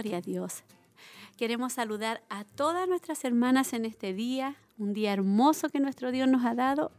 Gloria 0.00 0.16
a 0.16 0.22
Dios. 0.22 0.64
Queremos 1.36 1.74
saludar 1.74 2.22
a 2.30 2.44
todas 2.44 2.88
nuestras 2.88 3.22
hermanas 3.22 3.74
en 3.74 3.84
este 3.84 4.14
día, 4.14 4.56
un 4.78 4.94
día 4.94 5.12
hermoso 5.12 5.68
que 5.68 5.78
nuestro 5.78 6.10
Dios 6.10 6.26
nos 6.26 6.46
ha 6.46 6.54
dado, 6.54 6.90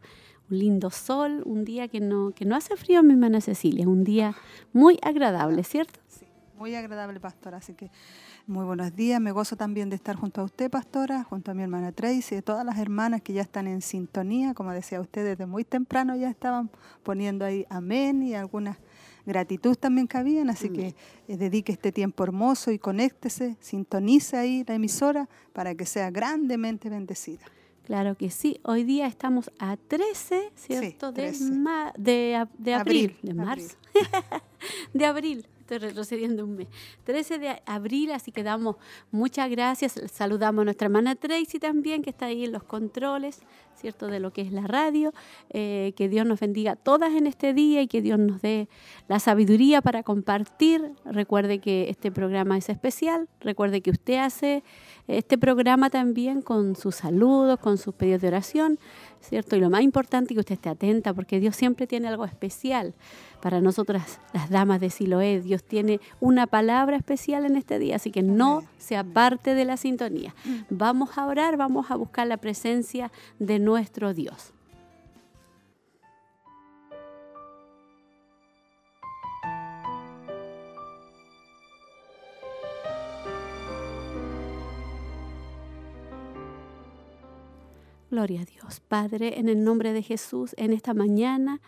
un 0.52 0.60
lindo 0.60 0.91
sol, 0.91 1.41
un 1.48 1.66
día 1.66 1.88
que 1.88 2.00
no, 2.00 2.30
que 2.36 2.46
no 2.46 2.55
hace 2.55 2.76
frío, 2.76 3.02
mi 3.02 3.14
hermana 3.14 3.41
Cecilia, 3.41 3.88
un 3.88 4.04
día 4.04 4.36
muy 4.72 5.00
agradable, 5.02 5.64
¿cierto? 5.64 6.00
Sí, 6.08 6.27
muy 6.60 6.76
agradable, 6.76 7.20
pastora. 7.20 7.58
Así 7.58 7.74
que 7.74 7.90
muy 8.46 8.66
buenos 8.66 8.96
días. 8.96 9.20
Me 9.20 9.32
gozo 9.32 9.55
también 9.55 9.90
de 9.90 9.96
estar 9.96 10.16
junto 10.16 10.41
a 10.41 10.44
usted, 10.44 10.70
pastora, 10.70 11.24
junto 11.24 11.49
a 11.49 11.54
mi 11.55 11.63
hermana 11.63 11.91
Tracy, 11.94 12.36
de 12.36 12.44
todas 12.44 12.63
las 12.63 12.77
hermanas 12.77 13.24
que 13.24 13.34
ya 13.34 13.41
están 13.41 13.66
en 13.66 13.82
sintonía. 13.82 14.54
Como 14.54 14.74
decía 14.74 15.02
usted, 15.02 15.26
desde 15.26 15.48
muy 15.48 15.63
temprano 15.63 16.16
ya 16.16 16.30
estaban 16.30 16.70
poniendo 17.02 17.46
ahí 17.46 17.65
amén 17.71 18.21
y 18.21 18.36
algunas 18.36 18.77
gratitud 19.26 19.76
también 19.76 20.08
cabían, 20.08 20.50
así 20.50 20.70
que 20.70 20.96
eh, 21.27 21.38
dedique 21.38 21.72
este 21.72 21.91
tiempo 21.91 22.24
hermoso 22.24 22.72
y 22.72 22.80
conéctese, 22.80 23.58
sintonice 23.60 24.38
ahí 24.38 24.64
la 24.68 24.76
emisora 24.76 25.30
para 25.54 25.76
que 25.76 25.86
sea 25.86 26.12
grandemente 26.12 26.90
bendecida. 26.90 27.46
Claro 27.84 28.16
que 28.16 28.30
sí. 28.30 28.60
Hoy 28.64 28.84
día 28.84 29.08
estamos 29.08 29.52
a 29.60 29.76
13, 29.76 30.52
¿cierto? 30.55 31.12
De, 31.12 31.32
de, 31.98 32.74
abril, 32.74 33.18
de 33.22 33.34
marzo, 33.34 33.76
de 34.94 35.05
abril 35.05 35.48
estoy 35.72 35.88
retrocediendo 35.90 36.44
un 36.44 36.55
mes. 36.58 36.68
13 37.05 37.40
de 37.40 37.62
abril, 37.66 38.12
así 38.12 38.32
que 38.32 38.44
damos 38.44 38.76
muchas 39.12 39.50
gracias. 39.50 40.00
Saludamos 40.12 40.64
a 40.64 40.66
nuestra 40.66 40.88
hermana 40.88 41.16
Tracy 41.16 41.60
también, 41.60 42.02
que 42.02 42.10
está 42.10 42.26
ahí 42.26 42.44
en 42.44 42.52
los 42.52 42.64
controles, 42.64 43.41
¿cierto? 43.76 44.08
De 44.08 44.20
lo 44.20 44.34
que 44.34 44.42
es 44.42 44.52
la 44.52 44.68
radio. 44.68 45.14
Eh, 45.49 45.94
que 45.96 46.10
Dios 46.10 46.26
nos 46.26 46.42
bendiga 46.42 46.76
todas 46.76 47.14
en 47.14 47.26
este 47.26 47.54
día 47.54 47.82
y 47.82 47.88
que 47.88 48.02
Dios 48.02 48.20
nos 48.20 48.42
dé 48.42 48.68
la 49.08 49.20
sabiduría 49.20 49.82
para 49.82 50.04
compartir. 50.04 50.92
Recuerde 51.05 51.60
que 51.60 51.90
este 51.90 52.12
programa 52.12 52.58
es 52.58 52.68
especial. 52.68 53.30
Recuerde 53.40 53.82
que 53.82 53.92
usted 53.92 54.18
hace 54.18 54.64
este 55.08 55.38
programa 55.38 55.90
también 55.90 56.42
con 56.42 56.76
sus 56.76 56.96
saludos, 56.96 57.60
con 57.60 57.77
sus 57.77 57.94
pedidos 57.94 58.22
de 58.22 58.27
oración, 58.27 58.77
¿cierto? 59.22 59.55
Y 59.55 59.60
lo 59.60 59.70
más 59.70 59.82
importante 59.82 60.34
es 60.34 60.36
que 60.36 60.40
usted 60.41 60.55
esté 60.55 60.70
atenta 60.70 61.14
porque 61.14 61.40
Dios 61.40 61.55
siempre 61.55 61.88
tiene 61.88 62.08
algo 62.08 62.26
especial 62.26 62.94
para 63.41 63.62
nosotras, 63.62 64.19
las 64.34 64.50
damas 64.50 64.80
de 64.80 64.90
Siloé. 64.90 65.41
Dios 65.41 65.64
tiene 65.64 66.00
una 66.19 66.47
palabra 66.47 66.97
especial 66.97 67.46
en 67.46 67.56
este 67.56 67.80
día, 67.80 67.96
así 67.96 68.12
que 68.12 68.22
no 68.22 68.64
se 68.78 68.97
aparte 68.97 69.56
de 69.56 69.66
la 69.66 69.78
sintonía. 69.78 70.36
Vamos 70.69 71.18
a 71.18 71.25
orar, 71.25 71.58
vamos 71.58 71.92
a 71.92 71.96
buscar 71.96 72.28
la 72.28 72.38
presencia 72.38 73.12
de 73.40 73.59
nuestro 73.59 74.14
Dios. 74.14 74.53
Gloria 88.12 88.42
a 88.42 88.46
Dios. 88.46 88.82
Padre, 88.82 89.40
en 89.40 89.50
el 89.50 89.64
nombre 89.64 89.94
de 89.94 90.04
Jesús, 90.04 90.54
en 90.58 90.74
esta 90.74 90.94
mañana 90.94 91.62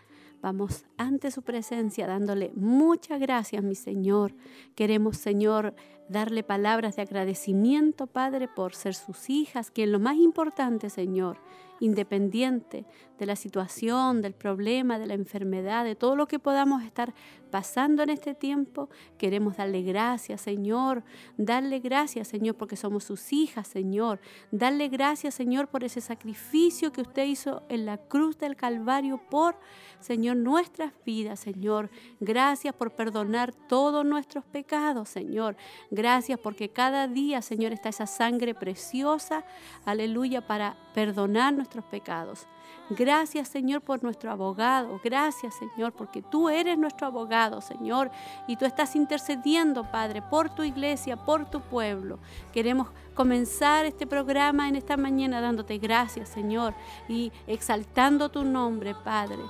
Vamos 0.44 0.84
ante 0.98 1.32
su 1.32 1.42
presencia 1.42 2.06
dándole 2.06 2.52
muchas 2.54 3.18
gracias, 3.22 3.64
mi 3.64 3.76
Señor. 3.76 4.34
Queremos, 4.76 5.16
Señor, 5.16 5.74
darle 6.10 6.44
palabras 6.44 6.98
de 6.98 7.04
agradecimiento, 7.04 8.08
Padre, 8.08 8.50
por 8.50 8.76
ser 8.76 8.94
sus 8.94 9.30
hijas, 9.30 9.72
que 9.72 9.88
lo 9.88 10.00
más 10.00 10.18
importante, 10.18 10.90
Señor, 10.90 11.38
independiente 11.84 12.86
de 13.20 13.26
la 13.26 13.36
situación, 13.36 14.22
del 14.22 14.34
problema, 14.34 15.00
de 15.00 15.06
la 15.06 15.14
enfermedad, 15.16 15.84
de 15.84 15.96
todo 15.96 16.16
lo 16.16 16.28
que 16.28 16.40
podamos 16.40 16.84
estar 16.84 17.14
pasando 17.52 18.02
en 18.02 18.10
este 18.10 18.34
tiempo, 18.34 18.90
queremos 19.18 19.58
darle 19.58 19.84
gracias, 19.84 20.42
Señor. 20.42 21.04
Darle 21.38 21.80
gracias, 21.80 22.28
Señor, 22.30 22.56
porque 22.56 22.76
somos 22.76 23.04
sus 23.04 23.32
hijas, 23.32 23.68
Señor. 23.68 24.20
Darle 24.52 24.88
gracias, 24.88 25.36
Señor, 25.36 25.68
por 25.68 25.84
ese 25.84 26.02
sacrificio 26.02 26.92
que 26.92 27.02
usted 27.02 27.26
hizo 27.26 27.62
en 27.70 27.86
la 27.86 27.98
cruz 27.98 28.38
del 28.38 28.56
Calvario 28.56 29.22
por, 29.30 29.56
Señor, 30.00 30.38
nuestras 30.38 30.94
vidas, 31.06 31.42
Señor. 31.42 31.92
Gracias 32.20 32.74
por 32.74 32.96
perdonar 32.96 33.54
todos 33.68 34.04
nuestros 34.06 34.46
pecados, 34.46 35.10
Señor. 35.10 35.56
Gracias 35.92 36.40
porque 36.40 36.70
cada 36.70 37.08
día, 37.08 37.42
Señor, 37.42 37.74
está 37.74 37.90
esa 37.90 38.08
sangre 38.08 38.56
preciosa, 38.56 39.46
aleluya, 39.86 40.48
para 40.48 40.78
perdonar 40.94 41.54
nuestros 41.54 41.73
pecados. 41.82 42.48
Gracias, 42.90 43.48
Señor, 43.48 43.82
por 43.82 44.04
nuestro 44.04 44.32
abogado. 44.32 45.00
Gracias, 45.04 45.56
Señor, 45.56 45.94
porque 45.94 46.22
tú 46.22 46.50
eres 46.50 46.78
nuestro 46.78 47.08
abogado, 47.08 47.62
Señor. 47.62 48.12
Y 48.48 48.58
tú 48.58 48.66
estás 48.66 48.96
intercediendo, 48.96 49.90
Padre, 49.90 50.22
por 50.22 50.54
tu 50.54 50.64
iglesia, 50.64 51.16
por 51.16 51.50
tu 51.50 51.62
pueblo. 51.62 52.20
Queremos 52.52 52.90
comenzar 53.14 53.86
este 53.86 54.06
programa 54.06 54.68
en 54.68 54.76
esta 54.76 54.98
mañana 54.98 55.42
dándote 55.42 55.78
gracias, 55.78 56.30
Señor, 56.30 56.74
y 57.08 57.32
exaltando 57.48 58.30
tu 58.30 58.44
nombre, 58.44 58.94
Padre 58.94 59.42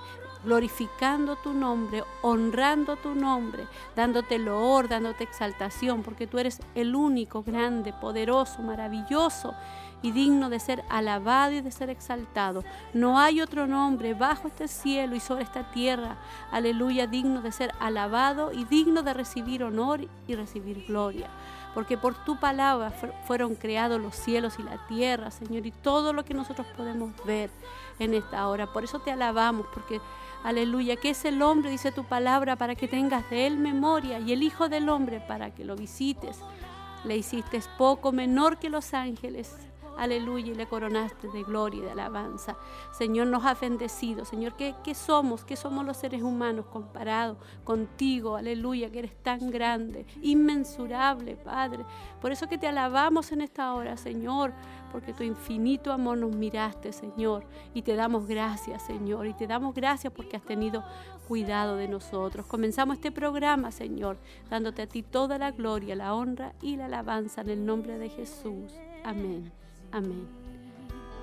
glorificando 0.43 1.35
tu 1.37 1.53
nombre, 1.53 2.03
honrando 2.21 2.97
tu 2.97 3.15
nombre, 3.15 3.65
dándote 3.95 4.37
loor, 4.37 4.87
dándote 4.89 5.23
exaltación, 5.23 6.03
porque 6.03 6.27
tú 6.27 6.37
eres 6.37 6.59
el 6.75 6.95
único, 6.95 7.43
grande, 7.43 7.93
poderoso, 7.93 8.61
maravilloso 8.61 9.53
y 10.03 10.11
digno 10.11 10.51
de 10.51 10.59
ser 10.59 10.83
alabado 10.89 11.53
y 11.53 11.61
de 11.61 11.71
ser 11.71 11.89
exaltado. 11.89 12.63
No 12.93 13.17
hay 13.17 13.41
otro 13.41 13.65
nombre 13.65 14.13
bajo 14.13 14.47
este 14.47 14.67
cielo 14.67 15.15
y 15.15 15.19
sobre 15.19 15.43
esta 15.43 15.71
tierra, 15.71 16.17
aleluya, 16.51 17.07
digno 17.07 17.41
de 17.41 17.51
ser 17.51 17.71
alabado 17.79 18.51
y 18.51 18.65
digno 18.65 19.01
de 19.01 19.15
recibir 19.15 19.63
honor 19.63 20.07
y 20.27 20.35
recibir 20.35 20.85
gloria. 20.85 21.29
Porque 21.73 21.97
por 21.97 22.13
tu 22.23 22.39
palabra 22.39 22.91
fueron 23.25 23.55
creados 23.55 23.99
los 23.99 24.15
cielos 24.15 24.59
y 24.59 24.63
la 24.63 24.85
tierra, 24.85 25.31
Señor, 25.31 25.65
y 25.65 25.71
todo 25.71 26.13
lo 26.13 26.23
que 26.23 26.35
nosotros 26.35 26.67
podemos 26.77 27.11
ver 27.25 27.49
en 27.97 28.13
esta 28.13 28.47
hora. 28.47 28.71
Por 28.71 28.83
eso 28.83 28.99
te 28.99 29.11
alabamos, 29.11 29.65
porque 29.73 29.99
Aleluya, 30.43 30.97
que 30.97 31.11
es 31.11 31.23
el 31.23 31.41
hombre, 31.41 31.69
dice 31.71 31.93
tu 31.93 32.03
palabra, 32.03 32.57
para 32.57 32.75
que 32.75 32.89
tengas 32.89 33.29
de 33.29 33.47
él 33.47 33.57
memoria, 33.57 34.19
y 34.19 34.33
el 34.33 34.43
Hijo 34.43 34.67
del 34.67 34.89
Hombre 34.89 35.23
para 35.25 35.55
que 35.55 35.63
lo 35.63 35.77
visites. 35.77 36.41
Le 37.05 37.15
hiciste 37.15 37.61
poco 37.77 38.11
menor 38.11 38.59
que 38.59 38.69
los 38.69 38.93
ángeles, 38.93 39.55
aleluya, 39.97 40.51
y 40.51 40.55
le 40.55 40.67
coronaste 40.67 41.27
de 41.29 41.43
gloria 41.43 41.79
y 41.79 41.83
de 41.83 41.91
alabanza. 41.91 42.57
Señor, 42.91 43.27
nos 43.27 43.45
ha 43.45 43.53
bendecido. 43.53 44.25
Señor, 44.25 44.55
¿qué, 44.55 44.75
¿qué, 44.83 44.95
somos? 44.95 45.43
¿Qué 45.43 45.55
somos 45.55 45.85
los 45.85 45.97
seres 45.97 46.21
humanos 46.21 46.65
comparados 46.65 47.37
contigo? 47.63 48.35
Aleluya, 48.35 48.91
que 48.91 48.99
eres 48.99 49.21
tan 49.23 49.51
grande, 49.51 50.05
inmensurable, 50.21 51.35
Padre. 51.35 51.85
Por 52.21 52.31
eso 52.31 52.47
que 52.47 52.57
te 52.57 52.67
alabamos 52.67 53.31
en 53.31 53.41
esta 53.41 53.73
hora, 53.73 53.97
Señor, 53.97 54.53
porque 54.91 55.13
tu 55.13 55.23
infinito 55.23 55.91
amor 55.91 56.17
nos 56.17 56.35
miraste, 56.35 56.93
Señor, 56.93 57.45
y 57.73 57.81
te 57.81 57.95
damos 57.95 58.27
gracias, 58.27 58.83
Señor, 58.83 59.27
y 59.27 59.33
te 59.33 59.47
damos 59.47 59.73
gracias 59.73 60.13
porque 60.13 60.37
has 60.37 60.43
tenido 60.43 60.83
cuidado 61.27 61.75
de 61.75 61.87
nosotros. 61.87 62.45
Comenzamos 62.45 62.97
este 62.97 63.11
programa, 63.11 63.71
Señor, 63.71 64.17
dándote 64.49 64.83
a 64.83 64.87
ti 64.87 65.01
toda 65.01 65.37
la 65.37 65.51
gloria, 65.51 65.95
la 65.95 66.13
honra 66.13 66.53
y 66.61 66.75
la 66.75 66.85
alabanza 66.85 67.41
en 67.41 67.49
el 67.49 67.65
nombre 67.65 67.97
de 67.97 68.09
Jesús. 68.09 68.73
Amén. 69.03 69.62
Amén. 69.93 70.27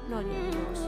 Gloria 0.06 0.30
a 0.30 0.50
Dios. 0.50 0.78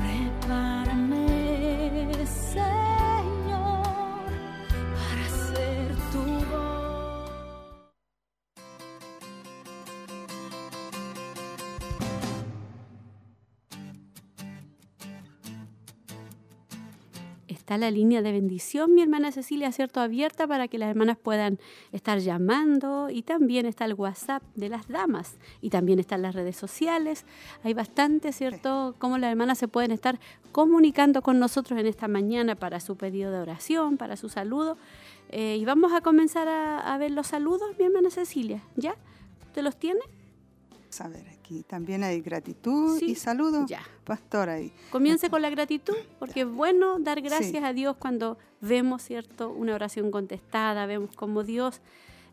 Prepárame, 0.00 2.08
está 17.66 17.78
la 17.78 17.90
línea 17.90 18.22
de 18.22 18.30
bendición, 18.30 18.94
mi 18.94 19.02
hermana 19.02 19.32
Cecilia, 19.32 19.72
¿cierto? 19.72 19.98
Abierta 19.98 20.46
para 20.46 20.68
que 20.68 20.78
las 20.78 20.88
hermanas 20.88 21.18
puedan 21.20 21.58
estar 21.90 22.20
llamando 22.20 23.10
y 23.10 23.22
también 23.22 23.66
está 23.66 23.86
el 23.86 23.94
WhatsApp 23.94 24.40
de 24.54 24.68
las 24.68 24.86
damas 24.86 25.36
y 25.60 25.70
también 25.70 25.98
están 25.98 26.22
las 26.22 26.36
redes 26.36 26.54
sociales. 26.54 27.24
Hay 27.64 27.74
bastante, 27.74 28.32
¿cierto? 28.32 28.94
Cómo 29.00 29.18
las 29.18 29.32
hermanas 29.32 29.58
se 29.58 29.66
pueden 29.66 29.90
estar 29.90 30.20
comunicando 30.52 31.22
con 31.22 31.40
nosotros 31.40 31.76
en 31.80 31.88
esta 31.88 32.06
mañana 32.06 32.54
para 32.54 32.78
su 32.78 32.94
pedido 32.96 33.32
de 33.32 33.38
oración, 33.38 33.96
para 33.96 34.16
su 34.16 34.28
saludo. 34.28 34.78
Eh, 35.30 35.56
y 35.60 35.64
vamos 35.64 35.92
a 35.92 36.02
comenzar 36.02 36.46
a, 36.46 36.94
a 36.94 36.98
ver 36.98 37.10
los 37.10 37.26
saludos, 37.26 37.76
mi 37.80 37.86
hermana 37.86 38.10
Cecilia, 38.10 38.62
¿ya? 38.76 38.94
¿Usted 39.48 39.64
los 39.64 39.76
tiene? 39.76 40.02
A 41.00 41.08
ver, 41.08 41.28
aquí 41.28 41.62
también 41.62 42.02
hay 42.04 42.20
gratitud 42.20 42.98
Sí, 42.98 43.10
y 43.10 43.14
saludos. 43.14 43.68
ya. 43.68 43.82
Pastor 44.04 44.48
ahí. 44.48 44.72
Comience 44.90 45.28
con 45.30 45.42
la 45.42 45.50
gratitud, 45.50 45.94
porque 46.18 46.42
es 46.42 46.48
bueno 46.48 46.98
dar 46.98 47.20
gracias 47.20 47.62
a 47.64 47.72
Dios 47.72 47.96
cuando 47.96 48.38
vemos, 48.60 49.02
¿cierto?, 49.02 49.50
una 49.50 49.74
oración 49.74 50.10
contestada, 50.10 50.86
vemos 50.86 51.10
cómo 51.14 51.42
Dios 51.44 51.80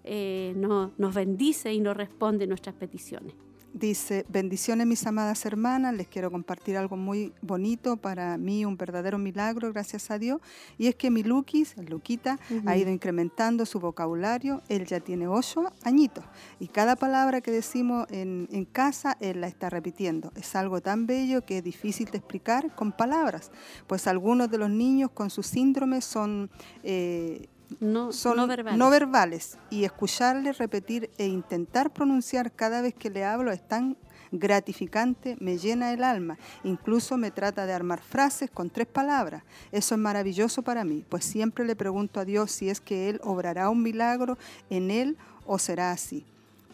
eh, 0.05 0.53
no- 0.57 0.91
nos 0.97 1.13
bendice 1.15 1.71
y 1.73 1.79
nos 1.79 1.95
responde 1.95 2.45
nuestras 2.47 2.75
peticiones. 2.75 3.33
Dice, 3.73 4.23
bendiciones 4.29 4.85
mis 4.85 5.05
amadas 5.07 5.47
hermanas, 5.47 5.95
les 5.95 6.07
quiero 6.07 6.29
compartir 6.29 6.77
algo 6.77 6.95
muy 6.95 7.33
bonito, 7.41 7.97
para 7.97 8.37
mí 8.37 8.65
un 8.65 8.77
verdadero 8.77 9.17
milagro, 9.17 9.73
gracias 9.73 10.11
a 10.11 10.19
Dios, 10.19 10.39
y 10.77 10.85
es 10.85 10.95
que 10.95 11.09
mi 11.09 11.23
Luquis, 11.23 11.75
Luquita, 11.89 12.37
ha 12.67 12.77
ido 12.77 12.91
incrementando 12.91 13.65
su 13.65 13.79
vocabulario, 13.79 14.61
él 14.69 14.85
ya 14.85 14.99
tiene 14.99 15.27
ocho 15.27 15.73
añitos, 15.81 16.23
y 16.59 16.67
cada 16.67 16.95
palabra 16.95 17.41
que 17.41 17.49
decimos 17.49 18.05
en, 18.11 18.47
en 18.51 18.65
casa, 18.65 19.17
él 19.19 19.41
la 19.41 19.47
está 19.47 19.71
repitiendo. 19.71 20.31
Es 20.35 20.55
algo 20.55 20.79
tan 20.79 21.07
bello 21.07 21.43
que 21.43 21.57
es 21.57 21.63
difícil 21.63 22.11
de 22.11 22.19
explicar 22.19 22.75
con 22.75 22.91
palabras, 22.91 23.51
pues 23.87 24.05
algunos 24.05 24.51
de 24.51 24.59
los 24.59 24.69
niños 24.69 25.09
con 25.15 25.31
su 25.31 25.41
síndrome 25.41 26.01
son... 26.01 26.51
eh, 26.83 27.47
No, 27.79 28.11
son 28.11 28.37
no 28.37 28.47
verbales. 28.47 28.77
no 28.77 28.89
verbales, 28.89 29.57
y 29.69 29.83
escucarle 29.83 30.53
repetir 30.53 31.09
e 31.17 31.27
intentar 31.27 31.91
pronunciar 31.91 32.51
cada 32.51 32.81
vez 32.81 32.93
que 32.93 33.09
le 33.09 33.23
hablo 33.23 33.51
es 33.51 33.67
tan 33.67 33.97
gratificante, 34.33 35.37
me 35.39 35.57
llena 35.57 35.93
el 35.93 36.03
alma, 36.03 36.37
incluso 36.63 37.17
me 37.17 37.31
trata 37.31 37.65
de 37.65 37.73
armar 37.73 38.01
frases 38.01 38.49
con 38.49 38.69
tres 38.69 38.87
palabras. 38.87 39.43
Eso 39.71 39.95
es 39.95 40.01
maravilloso 40.01 40.63
para 40.63 40.83
mí, 40.83 41.05
pues 41.07 41.23
siempre 41.23 41.65
le 41.65 41.75
pregunto 41.75 42.19
a 42.19 42.25
Dios 42.25 42.51
si 42.51 42.69
es 42.69 42.81
que 42.81 43.09
Él 43.09 43.21
obrará 43.23 43.69
un 43.69 43.83
milagro 43.83 44.37
en 44.69 44.89
Él 44.89 45.17
o 45.45 45.59
será 45.59 45.91
así, 45.91 46.25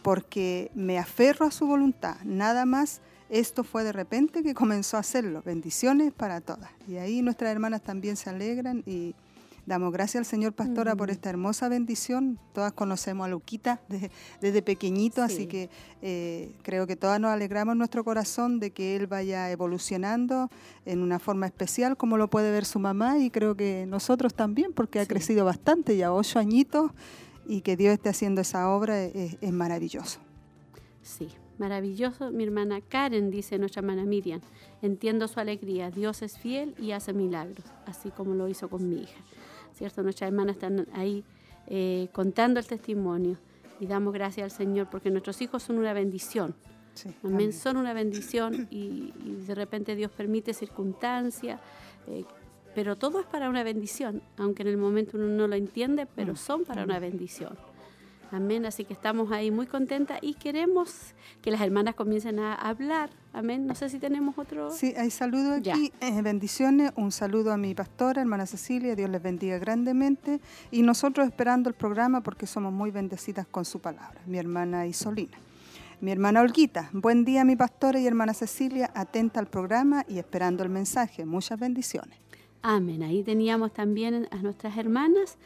porque 0.02 0.72
me 0.74 0.98
aferro 0.98 1.46
a 1.46 1.52
su 1.52 1.68
voluntad, 1.68 2.16
nada 2.24 2.66
más. 2.66 3.02
Esto 3.30 3.64
fue 3.64 3.84
de 3.84 3.92
repente 3.92 4.42
que 4.42 4.56
comenzó 4.56 4.98
a 4.98 5.02
hacerlo. 5.02 5.44
Bendiciones 5.46 6.12
para 6.12 6.42
todas. 6.42 6.72
Y 6.88 6.98
ahí 6.98 7.22
nuestras 7.22 7.52
hermanas 7.52 7.84
también 7.84 8.16
se 8.16 8.28
alegran 8.28 8.82
y 8.88 9.14
Damos 9.70 9.94
gracias 9.94 10.22
al 10.22 10.26
Señor 10.26 10.54
Pastora 10.54 10.96
por 10.96 11.12
esta 11.12 11.30
hermosa 11.30 11.70
bendición. 11.70 12.40
Todas 12.54 12.74
conocemos 12.74 13.26
a 13.28 13.30
Luquita 13.30 13.80
desde, 13.88 14.10
desde 14.42 14.64
pequeñito, 14.64 15.22
así 15.22 15.42
Sí. 15.42 15.46
que 15.48 15.70
eh, 16.02 16.56
creo 16.64 16.88
que 16.88 16.96
todas 16.96 17.20
nos 17.20 17.30
alegramos 17.30 17.74
en 17.74 17.78
nuestro 17.78 18.04
corazón 18.04 18.60
de 18.60 18.72
que 18.72 18.96
él 18.96 19.06
vaya 19.06 19.52
evolucionando 19.52 20.50
en 20.86 21.04
una 21.04 21.20
forma 21.20 21.46
especial, 21.46 21.98
como 21.98 22.18
lo 22.18 22.32
puede 22.32 22.50
ver 22.52 22.66
su 22.66 22.80
mamá, 22.80 23.20
y 23.20 23.30
creo 23.30 23.54
que 23.56 23.86
nosotros 23.88 24.34
también, 24.34 24.74
porque 24.74 24.98
ha 25.02 25.04
Sí. 25.04 25.08
crecido 25.10 25.46
bastante, 25.46 25.96
ya 25.96 26.12
ocho 26.12 26.40
añitos, 26.40 26.90
y 27.46 27.62
que 27.62 27.78
Dios 27.78 27.94
esté 27.94 28.10
haciendo 28.10 28.42
esa 28.42 28.70
obra 28.72 29.04
es, 29.04 29.38
es 29.40 29.54
maravilloso. 29.54 30.20
Sí, 31.04 31.30
maravilloso. 31.60 32.32
Mi 32.32 32.44
hermana 32.44 32.82
Karen, 32.82 33.30
dice 33.30 33.60
nuestra 33.60 33.82
hermana 33.82 34.04
Miriam, 34.04 34.42
entiendo 34.82 35.28
su 35.28 35.40
alegría. 35.40 35.92
Dios 35.92 36.24
es 36.24 36.40
fiel 36.40 36.74
y 36.80 36.92
hace 36.94 37.14
milagros, 37.14 37.66
así 37.86 38.10
como 38.10 38.34
lo 38.34 38.48
hizo 38.50 38.68
con 38.68 38.90
mi 38.90 39.04
hija. 39.04 39.20
¿Cierto? 39.80 40.04
Nuestras 40.04 40.28
hermanas 40.30 40.58
están 40.58 40.86
ahí 40.94 41.24
eh, 41.68 42.10
contando 42.12 42.60
el 42.60 42.68
testimonio 42.68 43.38
y 43.80 43.88
damos 43.88 44.14
gracias 44.14 44.44
al 44.44 44.52
Señor 44.52 44.90
porque 44.92 45.10
nuestros 45.10 45.42
hijos 45.42 45.64
son 45.64 45.78
una 45.78 45.94
bendición. 45.94 46.54
Sí, 46.96 47.10
Amén. 47.24 47.36
amén. 47.36 47.54
Son 47.54 47.78
una 47.78 47.94
bendición 47.94 48.68
y, 48.70 49.14
y 49.24 49.44
de 49.48 49.56
repente 49.56 49.96
Dios 49.96 50.12
permite 50.12 50.54
circunstancias, 50.54 51.62
eh, 52.08 52.26
pero 52.76 52.98
todo 52.98 53.22
es 53.22 53.26
para 53.26 53.50
una 53.50 53.64
bendición, 53.64 54.22
aunque 54.38 54.64
en 54.64 54.68
el 54.68 54.78
momento 54.78 55.16
uno 55.18 55.28
no 55.28 55.48
lo 55.48 55.56
entiende, 55.56 56.06
pero 56.14 56.34
Mm, 56.34 56.36
son 56.36 56.66
para 56.66 56.84
una 56.84 57.00
bendición. 57.00 57.58
Amén. 58.32 58.66
Así 58.66 58.86
que 58.86 58.94
estamos 58.94 59.32
ahí 59.32 59.52
muy 59.52 59.66
contentas 59.66 60.20
y 60.22 60.36
queremos 60.36 61.14
que 61.42 61.52
las 61.52 61.62
hermanas 61.62 61.96
comiencen 61.96 62.40
a 62.40 62.54
hablar. 62.54 63.10
Amén. 63.34 63.66
No 63.66 63.76
sé 63.76 63.90
si 63.90 64.00
tenemos 64.00 64.38
otro. 64.38 64.72
Sí, 64.72 64.94
hay 64.98 65.10
saludos 65.10 65.62
Ya. 65.62 65.74
aquí, 65.74 65.92
eh, 66.02 66.22
bendiciones, 66.22 66.92
un 66.96 67.12
saludo 67.12 67.52
a 67.52 67.58
mi 67.58 67.74
pastora, 67.74 68.22
hermana 68.22 68.46
Cecilia, 68.46 68.96
Dios 68.96 69.10
les 69.10 69.22
bendiga 69.22 69.58
grandemente 69.58 70.40
y 70.72 70.82
nosotros 70.82 71.28
esperando 71.28 71.70
el 71.70 71.76
programa 71.76 72.22
porque 72.22 72.46
somos 72.48 72.72
muy 72.74 72.92
bendecidas 72.92 73.48
con 73.48 73.66
su 73.66 73.80
palabra, 73.80 74.22
mi 74.26 74.38
hermana 74.38 74.86
Isolina. 74.88 75.38
Mi 76.02 76.12
hermana 76.12 76.40
Olguita, 76.42 76.90
buen 76.94 77.26
día 77.26 77.44
mi 77.44 77.58
pastora 77.58 78.00
y 78.00 78.08
hermana 78.08 78.34
Cecilia, 78.34 78.90
atenta 78.96 79.40
al 79.42 79.48
programa 79.48 80.06
y 80.08 80.18
esperando 80.18 80.64
el 80.64 80.70
mensaje, 80.70 81.26
muchas 81.26 81.60
bendiciones. 81.60 82.18
Amén. 82.62 83.04
Ahí 83.04 83.24
teníamos 83.24 83.74
también 83.74 84.28
a 84.32 84.38
nuestras 84.38 84.78
hermanas 84.78 85.38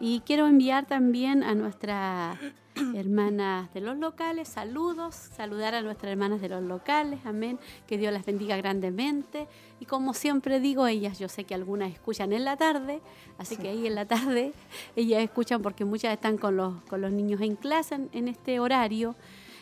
y 0.00 0.20
quiero 0.20 0.46
enviar 0.46 0.86
también 0.86 1.42
a 1.42 1.54
nuestras 1.54 2.38
hermanas 2.94 3.72
de 3.74 3.80
los 3.80 3.96
locales 3.98 4.48
saludos, 4.48 5.14
saludar 5.14 5.74
a 5.74 5.82
nuestras 5.82 6.10
hermanas 6.12 6.40
de 6.40 6.48
los 6.48 6.62
locales, 6.62 7.20
amén, 7.24 7.58
que 7.86 7.98
Dios 7.98 8.12
las 8.12 8.24
bendiga 8.24 8.56
grandemente 8.56 9.46
y 9.80 9.84
como 9.84 10.14
siempre 10.14 10.60
digo, 10.60 10.86
ellas, 10.86 11.18
yo 11.18 11.28
sé 11.28 11.44
que 11.44 11.54
algunas 11.54 11.92
escuchan 11.92 12.32
en 12.32 12.44
la 12.44 12.56
tarde, 12.56 13.00
así 13.38 13.56
Sí. 13.56 13.62
que 13.62 13.68
ahí 13.68 13.86
en 13.86 13.94
la 13.94 14.06
tarde 14.06 14.52
ellas 14.96 15.22
escuchan 15.22 15.60
porque 15.62 15.84
muchas 15.84 16.12
están 16.14 16.38
con 16.38 16.56
los, 16.56 16.74
con 16.84 17.00
los 17.00 17.12
niños 17.12 17.40
en 17.40 17.56
clase 17.56 17.96
en, 17.96 18.08
en 18.12 18.28
este 18.28 18.60
horario. 18.60 19.14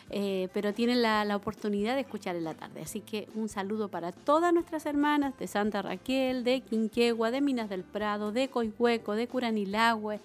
Eh, 0.09 0.49
pero 0.53 0.73
tienen 0.73 1.01
la, 1.01 1.23
la 1.25 1.35
oportunidad 1.35 1.95
de 1.95 2.01
escuchar 2.01 2.35
en 2.35 2.43
la 2.43 2.53
tarde. 2.55 2.81
Así 2.81 3.01
que 3.01 3.27
un 3.35 3.47
saludo 3.49 3.89
para 3.89 4.11
todas 4.11 4.51
nuestras 4.53 4.85
hermanas 4.85 5.37
de 5.37 5.47
Santa 5.47 5.81
Raquel, 5.81 6.43
de 6.43 6.61
Quinquegua, 6.61 7.31
de 7.31 7.41
Minas 7.41 7.69
del 7.69 7.83
Prado, 7.83 8.31
de 8.31 8.49
Coihueco, 8.49 9.13
de 9.15 9.27
Curanilagüe, 9.27 10.19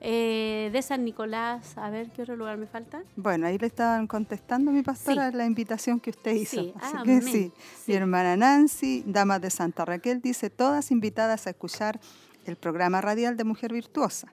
eh, 0.00 0.70
de 0.72 0.82
San 0.82 1.04
Nicolás. 1.04 1.76
A 1.78 1.90
ver, 1.90 2.10
¿qué 2.10 2.22
otro 2.22 2.36
lugar 2.36 2.56
me 2.58 2.66
falta? 2.66 3.02
Bueno, 3.16 3.46
ahí 3.46 3.58
le 3.58 3.66
estaban 3.66 4.06
contestando 4.06 4.70
mi 4.70 4.82
pastora 4.82 5.30
la 5.30 5.46
invitación 5.46 6.00
que 6.00 6.10
usted 6.10 6.32
hizo. 6.34 6.60
Sí, 6.62 6.72
Así 6.80 6.96
amén. 6.96 7.20
que 7.20 7.26
sí, 7.26 7.52
Sí. 7.84 7.92
mi 7.92 7.94
hermana 7.94 8.36
Nancy, 8.36 9.02
Damas 9.06 9.40
de 9.40 9.50
Santa 9.50 9.84
Raquel, 9.84 10.20
dice, 10.20 10.50
todas 10.50 10.90
invitadas 10.90 11.46
a 11.46 11.50
escuchar 11.50 11.98
el 12.44 12.56
programa 12.56 13.00
radial 13.00 13.36
de 13.36 13.44
Mujer 13.44 13.72
Virtuosa. 13.72 14.32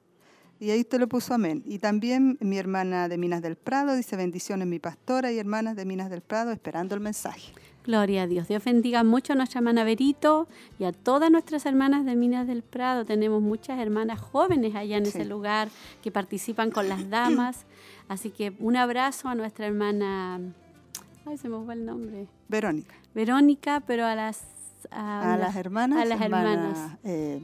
Y 0.64 0.72
ahí 0.72 0.80
usted 0.82 1.00
le 1.00 1.08
puso 1.08 1.34
amén. 1.34 1.62
Y 1.66 1.80
también 1.80 2.38
mi 2.40 2.58
hermana 2.58 3.10
de 3.10 3.18
Minas 3.18 3.42
del 3.42 3.58
Prado 3.58 3.96
dice, 3.96 4.16
bendiciones 4.16 4.66
mi 4.68 4.80
pastora 4.80 5.30
y 5.32 5.38
hermanas 5.38 5.76
de 5.76 5.84
Minas 5.86 6.10
del 6.10 6.22
Prado 6.22 6.52
esperando 6.52 6.96
el 6.96 7.02
mensaje. 7.02 7.52
Gloria 7.84 8.24
a 8.24 8.28
Dios. 8.28 8.48
Dios 8.48 8.64
bendiga 8.64 9.04
mucho 9.04 9.34
a 9.34 9.36
nuestra 9.36 9.60
hermana 9.60 9.84
Berito 9.84 10.48
y 10.80 10.86
a 10.86 10.94
todas 10.94 11.30
nuestras 11.30 11.66
hermanas 11.66 12.06
de 12.06 12.16
Minas 12.16 12.48
del 12.48 12.64
Prado. 12.64 13.04
Tenemos 13.04 13.42
muchas 13.42 13.78
hermanas 13.78 14.22
jóvenes 14.22 14.74
allá 14.74 14.96
en 14.96 15.06
Sí. 15.06 15.10
ese 15.18 15.26
lugar 15.26 15.68
que 16.02 16.12
participan 16.12 16.72
con 16.72 16.88
las 16.88 17.10
damas. 17.10 17.66
Así 18.08 18.30
que 18.30 18.54
un 18.60 18.78
abrazo 18.78 19.28
a 19.28 19.36
nuestra 19.36 19.68
hermana. 19.68 20.40
Ay, 21.26 21.38
se 21.38 21.50
me 21.50 21.62
fue 21.66 21.74
el 21.74 21.86
nombre. 21.86 22.28
Verónica. 22.48 22.96
Verónica, 23.14 23.82
pero 23.86 24.06
a 24.06 24.16
las. 24.16 24.46
A, 24.92 25.36
las 25.38 25.56
hermanas. 25.58 26.00
a 26.02 26.06
las 26.06 26.22
hermana, 26.22 26.54
hermanas. 26.54 26.98
eh, 27.04 27.42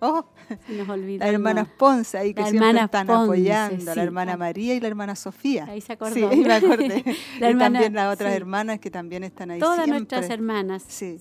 oh, 0.00 0.24
nos 0.68 0.88
hermanas 1.28 1.64
nombre. 1.64 1.76
Ponce 1.78 2.18
ahí 2.18 2.34
que 2.34 2.40
Las 2.40 2.50
siempre 2.50 2.70
están 2.80 3.06
Ponce, 3.06 3.22
apoyando, 3.24 3.92
sí. 3.92 3.96
la 3.96 4.02
hermana 4.02 4.32
Ah. 4.34 4.36
María 4.36 4.74
y 4.74 4.80
la 4.80 4.88
hermana 4.88 5.14
Sofía. 5.16 5.66
Ahí 5.68 5.80
se 5.80 5.92
acordó. 5.92 6.14
Sí, 6.14 6.22
ahí 6.24 6.40
me 6.40 6.52
acordé. 6.54 7.04
La 7.40 7.46
y 7.48 7.50
hermana- 7.50 7.58
también 7.78 7.94
las 7.94 8.14
otras 8.14 8.30
sí. 8.32 8.36
hermanas 8.36 8.78
que 8.80 8.90
también 8.90 9.24
están 9.24 9.50
ahí 9.50 9.58
Todas 9.60 9.76
siempre. 9.84 9.98
nuestras 9.98 10.30
hermanas. 10.30 10.84
Sí. 10.86 11.18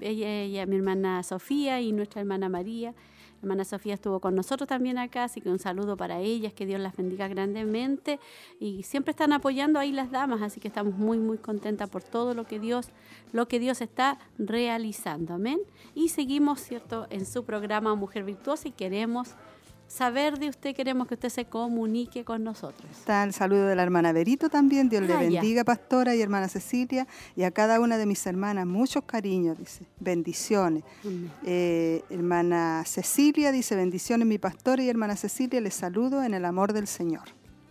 ella, 0.00 0.28
ella, 0.42 0.66
mi 0.66 0.76
hermana 0.76 1.22
Sofía 1.22 1.80
y 1.80 1.92
nuestra 1.92 2.20
hermana 2.20 2.48
María. 2.48 2.94
Hermana 3.46 3.64
Sofía 3.64 3.94
estuvo 3.94 4.18
con 4.18 4.34
nosotros 4.34 4.66
también 4.66 4.98
acá, 4.98 5.22
así 5.22 5.40
que 5.40 5.48
un 5.48 5.60
saludo 5.60 5.96
para 5.96 6.18
ellas, 6.18 6.52
que 6.52 6.66
Dios 6.66 6.80
las 6.80 6.96
bendiga 6.96 7.28
grandemente. 7.28 8.18
Y 8.58 8.82
siempre 8.82 9.12
están 9.12 9.32
apoyando 9.32 9.78
ahí 9.78 9.92
las 9.92 10.10
damas, 10.10 10.42
así 10.42 10.58
que 10.58 10.66
estamos 10.66 10.94
muy, 10.94 11.18
muy 11.18 11.38
contentas 11.38 11.88
por 11.88 12.02
todo 12.02 12.34
lo 12.34 12.44
que 12.44 12.58
Dios, 12.58 12.88
lo 13.30 13.46
que 13.46 13.60
Dios 13.60 13.82
está 13.82 14.18
realizando. 14.36 15.34
Amén. 15.34 15.60
Y 15.94 16.08
seguimos, 16.08 16.60
¿cierto?, 16.60 17.06
en 17.08 17.24
su 17.24 17.44
programa 17.44 17.94
Mujer 17.94 18.24
Virtuosa 18.24 18.66
y 18.66 18.72
queremos 18.72 19.36
saber 19.88 20.38
de 20.38 20.48
usted, 20.48 20.74
queremos 20.74 21.06
que 21.06 21.14
usted 21.14 21.28
se 21.28 21.44
comunique 21.46 22.24
con 22.24 22.42
nosotros. 22.44 22.90
Está 22.90 23.22
el 23.24 23.32
saludo 23.32 23.66
de 23.66 23.76
la 23.76 23.82
hermana 23.82 24.12
Berito 24.12 24.48
también. 24.48 24.88
Dios 24.88 25.02
le 25.02 25.12
Ah, 25.14 25.22
ya. 25.22 25.30
bendiga, 25.40 25.64
pastora 25.64 26.14
y 26.14 26.20
hermana 26.20 26.48
Cecilia. 26.48 27.06
Y 27.36 27.44
a 27.44 27.50
cada 27.50 27.80
una 27.80 27.96
de 27.98 28.06
mis 28.06 28.26
hermanas, 28.26 28.66
muchos 28.66 29.04
cariños, 29.04 29.58
dice. 29.58 29.86
Bendiciones. 30.00 30.82
Eh, 31.44 32.02
hermana 32.10 32.82
Cecilia 32.86 33.52
dice, 33.52 33.76
bendiciones 33.76 34.26
mi 34.26 34.38
pastora 34.38 34.82
y 34.82 34.88
hermana 34.88 35.16
Cecilia, 35.16 35.60
les 35.60 35.74
saludo 35.74 36.22
en 36.22 36.34
el 36.34 36.44
amor 36.44 36.72
del 36.72 36.86
Señor. 36.86 37.22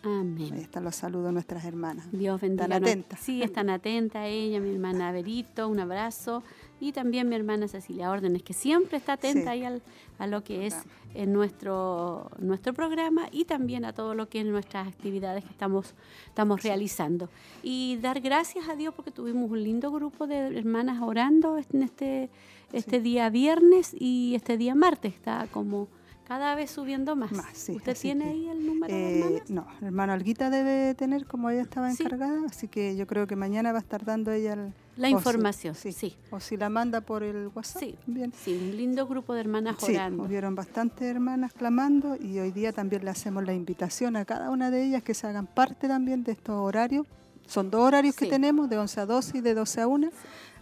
Ahí 0.04 0.12
Amén. 0.12 0.54
están 0.60 0.84
los 0.84 0.96
saludos 0.96 1.26
de 1.28 1.32
nuestras 1.34 1.66
hermanas. 1.66 2.06
Dios 2.12 2.40
bendiga. 2.40 2.66
Están 2.66 2.84
atentas. 2.84 3.20
Sí, 3.20 3.42
están 3.42 3.72
atentas 3.72 4.22
ella, 4.28 4.60
mi 4.60 4.72
hermana 4.72 5.12
Berito, 5.12 5.68
un 5.68 5.80
abrazo. 5.80 6.44
Y 6.80 6.92
también 6.92 7.30
mi 7.30 7.36
hermana 7.36 7.68
Cecilia 7.68 8.12
Órdenes, 8.12 8.44
que 8.44 8.54
siempre 8.54 8.98
está 8.98 9.14
atenta 9.14 9.44
Sí. 9.44 9.48
ahí 9.48 9.64
al- 9.64 9.82
a 10.20 10.28
lo 10.28 10.44
que 10.44 10.68
es 10.68 10.76
en 11.14 11.32
nuestro, 11.32 12.30
nuestro 12.40 12.74
programa 12.74 13.28
y 13.32 13.46
también 13.46 13.86
a 13.86 13.94
todo 13.94 14.14
lo 14.14 14.28
que 14.28 14.42
es 14.42 14.46
nuestras 14.46 14.88
actividades 14.88 15.44
que 15.46 15.52
estamos, 15.52 15.94
estamos 16.28 16.62
realizando. 16.64 17.30
Y 17.64 17.98
dar 18.02 18.20
gracias 18.20 18.68
a 18.68 18.76
Dios 18.76 18.94
porque 18.94 19.12
tuvimos 19.12 19.50
un 19.50 19.64
lindo 19.64 19.92
grupo 19.92 20.28
de 20.28 20.58
hermanas 20.58 21.02
orando 21.02 21.58
en 21.58 21.84
este, 21.84 22.30
este 22.74 23.00
día 23.00 23.30
viernes 23.30 23.96
y 23.98 24.34
este 24.36 24.58
día 24.58 24.76
martes. 24.76 25.14
Está 25.14 25.48
como 25.52 25.88
cada 26.28 26.56
vez 26.56 26.72
subiendo 26.72 27.16
más. 27.16 27.32
Más, 27.32 27.58
sí, 27.58 27.72
¿Usted 27.74 27.98
tiene 27.98 28.26
que, 28.26 28.30
ahí 28.32 28.48
el 28.50 28.66
número 28.66 28.94
de 28.94 29.00
Eh, 29.00 29.20
hermanas? 29.22 29.50
no, 29.50 29.66
el 29.80 29.86
hermano 29.88 30.12
Alguita 30.14 30.50
debe 30.50 30.94
tener 30.96 31.26
como 31.26 31.50
ella 31.50 31.62
estaba 31.62 31.90
Sí. 31.92 32.04
encargada, 32.04 32.42
así 32.48 32.68
que 32.68 32.98
yo 32.98 33.08
creo 33.08 33.28
que 33.28 33.36
mañana 33.38 33.72
va 33.72 33.78
a 33.78 33.82
estar 33.82 34.04
dando 34.04 34.32
ella 34.34 34.54
el- 34.54 34.74
La 34.98 35.08
o 35.08 35.10
si- 35.12 35.16
información, 35.16 35.76
sí. 35.76 36.16
O 36.32 36.40
si 36.40 36.56
la 36.58 36.70
manda 36.70 37.02
por 37.02 37.22
el 37.24 37.50
WhatsApp, 37.54 37.82
Sí. 37.82 37.96
bien. 38.08 38.32
Sí, 38.34 38.54
un 38.54 38.78
lindo 38.78 39.06
grupo 39.08 39.34
de 39.34 39.42
hermanas 39.42 39.76
Sí, 39.80 39.94
orando. 39.94 40.24
hubieron 40.24 40.56
bastantes 40.56 41.04
hermanas 41.08 41.52
clamando 41.54 42.16
y 42.16 42.40
hoy 42.40 42.52
día 42.52 42.72
también 42.72 43.04
le 43.04 43.12
hacemos 43.12 43.44
la 43.46 43.54
invitación 43.54 44.16
a 44.16 44.24
cada 44.26 44.50
una 44.50 44.72
de 44.72 44.84
ellas 44.86 45.04
que 45.04 45.14
se 45.14 45.28
hagan 45.28 45.48
parte 45.48 45.88
también 45.88 46.24
de 46.24 46.32
estos 46.32 46.56
horarios. 46.56 47.06
Son 47.46 47.70
dos 47.70 47.82
horarios 47.82 48.16
que 48.16 48.26
Sí. 48.26 48.32
tenemos, 48.32 48.70
de 48.70 48.78
11 48.78 49.00
a 49.02 49.06
12 49.06 49.38
y 49.40 49.42
de 49.42 49.54
12 49.54 49.82
a 49.82 49.88
1. 49.88 50.10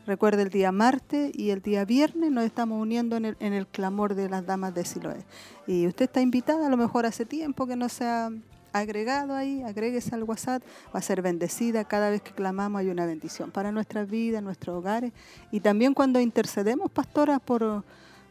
Recuerde 0.05 0.41
el 0.41 0.49
día 0.49 0.71
martes 0.73 1.31
y 1.33 1.51
el 1.51 1.61
día 1.61 1.85
viernes 1.85 2.29
nos 2.29 2.43
estamos 2.43 2.81
uniendo 2.81 3.15
en 3.15 3.23
el, 3.25 3.37
en 3.39 3.53
el 3.53 3.67
clamor 3.67 4.15
de 4.15 4.27
las 4.29 4.45
damas 4.45 4.73
de 4.73 4.83
Siloé. 4.83 5.23
Y 5.65 5.87
usted 5.87 6.05
está 6.05 6.19
invitada, 6.19 6.67
a 6.67 6.69
lo 6.69 6.75
mejor 6.75 7.05
hace 7.05 7.23
tiempo 7.25 7.67
que 7.67 7.77
no 7.77 7.87
se 7.87 8.03
ha 8.05 8.29
agregado 8.73 9.35
ahí, 9.35 9.63
agréguese 9.63 10.13
al 10.15 10.23
WhatsApp, 10.23 10.63
va 10.93 10.99
a 10.99 11.01
ser 11.01 11.21
bendecida. 11.21 11.85
Cada 11.85 12.09
vez 12.09 12.21
que 12.21 12.31
clamamos 12.31 12.79
hay 12.79 12.89
una 12.89 13.05
bendición 13.05 13.51
para 13.51 13.71
nuestras 13.71 14.09
vidas, 14.09 14.43
nuestros 14.43 14.75
hogares. 14.77 15.13
Y 15.51 15.61
también 15.61 15.93
cuando 15.93 16.19
intercedemos, 16.19 16.91
pastoras, 16.91 17.39
por, 17.39 17.83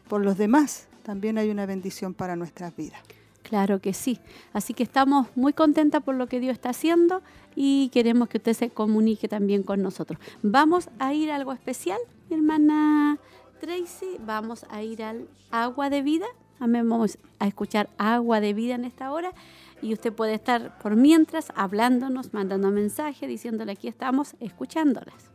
por 0.07 0.23
los 0.23 0.37
demás, 0.37 0.87
también 1.03 1.37
hay 1.37 1.49
una 1.49 1.65
bendición 1.65 2.13
para 2.13 2.35
nuestras 2.35 2.75
vidas. 2.75 2.99
Claro 3.43 3.79
que 3.79 3.93
sí. 3.93 4.19
Así 4.53 4.73
que 4.73 4.83
estamos 4.83 5.27
muy 5.35 5.53
contentas 5.53 6.01
por 6.01 6.15
lo 6.15 6.27
que 6.27 6.39
Dios 6.39 6.53
está 6.53 6.69
haciendo 6.69 7.21
y 7.55 7.89
queremos 7.89 8.29
que 8.29 8.37
usted 8.37 8.53
se 8.53 8.69
comunique 8.69 9.27
también 9.27 9.63
con 9.63 9.81
nosotros. 9.81 10.19
Vamos 10.41 10.89
a 10.97 11.13
ir 11.13 11.29
a 11.29 11.35
algo 11.35 11.53
especial, 11.53 11.99
mi 12.29 12.37
hermana 12.37 13.17
Tracy. 13.59 14.17
Vamos 14.25 14.65
a 14.69 14.81
ir 14.81 15.03
al 15.03 15.27
agua 15.51 15.89
de 15.89 16.01
vida. 16.01 16.25
Vamos 16.59 17.17
a 17.39 17.47
escuchar 17.47 17.89
agua 17.97 18.39
de 18.39 18.53
vida 18.53 18.75
en 18.75 18.85
esta 18.85 19.11
hora. 19.11 19.33
Y 19.83 19.91
usted 19.91 20.13
puede 20.13 20.33
estar 20.33 20.79
por 20.79 20.95
mientras 20.95 21.51
hablándonos, 21.55 22.33
mandando 22.33 22.71
mensaje, 22.71 23.27
diciéndole 23.27 23.73
aquí 23.73 23.89
estamos, 23.89 24.33
escuchándolas. 24.39 25.29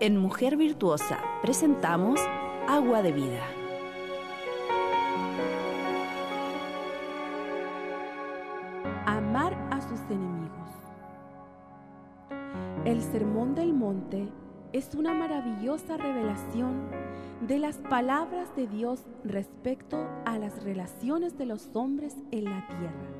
En 0.00 0.18
Mujer 0.18 0.58
Virtuosa 0.58 1.18
presentamos 1.40 2.20
Agua 2.68 3.00
de 3.00 3.12
Vida. 3.12 3.63
Enemigos. 10.10 10.68
El 12.84 13.02
Sermón 13.02 13.54
del 13.54 13.72
Monte 13.72 14.28
es 14.72 14.94
una 14.94 15.14
maravillosa 15.14 15.96
revelación 15.96 16.88
de 17.46 17.58
las 17.58 17.78
palabras 17.78 18.54
de 18.56 18.66
Dios 18.66 19.04
respecto 19.24 20.06
a 20.24 20.38
las 20.38 20.62
relaciones 20.64 21.38
de 21.38 21.46
los 21.46 21.70
hombres 21.74 22.16
en 22.30 22.44
la 22.44 22.66
tierra. 22.66 23.14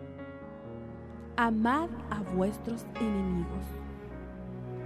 Amad 1.37 1.89
a 2.11 2.23
vuestros 2.35 2.85
enemigos. 3.01 3.65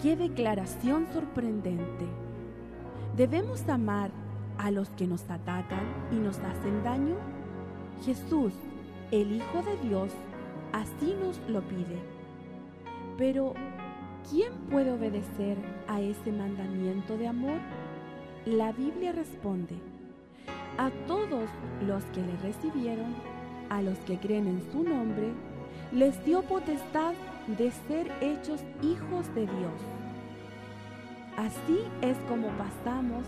¡Qué 0.00 0.17
declaración 0.17 1.07
sorprendente! 1.12 2.07
¿Debemos 3.17 3.69
amar 3.69 4.11
a 4.59 4.71
los 4.71 4.90
que 4.90 5.07
nos 5.07 5.28
atacan 5.31 5.87
y 6.12 6.17
nos 6.17 6.38
hacen 6.38 6.85
daño? 6.85 7.17
Jesús, 8.05 8.52
el 9.11 9.33
Hijo 9.33 9.62
de 9.62 9.88
Dios, 9.88 10.12
así 10.72 11.14
nos 11.20 11.38
lo 11.48 11.60
pide. 11.62 11.98
Pero, 13.16 13.54
¿quién 14.30 14.52
puede 14.70 14.92
obedecer 14.92 15.56
a 15.88 16.00
ese 16.00 16.32
mandamiento 16.32 17.16
de 17.16 17.28
amor? 17.28 17.58
La 18.44 18.72
Biblia 18.72 19.12
responde, 19.12 19.75
a 20.78 20.90
todos 21.06 21.48
los 21.87 22.04
que 22.06 22.20
le 22.20 22.37
recibieron, 22.42 23.14
a 23.68 23.82
los 23.82 23.98
que 24.00 24.18
creen 24.18 24.46
en 24.46 24.62
su 24.72 24.82
nombre, 24.82 25.32
les 25.92 26.25
dio 26.25 26.42
potestad 26.42 27.14
de 27.58 27.70
ser 27.88 28.10
hechos 28.20 28.60
hijos 28.82 29.34
de 29.34 29.42
Dios. 29.42 29.80
Así 31.37 31.80
es 32.02 32.16
como 32.28 32.48
pasamos 32.48 33.25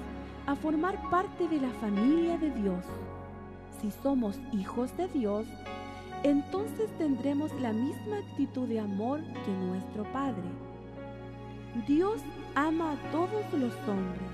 a 0.46 0.54
formar 0.56 0.98
parte 1.10 1.48
de 1.48 1.60
la 1.60 1.70
familia 1.80 2.38
de 2.38 2.50
Dios. 2.50 2.84
Si 3.80 3.90
somos 4.02 4.38
hijos 4.52 4.96
de 4.96 5.08
Dios, 5.08 5.46
entonces 6.22 6.90
tendremos 6.98 7.50
la 7.60 7.72
misma 7.72 8.18
actitud 8.18 8.68
de 8.68 8.80
amor 8.80 9.20
que 9.44 9.52
nuestro 9.52 10.04
Padre. 10.12 10.44
Dios 11.86 12.20
ama 12.54 12.92
a 12.92 13.10
todos 13.10 13.44
los 13.52 13.72
hombres, 13.88 14.30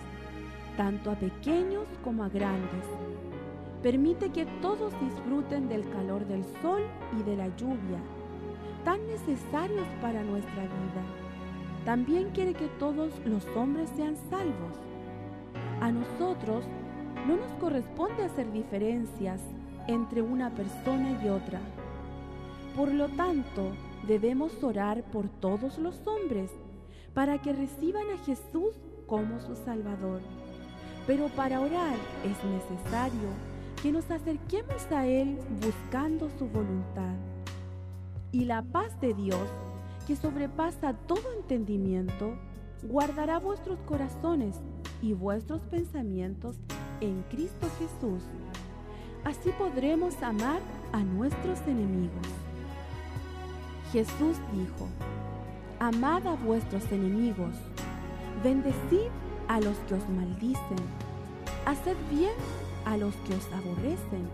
tanto 0.76 1.10
a 1.10 1.14
pequeños 1.14 1.86
como 2.02 2.24
a 2.24 2.28
grandes. 2.28 2.84
Permite 3.82 4.30
que 4.30 4.46
todos 4.60 4.92
disfruten 5.00 5.68
del 5.68 5.88
calor 5.90 6.26
del 6.26 6.44
sol 6.60 6.82
y 7.18 7.22
de 7.22 7.36
la 7.36 7.48
lluvia, 7.56 8.00
tan 8.84 9.06
necesarios 9.06 9.86
para 10.00 10.24
nuestra 10.24 10.62
vida. 10.62 11.04
También 11.84 12.30
quiere 12.30 12.52
que 12.54 12.66
todos 12.80 13.12
los 13.24 13.46
hombres 13.54 13.88
sean 13.96 14.16
salvos. 14.28 14.74
A 15.80 15.92
nosotros 15.92 16.64
no 17.28 17.36
nos 17.36 17.52
corresponde 17.60 18.24
hacer 18.24 18.50
diferencias 18.50 19.40
entre 19.88 20.22
una 20.22 20.50
persona 20.50 21.20
y 21.22 21.28
otra. 21.28 21.60
Por 22.76 22.92
lo 22.92 23.08
tanto, 23.08 23.72
debemos 24.06 24.62
orar 24.62 25.02
por 25.04 25.28
todos 25.28 25.78
los 25.78 26.06
hombres 26.06 26.50
para 27.14 27.40
que 27.40 27.52
reciban 27.52 28.04
a 28.10 28.18
Jesús 28.24 28.74
como 29.06 29.40
su 29.40 29.56
Salvador. 29.56 30.20
Pero 31.06 31.28
para 31.28 31.60
orar 31.60 31.96
es 32.24 32.36
necesario 32.44 33.30
que 33.82 33.92
nos 33.92 34.10
acerquemos 34.10 34.90
a 34.90 35.06
Él 35.06 35.38
buscando 35.62 36.28
su 36.38 36.46
voluntad. 36.48 37.14
Y 38.32 38.44
la 38.44 38.62
paz 38.62 39.00
de 39.00 39.14
Dios, 39.14 39.48
que 40.06 40.16
sobrepasa 40.16 40.94
todo 41.06 41.32
entendimiento, 41.38 42.36
guardará 42.82 43.38
vuestros 43.38 43.78
corazones 43.80 44.56
y 45.00 45.12
vuestros 45.12 45.60
pensamientos 45.62 46.56
en 47.00 47.22
Cristo 47.30 47.68
Jesús. 47.78 48.22
Así 49.26 49.50
podremos 49.58 50.22
amar 50.22 50.60
a 50.92 51.00
nuestros 51.00 51.58
enemigos. 51.66 52.28
Jesús 53.90 54.36
dijo, 54.52 54.86
Amad 55.80 56.24
a 56.28 56.34
vuestros 56.36 56.84
enemigos, 56.92 57.56
bendecid 58.44 59.10
a 59.48 59.58
los 59.58 59.76
que 59.88 59.94
os 59.94 60.08
maldicen, 60.10 60.78
haced 61.64 61.96
bien 62.08 62.34
a 62.84 62.96
los 62.96 63.16
que 63.16 63.34
os 63.34 63.44
aborrecen, 63.52 64.28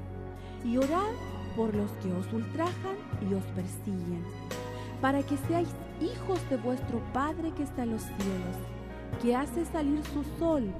y 0.62 0.76
orad 0.76 1.14
por 1.56 1.74
los 1.74 1.90
que 2.02 2.12
os 2.12 2.30
ultrajan 2.30 2.96
y 3.30 3.32
os 3.32 3.44
persiguen, 3.54 4.22
para 5.00 5.22
que 5.22 5.38
seáis 5.48 5.70
hijos 6.02 6.38
de 6.50 6.58
vuestro 6.58 7.00
Padre 7.14 7.50
que 7.56 7.62
está 7.62 7.84
en 7.84 7.92
los 7.92 8.02
cielos, 8.02 8.56
que 9.22 9.34
hace 9.34 9.64
salir 9.64 10.02
su 10.12 10.22
sol 10.38 10.70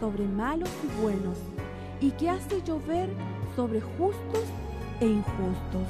sobre 0.00 0.24
malos 0.24 0.70
y 0.82 1.02
buenos, 1.02 1.36
y 2.00 2.12
que 2.12 2.30
hace 2.30 2.62
llover 2.62 3.10
sobre 3.58 3.80
justos 3.80 4.44
e 5.00 5.06
injustos. 5.06 5.82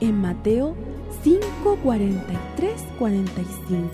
En 0.00 0.18
Mateo 0.18 0.74
5, 1.22 1.76
43, 1.82 2.86
45. 2.98 3.90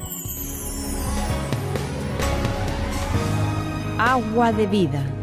Agua 3.98 4.52
de 4.52 4.66
Vida. 4.68 5.21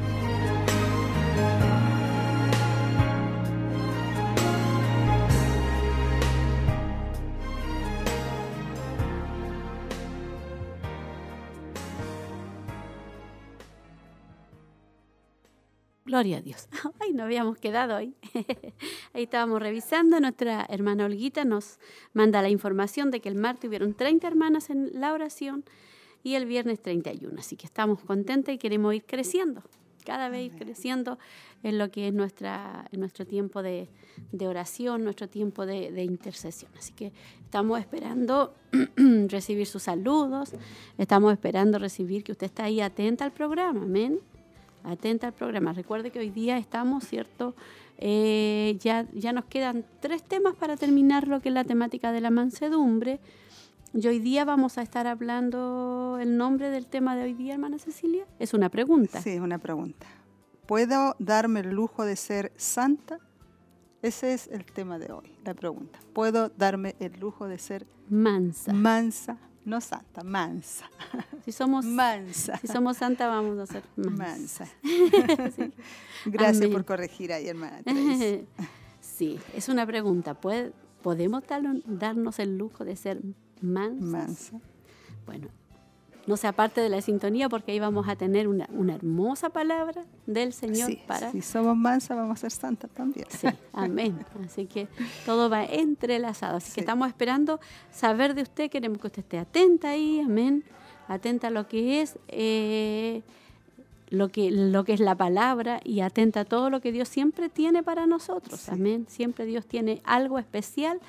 Gloria 16.20 16.40
a 16.40 16.42
Dios. 16.42 16.68
Ay, 17.00 17.14
no 17.14 17.24
habíamos 17.24 17.58
quedado 17.60 17.96
ahí. 17.96 18.14
ahí 19.14 19.24
estábamos 19.24 19.62
revisando. 19.62 20.20
Nuestra 20.20 20.66
hermana 20.68 21.06
Olguita 21.06 21.46
nos 21.46 21.80
manda 22.12 22.42
la 22.42 22.50
información 22.50 23.10
de 23.10 23.22
que 23.22 23.30
el 23.30 23.36
martes 23.36 23.70
hubieron 23.70 23.94
30 23.94 24.28
hermanas 24.28 24.70
en 24.70 24.90
la 25.00 25.14
oración 25.14 25.64
y 26.22 26.36
el 26.36 26.46
viernes 26.46 26.82
31. 26.82 27.40
Así 27.40 27.56
que 27.56 27.68
estamos 27.68 28.04
contentas 28.04 28.54
y 28.54 28.58
queremos 28.58 28.94
ir 28.96 29.06
creciendo, 29.06 29.64
cada 30.06 30.28
vez 30.28 30.48
ir 30.48 30.56
creciendo 30.58 31.20
en 31.64 31.78
lo 31.78 31.90
que 31.90 32.10
es 32.10 32.14
nuestra, 32.14 32.90
nuestro 32.92 33.26
tiempo 33.26 33.64
de, 33.64 33.88
oración, 34.42 35.06
nuestro 35.06 35.30
tiempo 35.30 35.66
de 35.66 36.04
intercesión. 36.04 36.70
Así 36.78 36.92
que 36.92 37.14
estamos 37.46 37.80
esperando 37.80 38.56
recibir 39.30 39.68
sus 39.68 39.84
saludos, 39.84 40.52
estamos 40.98 41.32
esperando 41.32 41.80
recibir 41.80 42.26
que 42.26 42.34
usted 42.34 42.48
está 42.48 42.66
ahí 42.66 42.82
atenta 42.82 43.24
al 43.24 43.32
programa, 43.32 43.84
amén. 43.84 44.20
Atenta 44.84 45.28
al 45.28 45.34
programa. 45.34 45.74
Recuerde 45.74 46.12
que 46.12 46.20
hoy 46.20 46.30
día 46.30 46.58
estamos, 46.58 47.06
¿cierto? 47.06 47.56
Eh, 47.98 48.78
ya, 48.80 49.06
ya 49.14 49.34
nos 49.34 49.46
quedan 49.46 49.86
tres 50.00 50.24
temas 50.24 50.56
para 50.56 50.78
terminar 50.78 51.28
lo 51.28 51.42
que 51.42 51.50
es 51.50 51.56
la 51.56 51.64
temática 51.66 52.12
de 52.12 52.22
la 52.22 52.32
mansedumbre. 52.32 53.20
Y 53.94 54.08
hoy 54.08 54.20
día 54.20 54.46
vamos 54.46 54.78
a 54.78 54.84
estar 54.84 55.08
hablando 55.08 56.18
el 56.22 56.38
nombre 56.38 56.70
del 56.70 56.86
tema 56.86 57.16
de 57.16 57.24
hoy 57.24 57.34
día, 57.34 57.54
hermana 57.54 57.80
Cecilia. 57.80 58.26
Es 58.38 58.54
una 58.54 58.70
pregunta. 58.70 59.22
Sí, 59.22 59.40
una 59.40 59.58
pregunta. 59.58 60.06
¿Puedo 60.68 61.16
darme 61.18 61.62
el 61.62 61.72
lujo 61.72 62.06
de 62.06 62.16
ser 62.16 62.52
santa? 62.56 63.20
Ese 64.02 64.34
es 64.34 64.48
el 64.48 64.64
tema 64.66 65.00
de 65.00 65.12
hoy, 65.12 65.34
la 65.44 65.54
pregunta. 65.54 66.00
¿Puedo 66.14 66.50
darme 66.50 66.96
el 67.00 67.20
lujo 67.20 67.48
de 67.48 67.58
ser 67.58 67.86
Mansa. 68.10 68.72
mansa? 68.72 69.38
No 69.70 69.80
santa, 69.82 70.24
mansa. 70.24 70.86
Si 71.46 71.52
somos, 71.54 71.86
Mansa. 71.86 72.58
si 72.58 72.68
somos 72.68 72.98
santa, 72.98 73.28
vamos 73.28 73.58
a 73.60 73.66
ser 73.66 73.84
mansa. 73.96 74.12
Mansa. 74.12 74.68
Gracias 76.26 76.58
Amén. 76.58 76.72
por 76.74 76.86
corregir 76.86 77.32
ahí, 77.34 77.48
hermana. 77.48 77.82
Sí, 79.02 79.40
es 79.56 79.70
una 79.70 79.86
pregunta. 79.86 80.34
¿Puede- 80.34 80.74
¿Podemos 81.02 81.44
darnos 81.48 82.40
el 82.40 82.58
lujo 82.58 82.84
de 82.84 82.96
ser 82.98 83.22
mansas? 83.62 84.02
Mansa. 84.04 84.60
Bueno, 85.26 85.48
no 86.30 86.38
se 86.38 86.46
aparte 86.48 86.80
de 86.80 86.90
la 86.90 87.02
sintonía 87.02 87.50
porque 87.50 87.72
ahí 87.72 87.80
vamos 87.80 88.08
a 88.08 88.16
tener 88.16 88.48
una, 88.48 88.70
una 88.72 88.94
hermosa 88.94 89.50
palabra 89.50 90.06
del 90.28 90.54
Señor 90.54 90.88
Sí, 90.88 91.02
para... 91.08 91.32
Si 91.32 91.42
somos 91.42 91.76
mansas, 91.76 92.16
vamos 92.16 92.38
a 92.38 92.42
ser 92.42 92.52
santas 92.52 92.92
también. 92.92 93.26
Sí, 93.30 93.48
amén. 93.74 94.24
Así 94.46 94.68
que 94.68 94.88
todo 95.26 95.50
va 95.50 95.66
entrelazado. 95.66 96.58
Así 96.58 96.68
Sí. 96.70 96.76
que 96.76 96.82
estamos 96.82 97.08
esperando 97.08 97.60
saber 97.92 98.36
de 98.36 98.44
usted. 98.44 98.70
Queremos 98.70 99.00
que 99.00 99.08
usted 99.08 99.24
esté 99.24 99.40
atenta 99.40 99.90
ahí, 99.90 100.20
amén. 100.20 100.64
Atenta 101.08 101.48
a 101.48 101.50
lo 101.50 101.68
que 101.68 102.02
es 102.02 102.20
eh, 102.28 103.24
lo 104.10 104.30
que 104.30 104.52
lo 104.52 104.84
que 104.84 104.94
es 104.94 105.00
la 105.00 105.16
palabra 105.16 105.80
y 105.84 106.02
atenta 106.02 106.42
a 106.42 106.46
todo 106.46 106.70
lo 106.70 106.80
que 106.80 106.92
Dios 106.92 107.10
siempre 107.10 107.50
tiene 107.50 107.82
para 107.82 108.06
nosotros. 108.06 108.60
Sí. 108.60 108.72
Amén. 108.72 109.08
Siempre 109.10 109.46
Dios 109.46 109.66
tiene 109.66 110.02
algo 110.04 110.38
especial 110.38 111.00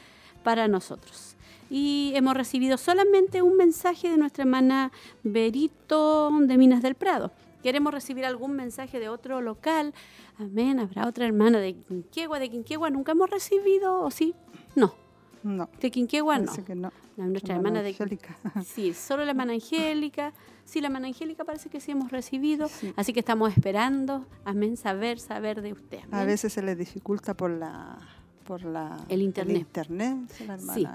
para 0.42 0.66
nosotros. 0.66 1.36
Y 1.70 2.12
hemos 2.16 2.34
recibido 2.34 2.76
solamente 2.76 3.42
un 3.42 3.56
mensaje 3.56 4.10
de 4.10 4.16
nuestra 4.16 4.42
hermana 4.42 4.90
Berito 5.22 6.30
de 6.40 6.58
Minas 6.58 6.82
del 6.82 6.96
Prado. 6.96 7.30
Queremos 7.62 7.92
recibir 7.94 8.24
algún 8.24 8.52
mensaje 8.56 8.98
de 8.98 9.08
otro 9.08 9.40
local. 9.40 9.94
Amén. 10.38 10.80
Habrá 10.80 11.06
otra 11.06 11.26
hermana 11.26 11.58
de 11.58 11.74
Quinquegua. 11.74 12.38
De 12.38 12.48
Quinquegua 12.50 12.90
nunca 12.90 13.12
hemos 13.12 13.30
recibido, 13.30 14.00
¿o 14.00 14.10
sí? 14.10 14.34
No. 14.74 14.94
No. 15.42 15.68
De 15.80 15.90
Quinquegua 15.90 16.38
no. 16.38 16.52
que 16.64 16.74
no. 16.74 16.92
No, 17.16 17.26
Nuestra 17.26 17.54
Hermana 17.56 17.80
hermana 17.80 17.82
de 17.82 17.88
Angélica. 17.90 18.36
Sí, 18.64 18.94
solo 18.94 19.24
la 19.24 19.30
hermana 19.32 19.52
Angélica. 19.52 20.32
Sí, 20.64 20.80
la 20.80 20.86
hermana 20.88 21.08
Angélica 21.08 21.44
parece 21.44 21.68
que 21.68 21.80
sí 21.80 21.90
hemos 21.90 22.10
recibido. 22.10 22.68
Sí. 22.68 22.92
Así 22.96 23.12
que 23.12 23.20
estamos 23.20 23.52
esperando, 23.52 24.24
amén, 24.44 24.76
saber, 24.76 25.18
saber 25.18 25.60
de 25.60 25.72
usted. 25.72 26.00
A 26.12 26.24
veces 26.24 26.52
se 26.52 26.62
les 26.62 26.78
dificulta 26.78 27.34
por 27.34 27.50
la 27.50 27.98
por 28.46 28.64
la 28.64 28.96
El 29.08 29.22
internet. 29.22 29.58
internet, 29.58 30.16
sí, 30.32 30.44
la 30.46 30.58
Sí. 30.58 30.86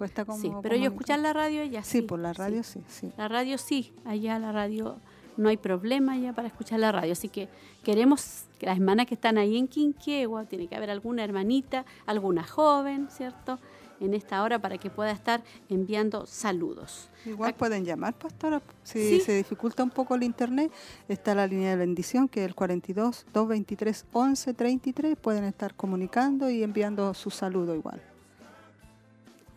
Cuesta 0.00 0.24
como 0.24 0.40
Sí, 0.40 0.50
pero 0.62 0.76
yo 0.76 0.86
escuchar 0.90 1.18
la 1.20 1.32
radio 1.32 1.62
ya 1.64 1.82
sí. 1.84 1.98
Sí, 1.98 2.02
por 2.02 2.18
la 2.18 2.32
radio 2.32 2.62
sí, 2.62 2.80
sí. 2.88 3.12
La 3.16 3.28
radio 3.28 3.56
sí, 3.58 3.92
allá 4.04 4.38
la 4.38 4.50
radio 4.50 4.96
no 5.36 5.48
hay 5.50 5.56
problema 5.58 6.16
ya 6.16 6.32
para 6.32 6.48
escuchar 6.48 6.80
la 6.80 6.90
radio. 6.90 7.12
Así 7.12 7.28
que 7.28 7.48
queremos 7.84 8.44
que 8.58 8.66
las 8.66 8.76
hermanas 8.78 9.06
que 9.06 9.14
están 9.14 9.38
ahí 9.38 9.56
en 9.56 9.68
Quinquegua, 9.68 10.44
tiene 10.46 10.66
que 10.68 10.74
haber 10.76 10.90
alguna 10.90 11.22
hermanita, 11.24 11.84
alguna 12.06 12.42
joven, 12.44 13.08
¿cierto? 13.10 13.58
En 14.00 14.14
esta 14.14 14.42
hora 14.42 14.58
para 14.58 14.78
que 14.78 14.88
pueda 14.90 15.10
estar 15.12 15.42
enviando 15.68 16.24
saludos. 16.26 17.08
Igual 17.26 17.52
Ac- 17.52 17.56
pueden 17.56 17.84
llamar, 17.84 18.14
pastora. 18.14 18.62
Si 18.82 18.98
Sí. 18.98 19.20
se 19.20 19.36
dificulta 19.36 19.82
un 19.84 19.90
poco 19.90 20.14
el 20.14 20.22
internet, 20.22 20.72
está 21.08 21.34
la 21.34 21.46
línea 21.46 21.70
de 21.70 21.76
bendición, 21.76 22.26
que 22.28 22.40
es 22.42 22.46
el 22.48 22.54
42 22.54 23.26
223 23.32 24.06
11 24.12 24.54
33. 24.54 25.16
Pueden 25.18 25.44
estar 25.44 25.74
comunicando 25.74 26.48
y 26.48 26.62
enviando 26.62 27.12
su 27.14 27.30
saludo 27.30 27.74
igual. 27.74 28.00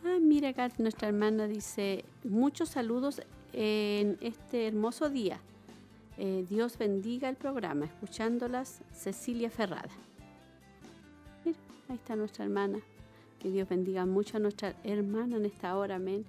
Ah, 0.06 0.18
mira 0.20 0.50
acá 0.50 0.70
nuestra 0.80 1.08
hermana 1.08 1.48
dice, 1.48 2.04
muchos 2.26 2.68
saludos 2.70 3.22
en 3.54 4.18
este 4.20 4.68
hermoso 4.68 5.10
día. 5.10 5.40
Eh, 6.18 6.46
Dios 6.50 6.78
bendiga 6.78 7.30
el 7.30 7.38
programa, 7.38 7.86
escuchándolas 7.86 8.82
Cecilia 8.92 9.50
Ferrada. 9.50 9.90
Mira, 11.46 11.58
ahí 11.88 11.96
está 11.96 12.18
nuestra 12.18 12.44
hermana. 12.44 12.80
Que 13.40 13.50
Dios 13.50 13.70
bendiga 13.70 14.06
mucho 14.06 14.36
a 14.36 14.40
nuestra 14.42 14.76
hermana 14.84 15.38
en 15.38 15.46
esta 15.46 15.78
hora, 15.78 15.96
amén. 15.96 16.26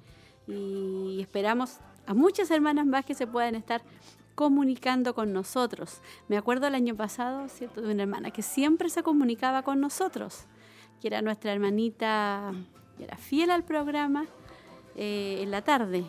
Y 0.46 1.18
esperamos 1.20 1.78
a 2.06 2.14
muchas 2.14 2.52
hermanas 2.52 2.86
más 2.86 3.04
que 3.04 3.14
se 3.14 3.26
puedan 3.26 3.56
estar 3.56 3.82
comunicando 4.36 5.16
con 5.16 5.32
nosotros. 5.32 6.00
Me 6.28 6.36
acuerdo 6.36 6.68
el 6.68 6.76
año 6.76 6.94
pasado, 6.94 7.48
¿cierto? 7.48 7.82
De 7.82 7.92
una 7.92 8.04
hermana 8.04 8.30
que 8.30 8.42
siempre 8.42 8.88
se 8.88 9.02
comunicaba 9.02 9.62
con 9.62 9.80
nosotros, 9.80 10.44
que 11.00 11.08
era 11.08 11.22
nuestra 11.22 11.52
hermanita, 11.52 12.52
era 13.00 13.16
fiel 13.16 13.50
al 13.50 13.64
programa 13.64 14.26
eh, 14.96 15.40
en 15.42 15.50
la 15.50 15.62
tarde, 15.62 16.04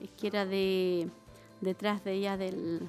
eh, 0.00 0.08
que 0.18 0.26
era 0.28 0.46
de 0.46 1.08
detrás 1.60 2.02
de 2.04 2.12
ella 2.14 2.36
del... 2.36 2.88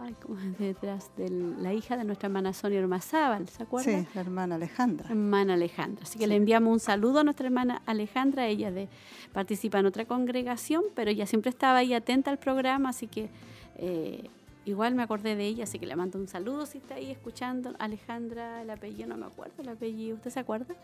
Ay, 0.00 0.14
¿cómo 0.22 0.38
es? 0.38 0.56
Detrás 0.58 1.10
de 1.16 1.28
la 1.28 1.74
hija 1.74 1.96
de 1.96 2.04
nuestra 2.04 2.28
hermana 2.28 2.52
Sonia 2.52 2.78
Ormazábal, 2.80 3.48
¿se 3.48 3.64
acuerdan? 3.64 4.02
Sí, 4.04 4.08
la 4.14 4.20
hermana 4.20 4.54
Alejandra. 4.54 5.08
Hermana 5.08 5.54
Alejandra. 5.54 6.04
Así 6.04 6.18
que 6.20 6.24
Sí. 6.24 6.28
le 6.30 6.36
enviamos 6.36 6.72
un 6.72 6.78
saludo 6.78 7.18
a 7.18 7.24
nuestra 7.24 7.46
hermana 7.46 7.82
Alejandra. 7.84 8.46
Ella 8.46 8.70
de, 8.70 8.88
participa 9.32 9.80
en 9.80 9.86
otra 9.86 10.04
congregación, 10.04 10.84
pero 10.94 11.10
ella 11.10 11.26
siempre 11.26 11.50
estaba 11.50 11.78
ahí 11.78 11.94
atenta 11.94 12.30
al 12.30 12.38
programa, 12.38 12.90
así 12.90 13.08
que 13.08 13.28
eh, 13.76 14.30
igual 14.66 14.94
me 14.94 15.02
acordé 15.02 15.34
de 15.34 15.44
ella, 15.46 15.64
así 15.64 15.80
que 15.80 15.86
le 15.86 15.96
mando 15.96 16.16
un 16.16 16.28
saludo 16.28 16.64
si 16.66 16.78
está 16.78 16.94
ahí 16.94 17.10
escuchando. 17.10 17.74
Alejandra, 17.80 18.62
el 18.62 18.70
apellido, 18.70 19.08
no 19.08 19.16
me 19.16 19.26
acuerdo 19.26 19.62
el 19.62 19.68
apellido. 19.68 20.14
¿Usted 20.14 20.30
se 20.30 20.38
acuerda? 20.38 20.76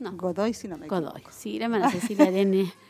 No. 0.00 0.12
Godoy, 0.16 0.52
si 0.54 0.66
no 0.66 0.76
me 0.78 0.88
Godoy. 0.88 1.10
equivoco. 1.10 1.30
Sí, 1.32 1.58
la 1.58 1.66
hermana 1.66 1.90
Cecilia 1.90 2.26
Arene. 2.26 2.72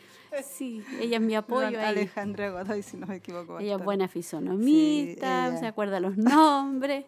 Sí, 0.44 0.80
ella 1.00 1.16
es 1.16 1.22
mi 1.22 1.34
apoyo 1.34 1.66
ahí. 1.80 1.84
Alejandra 1.86 2.50
Godoy, 2.50 2.82
si 2.84 2.96
no 2.96 3.08
me 3.08 3.16
equivoco. 3.16 3.58
Ella 3.58 3.74
es 3.74 3.84
buena 3.84 4.06
fisonomista, 4.06 5.46
Sí, 5.46 5.50
ella- 5.50 5.58
se 5.58 5.66
acuerda 5.66 5.98
los 5.98 6.16
nombres. 6.16 7.04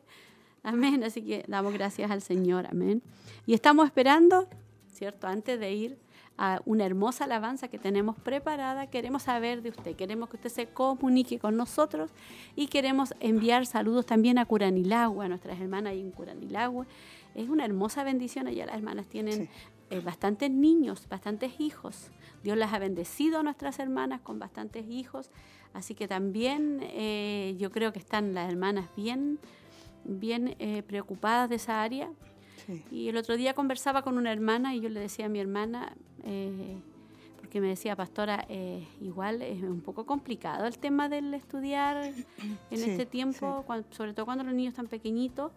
Amén. 0.64 1.04
Así 1.04 1.22
que 1.22 1.44
damos 1.46 1.72
gracias 1.72 2.10
al 2.10 2.20
Señor. 2.20 2.66
Amén. 2.68 3.00
Y 3.46 3.54
estamos 3.54 3.86
esperando, 3.86 4.48
¿cierto? 4.92 5.28
Antes 5.28 5.60
de 5.60 5.72
ir 5.72 5.98
a 6.36 6.62
una 6.64 6.84
hermosa 6.84 7.24
alabanza 7.24 7.68
que 7.68 7.78
tenemos 7.78 8.16
preparada, 8.18 8.88
queremos 8.88 9.22
saber 9.22 9.62
de 9.62 9.70
usted. 9.70 9.94
Queremos 9.94 10.28
que 10.28 10.36
usted 10.36 10.50
se 10.50 10.66
comunique 10.66 11.38
con 11.38 11.56
nosotros 11.56 12.10
y 12.56 12.66
queremos 12.66 13.14
enviar 13.20 13.66
saludos 13.66 14.04
también 14.04 14.38
a 14.38 14.46
Curanilagua, 14.46 15.26
a 15.26 15.28
nuestras 15.28 15.60
hermanas 15.60 15.92
ahí 15.92 16.00
en 16.00 16.10
Curanilagua. 16.10 16.86
Es 17.34 17.48
una 17.48 17.64
hermosa 17.64 18.02
bendición. 18.04 18.46
Allá 18.48 18.66
las 18.66 18.74
hermanas 18.76 19.06
tienen 19.06 19.42
Sí. 19.46 19.48
Eh, 19.92 20.00
bastantes 20.00 20.50
niños, 20.50 21.07
bastantes 21.09 21.61
hijos. 21.61 22.11
Dios 22.42 22.57
las 22.57 22.72
ha 22.72 22.78
bendecido 22.78 23.38
a 23.38 23.42
nuestras 23.42 23.78
hermanas 23.78 24.20
con 24.20 24.38
bastantes 24.38 24.85
hijos. 24.88 25.31
Así 25.74 25.94
que 25.94 26.09
también 26.09 26.81
eh, 26.83 27.55
yo 27.59 27.70
creo 27.70 27.92
que 27.92 27.98
están 27.98 28.35
las 28.35 28.50
hermanas 28.50 28.88
bien, 28.96 29.38
bien 30.05 30.55
eh, 30.59 30.83
preocupadas 30.83 31.48
de 31.48 31.57
esa 31.57 31.83
área. 31.83 32.11
Sí. 32.66 32.83
Y 32.90 33.09
el 33.09 33.16
otro 33.16 33.37
día 33.37 33.55
conversaba 33.55 34.02
con 34.02 34.18
una 34.18 34.33
hermana 34.33 34.74
y 34.74 34.81
yo 34.81 34.88
le 34.88 35.00
decía 35.00 35.26
a 35.26 35.28
mi 35.28 35.40
hermana, 35.40 35.94
eh, 36.24 36.76
porque 37.38 37.61
me 37.61 37.68
decía, 37.68 37.96
pastora, 37.96 38.44
eh, 38.48 38.87
igual 39.00 39.42
es 39.42 39.62
un 39.62 39.81
poco 39.81 40.05
complicado 40.07 40.66
el 40.66 40.78
tema 40.78 41.09
del 41.09 41.33
estudiar 41.35 41.96
en 42.05 42.14
Sí, 42.78 42.90
este 42.90 43.05
tiempo, 43.07 43.64
cuan- 43.66 43.85
sobre 43.90 44.12
todo 44.14 44.24
cuando 44.26 44.44
los 44.44 44.55
niños 44.55 44.72
están 44.72 44.87
pequeñitos. 44.88 45.52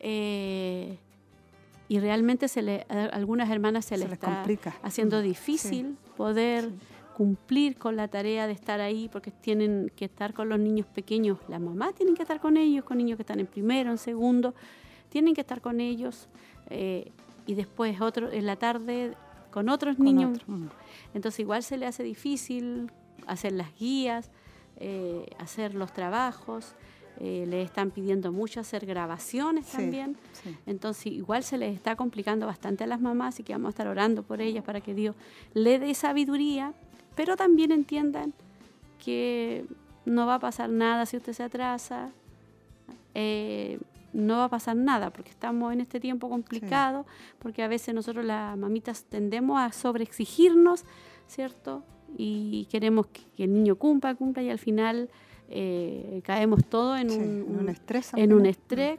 Eh, 0.00 0.98
y 1.90 1.98
realmente 1.98 2.46
se 2.46 2.62
le, 2.62 2.86
a 2.88 3.06
algunas 3.06 3.50
hermanas 3.50 3.84
se, 3.84 3.96
Se 3.96 3.98
les 3.98 4.04
les 4.10 4.12
está 4.14 4.32
complica. 4.36 4.76
haciendo 4.82 5.20
difícil 5.20 5.96
poder 6.16 6.64
Sí. 6.66 6.74
cumplir 7.16 7.76
con 7.78 7.96
la 7.96 8.06
tarea 8.06 8.46
de 8.46 8.52
estar 8.52 8.80
ahí 8.80 9.08
porque 9.12 9.32
tienen 9.32 9.90
que 9.96 10.04
estar 10.04 10.32
con 10.32 10.48
los 10.48 10.58
niños 10.60 10.86
pequeños. 10.86 11.38
La 11.48 11.58
mamá 11.58 11.92
tienen 11.92 12.14
que 12.14 12.22
estar 12.22 12.40
con 12.40 12.56
ellos, 12.56 12.84
con 12.84 12.96
niños 12.98 13.16
que 13.16 13.22
están 13.24 13.40
en 13.40 13.46
primero, 13.48 13.90
en 13.90 13.98
segundo, 13.98 14.54
tienen 15.08 15.34
que 15.34 15.40
estar 15.40 15.60
con 15.60 15.80
ellos 15.80 16.28
eh, 16.70 17.10
y 17.46 17.54
después 17.54 18.00
otro 18.00 18.30
en 18.30 18.46
la 18.46 18.54
tarde 18.54 19.14
con 19.50 19.68
otros 19.68 19.96
Con 19.96 20.04
niños. 20.06 20.38
otro. 20.38 20.54
Entonces 21.12 21.40
igual 21.40 21.64
se 21.64 21.76
le 21.76 21.86
hace 21.86 22.04
difícil 22.04 22.90
hacer 23.26 23.50
las 23.52 23.76
guías, 23.76 24.30
eh, 24.76 25.26
hacer 25.38 25.74
los 25.74 25.92
trabajos. 25.92 26.74
Eh, 27.22 27.44
le 27.46 27.60
están 27.62 27.90
pidiendo 27.90 28.32
mucho 28.32 28.60
hacer 28.60 28.86
grabaciones 28.86 29.66
Sí, 29.66 29.76
también. 29.76 30.16
sí. 30.32 30.56
Entonces 30.66 31.06
igual 31.06 31.42
se 31.44 31.58
les 31.58 31.74
está 31.74 31.94
complicando 31.94 32.46
bastante 32.46 32.84
a 32.84 32.86
las 32.86 33.00
mamás, 33.00 33.34
así 33.34 33.42
que 33.42 33.52
vamos 33.52 33.66
a 33.66 33.70
estar 33.70 33.88
orando 33.88 34.22
por 34.22 34.40
ellas 34.40 34.64
para 34.64 34.80
que 34.80 34.94
Dios 34.94 35.14
le 35.52 35.78
dé 35.78 35.92
sabiduría, 35.94 36.72
pero 37.14 37.36
también 37.36 37.72
entiendan 37.72 38.32
que 39.04 39.66
no 40.06 40.26
va 40.26 40.36
a 40.36 40.38
pasar 40.38 40.70
nada 40.70 41.04
si 41.06 41.18
usted 41.18 41.34
se 41.34 41.42
atrasa, 41.42 42.10
eh, 43.14 43.78
no 44.12 44.38
va 44.38 44.44
a 44.44 44.48
pasar 44.48 44.76
nada, 44.76 45.10
porque 45.10 45.30
estamos 45.30 45.72
en 45.72 45.80
este 45.80 46.00
tiempo 46.00 46.28
complicado, 46.28 47.06
porque 47.38 47.62
a 47.62 47.68
veces 47.68 47.94
nosotros 47.94 48.24
las 48.24 48.56
mamitas 48.56 49.04
tendemos 49.04 49.60
a 49.60 49.72
sobreexigirnos, 49.72 50.84
¿cierto? 51.28 51.84
Y 52.16 52.66
queremos 52.70 53.06
que, 53.06 53.20
que 53.36 53.44
el 53.44 53.52
niño 53.52 53.76
cumpla, 53.76 54.14
cumpla, 54.16 54.42
y 54.42 54.50
al 54.50 54.58
final 54.58 55.10
eh, 55.50 56.20
caemos 56.24 56.64
todos 56.64 56.98
en, 57.00 57.10
Sí, 57.10 57.16
un, 57.18 57.24
en 57.24 57.58
un 57.58 57.68
estrés. 57.68 58.10
en 58.14 58.32
un 58.32 58.46
estrés 58.46 58.98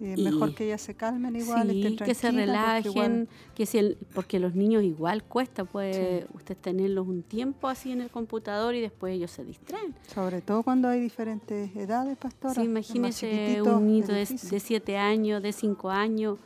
Y 0.00 0.20
mejor 0.20 0.48
y- 0.50 0.54
que 0.54 0.64
ellas 0.64 0.80
se 0.80 0.94
calmen 0.94 1.36
igual, 1.36 1.70
sí, 1.70 1.82
estén 1.84 1.96
que 2.06 2.14
se 2.14 2.28
igual- 2.30 2.46
relajen, 2.46 3.28
que 3.54 3.66
si 3.66 3.78
el- 3.78 3.98
porque 4.14 4.40
los 4.40 4.54
niños 4.56 4.82
igual 4.82 5.22
cuesta, 5.22 5.64
puede 5.64 6.22
Sí. 6.22 6.26
usted 6.34 6.56
tenerlos 6.56 7.06
un 7.06 7.22
tiempo 7.22 7.68
así 7.68 7.92
en 7.92 8.00
el 8.00 8.10
computador 8.10 8.74
y 8.74 8.80
después 8.80 9.14
ellos 9.14 9.30
se 9.30 9.44
distraen. 9.44 9.94
Sobre 10.12 10.40
todo 10.40 10.62
cuando 10.64 10.88
hay 10.88 11.00
diferentes 11.00 11.74
edades, 11.76 12.16
pastora. 12.18 12.54
Sí, 12.54 12.62
imagínese 12.62 13.62
un 13.62 13.86
niño 13.86 14.06
de, 14.06 14.26
de 14.26 14.60
siete 14.60 14.96
años, 14.96 15.40
de 15.42 15.52
cinco 15.52 15.90
años, 15.90 16.38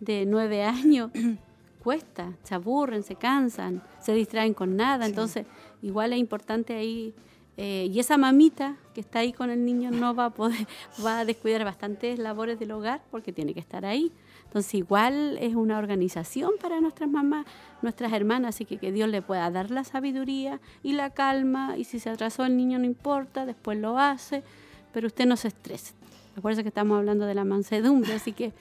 de 0.00 0.24
nueve 0.24 0.62
años, 0.64 1.10
cuesta, 1.82 2.32
se 2.44 2.54
aburren, 2.54 3.02
se 3.02 3.16
cansan, 3.16 3.82
se 4.00 4.14
distraen 4.14 4.54
con 4.54 4.76
nada, 4.76 5.04
entonces 5.06 5.46
igual 5.82 6.12
es 6.12 6.18
importante 6.20 6.74
ahí, 6.74 7.12
eh, 7.56 7.88
y 7.92 7.98
esa 7.98 8.16
mamita 8.16 8.76
que 8.94 9.00
está 9.00 9.18
ahí 9.20 9.32
con 9.32 9.50
el 9.50 9.64
niño 9.64 9.90
no 9.90 10.14
va 10.14 10.26
a 10.26 10.30
poder, 10.30 10.66
va 11.04 11.20
a 11.20 11.24
descuidar 11.24 11.64
bastantes 11.64 12.18
labores 12.18 12.58
del 12.58 12.72
hogar 12.72 13.02
porque 13.10 13.32
tiene 13.32 13.54
que 13.54 13.60
estar 13.60 13.84
ahí. 13.84 14.12
Entonces 14.44 14.74
igual 14.74 15.38
es 15.40 15.54
una 15.54 15.78
organización 15.78 16.52
para 16.60 16.80
nuestras 16.80 17.08
mamás, 17.08 17.46
nuestras 17.80 18.12
hermanas, 18.12 18.54
así 18.54 18.64
que 18.64 18.76
que 18.76 18.92
Dios 18.92 19.08
le 19.08 19.22
pueda 19.22 19.50
dar 19.50 19.70
la 19.70 19.84
sabiduría 19.84 20.60
y 20.82 20.92
la 20.92 21.10
calma, 21.10 21.76
y 21.78 21.84
si 21.84 21.98
se 21.98 22.10
atrasó 22.10 22.44
el 22.44 22.56
niño 22.56 22.78
no 22.78 22.84
importa, 22.84 23.46
después 23.46 23.78
lo 23.78 23.98
hace, 23.98 24.42
pero 24.92 25.06
usted 25.06 25.26
no 25.26 25.36
se 25.36 25.48
estrese. 25.48 25.94
Acuérdese 26.36 26.62
que 26.62 26.68
estamos 26.68 26.98
hablando 26.98 27.26
de 27.26 27.34
la 27.34 27.44
mansedumbre, 27.44 28.12
así 28.12 28.32
que 28.32 28.52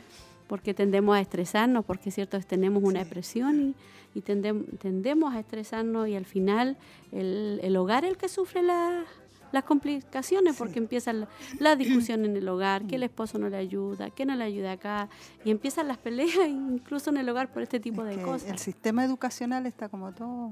porque 0.47 0.73
tendemos 0.73 1.15
a 1.15 1.21
estresarnos, 1.21 1.86
porque 1.86 2.12
cierto, 2.12 2.38
tenemos 2.41 2.84
una 2.84 2.99
depresión 2.99 3.62
y, 3.62 3.75
y 4.13 4.21
tendem- 4.21 4.65
tendemos 4.80 5.34
a 5.34 5.39
estresarnos 5.39 6.08
y 6.08 6.15
al 6.15 6.26
final 6.26 6.78
el, 7.12 7.60
el 7.63 7.76
hogar 7.78 8.04
es 8.06 8.12
el 8.12 8.17
que 8.17 8.28
sufre 8.30 8.62
la- 8.63 9.04
las 9.52 9.63
complicaciones 9.65 10.56
porque 10.56 10.80
empiezan 10.80 11.21
la- 11.21 11.28
las 11.60 11.78
discusiones 11.78 12.30
en 12.30 12.38
el 12.38 12.47
hogar, 12.47 12.86
que 12.88 12.95
el 12.95 13.04
esposo 13.04 13.38
no 13.38 13.50
le 13.50 13.58
ayuda, 13.58 14.10
que 14.10 14.26
no 14.26 14.34
le 14.36 14.43
ayuda 14.45 14.71
acá 14.74 15.10
y 15.43 15.52
empiezan 15.52 15.88
las 15.89 15.97
peleas 15.97 16.30
incluso 16.47 17.10
en 17.10 17.17
el 17.17 17.28
hogar 17.30 17.52
por 17.52 17.62
este 17.62 17.80
tipo 17.80 18.06
Es 18.06 18.15
de 18.15 18.24
cosas. 18.24 18.50
El 18.50 18.60
sistema 18.60 19.04
educacional 19.04 19.65
está 19.65 19.89
como 19.89 20.12
todo 20.13 20.52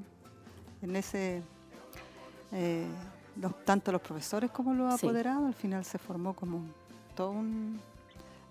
en 0.81 0.95
ese. 0.95 1.41
eh, 2.51 2.87
los- 3.39 3.63
tanto 3.63 3.91
los 3.91 4.01
profesores 4.01 4.51
como 4.51 4.73
los 4.73 4.99
Sí. 4.99 5.05
apoderados, 5.05 5.45
al 5.47 5.53
final 5.53 5.85
se 5.85 5.97
formó 5.97 6.33
como 6.33 6.63
todo 7.15 7.31
un, 7.31 7.79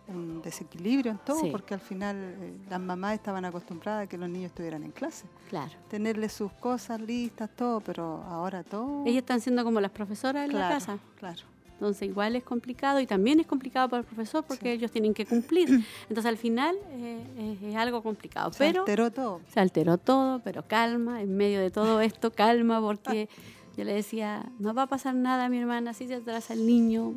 un 0.08 0.40
desequilibrio 0.42 1.12
en 1.12 1.18
todo, 1.18 1.40
Sí. 1.40 1.48
porque 1.50 1.74
al 1.74 1.80
final 1.80 2.16
eh, 2.16 2.56
las 2.68 2.80
mamás 2.80 3.14
estaban 3.14 3.44
acostumbradas 3.44 4.04
a 4.04 4.06
que 4.08 4.16
los 4.18 4.28
niños 4.28 4.46
estuvieran 4.50 4.82
en 4.82 4.90
clase, 4.92 5.26
Claro. 5.48 5.70
tenerle 5.88 6.28
sus 6.28 6.50
cosas 6.52 7.00
listas, 7.00 7.50
todo, 7.54 7.80
pero 7.80 8.22
ahora 8.28 8.62
todo. 8.64 9.04
Ellas 9.04 9.18
están 9.18 9.40
siendo 9.40 9.64
como 9.64 9.80
las 9.80 9.90
profesoras 9.90 10.44
en 10.46 10.52
la 10.54 10.58
claro, 10.68 10.74
casa. 10.74 10.98
Claro. 11.18 11.40
Entonces 11.74 12.08
igual 12.08 12.34
es 12.34 12.42
complicado 12.42 12.98
y 12.98 13.06
también 13.06 13.38
es 13.38 13.46
complicado 13.46 13.88
para 13.88 14.00
el 14.00 14.04
profesor 14.06 14.42
porque 14.44 14.64
Sí. 14.64 14.68
ellos 14.70 14.90
tienen 14.90 15.14
que 15.14 15.24
cumplir. 15.26 15.68
Entonces 16.08 16.26
al 16.26 16.36
final 16.36 16.74
eh, 16.90 17.56
es, 17.62 17.70
es 17.70 17.76
algo 17.76 18.02
complicado. 18.02 18.52
Se 18.52 18.58
pero 18.58 18.80
alteró 18.80 19.12
todo. 19.12 19.40
se 19.52 19.60
alteró 19.60 19.96
todo, 19.96 20.40
pero 20.40 20.66
calma, 20.66 21.22
en 21.22 21.36
medio 21.36 21.60
de 21.60 21.70
todo 21.70 22.00
esto, 22.00 22.32
calma, 22.32 22.80
porque 22.80 23.28
yo 23.76 23.84
le 23.84 23.92
decía, 23.94 24.50
no 24.58 24.74
va 24.74 24.82
a 24.82 24.86
pasar 24.88 25.14
nada, 25.14 25.48
mi 25.48 25.58
hermana, 25.58 25.94
si 25.94 26.08
se 26.08 26.16
atrasa 26.16 26.52
el 26.54 26.66
niño. 26.66 27.12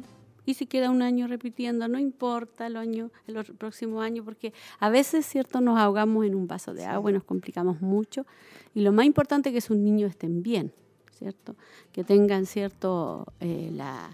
Y 0.45 0.55
si 0.55 0.65
queda 0.65 0.89
un 0.89 1.01
año 1.01 1.27
repitiendo, 1.27 1.87
no 1.87 1.99
importa 1.99 2.65
el 2.67 2.75
año, 2.75 3.11
el 3.27 3.37
otro- 3.37 3.53
próximo 3.53 4.01
año, 4.01 4.23
porque 4.25 4.53
a 4.79 4.89
veces, 4.89 5.25
cierto, 5.25 5.61
nos 5.61 5.77
ahogamos 5.79 6.25
en 6.25 6.33
un 6.35 6.47
vaso 6.47 6.73
de 6.73 6.85
agua 6.85 7.11
y 7.11 7.13
nos 7.13 7.23
complicamos 7.23 7.79
mucho. 7.81 8.25
Y 8.73 8.81
lo 8.81 8.91
más 8.91 9.05
importante 9.05 9.49
es 9.49 9.53
que 9.55 9.61
sus 9.61 9.77
niños 9.77 10.09
estén 10.09 10.41
bien, 10.41 10.73
¿cierto? 11.17 11.55
Que 11.91 12.03
tengan, 12.03 12.45
cierto, 12.47 13.27
eh, 13.39 13.69
la, 13.73 14.09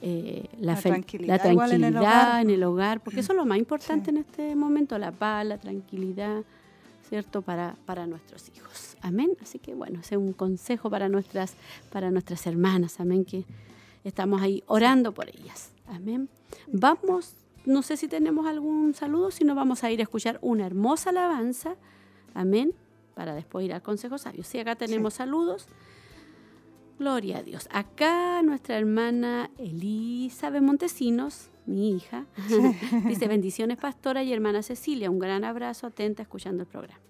eh, 0.00 0.48
la, 0.60 0.74
La 0.74 0.80
tranquilidad 0.80 1.40
la 1.44 1.52
igual 1.52 1.72
en 1.72 1.84
el 1.84 1.92
tranquilidad 1.92 2.28
hogar. 2.28 2.42
en 2.42 2.50
el 2.50 2.62
hogar, 2.62 3.00
porque 3.02 3.20
eso 3.20 3.32
es 3.32 3.36
lo 3.36 3.44
más 3.44 3.58
importante 3.58 4.10
Sí. 4.12 4.16
en 4.16 4.18
este 4.18 4.54
momento, 4.54 4.96
la 4.96 5.10
paz, 5.10 5.44
la 5.44 5.58
tranquilidad, 5.58 6.44
¿cierto? 7.08 7.42
Para, 7.42 7.74
para 7.84 8.06
nuestros 8.06 8.48
hijos. 8.56 8.96
Amén. 9.00 9.30
Así 9.42 9.58
que 9.58 9.74
bueno, 9.74 9.98
ese 10.00 10.14
es 10.14 10.20
un 10.20 10.32
consejo 10.34 10.88
para 10.88 11.08
nuestras, 11.08 11.54
para 11.90 12.12
nuestras 12.12 12.46
hermanas. 12.46 13.00
Amén. 13.00 13.24
Que 13.24 13.44
estamos 14.08 14.42
ahí 14.42 14.62
orando 14.66 15.12
por 15.12 15.28
ellas. 15.28 15.70
Amén. 15.86 16.28
Vamos, 16.66 17.34
no 17.64 17.82
sé 17.82 17.96
si 17.96 18.08
tenemos 18.08 18.46
algún 18.46 18.94
saludo, 18.94 19.30
si 19.30 19.44
no 19.44 19.54
vamos 19.54 19.84
a 19.84 19.90
ir 19.90 20.00
a 20.00 20.02
escuchar 20.02 20.38
una 20.42 20.66
hermosa 20.66 21.10
alabanza. 21.10 21.76
Amén. 22.34 22.74
Para 23.14 23.34
después 23.34 23.64
ir 23.64 23.72
al 23.72 23.82
consejo 23.82 24.18
sabio. 24.18 24.44
Sí, 24.44 24.58
acá 24.58 24.76
tenemos 24.76 25.14
saludos. 25.14 25.66
Gloria 26.98 27.38
a 27.38 27.42
Dios. 27.42 27.68
Acá 27.70 28.42
nuestra 28.42 28.76
hermana 28.76 29.50
Elizabeth 29.58 30.62
Montesinos, 30.62 31.48
mi 31.66 31.96
hija, 31.96 32.26
dice 33.06 33.28
bendiciones 33.28 33.78
pastora 33.78 34.22
y 34.22 34.32
hermana 34.32 34.62
Cecilia. 34.62 35.10
Un 35.10 35.18
gran 35.18 35.44
abrazo, 35.44 35.86
atenta, 35.86 36.22
escuchando 36.22 36.62
el 36.62 36.68
programa. 36.68 37.00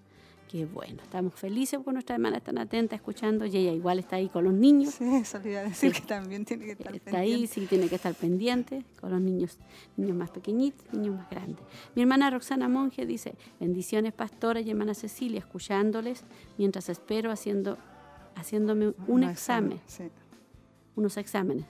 Qué 0.49 0.65
bueno, 0.65 1.03
estamos 1.03 1.35
felices 1.35 1.77
porque 1.79 1.93
nuestra 1.93 2.17
hermana 2.17 2.39
está 2.39 2.59
atenta, 2.59 2.97
escuchando 2.97 3.45
y 3.45 3.55
ella 3.55 3.71
igual 3.73 3.99
está 3.99 4.17
ahí 4.17 4.29
con 4.31 4.45
los 4.45 4.55
niños. 4.55 4.95
Sí, 4.95 5.05
eso 5.17 5.39
le 5.41 5.51
iba 5.51 5.61
a 5.61 5.65
decir 5.65 5.95
Sí. 5.95 6.01
que 6.01 6.07
también 6.07 6.47
tiene 6.47 6.65
que 6.65 6.73
estar 6.73 6.95
Está 6.95 7.19
ahí, 7.19 7.31
pendiente. 7.33 7.55
sí, 7.55 7.67
tiene 7.67 7.89
que 7.89 7.95
estar 7.97 8.15
pendiente 8.15 8.85
con 8.99 9.11
los 9.11 9.21
niños, 9.21 9.59
niños 9.99 10.17
más 10.17 10.31
pequeñitos, 10.31 10.91
niños 10.95 11.17
más 11.17 11.29
grandes. 11.29 11.59
Mi 11.95 12.01
hermana 12.03 12.31
Roxana 12.31 12.67
Monge 12.67 13.05
dice, 13.05 13.35
bendiciones 13.61 14.15
pastora 14.15 14.61
y 14.61 14.71
hermana 14.71 14.95
Cecilia, 14.95 15.41
escuchándoles 15.41 16.25
mientras 16.57 16.89
espero 16.89 17.31
haciendo, 17.31 17.77
haciéndome 18.35 18.95
un 19.07 19.21
No, 19.21 19.29
examen, 19.31 19.79
Sí. 19.87 20.05
unos 20.97 21.19
exámenes. 21.19 21.67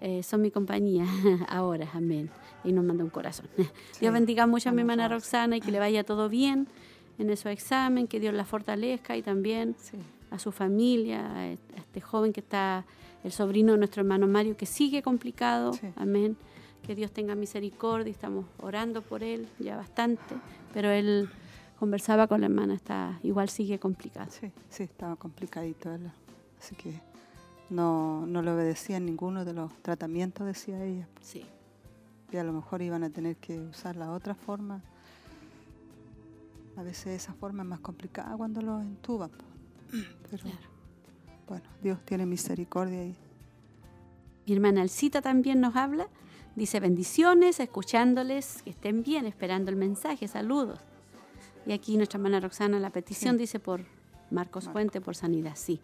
Eh, 0.00 0.22
son 0.22 0.40
mi 0.42 0.50
compañía 0.50 1.04
ahora, 1.48 1.88
amén. 1.92 2.30
Y 2.64 2.72
nos 2.72 2.84
manda 2.84 3.04
un 3.04 3.10
corazón. 3.10 3.46
Dios 4.00 4.12
bendiga 4.12 4.46
mucho 4.46 4.70
a 4.70 4.72
mi 4.72 4.80
hermana 4.80 5.06
Roxana 5.08 5.56
y 5.56 5.60
que 5.60 5.70
le 5.70 5.78
vaya 5.78 6.02
todo 6.04 6.28
bien 6.28 6.66
en 7.18 7.30
esos 7.30 7.52
exámenes, 7.52 8.08
que 8.08 8.20
Dios 8.20 8.34
la 8.34 8.44
fortalezca 8.44 9.16
y 9.16 9.22
también 9.22 9.74
Sí. 9.78 9.96
a 10.30 10.38
su 10.38 10.52
familia, 10.52 11.32
a 11.34 11.46
este 11.48 11.74
a 11.76 11.78
este 11.78 12.00
joven 12.00 12.32
que 12.32 12.40
está, 12.40 12.84
el 13.24 13.32
sobrino 13.32 13.72
de 13.72 13.78
nuestro 13.78 14.02
hermano 14.02 14.26
Mario, 14.26 14.56
que 14.56 14.66
sigue 14.66 15.02
complicado. 15.02 15.72
Sí. 15.72 15.88
Amén. 15.96 16.36
Que 16.82 16.94
Dios 16.94 17.10
tenga 17.10 17.34
misericordia, 17.34 18.10
estamos 18.12 18.44
orando 18.58 19.02
por 19.02 19.22
él 19.24 19.48
ya 19.58 19.76
bastante, 19.76 20.34
pero 20.72 20.90
él 20.90 21.28
conversaba 21.80 22.26
con 22.28 22.40
la 22.40 22.46
hermana, 22.46 22.74
está 22.74 23.18
igual 23.22 23.48
sigue 23.48 23.78
complicado. 23.78 24.30
Sí, 24.30 24.52
sí, 24.68 24.84
estaba 24.84 25.16
complicadito. 25.16 25.92
él. 25.92 26.10
Así 26.60 26.76
que 26.76 27.00
no, 27.70 28.24
no 28.26 28.42
le 28.42 28.52
obedecía 28.52 28.98
en 28.98 29.06
ninguno 29.06 29.44
de 29.44 29.52
los 29.54 29.72
tratamientos, 29.82 30.46
decía 30.46 30.82
ella. 30.84 31.08
Sí. 31.20 31.44
Y 32.32 32.36
a 32.36 32.44
lo 32.44 32.52
mejor 32.52 32.82
iban 32.82 33.02
a 33.02 33.10
tener 33.10 33.36
que 33.36 33.58
usar 33.58 33.96
la 33.96 34.12
otra 34.12 34.34
forma. 34.34 34.82
A 36.76 36.82
veces 36.82 37.06
esa 37.22 37.32
forma 37.34 37.62
es 37.62 37.68
más 37.68 37.80
complicada 37.80 38.36
cuando 38.36 38.60
lo 38.60 38.80
entuban. 38.80 39.30
Pero 40.30 40.42
Claro. 40.42 40.58
bueno, 41.48 41.64
Dios 41.82 41.98
tiene 42.04 42.26
misericordia 42.26 43.04
y 43.04 43.14
Mi 44.46 44.52
hermana 44.54 44.82
Alcita 44.82 45.20
también 45.22 45.60
nos 45.60 45.74
habla. 45.76 46.08
Dice 46.54 46.80
bendiciones, 46.80 47.60
escuchándoles, 47.60 48.62
que 48.62 48.70
estén 48.70 49.02
bien, 49.02 49.26
esperando 49.26 49.70
el 49.70 49.76
mensaje, 49.76 50.26
saludos. 50.28 50.78
Y 51.66 51.72
aquí 51.72 51.96
nuestra 51.96 52.18
hermana 52.18 52.40
Roxana, 52.40 52.78
la 52.78 52.90
petición 52.90 53.34
Sí. 53.34 53.40
dice 53.40 53.58
por 53.60 53.80
Marcos 54.30 54.64
Marco. 54.64 54.72
Fuente, 54.72 55.00
por 55.00 55.16
sanidad. 55.16 55.52
Sí, 55.56 55.80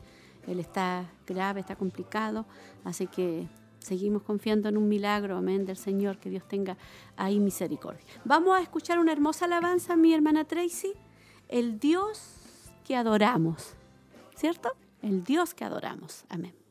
él 0.47 0.61
está 0.61 1.11
grave, 1.27 1.61
está 1.61 1.77
complicado, 1.77 2.47
así 2.85 3.07
que 3.07 3.49
seguimos 3.83 4.23
confiando 4.23 4.69
en 4.69 4.77
un 4.77 4.89
milagro, 4.89 5.37
amén, 5.37 5.65
del 5.65 5.77
Señor, 5.77 6.19
que 6.19 6.31
Dios 6.31 6.47
tenga 6.47 6.77
ahí 7.17 7.41
misericordia. 7.41 8.05
Vamos 8.25 8.59
a 8.59 8.63
escuchar 8.63 8.99
una 8.99 9.13
hermosa 9.13 9.45
alabanza, 9.45 9.97
mi 9.97 10.15
hermana 10.15 10.45
Tracy, 10.45 10.93
el 11.49 11.79
Dios 11.79 12.71
que 12.85 12.97
adoramos, 12.97 13.75
¿cierto? 14.37 14.73
El 15.03 15.25
Dios 15.25 15.55
que 15.55 15.65
adoramos, 15.65 16.25
amén. 16.29 16.62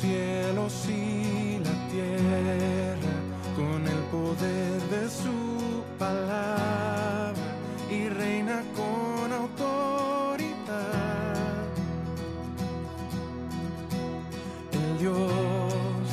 cielos 0.00 0.74
y 0.88 1.58
la 1.58 1.74
tierra 1.90 3.14
con 3.54 3.86
el 3.86 4.02
poder 4.12 4.80
de 4.94 5.08
su 5.08 5.82
palabra 5.98 7.34
y 7.90 8.08
reina 8.08 8.62
con 8.74 9.32
autoridad. 9.32 9.56
El 14.72 14.98
Dios 14.98 16.04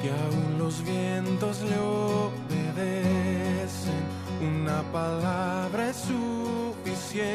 que 0.00 0.10
aún 0.10 0.58
los 0.58 0.84
vientos 0.84 1.62
le 1.62 1.78
obedecen, 1.78 2.84
una 4.42 4.82
palabra 4.92 5.90
es 5.90 5.96
suficiente 5.96 7.34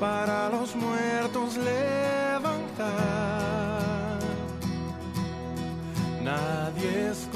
para 0.00 0.48
los 0.50 0.74
muertos 0.76 1.56
levantar. 1.56 3.35
esconder. 6.86 7.35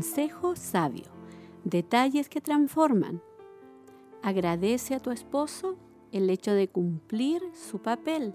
Consejo 0.00 0.56
sabio. 0.56 1.04
Detalles 1.64 2.30
que 2.30 2.40
transforman. 2.40 3.20
Agradece 4.22 4.94
a 4.94 4.98
tu 4.98 5.10
esposo 5.10 5.76
el 6.10 6.30
hecho 6.30 6.54
de 6.54 6.68
cumplir 6.68 7.42
su 7.52 7.82
papel. 7.82 8.32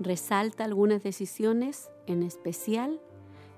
Resalta 0.00 0.64
algunas 0.64 1.02
decisiones, 1.02 1.90
en 2.06 2.22
especial, 2.22 3.02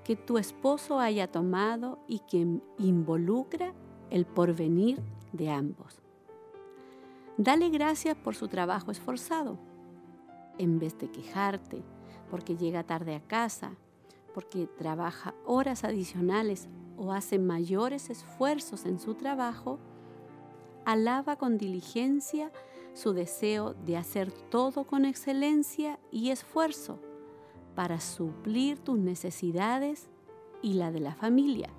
que 0.03 0.17
tu 0.17 0.37
esposo 0.37 0.99
haya 0.99 1.31
tomado 1.31 1.99
y 2.05 2.19
que 2.19 2.59
involucra 2.79 3.73
el 4.09 4.25
porvenir 4.25 5.01
de 5.31 5.51
ambos. 5.51 6.01
Dale 7.37 7.69
gracias 7.69 8.17
por 8.17 8.35
su 8.35 8.49
trabajo 8.49 8.91
esforzado, 8.91 9.57
en 10.57 10.79
vez 10.79 10.97
de 10.97 11.09
quejarte 11.09 11.81
porque 12.29 12.57
llega 12.57 12.83
tarde 12.83 13.15
a 13.15 13.21
casa, 13.21 13.71
porque 14.33 14.67
trabaja 14.67 15.33
horas 15.45 15.85
adicionales 15.85 16.67
o 16.97 17.11
hace 17.11 17.39
mayores 17.39 18.09
esfuerzos 18.09 18.85
en 18.85 18.99
su 18.99 19.15
trabajo, 19.15 19.79
alaba 20.85 21.35
con 21.35 21.57
diligencia 21.57 22.51
su 22.93 23.13
deseo 23.13 23.73
de 23.73 23.97
hacer 23.97 24.31
todo 24.31 24.85
con 24.85 25.03
excelencia 25.05 25.99
y 26.11 26.29
esfuerzo 26.29 26.99
para 27.75 27.99
suplir 27.99 28.79
tus 28.79 28.97
necesidades 28.97 30.09
y 30.61 30.73
la 30.73 30.91
de 30.91 31.01
la 31.01 31.13
familia. 31.13 31.69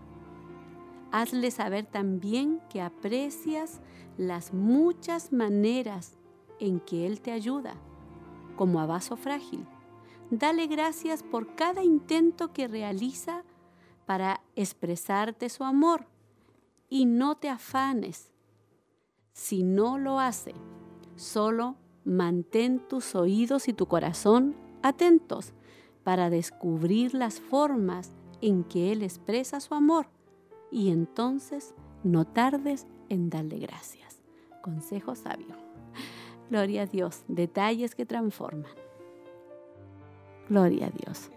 Hazle 1.10 1.50
saber 1.50 1.86
también 1.86 2.60
que 2.68 2.82
aprecias 2.82 3.80
las 4.18 4.52
muchas 4.52 5.32
maneras 5.32 6.18
en 6.60 6.80
que 6.80 7.06
Él 7.06 7.20
te 7.20 7.32
ayuda, 7.32 7.74
como 8.56 8.80
a 8.80 8.86
vaso 8.86 9.16
frágil. 9.16 9.66
Dale 10.30 10.66
gracias 10.66 11.22
por 11.22 11.54
cada 11.54 11.82
intento 11.82 12.52
que 12.52 12.68
realiza 12.68 13.44
para 14.06 14.40
expresarte 14.54 15.48
su 15.48 15.64
amor 15.64 16.06
y 16.88 17.04
no 17.04 17.36
te 17.36 17.48
afanes 17.48 18.30
si 19.32 19.62
no 19.62 19.98
lo 19.98 20.18
hace. 20.20 20.54
Solo 21.16 21.76
mantén 22.04 22.78
tus 22.88 23.14
oídos 23.14 23.68
y 23.68 23.72
tu 23.72 23.86
corazón 23.86 24.56
atentos 24.82 25.52
para 26.04 26.30
descubrir 26.30 27.14
las 27.14 27.40
formas 27.40 28.12
en 28.40 28.64
que 28.64 28.92
Él 28.92 29.02
expresa 29.02 29.60
su 29.60 29.74
amor 29.74 30.08
y 30.70 30.90
entonces 30.90 31.74
no 32.04 32.24
tardes 32.24 32.86
en 33.08 33.28
darle 33.28 33.58
gracias. 33.58 34.22
Consejo 34.62 35.14
sabio. 35.14 35.56
Gloria 36.50 36.82
a 36.82 36.86
Dios, 36.86 37.24
detalles 37.26 37.94
que 37.94 38.06
transforman. 38.06 38.70
Gloria 40.48 40.86
a 40.86 40.90
Dios. 40.90 41.30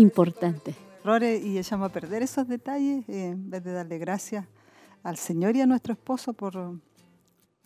Importante. 0.00 0.74
Errores 1.04 1.44
y 1.44 1.58
echamos 1.58 1.90
a 1.90 1.92
perder 1.92 2.22
esos 2.22 2.48
detalles 2.48 3.06
eh, 3.06 3.26
en 3.32 3.50
vez 3.50 3.62
de 3.62 3.72
darle 3.72 3.98
gracias 3.98 4.46
al 5.02 5.18
Señor 5.18 5.54
y 5.56 5.60
a 5.60 5.66
nuestro 5.66 5.92
esposo 5.92 6.32
por 6.32 6.80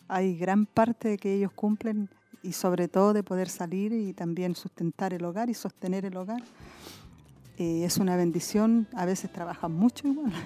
hay 0.09 0.37
gran 0.37 0.65
parte 0.65 1.07
de 1.07 1.17
que 1.17 1.33
ellos 1.33 1.53
cumplen 1.53 2.09
y 2.43 2.51
sobre 2.51 2.89
todo 2.89 3.13
de 3.13 3.23
poder 3.23 3.47
salir 3.47 3.93
y 3.93 4.11
también 4.11 4.53
sustentar 4.53 5.13
el 5.13 5.23
hogar 5.23 5.49
y 5.49 5.53
sostener 5.53 6.03
el 6.03 6.17
hogar. 6.17 6.43
Eh, 7.57 7.85
es 7.85 7.99
una 7.99 8.17
bendición, 8.17 8.85
a 8.93 9.05
veces 9.05 9.31
trabajan 9.31 9.71
mucho 9.71 10.07
igual. 10.07 10.33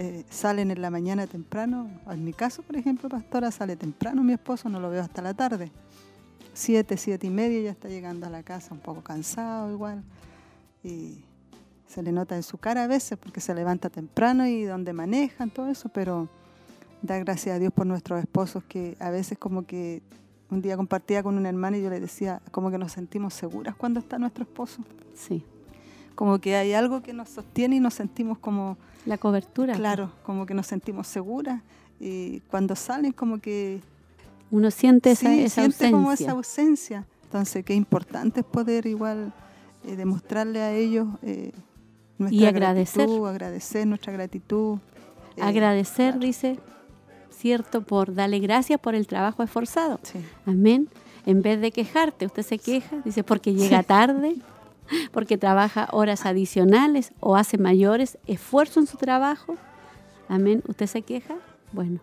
Eh, 0.00 0.24
salen 0.30 0.70
en 0.70 0.80
la 0.80 0.90
mañana 0.90 1.26
temprano, 1.26 1.90
en 2.08 2.22
mi 2.22 2.32
caso, 2.32 2.62
por 2.62 2.76
ejemplo, 2.76 3.08
pastora, 3.08 3.50
sale 3.50 3.74
temprano 3.74 4.22
mi 4.22 4.32
esposo, 4.32 4.68
no 4.68 4.78
lo 4.78 4.90
veo 4.90 5.02
hasta 5.02 5.20
la 5.22 5.34
tarde. 5.34 5.72
Siete, 6.54 6.96
siete 6.96 7.26
y 7.26 7.30
media 7.30 7.62
ya 7.62 7.70
está 7.72 7.88
llegando 7.88 8.24
a 8.24 8.30
la 8.30 8.44
casa, 8.44 8.74
un 8.74 8.78
poco 8.78 9.02
cansado 9.02 9.72
igual. 9.72 10.04
Y 10.88 11.24
se 11.86 12.02
le 12.02 12.12
nota 12.12 12.36
en 12.36 12.42
su 12.42 12.58
cara 12.58 12.84
a 12.84 12.86
veces 12.86 13.18
porque 13.18 13.40
se 13.40 13.54
levanta 13.54 13.90
temprano 13.90 14.46
y 14.46 14.64
donde 14.64 14.92
manejan, 14.92 15.50
todo 15.50 15.68
eso, 15.68 15.88
pero 15.88 16.28
da 17.02 17.18
gracias 17.18 17.56
a 17.56 17.58
Dios 17.58 17.72
por 17.72 17.86
nuestros 17.86 18.20
esposos 18.20 18.64
que 18.64 18.96
a 19.00 19.10
veces 19.10 19.38
como 19.38 19.66
que 19.66 20.02
un 20.50 20.62
día 20.62 20.76
compartía 20.76 21.22
con 21.22 21.36
un 21.36 21.46
hermano 21.46 21.76
y 21.76 21.82
yo 21.82 21.90
le 21.90 22.00
decía 22.00 22.40
como 22.50 22.70
que 22.70 22.78
nos 22.78 22.92
sentimos 22.92 23.34
seguras 23.34 23.76
cuando 23.76 24.00
está 24.00 24.18
nuestro 24.18 24.44
esposo. 24.44 24.82
Sí. 25.14 25.44
Como 26.14 26.40
que 26.40 26.56
hay 26.56 26.72
algo 26.72 27.02
que 27.02 27.12
nos 27.12 27.28
sostiene 27.28 27.76
y 27.76 27.80
nos 27.80 27.94
sentimos 27.94 28.38
como... 28.38 28.76
La 29.06 29.18
cobertura. 29.18 29.74
Claro, 29.74 30.10
como 30.24 30.46
que 30.46 30.54
nos 30.54 30.66
sentimos 30.66 31.06
seguras. 31.06 31.62
Y 32.00 32.40
cuando 32.50 32.74
salen 32.74 33.12
como 33.12 33.38
que... 33.38 33.80
Uno 34.50 34.70
siente 34.70 35.12
esa, 35.12 35.28
sí, 35.28 35.42
esa 35.42 35.62
siente 35.62 35.84
ausencia. 35.84 35.90
como 35.92 36.12
esa 36.12 36.30
ausencia. 36.32 37.06
Entonces, 37.24 37.64
qué 37.64 37.74
importante 37.74 38.40
es 38.40 38.46
poder 38.46 38.86
igual 38.86 39.32
eh, 39.88 39.96
demostrarle 39.96 40.60
a 40.62 40.72
ellos 40.74 41.06
eh, 41.22 41.52
nuestra 42.18 42.40
Y 42.40 42.46
agradecer. 42.46 43.06
gratitud, 43.06 43.28
agradecer 43.28 43.86
nuestra 43.86 44.12
gratitud. 44.12 44.78
eh, 45.36 45.42
Agradecer, 45.42 46.12
claro. 46.14 46.26
dice, 46.26 46.58
cierto, 47.30 47.82
por 47.82 48.14
darle 48.14 48.38
gracias 48.40 48.80
por 48.80 48.94
el 48.94 49.06
trabajo 49.06 49.42
esforzado. 49.42 49.98
Sí. 50.02 50.18
Amén. 50.46 50.88
En 51.26 51.42
vez 51.42 51.60
de 51.60 51.72
quejarte, 51.72 52.26
usted 52.26 52.42
se 52.42 52.58
queja, 52.58 52.96
dice, 53.04 53.22
porque 53.22 53.54
llega 53.54 53.82
tarde, 53.82 54.36
porque 55.12 55.36
trabaja 55.38 55.88
horas 55.92 56.24
adicionales 56.26 57.12
o 57.20 57.36
hace 57.36 57.58
mayores 57.58 58.18
esfuerzos 58.26 58.76
en 58.78 58.86
su 58.86 58.96
trabajo. 58.96 59.56
Amén. 60.28 60.62
¿Usted 60.66 60.86
se 60.86 61.02
queja? 61.02 61.36
Bueno, 61.72 62.00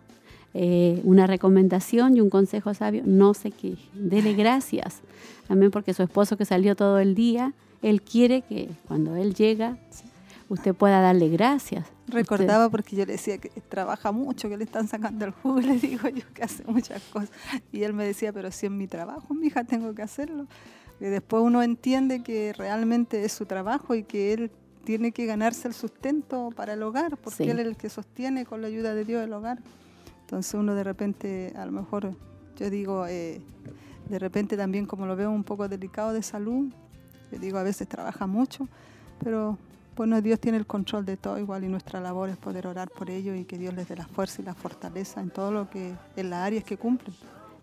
eh, 0.54 1.00
una 1.04 1.26
recomendación 1.26 2.16
y 2.16 2.20
un 2.20 2.30
consejo 2.30 2.72
sabio, 2.72 3.02
no 3.04 3.34
se 3.34 3.50
queje, 3.50 3.82
dele 3.94 4.32
gracias. 4.34 5.00
Amén, 5.48 5.70
porque 5.70 5.92
su 5.92 6.02
esposo 6.02 6.36
que 6.36 6.44
salió 6.44 6.74
todo 6.76 6.98
el 6.98 7.14
día, 7.14 7.52
él 7.82 8.02
quiere 8.02 8.42
que 8.42 8.70
cuando 8.88 9.16
él 9.16 9.34
llega, 9.34 9.76
usted 10.48 10.74
pueda 10.74 11.00
darle 11.00 11.28
gracias. 11.28 11.86
Recordaba 12.08 12.68
porque 12.70 12.94
yo 12.96 13.04
le 13.04 13.12
decía 13.12 13.38
que 13.38 13.48
trabaja 13.68 14.12
mucho, 14.12 14.48
que 14.48 14.56
le 14.56 14.64
están 14.64 14.86
sacando 14.88 15.24
el 15.24 15.32
jugo, 15.32 15.60
le 15.60 15.78
digo 15.78 16.08
yo 16.08 16.22
que 16.34 16.42
hace 16.44 16.62
muchas 16.64 17.02
cosas. 17.12 17.30
Y 17.72 17.82
él 17.82 17.92
me 17.94 18.04
decía, 18.06 18.32
pero 18.32 18.50
si 18.52 18.66
es 18.66 18.72
mi 18.72 18.86
trabajo, 18.86 19.34
mi 19.34 19.48
hija, 19.48 19.64
tengo 19.64 19.94
que 19.94 20.02
hacerlo. 20.02 20.46
Y 21.00 21.04
después 21.06 21.42
uno 21.42 21.62
entiende 21.62 22.22
que 22.22 22.52
realmente 22.56 23.24
es 23.24 23.32
su 23.32 23.44
trabajo 23.44 23.94
y 23.94 24.02
que 24.04 24.32
él 24.32 24.50
tiene 24.84 25.10
que 25.10 25.26
ganarse 25.26 25.66
el 25.66 25.74
sustento 25.74 26.50
para 26.54 26.74
el 26.74 26.82
hogar, 26.84 27.16
porque 27.16 27.44
Sí. 27.44 27.50
él 27.50 27.58
es 27.58 27.66
el 27.66 27.76
que 27.76 27.90
sostiene 27.90 28.46
con 28.46 28.62
la 28.62 28.68
ayuda 28.68 28.94
de 28.94 29.04
Dios 29.04 29.22
el 29.24 29.32
hogar. 29.32 29.58
Entonces 30.20 30.54
uno 30.54 30.74
de 30.74 30.84
repente, 30.84 31.52
a 31.56 31.66
lo 31.66 31.72
mejor, 31.72 32.14
yo 32.56 32.70
digo, 32.70 33.04
eh, 33.08 33.40
de 34.08 34.18
repente 34.20 34.56
también 34.56 34.86
como 34.86 35.06
lo 35.06 35.16
veo 35.16 35.30
un 35.30 35.42
poco 35.44 35.68
delicado 35.68 36.12
de 36.12 36.22
salud, 36.22 36.72
yo 37.32 37.38
digo, 37.38 37.58
a 37.58 37.62
veces 37.62 37.88
trabaja 37.88 38.26
mucho, 38.26 38.68
pero 39.22 39.58
bueno, 39.96 40.20
Dios 40.20 40.38
tiene 40.40 40.58
el 40.58 40.66
control 40.66 41.04
de 41.06 41.16
todo 41.16 41.38
igual 41.38 41.64
y 41.64 41.68
nuestra 41.68 42.00
labor 42.00 42.28
es 42.28 42.36
poder 42.36 42.66
orar 42.66 42.90
por 42.90 43.08
ellos 43.10 43.36
y 43.36 43.44
que 43.44 43.56
Dios 43.58 43.74
les 43.74 43.88
dé 43.88 43.96
la 43.96 44.06
fuerza 44.06 44.42
y 44.42 44.44
la 44.44 44.54
fortaleza 44.54 45.20
en 45.20 45.30
todo 45.30 45.50
lo 45.50 45.70
que, 45.70 45.94
en 46.16 46.30
las 46.30 46.46
áreas 46.46 46.64
que 46.64 46.76
cumplen. 46.76 47.14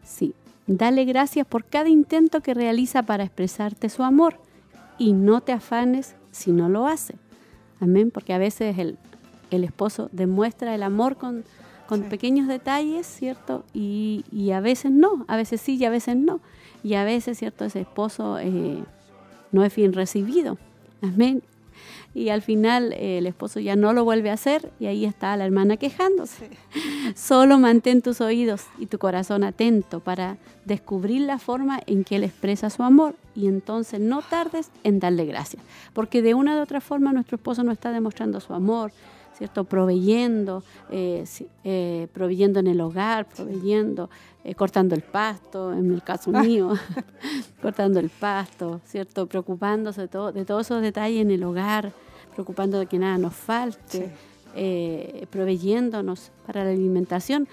Sí, 0.04 0.34
dale 0.68 1.06
gracias 1.06 1.46
por 1.46 1.64
cada 1.66 1.90
intento 1.90 2.42
que 2.42 2.54
realiza 2.54 3.04
para 3.04 3.24
expresarte 3.24 3.88
su 3.90 4.04
amor 4.04 4.40
y 4.98 5.14
no 5.14 5.42
te 5.42 5.52
afanes 5.52 6.16
si 6.32 6.52
no 6.52 6.70
lo 6.70 6.88
hace. 6.88 7.16
Amén, 7.80 8.10
porque 8.12 8.34
a 8.34 8.38
veces 8.38 8.78
el, 8.80 8.98
el 9.52 9.64
esposo 9.64 10.10
demuestra 10.12 10.74
el 10.74 10.82
amor 10.84 11.18
con, 11.18 11.44
con 11.88 12.02
Sí. 12.04 12.10
pequeños 12.10 12.48
detalles, 12.48 13.06
¿cierto? 13.06 13.64
Y, 13.74 14.26
y 14.32 14.52
a 14.52 14.60
veces 14.60 14.92
no, 14.92 15.26
a 15.28 15.36
veces 15.36 15.62
sí 15.62 15.76
y 15.76 15.86
a 15.86 15.90
veces 15.90 16.16
no. 16.16 16.40
Y 16.84 16.96
a 16.96 17.04
veces, 17.04 17.38
¿cierto? 17.38 17.64
Ese 17.66 17.82
esposo 17.82 18.40
eh, 18.40 18.84
no 19.54 19.64
es 19.64 19.74
bien 19.74 19.94
recibido. 19.94 20.58
Amén. 21.02 21.42
Y 22.16 22.30
al 22.30 22.44
final 22.44 22.94
eh, 22.94 23.18
el 23.18 23.26
esposo 23.26 23.60
ya 23.60 23.76
no 23.76 23.92
lo 23.94 24.04
vuelve 24.04 24.30
a 24.30 24.34
hacer 24.34 24.72
y 24.80 24.86
ahí 24.86 25.06
está 25.06 25.36
la 25.36 25.46
hermana 25.46 25.78
quejándose. 25.78 26.50
Solo 27.16 27.58
mantén 27.58 28.02
tus 28.02 28.22
oídos 28.22 28.66
y 28.78 28.86
tu 28.86 29.00
corazón 29.00 29.44
atento 29.44 30.00
para 30.00 30.38
descubrir 30.66 31.22
la 31.22 31.40
forma 31.40 31.82
en 31.88 32.04
que 32.04 32.18
Él 32.18 32.24
expresa 32.24 32.70
su 32.70 32.84
amor 32.84 33.16
y 33.36 33.48
entonces 33.48 34.00
no 34.00 34.22
tardes 34.22 34.70
en 34.84 35.00
darle 35.00 35.26
gracias. 35.26 35.64
Porque 35.94 36.22
de 36.22 36.36
una 36.36 36.58
u 36.58 36.62
otra 36.62 36.82
forma 36.82 37.14
nuestro 37.14 37.38
esposo 37.38 37.64
nos 37.64 37.74
está 37.74 37.92
demostrando 37.92 38.40
su 38.40 38.54
amor, 38.54 38.92
¿cierto? 39.38 39.64
Proveyendo, 39.64 40.64
eh, 40.90 41.26
eh, 41.64 42.08
proveyendo 42.14 42.60
en 42.60 42.68
el 42.68 42.82
hogar, 42.82 43.28
proveyendo, 43.28 44.10
eh, 44.44 44.56
cortando 44.56 44.96
el 44.96 45.02
pasto, 45.02 45.74
en 45.74 45.92
el 45.92 46.04
caso 46.04 46.32
mío, 46.32 46.74
cortando 47.62 48.00
el 48.00 48.10
pasto, 48.10 48.82
¿cierto? 48.86 49.28
Preocupándose 49.28 50.02
de, 50.02 50.08
todo, 50.08 50.32
de 50.32 50.46
todos 50.46 50.68
esos 50.68 50.82
detalles 50.82 51.22
en 51.22 51.32
el 51.32 51.44
hogar, 51.44 51.92
preocupando 52.34 52.80
de 52.80 52.86
que 52.86 53.00
nada 53.00 53.18
nos 53.18 53.34
falte 53.34 54.12
Sí. 54.56 55.26
proveyéndonos 55.32 56.32
para 56.46 56.64
la 56.64 56.70
alimentación. 56.70 57.48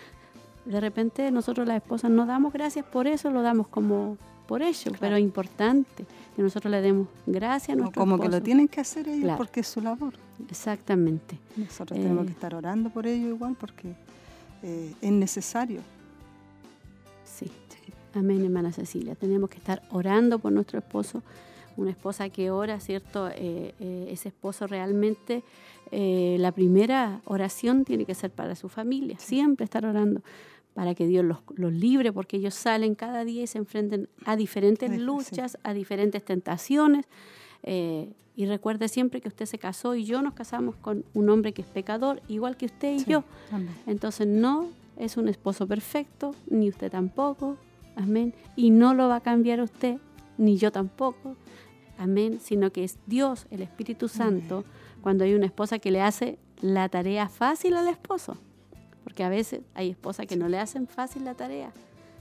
De 0.66 0.80
repente 0.80 1.30
nosotros 1.30 1.66
las 1.66 1.76
esposas 1.78 2.10
no 2.10 2.26
damos 2.26 2.52
gracias 2.52 2.84
por 2.84 3.06
eso, 3.06 3.30
lo 3.30 3.40
damos 3.40 3.68
como 3.68 4.18
por 4.50 4.62
ello, 4.62 4.90
pero 4.98 5.14
es 5.16 5.22
importante 5.22 6.04
que 6.34 6.42
nosotros 6.42 6.70
le 6.72 6.80
demos 6.82 7.06
gracias 7.26 7.70
a 7.76 7.80
nuestro 7.80 8.00
como 8.02 8.18
que 8.18 8.28
lo 8.28 8.42
tienen 8.42 8.66
que 8.68 8.80
hacer 8.80 9.06
ellos 9.08 9.22
Claro. 9.22 9.38
porque 9.38 9.60
es 9.60 9.68
su 9.68 9.80
labor. 9.80 10.14
Exactamente, 10.50 11.38
Nosotros 11.56 11.96
Eh. 11.98 12.02
tenemos 12.02 12.24
que 12.26 12.32
estar 12.32 12.52
orando 12.54 12.90
por 12.90 13.06
ellos 13.06 13.28
igual 13.36 13.54
porque 13.58 13.94
eh, 14.62 14.92
es 15.00 15.12
necesario. 15.12 15.80
sí. 17.24 17.51
Amén, 18.12 18.44
hermana 18.44 18.72
Cecilia. 18.72 19.14
Tenemos 19.14 19.48
que 19.51 19.59
estar 19.59 19.82
orando 19.92 20.40
por 20.40 20.51
nuestro 20.51 20.80
esposo. 20.80 21.22
Una 21.76 21.90
esposa 21.92 22.28
que 22.28 22.51
ora, 22.51 22.80
¿cierto? 22.80 23.28
Eh, 23.28 23.72
eh, 23.78 24.09
ese 24.11 24.30
esposo 24.30 24.66
realmente, 24.66 25.44
eh, 25.92 26.36
la 26.40 26.51
primera 26.51 27.20
oración 27.26 27.84
tiene 27.84 28.05
que 28.05 28.16
ser 28.16 28.32
para 28.32 28.57
su 28.57 28.68
familia. 28.68 29.16
Siempre 29.20 29.62
estar 29.64 29.86
orando 29.86 30.22
para 30.74 30.94
que 30.94 31.06
Dios 31.06 31.24
los, 31.24 31.38
los 31.56 31.72
libre, 31.72 32.12
porque 32.12 32.36
ellos 32.36 32.54
salen 32.54 32.94
cada 32.94 33.24
día 33.24 33.42
y 33.42 33.46
se 33.46 33.58
enfrentan 33.58 34.08
a 34.24 34.36
diferentes 34.36 34.98
luchas, 34.98 35.58
a 35.62 35.72
diferentes 35.74 36.24
tentaciones. 36.24 37.06
Eh, 37.62 38.12
y 38.36 38.46
recuerde 38.46 38.88
siempre 38.88 39.20
que 39.20 39.28
usted 39.28 39.44
se 39.46 39.58
casó 39.58 39.94
y 39.94 40.04
yo 40.04 40.22
nos 40.22 40.32
casamos 40.34 40.76
con 40.76 41.04
un 41.12 41.28
hombre 41.28 41.52
que 41.52 41.62
es 41.62 41.68
pecador, 41.68 42.22
igual 42.28 42.56
que 42.56 42.66
usted 42.66 42.94
y 42.94 43.00
Sí. 43.00 43.10
yo. 43.10 43.24
Entonces 43.86 44.26
no 44.26 44.68
es 44.96 45.16
un 45.16 45.28
esposo 45.28 45.66
perfecto, 45.66 46.34
ni 46.48 46.68
usted 46.68 46.90
tampoco. 46.90 47.56
Amén. 47.96 48.32
Y 48.56 48.70
no 48.70 48.94
lo 48.94 49.08
va 49.08 49.16
a 49.16 49.20
cambiar 49.20 49.60
usted 49.60 49.98
ni 50.38 50.56
yo 50.56 50.70
tampoco. 50.72 51.36
Amén, 51.98 52.38
sino 52.40 52.70
que 52.72 52.84
es 52.84 52.98
Dios, 53.06 53.46
el 53.50 53.60
Espíritu 53.60 54.08
Santo, 54.08 54.64
cuando 55.02 55.24
hay 55.24 55.34
una 55.34 55.44
esposa 55.46 55.78
que 55.78 55.90
le 55.90 56.00
hace 56.00 56.38
la 56.62 56.88
tarea 56.88 57.28
fácil 57.28 57.74
al 57.76 57.88
esposo. 57.88 58.38
Porque 59.11 59.24
a 59.24 59.28
veces 59.28 59.62
hay 59.74 59.90
esposas 59.90 60.26
que 60.26 60.36
no 60.36 60.46
le 60.48 60.61
hacen 60.61 60.86
fácil 60.86 61.24
la 61.24 61.34
tarea 61.34 61.72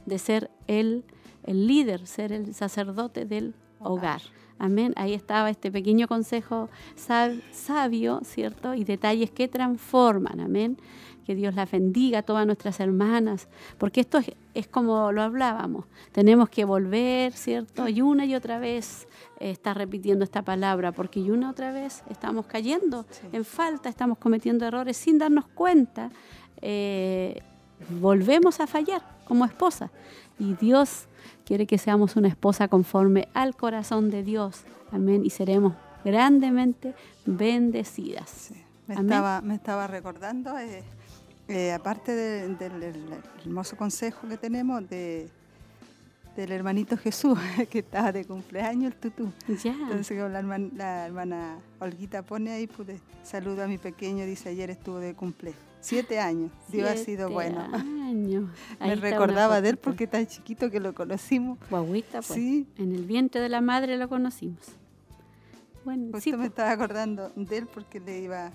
de 0.07 0.17
ser 0.17 0.49
el, 0.65 1.03
el 1.45 1.67
líder, 1.67 2.07
ser 2.07 2.31
el 2.31 2.55
sacerdote 2.55 3.25
del 3.25 3.53
hogar. 3.79 4.21
Amén. 4.57 4.93
Ahí 4.95 5.13
estaba 5.13 5.51
este 5.51 5.71
pequeño 5.71 6.07
consejo 6.07 6.67
sab- 6.97 7.43
sabio, 7.51 8.21
¿cierto? 8.23 8.73
Y 8.73 8.85
detalles 8.85 9.29
que 9.29 9.47
transforman. 9.47 10.39
Amén. 10.39 10.77
Que 11.25 11.35
Dios 11.35 11.53
las 11.53 11.69
bendiga 11.69 12.19
a 12.19 12.23
todas 12.23 12.47
nuestras 12.47 12.79
hermanas. 12.79 13.47
Porque 13.77 14.01
esto 14.01 14.17
es, 14.17 14.31
es 14.55 14.67
como 14.67 15.11
lo 15.11 15.21
hablábamos. 15.21 15.85
Tenemos 16.11 16.49
que 16.49 16.65
volver, 16.65 17.33
¿cierto? 17.33 17.87
Y 17.87 18.01
una 18.01 18.25
y 18.25 18.33
otra 18.33 18.57
vez 18.57 19.07
eh, 19.39 19.51
está 19.51 19.75
repitiendo 19.75 20.23
esta 20.25 20.41
palabra. 20.41 20.91
Porque 20.91 21.19
y 21.19 21.29
una 21.29 21.47
y 21.47 21.49
otra 21.51 21.71
vez 21.71 22.03
estamos 22.09 22.47
cayendo 22.47 23.05
Sí. 23.11 23.27
en 23.31 23.45
falta, 23.45 23.89
estamos 23.89 24.17
cometiendo 24.17 24.65
errores 24.65 24.97
sin 24.97 25.19
darnos 25.19 25.45
cuenta. 25.49 26.09
Eh, 26.61 27.41
volvemos 27.99 28.59
a 28.59 28.67
fallar 28.67 29.01
como 29.25 29.45
esposa. 29.45 29.89
Y 30.37 30.53
Dios 30.55 31.05
quiere 31.45 31.65
que 31.67 31.77
seamos 31.77 32.15
una 32.15 32.27
esposa 32.27 32.67
conforme 32.67 33.27
al 33.33 33.55
corazón 33.55 34.09
de 34.09 34.23
Dios. 34.23 34.61
Amén. 34.91 35.25
Y 35.25 35.29
seremos 35.29 35.73
grandemente 36.05 36.93
bendecidas. 37.25 38.29
Sí. 38.29 38.53
Me, 38.87 38.95
Amén. 38.95 39.11
estaba, 39.11 39.41
me 39.41 39.55
estaba 39.55 39.85
recordando, 39.87 40.57
eh, 40.57 40.83
eh, 41.47 41.71
aparte 41.73 42.11
de- 42.15 42.55
del 42.55 43.03
hermoso 43.45 43.75
consejo 43.77 44.27
que 44.27 44.37
tenemos 44.37 44.87
de, 44.89 45.29
del 46.35 46.51
hermanito 46.51 46.97
Jesús, 46.97 47.37
que 47.69 47.79
estaba 47.79 48.11
de 48.11 48.25
cumpleaños, 48.25 48.93
el 48.93 48.99
tutú. 48.99 49.31
Entonces, 49.47 50.17
la, 50.17 50.41
herman- 50.41 50.71
la 50.75 51.05
hermana 51.05 51.57
Olguita 51.79 52.23
pone 52.23 52.51
ahí, 52.51 52.65
pude 52.65 52.99
saludo 53.23 53.63
a 53.63 53.67
mi 53.67 53.77
pequeño, 53.77 54.25
dice 54.25 54.49
ayer 54.49 54.69
estuvo 54.71 54.97
de 54.99 55.13
cumple. 55.13 55.53
Siete 55.81 56.19
años, 56.19 56.51
Dios 56.67 56.89
ha 56.89 56.95
sido 56.97 57.27
Siete 57.27 57.33
bueno. 57.33 57.61
años. 57.73 58.49
Me 58.79 58.95
recordaba 58.95 59.61
de 59.61 59.69
él 59.69 59.77
porque 59.77 60.07
tan 60.07 60.27
chiquito 60.27 60.69
que 60.69 60.79
lo 60.79 60.93
conocimos. 60.93 61.57
Guagüita, 61.69 62.21
pues. 62.21 62.39
Sí, 62.39 62.67
En 62.77 62.93
el 62.93 63.05
vientre 63.05 63.41
de 63.41 63.49
la 63.49 63.61
madre 63.61 63.97
lo 63.97 64.09
conocimos. 64.09 64.59
Bueno, 65.85 66.05
justo 66.05 66.19
sí, 66.21 66.31
me 66.31 66.37
pues, 66.37 66.49
estaba 66.49 66.71
acordando 66.71 67.31
de 67.35 67.57
él 67.57 67.67
porque 67.73 67.99
le 67.99 68.19
iba 68.19 68.51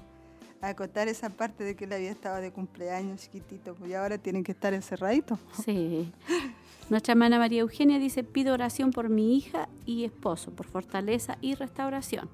a 0.61 0.68
acotar 0.68 1.09
esa 1.09 1.31
parte 1.31 1.64
de 1.64 1.75
que 1.75 1.85
él 1.85 1.93
había 1.93 2.11
estado 2.11 2.41
de 2.41 2.53
cumpleaños 2.53 3.22
chiquitito, 3.22 3.75
pues 3.75 3.91
y 3.91 3.95
ahora 3.95 4.18
tienen 4.18 4.45
que 4.45 4.53
estar 4.53 4.75
encerraditos. 4.75 5.39
Sí. 5.64 6.12
Nuestra 6.91 7.12
hermana 7.12 7.39
María 7.39 7.62
Eugenia 7.62 7.99
dice, 7.99 8.25
pido 8.25 8.53
oración 8.53 8.91
por 8.91 9.09
mi 9.09 9.39
hija 9.39 9.70
y 9.87 10.05
esposo, 10.05 10.51
por 10.51 10.66
fortaleza 10.66 11.39
y 11.41 11.55
restauración. 11.55 12.29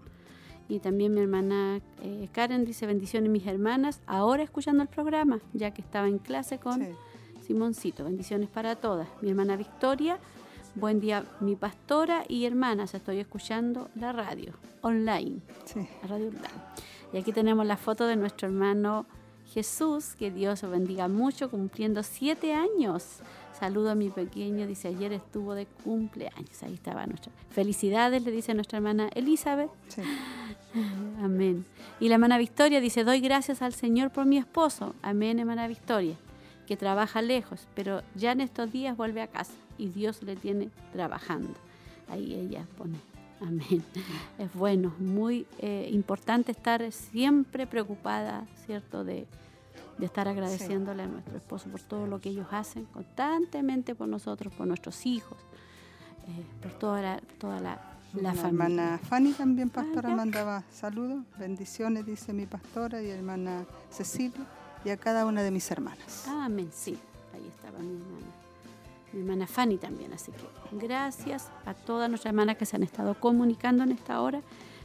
Y 0.70 0.78
también 0.78 1.12
mi 1.12 1.20
hermana 1.20 1.80
eh, 2.00 2.28
Karen 2.32 2.64
dice, 2.64 2.86
bendiciones 2.86 3.28
mis 3.28 3.44
hermanas, 3.44 4.00
ahora 4.06 4.44
escuchando 4.44 4.84
el 4.84 4.88
programa, 4.88 5.40
ya 5.52 5.72
que 5.72 5.82
estaba 5.82 6.06
en 6.06 6.18
clase 6.18 6.58
con 6.58 6.80
Sí. 6.80 6.86
Simoncito. 7.42 8.04
Bendiciones 8.04 8.48
para 8.48 8.76
todas. 8.76 9.08
Mi 9.20 9.30
hermana 9.30 9.56
Victoria, 9.56 10.18
buen 10.76 11.00
día 11.00 11.24
mi 11.40 11.56
pastora 11.56 12.22
y 12.28 12.44
hermanas, 12.44 12.94
estoy 12.94 13.18
escuchando 13.18 13.90
la 13.96 14.12
radio 14.12 14.52
online. 14.82 15.40
Sí. 15.64 15.80
la 16.02 16.08
radio 16.08 16.28
online. 16.28 16.48
Y 17.12 17.16
aquí 17.18 17.32
tenemos 17.32 17.66
la 17.66 17.76
foto 17.76 18.06
de 18.06 18.14
nuestro 18.14 18.46
hermano 18.46 19.06
Jesús, 19.52 20.14
que 20.16 20.30
Dios 20.30 20.62
lo 20.62 20.70
bendiga 20.70 21.08
mucho, 21.08 21.50
cumpliendo 21.50 22.04
siete 22.04 22.54
años. 22.54 23.18
Saludo 23.60 23.90
a 23.90 23.94
mi 23.94 24.08
pequeño, 24.08 24.66
dice 24.66 24.88
ayer 24.88 25.12
estuvo 25.12 25.54
de 25.54 25.66
cumpleaños. 25.66 26.62
Ahí 26.62 26.72
estaba 26.72 27.04
nuestra. 27.04 27.30
Felicidades, 27.50 28.24
le 28.24 28.30
dice 28.30 28.54
nuestra 28.54 28.78
hermana 28.78 29.10
Elizabeth. 29.14 29.70
Sí. 29.88 30.00
Amén. 31.22 31.66
Y 32.00 32.08
la 32.08 32.14
hermana 32.14 32.38
Victoria 32.38 32.80
dice, 32.80 33.04
doy 33.04 33.20
gracias 33.20 33.60
al 33.60 33.74
Señor 33.74 34.12
por 34.12 34.24
mi 34.24 34.38
esposo. 34.38 34.94
Amén, 35.02 35.38
hermana 35.38 35.68
Victoria, 35.68 36.14
que 36.66 36.78
trabaja 36.78 37.20
lejos, 37.20 37.68
pero 37.74 38.00
ya 38.14 38.32
en 38.32 38.40
estos 38.40 38.72
días 38.72 38.96
vuelve 38.96 39.20
a 39.20 39.26
casa 39.26 39.52
y 39.76 39.88
Dios 39.88 40.22
le 40.22 40.36
tiene 40.36 40.70
trabajando. 40.94 41.52
Ahí 42.08 42.32
ella 42.32 42.64
pone, 42.78 42.96
amén. 43.42 43.84
Es 44.38 44.54
bueno, 44.54 44.94
muy 44.98 45.46
eh, 45.58 45.86
importante 45.92 46.52
estar 46.52 46.90
siempre 46.92 47.66
preocupada, 47.66 48.46
¿cierto? 48.64 49.04
De, 49.04 49.26
de 50.00 50.06
estar 50.06 50.26
agradeciéndole 50.28 51.02
a 51.02 51.06
nuestro 51.06 51.36
esposo 51.36 51.68
por 51.68 51.80
todo 51.82 52.06
lo 52.06 52.20
que 52.20 52.30
ellos 52.30 52.46
hacen 52.50 52.86
constantemente 52.86 53.94
por 53.94 54.08
nosotros, 54.08 54.52
por 54.54 54.66
nuestros 54.66 55.04
hijos, 55.06 55.36
eh, 56.26 56.44
por 56.62 56.72
toda 56.72 57.02
la, 57.02 57.20
toda 57.38 57.60
la, 57.60 57.80
la 58.14 58.34
familia. 58.34 58.46
hermana 58.66 58.98
Fanny 59.02 59.32
también, 59.32 59.70
pastora, 59.70 60.08
Ah, 60.08 60.12
ya. 60.12 60.16
mandaba 60.16 60.64
saludos, 60.72 61.22
bendiciones, 61.38 62.06
dice 62.06 62.32
mi 62.32 62.46
pastora, 62.46 63.02
y 63.02 63.10
hermana 63.10 63.64
Cecilia, 63.90 64.44
y 64.84 64.90
a 64.90 64.96
cada 64.96 65.26
una 65.26 65.42
de 65.42 65.50
mis 65.50 65.70
hermanas. 65.70 66.26
Amén, 66.28 66.70
sí. 66.72 66.98
Ahí 67.34 67.46
estaba 67.46 67.78
mi 67.78 67.94
hermana. 67.96 68.26
Mi 69.12 69.20
hermana 69.20 69.46
Fanny 69.46 69.76
también. 69.76 70.12
Así 70.12 70.32
que 70.32 70.76
gracias 70.86 71.48
a 71.66 71.74
todas 71.74 72.08
nuestras 72.08 72.30
hermanas 72.32 72.56
que 72.56 72.64
se 72.64 72.76
han 72.76 72.82
estado 72.82 73.14
comunicando 73.14 73.82
en 73.84 73.92
esta 73.92 74.20
hora. 74.20 74.40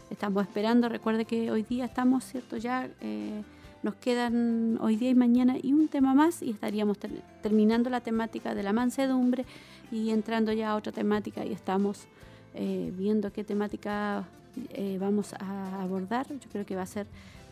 Estamos 0.09 0.43
esperando. 0.43 0.89
Recuerde 0.89 1.25
que 1.25 1.49
hoy 1.51 1.63
día 1.63 1.85
estamos, 1.85 2.23
¿cierto? 2.25 2.57
Ya 2.57 2.89
eh, 3.01 3.43
nos 3.85 3.93
quedan 3.95 4.79
hoy 4.81 4.95
día 4.95 5.11
y 5.11 5.15
mañana 5.15 5.57
y 5.61 5.71
un 5.71 5.87
tema 5.87 6.15
más 6.15 6.41
y 6.41 6.49
estaríamos 6.49 6.97
ter- 6.97 7.21
terminando 7.43 7.91
la 7.91 8.01
temática 8.01 8.55
de 8.55 8.63
la 8.63 8.73
mansedumbre 8.73 9.45
y 9.91 10.09
entrando 10.09 10.51
ya 10.51 10.71
a 10.71 10.75
otra 10.75 10.91
temática 10.91 11.45
y 11.45 11.51
estamos 11.53 12.07
eh, 12.55 12.91
viendo 12.97 13.31
qué 13.31 13.43
temática 13.43 14.27
eh, 14.69 14.97
vamos 14.99 15.35
a 15.35 15.83
abordar. 15.83 16.25
Yo 16.29 16.49
creo 16.51 16.65
que 16.65 16.75
va 16.75 16.81
a 16.81 16.87
ser, 16.87 17.05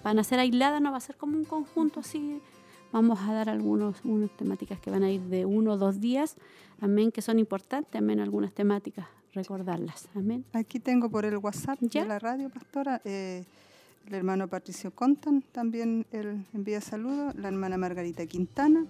van 0.04 0.18
a 0.18 0.24
ser 0.24 0.40
aisladas, 0.40 0.82
no 0.82 0.90
va 0.92 0.98
a 0.98 1.02
ser 1.02 1.18
como 1.18 1.38
un 1.38 1.46
conjunto 1.46 2.00
así 2.00 2.42
Vamos 2.92 3.20
a 3.22 3.34
dar 3.34 3.50
algunos, 3.50 3.96
unas 4.04 4.30
temáticas 4.38 4.80
que 4.80 4.92
van 4.92 5.02
a 5.02 5.10
ir 5.10 5.22
de 5.22 5.46
uno 5.48 5.74
o 5.74 5.78
dos 5.78 6.00
días, 6.00 6.36
amén, 6.80 7.12
que 7.12 7.24
son 7.24 7.40
importantes, 7.40 7.96
amén, 8.00 8.20
algunas 8.20 8.54
temáticas, 8.54 9.08
recordarlas, 9.34 10.08
amén. 10.14 10.46
Aquí 10.54 10.80
tengo 10.80 11.10
por 11.10 11.26
el 11.26 11.38
WhatsApp 11.38 11.80
¿Ya? 11.82 12.04
de 12.04 12.08
la 12.08 12.20
radio, 12.20 12.52
pastora, 12.52 13.02
eh, 13.04 13.46
el 14.08 14.14
hermano 14.14 14.48
Patricio 14.48 14.92
Contan, 14.92 15.44
también 15.52 16.06
él 16.12 16.46
envía 16.54 16.82
saludos, 16.82 17.36
la 17.36 17.48
hermana 17.48 17.78
Margarita 17.78 18.26
Quintana, 18.26 18.86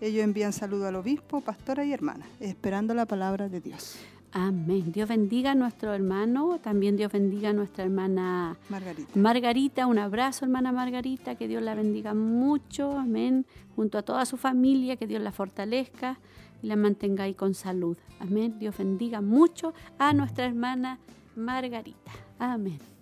ellos 0.00 0.24
envían 0.24 0.52
saludos 0.52 0.86
al 0.86 0.96
obispo, 0.96 1.40
pastora 1.40 1.84
y 1.84 1.92
hermana, 1.92 2.26
esperando 2.40 2.94
la 2.94 3.06
palabra 3.06 3.48
de 3.48 3.60
Dios. 3.60 3.96
Amén. 4.32 4.92
Dios 4.92 5.08
bendiga 5.08 5.52
a 5.52 5.54
nuestro 5.54 5.94
hermano, 5.94 6.58
también 6.58 6.96
Dios 6.96 7.10
bendiga 7.10 7.50
a 7.50 7.52
nuestra 7.54 7.84
hermana 7.84 8.58
Margarita. 8.68 9.18
Margarita, 9.18 9.86
un 9.86 9.98
abrazo 9.98 10.44
hermana 10.44 10.72
Margarita, 10.72 11.36
que 11.36 11.48
Dios 11.48 11.62
la 11.62 11.74
bendiga 11.74 12.12
mucho, 12.12 12.98
amén, 12.98 13.46
junto 13.74 13.96
a 13.96 14.02
toda 14.02 14.26
su 14.26 14.36
familia, 14.36 14.96
que 14.96 15.06
Dios 15.06 15.22
la 15.22 15.32
fortalezca 15.32 16.18
y 16.62 16.66
la 16.66 16.76
mantenga 16.76 17.24
ahí 17.24 17.34
con 17.34 17.54
salud, 17.54 17.96
amén. 18.20 18.58
Dios 18.58 18.76
bendiga 18.76 19.22
mucho 19.22 19.72
a 19.98 20.12
nuestra 20.12 20.44
hermana 20.44 20.98
Margarita, 21.34 22.12
amén. 22.38 22.95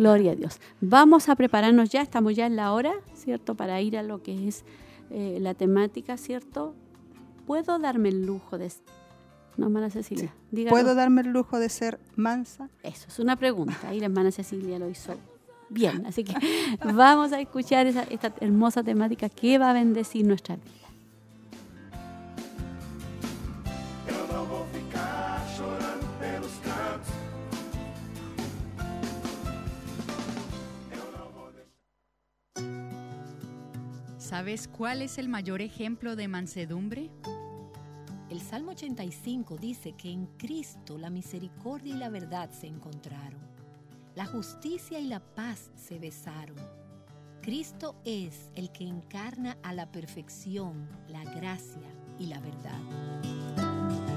Gloria 0.00 0.32
a 0.32 0.34
Dios. 0.34 0.60
Vamos 0.80 1.28
a 1.28 1.36
prepararnos 1.36 1.90
ya, 1.90 2.00
estamos 2.00 2.34
ya 2.34 2.46
en 2.46 2.56
la 2.56 2.72
hora, 2.72 2.92
¿cierto? 3.14 3.54
Para 3.54 3.80
ir 3.82 3.98
a 3.98 4.02
lo 4.02 4.22
que 4.22 4.48
es 4.48 4.64
eh, 5.10 5.36
la 5.42 5.52
temática, 5.52 6.16
¿cierto? 6.16 6.74
¿Puedo 7.46 7.78
darme 7.78 8.08
el 8.08 8.24
lujo 8.24 8.56
de... 8.56 8.72
No, 9.58 9.66
hermana 9.66 9.90
Cecilia. 9.90 10.32
¿Puedo 10.70 10.94
darme 10.94 11.20
el 11.20 11.28
lujo 11.28 11.58
de 11.58 11.68
ser 11.68 12.00
mansa? 12.16 12.70
Eso 12.82 13.08
es 13.08 13.18
una 13.18 13.36
pregunta. 13.36 13.76
Ahí 13.88 14.00
la 14.00 14.06
hermana 14.06 14.30
Cecilia 14.32 14.78
lo 14.78 14.88
hizo 14.88 15.16
bien. 15.68 16.06
Así 16.06 16.24
que 16.24 16.34
vamos 16.94 17.32
a 17.32 17.40
escuchar 17.40 17.86
esa- 17.86 18.04
esta 18.04 18.32
hermosa 18.40 18.82
temática 18.82 19.28
que 19.28 19.58
va 19.58 19.68
a 19.70 19.72
bendecir 19.74 20.24
nuestra 20.24 20.56
vida. 20.56 20.79
¿Sabes 34.30 34.68
cuál 34.68 35.02
es 35.02 35.18
el 35.18 35.28
mayor 35.28 35.60
ejemplo 35.60 36.14
de 36.14 36.28
mansedumbre? 36.28 37.10
El 38.30 38.40
Salmo 38.40 38.70
85 38.70 39.56
dice 39.56 39.94
que 39.94 40.08
en 40.08 40.26
Cristo 40.38 40.96
la 40.98 41.10
misericordia 41.10 41.96
y 41.96 41.98
la 41.98 42.10
verdad 42.10 42.48
se 42.52 42.68
encontraron. 42.68 43.40
La 44.14 44.26
justicia 44.26 45.00
y 45.00 45.08
la 45.08 45.18
paz 45.18 45.72
se 45.74 45.98
besaron. 45.98 46.54
Cristo 47.42 47.96
es 48.04 48.52
el 48.54 48.70
que 48.70 48.86
encarna 48.86 49.58
a 49.64 49.74
la 49.74 49.90
perfección 49.90 50.88
la 51.08 51.24
gracia 51.24 51.90
y 52.16 52.26
la 52.26 52.38
verdad. 52.38 54.09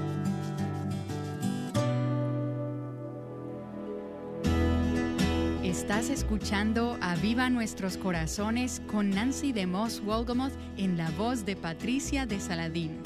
Estás 5.74 6.08
escuchando 6.08 6.96
Aviva 7.00 7.50
Nuestros 7.50 7.96
Corazones 7.96 8.80
con 8.86 9.10
Nancy 9.10 9.50
de 9.52 9.66
Moss 9.66 10.00
Wolgamoth 10.04 10.52
en 10.76 10.96
la 10.96 11.10
voz 11.10 11.44
de 11.44 11.56
Patricia 11.56 12.26
de 12.26 12.38
Saladín. 12.38 13.00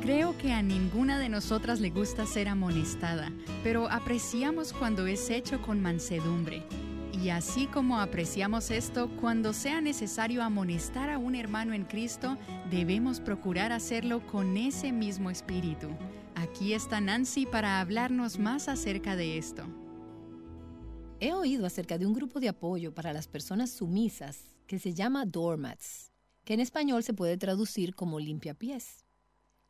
Creo 0.00 0.38
que 0.38 0.52
a 0.52 0.62
ninguna 0.62 1.18
de 1.18 1.28
nosotras 1.28 1.80
le 1.80 1.90
gusta 1.90 2.24
ser 2.24 2.46
amonestada, 2.46 3.32
pero 3.64 3.90
apreciamos 3.90 4.72
cuando 4.72 5.08
es 5.08 5.28
hecho 5.28 5.60
con 5.60 5.82
mansedumbre. 5.82 6.62
Y 7.24 7.30
así 7.30 7.66
como 7.68 8.00
apreciamos 8.00 8.70
esto, 8.70 9.08
cuando 9.18 9.54
sea 9.54 9.80
necesario 9.80 10.42
amonestar 10.42 11.08
a 11.08 11.16
un 11.16 11.34
hermano 11.34 11.72
en 11.72 11.86
Cristo, 11.86 12.36
debemos 12.70 13.18
procurar 13.18 13.72
hacerlo 13.72 14.26
con 14.26 14.58
ese 14.58 14.92
mismo 14.92 15.30
espíritu. 15.30 15.88
Aquí 16.34 16.74
está 16.74 17.00
Nancy 17.00 17.46
para 17.46 17.80
hablarnos 17.80 18.38
más 18.38 18.68
acerca 18.68 19.16
de 19.16 19.38
esto. 19.38 19.64
He 21.18 21.32
oído 21.32 21.64
acerca 21.64 21.96
de 21.96 22.04
un 22.04 22.12
grupo 22.12 22.40
de 22.40 22.50
apoyo 22.50 22.92
para 22.92 23.14
las 23.14 23.26
personas 23.26 23.70
sumisas 23.70 24.54
que 24.66 24.78
se 24.78 24.92
llama 24.92 25.24
doormats, 25.24 26.12
que 26.44 26.52
en 26.52 26.60
español 26.60 27.04
se 27.04 27.14
puede 27.14 27.38
traducir 27.38 27.94
como 27.94 28.20
limpiapiés. 28.20 29.06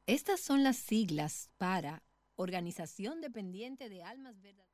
Estas 0.09 0.41
son 0.41 0.65
las 0.65 0.75
siglas 0.75 1.51
para 1.57 2.03
Organización 2.35 3.21
Dependiente 3.21 3.89
de 3.89 4.03
Almas 4.03 4.43
Verdaderas. 4.43 4.74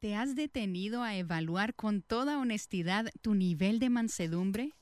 ¿Te 0.00 0.14
has 0.14 0.36
detenido 0.36 1.02
a 1.02 1.16
evaluar 1.16 1.74
con 1.74 2.02
toda 2.02 2.38
honestidad 2.38 3.06
tu 3.20 3.34
nivel 3.34 3.80
de 3.80 3.90
mansedumbre? 3.90 4.72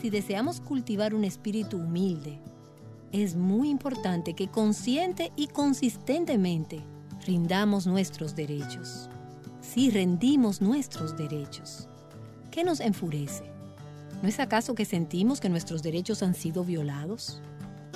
Si 0.00 0.10
deseamos 0.10 0.60
cultivar 0.60 1.12
un 1.12 1.24
espíritu 1.24 1.78
humilde, 1.78 2.38
es 3.10 3.34
muy 3.34 3.68
importante 3.68 4.34
que 4.34 4.46
consciente 4.46 5.32
y 5.34 5.48
consistentemente 5.48 6.84
rindamos 7.26 7.88
nuestros 7.88 8.36
derechos. 8.36 9.10
Si 9.60 9.90
rendimos 9.90 10.62
nuestros 10.62 11.16
derechos, 11.16 11.88
¿qué 12.52 12.62
nos 12.62 12.78
enfurece? 12.78 13.42
¿No 14.22 14.28
es 14.28 14.38
acaso 14.38 14.76
que 14.76 14.84
sentimos 14.84 15.40
que 15.40 15.48
nuestros 15.48 15.82
derechos 15.82 16.22
han 16.22 16.36
sido 16.36 16.62
violados? 16.62 17.42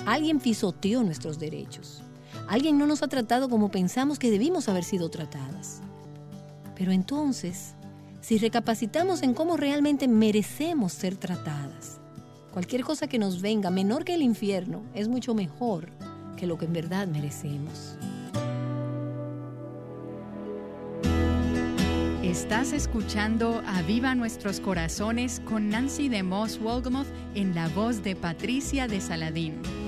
Alguien 0.05 0.41
pisoteó 0.41 1.03
nuestros 1.03 1.39
derechos. 1.39 2.03
Alguien 2.49 2.77
no 2.77 2.85
nos 2.85 3.01
ha 3.01 3.07
tratado 3.07 3.47
como 3.47 3.71
pensamos 3.71 4.19
que 4.19 4.29
debimos 4.29 4.67
haber 4.67 4.83
sido 4.83 5.09
tratadas. 5.09 5.81
Pero 6.75 6.91
entonces, 6.91 7.75
si 8.21 8.37
recapacitamos 8.37 9.21
en 9.21 9.33
cómo 9.33 9.57
realmente 9.57 10.07
merecemos 10.07 10.93
ser 10.93 11.15
tratadas, 11.17 11.99
cualquier 12.51 12.83
cosa 12.83 13.07
que 13.07 13.19
nos 13.19 13.41
venga 13.41 13.69
menor 13.69 14.05
que 14.05 14.15
el 14.15 14.21
infierno 14.21 14.83
es 14.93 15.07
mucho 15.07 15.33
mejor 15.33 15.89
que 16.37 16.47
lo 16.47 16.57
que 16.57 16.65
en 16.65 16.73
verdad 16.73 17.07
merecemos. 17.07 17.97
Estás 22.23 22.73
escuchando 22.73 23.61
Aviva 23.67 24.15
Nuestros 24.15 24.59
Corazones 24.59 25.39
con 25.41 25.69
Nancy 25.69 26.09
de 26.09 26.23
Moss 26.23 26.59
Wolgamoth 26.59 27.07
en 27.35 27.53
la 27.53 27.67
voz 27.67 28.01
de 28.01 28.15
Patricia 28.15 28.87
de 28.87 29.01
Saladín. 29.01 29.82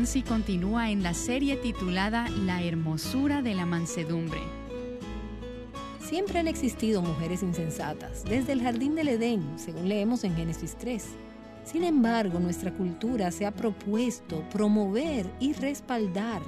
Nancy 0.00 0.22
continúa 0.22 0.90
en 0.90 1.02
la 1.02 1.12
serie 1.12 1.56
titulada 1.56 2.26
La 2.30 2.62
hermosura 2.62 3.42
de 3.42 3.54
la 3.54 3.66
mansedumbre. 3.66 4.40
Siempre 6.00 6.38
han 6.38 6.48
existido 6.48 7.02
mujeres 7.02 7.42
insensatas, 7.42 8.24
desde 8.24 8.54
el 8.54 8.62
jardín 8.62 8.94
del 8.94 9.08
Edén, 9.08 9.58
según 9.58 9.90
leemos 9.90 10.24
en 10.24 10.34
Génesis 10.34 10.74
3. 10.78 11.04
Sin 11.64 11.84
embargo, 11.84 12.40
nuestra 12.40 12.72
cultura 12.72 13.30
se 13.30 13.44
ha 13.44 13.50
propuesto 13.50 14.42
promover 14.48 15.30
y 15.38 15.52
respaldar 15.52 16.40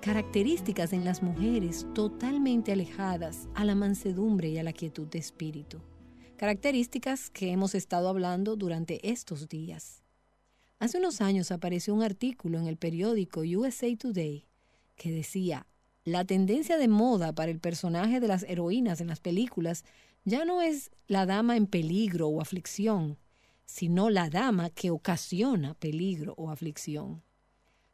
características 0.00 0.92
en 0.92 1.04
las 1.04 1.22
mujeres 1.22 1.86
totalmente 1.94 2.72
alejadas 2.72 3.48
a 3.54 3.64
la 3.64 3.76
mansedumbre 3.76 4.48
y 4.48 4.58
a 4.58 4.64
la 4.64 4.72
quietud 4.72 5.06
de 5.06 5.20
espíritu. 5.20 5.78
Características 6.36 7.30
que 7.30 7.52
hemos 7.52 7.76
estado 7.76 8.08
hablando 8.08 8.56
durante 8.56 9.08
estos 9.08 9.48
días. 9.48 10.02
Hace 10.78 10.98
unos 10.98 11.22
años 11.22 11.50
apareció 11.52 11.94
un 11.94 12.02
artículo 12.02 12.58
en 12.58 12.66
el 12.66 12.76
periódico 12.76 13.40
USA 13.40 13.86
Today 13.96 14.46
que 14.94 15.10
decía, 15.10 15.66
la 16.04 16.24
tendencia 16.24 16.76
de 16.76 16.86
moda 16.86 17.32
para 17.32 17.50
el 17.50 17.60
personaje 17.60 18.20
de 18.20 18.28
las 18.28 18.42
heroínas 18.42 19.00
en 19.00 19.08
las 19.08 19.20
películas 19.20 19.84
ya 20.24 20.44
no 20.44 20.60
es 20.60 20.90
la 21.06 21.24
dama 21.24 21.56
en 21.56 21.66
peligro 21.66 22.28
o 22.28 22.40
aflicción, 22.40 23.18
sino 23.64 24.10
la 24.10 24.28
dama 24.28 24.70
que 24.70 24.90
ocasiona 24.90 25.74
peligro 25.74 26.34
o 26.36 26.50
aflicción. 26.50 27.22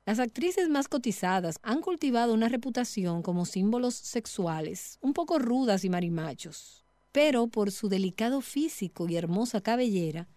Las 0.04 0.18
actrices 0.18 0.68
más 0.68 0.88
cotizadas 0.88 1.60
han 1.62 1.80
cultivado 1.80 2.34
una 2.34 2.48
reputación 2.48 3.22
como 3.22 3.46
símbolos 3.46 3.94
sexuales, 3.94 4.98
un 5.00 5.12
poco 5.12 5.38
rudas 5.38 5.84
y 5.84 5.88
marimachos, 5.88 6.84
pero 7.12 7.46
por 7.46 7.70
su 7.70 7.88
delicado 7.88 8.40
físico 8.40 9.08
y 9.08 9.16
hermosa 9.16 9.60
cabellera, 9.60 10.28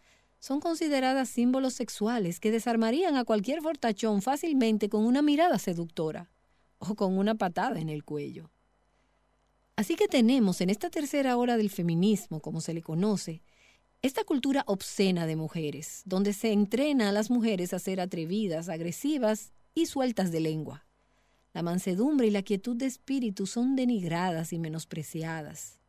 son 0.46 0.60
consideradas 0.60 1.28
símbolos 1.28 1.74
sexuales 1.74 2.39
que 2.39 2.52
desarmarían 2.52 3.18
a 3.18 3.26
cualquier 3.26 3.64
fortachón 3.64 4.22
fácilmente 4.22 4.89
con 4.89 5.04
una 5.04 5.24
mirada 5.24 5.58
seductora 5.58 6.30
o 6.78 6.93
con 6.93 7.18
una 7.18 7.34
patada 7.34 7.80
en 7.80 7.89
el 7.89 8.04
cuello. 8.04 8.52
Así 9.76 9.96
que 9.96 10.08
tenemos 10.08 10.62
en 10.62 10.70
esta 10.70 10.91
tercera 10.91 11.36
hora 11.38 11.58
del 11.58 11.72
feminismo, 11.72 12.41
como 12.41 12.62
se 12.62 12.76
le 12.76 12.84
conoce, 12.84 13.41
esta 14.04 14.24
cultura 14.24 14.64
obscena 14.68 15.26
de 15.26 15.36
mujeres, 15.36 16.04
donde 16.06 16.32
se 16.32 16.52
entrena 16.52 17.10
a 17.10 17.12
las 17.12 17.32
mujeres 17.32 17.74
a 17.74 17.80
ser 17.80 18.00
atrevidas, 18.00 18.70
agresivas 18.70 19.52
y 19.74 19.88
sueltas 19.88 20.32
de 20.32 20.41
lengua. 20.41 20.86
La 21.54 21.64
mansedumbre 21.64 22.28
y 22.28 22.32
la 22.32 22.43
quietud 22.43 22.76
de 22.76 22.86
espíritu 22.86 23.48
son 23.48 23.76
denigradas 23.76 24.54
y 24.54 24.60
menospreciadas. 24.60 25.80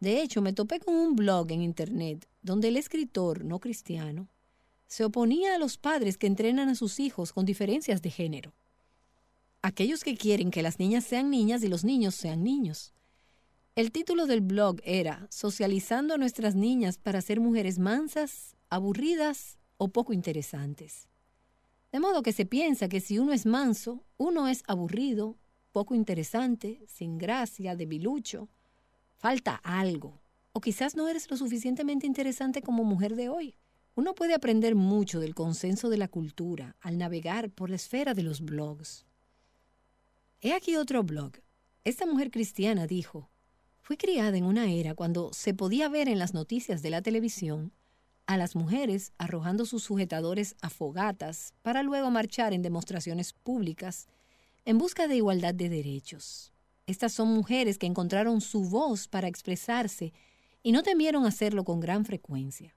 De 0.00 0.22
hecho, 0.22 0.42
me 0.42 0.52
topé 0.52 0.80
con 0.80 0.94
un 0.94 1.16
blog 1.16 1.50
en 1.50 1.62
Internet 1.62 2.28
donde 2.42 2.68
el 2.68 2.76
escritor 2.76 3.44
no 3.44 3.58
cristiano 3.58 4.28
se 4.86 5.04
oponía 5.04 5.54
a 5.54 5.58
los 5.58 5.76
padres 5.76 6.16
que 6.16 6.26
entrenan 6.26 6.68
a 6.68 6.74
sus 6.74 6.98
hijos 6.98 7.32
con 7.32 7.44
diferencias 7.44 8.00
de 8.00 8.10
género. 8.10 8.54
Aquellos 9.60 10.02
que 10.02 10.16
quieren 10.16 10.50
que 10.50 10.62
las 10.62 10.78
niñas 10.78 11.04
sean 11.04 11.30
niñas 11.30 11.62
y 11.62 11.68
los 11.68 11.84
niños 11.84 12.14
sean 12.14 12.42
niños. 12.42 12.94
El 13.74 13.92
título 13.92 14.26
del 14.26 14.40
blog 14.40 14.80
era 14.84 15.26
Socializando 15.30 16.14
a 16.14 16.18
nuestras 16.18 16.54
niñas 16.54 16.96
para 16.96 17.20
ser 17.20 17.38
mujeres 17.38 17.78
mansas, 17.78 18.56
aburridas 18.70 19.58
o 19.76 19.88
poco 19.88 20.12
interesantes. 20.12 21.08
De 21.92 22.00
modo 22.00 22.22
que 22.22 22.32
se 22.32 22.46
piensa 22.46 22.88
que 22.88 23.00
si 23.00 23.18
uno 23.18 23.32
es 23.32 23.46
manso, 23.46 24.04
uno 24.16 24.48
es 24.48 24.62
aburrido, 24.66 25.38
poco 25.72 25.94
interesante, 25.94 26.84
sin 26.88 27.18
gracia, 27.18 27.76
debilucho, 27.76 28.48
falta 29.18 29.56
algo. 29.56 30.20
O 30.52 30.60
quizás 30.60 30.96
no 30.96 31.08
eres 31.08 31.30
lo 31.30 31.36
suficientemente 31.36 32.06
interesante 32.06 32.62
como 32.62 32.84
mujer 32.84 33.16
de 33.16 33.28
hoy. 33.28 33.56
Uno 33.94 34.14
puede 34.14 34.32
aprender 34.32 34.76
mucho 34.76 35.18
del 35.20 35.34
consenso 35.34 35.90
de 35.90 35.98
la 35.98 36.08
cultura 36.08 36.76
al 36.80 36.98
navegar 36.98 37.50
por 37.50 37.68
la 37.68 37.76
esfera 37.76 38.14
de 38.14 38.22
los 38.22 38.40
blogs. 38.40 39.04
He 40.40 40.52
aquí 40.52 40.76
otro 40.76 41.02
blog. 41.02 41.32
Esta 41.82 42.06
mujer 42.06 42.30
cristiana 42.30 42.86
dijo, 42.86 43.28
fui 43.80 43.96
criada 43.96 44.36
en 44.36 44.44
una 44.44 44.70
era 44.70 44.94
cuando 44.94 45.32
se 45.32 45.52
podía 45.52 45.88
ver 45.88 46.08
en 46.08 46.18
las 46.18 46.32
noticias 46.32 46.80
de 46.80 46.90
la 46.90 47.02
televisión 47.02 47.72
a 48.26 48.36
las 48.36 48.54
mujeres 48.54 49.12
arrojando 49.18 49.64
sus 49.64 49.82
sujetadores 49.82 50.54
a 50.60 50.70
fogatas 50.70 51.54
para 51.62 51.82
luego 51.82 52.10
marchar 52.10 52.52
en 52.52 52.62
demostraciones 52.62 53.32
públicas 53.32 54.06
en 54.64 54.78
busca 54.78 55.08
de 55.08 55.16
igualdad 55.16 55.54
de 55.54 55.70
derechos. 55.70 56.52
Estas 56.88 57.12
son 57.12 57.28
mujeres 57.28 57.76
que 57.76 57.86
encontraron 57.86 58.40
su 58.40 58.64
voz 58.64 59.08
para 59.08 59.28
expresarse 59.28 60.14
y 60.62 60.72
no 60.72 60.82
temieron 60.82 61.26
hacerlo 61.26 61.62
con 61.62 61.80
gran 61.80 62.06
frecuencia. 62.06 62.74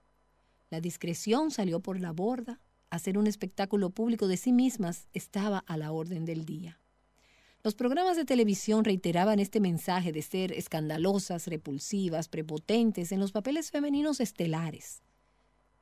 La 0.70 0.82
discreción 0.82 1.50
salió 1.50 1.80
por 1.80 1.98
la 1.98 2.12
borda, 2.12 2.60
hacer 2.90 3.18
un 3.18 3.26
espectáculo 3.26 3.90
público 3.90 4.28
de 4.28 4.36
sí 4.36 4.52
mismas 4.52 5.08
estaba 5.14 5.60
a 5.60 5.78
la 5.78 5.94
orden 5.94 6.26
del 6.26 6.44
día. 6.44 6.78
Los 7.64 7.74
programas 7.74 8.18
de 8.18 8.26
televisión 8.26 8.84
reiteraban 8.84 9.40
este 9.40 9.62
mensaje 9.62 10.12
de 10.12 10.22
ser 10.22 10.52
escandalosas, 10.52 11.48
repulsivas, 11.48 12.28
prepotentes 12.28 13.14
en 13.14 13.22
los 13.22 13.32
papeles 13.32 13.72
femeninos 13.72 14.20
estelares. 14.20 15.04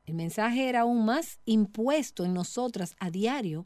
El 0.06 0.14
mensaje 0.14 0.70
era 0.70 0.82
aún 0.82 1.04
más 1.04 1.40
impuesto 1.46 2.26
en 2.26 2.36
nosotras 2.36 2.96
a 3.00 3.10
diario 3.10 3.66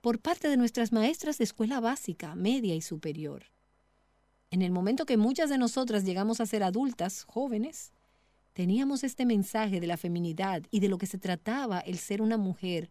por 0.00 0.18
parte 0.18 0.48
de 0.48 0.56
nuestras 0.56 0.92
maestras 0.92 1.36
de 1.36 1.44
escuela 1.44 1.78
básica, 1.80 2.34
media 2.36 2.74
y 2.74 2.80
superior. 2.80 3.44
En 4.50 4.62
el 4.62 4.70
momento 4.70 5.04
que 5.04 5.16
muchas 5.16 5.50
de 5.50 5.58
nosotras 5.58 6.04
llegamos 6.04 6.40
a 6.40 6.46
ser 6.46 6.62
adultas, 6.62 7.24
jóvenes, 7.24 7.92
teníamos 8.54 9.04
este 9.04 9.26
mensaje 9.26 9.78
de 9.78 9.86
la 9.86 9.98
feminidad 9.98 10.62
y 10.70 10.80
de 10.80 10.88
lo 10.88 10.96
que 10.96 11.06
se 11.06 11.18
trataba 11.18 11.80
el 11.80 11.98
ser 11.98 12.22
una 12.22 12.38
mujer 12.38 12.90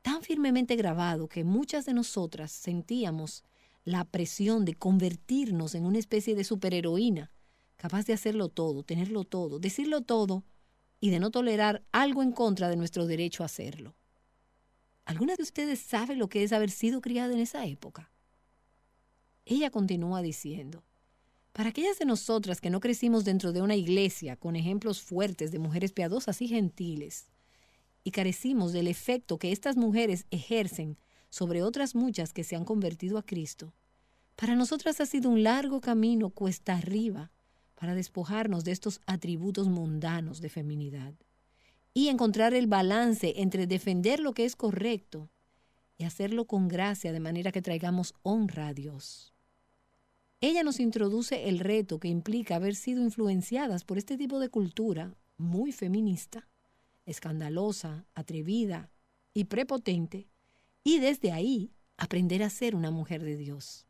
tan 0.00 0.22
firmemente 0.22 0.76
grabado 0.76 1.28
que 1.28 1.44
muchas 1.44 1.84
de 1.84 1.92
nosotras 1.92 2.52
sentíamos 2.52 3.44
la 3.84 4.04
presión 4.04 4.64
de 4.64 4.74
convertirnos 4.74 5.74
en 5.74 5.84
una 5.84 5.98
especie 5.98 6.34
de 6.34 6.44
superheroína, 6.44 7.30
capaz 7.76 8.06
de 8.06 8.14
hacerlo 8.14 8.48
todo, 8.48 8.82
tenerlo 8.82 9.24
todo, 9.24 9.58
decirlo 9.58 10.00
todo 10.00 10.44
y 11.00 11.10
de 11.10 11.20
no 11.20 11.30
tolerar 11.30 11.84
algo 11.92 12.22
en 12.22 12.32
contra 12.32 12.68
de 12.68 12.76
nuestro 12.76 13.06
derecho 13.06 13.42
a 13.42 13.46
hacerlo. 13.46 13.94
¿Alguna 15.04 15.36
de 15.36 15.42
ustedes 15.42 15.80
sabe 15.80 16.16
lo 16.16 16.28
que 16.28 16.42
es 16.42 16.52
haber 16.52 16.70
sido 16.70 17.00
criada 17.00 17.32
en 17.32 17.40
esa 17.40 17.66
época? 17.66 18.10
Ella 19.50 19.70
continúa 19.70 20.20
diciendo, 20.20 20.84
Para 21.54 21.70
aquellas 21.70 21.98
de 21.98 22.04
nosotras 22.04 22.60
que 22.60 22.68
no 22.68 22.80
crecimos 22.80 23.24
dentro 23.24 23.50
de 23.50 23.62
una 23.62 23.76
iglesia 23.76 24.36
con 24.36 24.56
ejemplos 24.56 25.00
fuertes 25.00 25.50
de 25.50 25.58
mujeres 25.58 25.92
piadosas 25.92 26.42
y 26.42 26.48
gentiles, 26.48 27.30
y 28.04 28.10
carecimos 28.10 28.74
del 28.74 28.88
efecto 28.88 29.38
que 29.38 29.50
estas 29.50 29.78
mujeres 29.78 30.26
ejercen 30.30 30.98
sobre 31.30 31.62
otras 31.62 31.94
muchas 31.94 32.34
que 32.34 32.44
se 32.44 32.56
han 32.56 32.66
convertido 32.66 33.16
a 33.16 33.22
Cristo, 33.22 33.72
para 34.36 34.54
nosotras 34.54 35.00
ha 35.00 35.06
sido 35.06 35.30
un 35.30 35.42
largo 35.42 35.80
camino 35.80 36.28
cuesta 36.28 36.76
arriba 36.76 37.32
para 37.74 37.94
despojarnos 37.94 38.64
de 38.64 38.72
estos 38.72 39.00
atributos 39.06 39.68
mundanos 39.68 40.42
de 40.42 40.50
feminidad 40.50 41.14
y 41.94 42.08
encontrar 42.08 42.52
el 42.52 42.66
balance 42.66 43.32
entre 43.36 43.66
defender 43.66 44.20
lo 44.20 44.34
que 44.34 44.44
es 44.44 44.56
correcto 44.56 45.30
y 45.96 46.04
hacerlo 46.04 46.44
con 46.44 46.68
gracia 46.68 47.12
de 47.12 47.20
manera 47.20 47.50
que 47.50 47.62
traigamos 47.62 48.14
honra 48.22 48.68
a 48.68 48.74
Dios. 48.74 49.32
Ella 50.40 50.62
nos 50.62 50.78
introduce 50.78 51.48
el 51.48 51.58
reto 51.58 51.98
que 51.98 52.06
implica 52.06 52.56
haber 52.56 52.76
sido 52.76 53.02
influenciadas 53.02 53.84
por 53.84 53.98
este 53.98 54.16
tipo 54.16 54.38
de 54.38 54.48
cultura 54.48 55.16
muy 55.36 55.72
feminista, 55.72 56.48
escandalosa, 57.06 58.06
atrevida 58.14 58.90
y 59.34 59.44
prepotente, 59.44 60.28
y 60.84 61.00
desde 61.00 61.32
ahí 61.32 61.72
aprender 61.96 62.44
a 62.44 62.50
ser 62.50 62.76
una 62.76 62.92
mujer 62.92 63.22
de 63.24 63.36
Dios. 63.36 63.86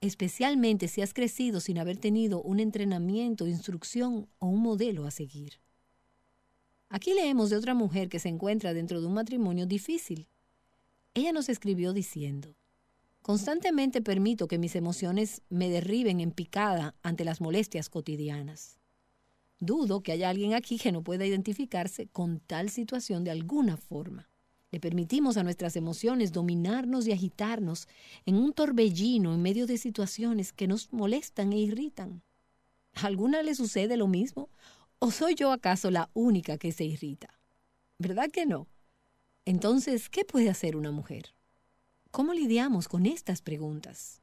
Especialmente 0.00 0.86
si 0.86 1.02
has 1.02 1.12
crecido 1.12 1.58
sin 1.58 1.78
haber 1.78 1.96
tenido 1.96 2.40
un 2.40 2.60
entrenamiento, 2.60 3.48
instrucción 3.48 4.28
o 4.38 4.46
un 4.46 4.62
modelo 4.62 5.06
a 5.06 5.10
seguir. 5.10 5.54
Aquí 6.88 7.14
leemos 7.14 7.50
de 7.50 7.56
otra 7.56 7.74
mujer 7.74 8.08
que 8.08 8.20
se 8.20 8.28
encuentra 8.28 8.74
dentro 8.74 9.00
de 9.00 9.08
un 9.08 9.14
matrimonio 9.14 9.66
difícil. 9.66 10.28
Ella 11.14 11.32
nos 11.32 11.48
escribió 11.48 11.92
diciendo, 11.92 12.54
Constantemente 13.24 14.02
permito 14.02 14.48
que 14.48 14.58
mis 14.58 14.76
emociones 14.76 15.40
me 15.48 15.70
derriben 15.70 16.20
en 16.20 16.30
picada 16.30 16.94
ante 17.02 17.24
las 17.24 17.40
molestias 17.40 17.88
cotidianas. 17.88 18.78
Dudo 19.58 20.02
que 20.02 20.12
haya 20.12 20.28
alguien 20.28 20.52
aquí 20.52 20.76
que 20.76 20.92
no 20.92 21.02
pueda 21.02 21.24
identificarse 21.24 22.06
con 22.06 22.40
tal 22.40 22.68
situación 22.68 23.24
de 23.24 23.30
alguna 23.30 23.78
forma. 23.78 24.28
Le 24.70 24.78
permitimos 24.78 25.38
a 25.38 25.42
nuestras 25.42 25.74
emociones 25.74 26.32
dominarnos 26.32 27.06
y 27.06 27.12
agitarnos 27.12 27.88
en 28.26 28.34
un 28.34 28.52
torbellino 28.52 29.32
en 29.32 29.40
medio 29.40 29.66
de 29.66 29.78
situaciones 29.78 30.52
que 30.52 30.68
nos 30.68 30.92
molestan 30.92 31.54
e 31.54 31.60
irritan. 31.60 32.22
¿A 32.92 33.06
alguna 33.06 33.42
le 33.42 33.54
sucede 33.54 33.96
lo 33.96 34.06
mismo? 34.06 34.50
¿O 34.98 35.10
soy 35.10 35.34
yo 35.34 35.50
acaso 35.50 35.90
la 35.90 36.10
única 36.12 36.58
que 36.58 36.72
se 36.72 36.84
irrita? 36.84 37.40
¿Verdad 37.96 38.30
que 38.30 38.44
no? 38.44 38.68
Entonces, 39.46 40.10
¿qué 40.10 40.26
puede 40.26 40.50
hacer 40.50 40.76
una 40.76 40.90
mujer? 40.90 41.34
¿Cómo 42.14 42.32
lidiamos 42.32 42.86
con 42.86 43.06
estas 43.06 43.42
preguntas? 43.42 44.22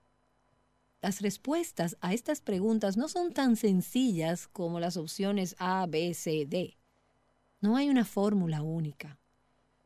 Las 1.02 1.20
respuestas 1.20 1.98
a 2.00 2.14
estas 2.14 2.40
preguntas 2.40 2.96
no 2.96 3.10
son 3.10 3.34
tan 3.34 3.58
sencillas 3.58 4.48
como 4.48 4.80
las 4.80 4.96
opciones 4.96 5.58
A, 5.60 5.86
B, 5.88 6.14
C, 6.14 6.46
D. 6.46 6.78
No 7.60 7.76
hay 7.76 7.90
una 7.90 8.06
fórmula 8.06 8.62
única. 8.62 9.20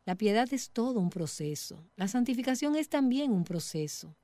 La 0.05 0.13
piedad 0.13 0.47
es 0.53 0.69
todo 0.69 0.99
un 0.99 1.09
proceso. 1.09 1.83
La 1.95 2.07
santificación 2.07 2.75
es 2.75 2.89
también 2.89 3.31
un 3.31 3.43
proceso. 3.43 4.15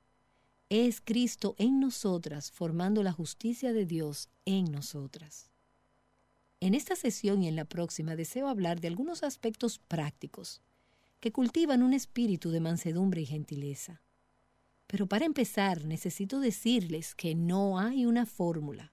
Es 0.68 1.00
Cristo 1.00 1.56
en 1.58 1.80
nosotras 1.80 2.52
formando 2.52 3.02
la 3.02 3.10
justicia 3.10 3.72
de 3.72 3.84
Dios 3.84 4.28
en 4.44 4.70
nosotras. 4.70 5.50
En 6.60 6.76
esta 6.76 6.94
sesión 6.94 7.42
y 7.42 7.48
en 7.48 7.56
la 7.56 7.64
próxima 7.64 8.14
deseo 8.14 8.46
hablar 8.46 8.80
de 8.80 8.86
algunos 8.86 9.24
aspectos 9.24 9.80
prácticos 9.80 10.62
que 11.22 11.30
cultivan 11.30 11.84
un 11.84 11.92
espíritu 11.92 12.50
de 12.50 12.58
mansedumbre 12.58 13.20
y 13.20 13.26
gentileza. 13.26 14.02
Pero 14.88 15.06
para 15.06 15.24
empezar, 15.24 15.84
necesito 15.84 16.40
decirles 16.40 17.14
que 17.14 17.36
no 17.36 17.78
hay 17.78 18.06
una 18.06 18.26
fórmula. 18.26 18.92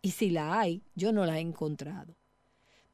Y 0.00 0.12
si 0.12 0.30
la 0.30 0.60
hay, 0.60 0.84
yo 0.94 1.10
no 1.10 1.26
la 1.26 1.38
he 1.38 1.40
encontrado. 1.40 2.16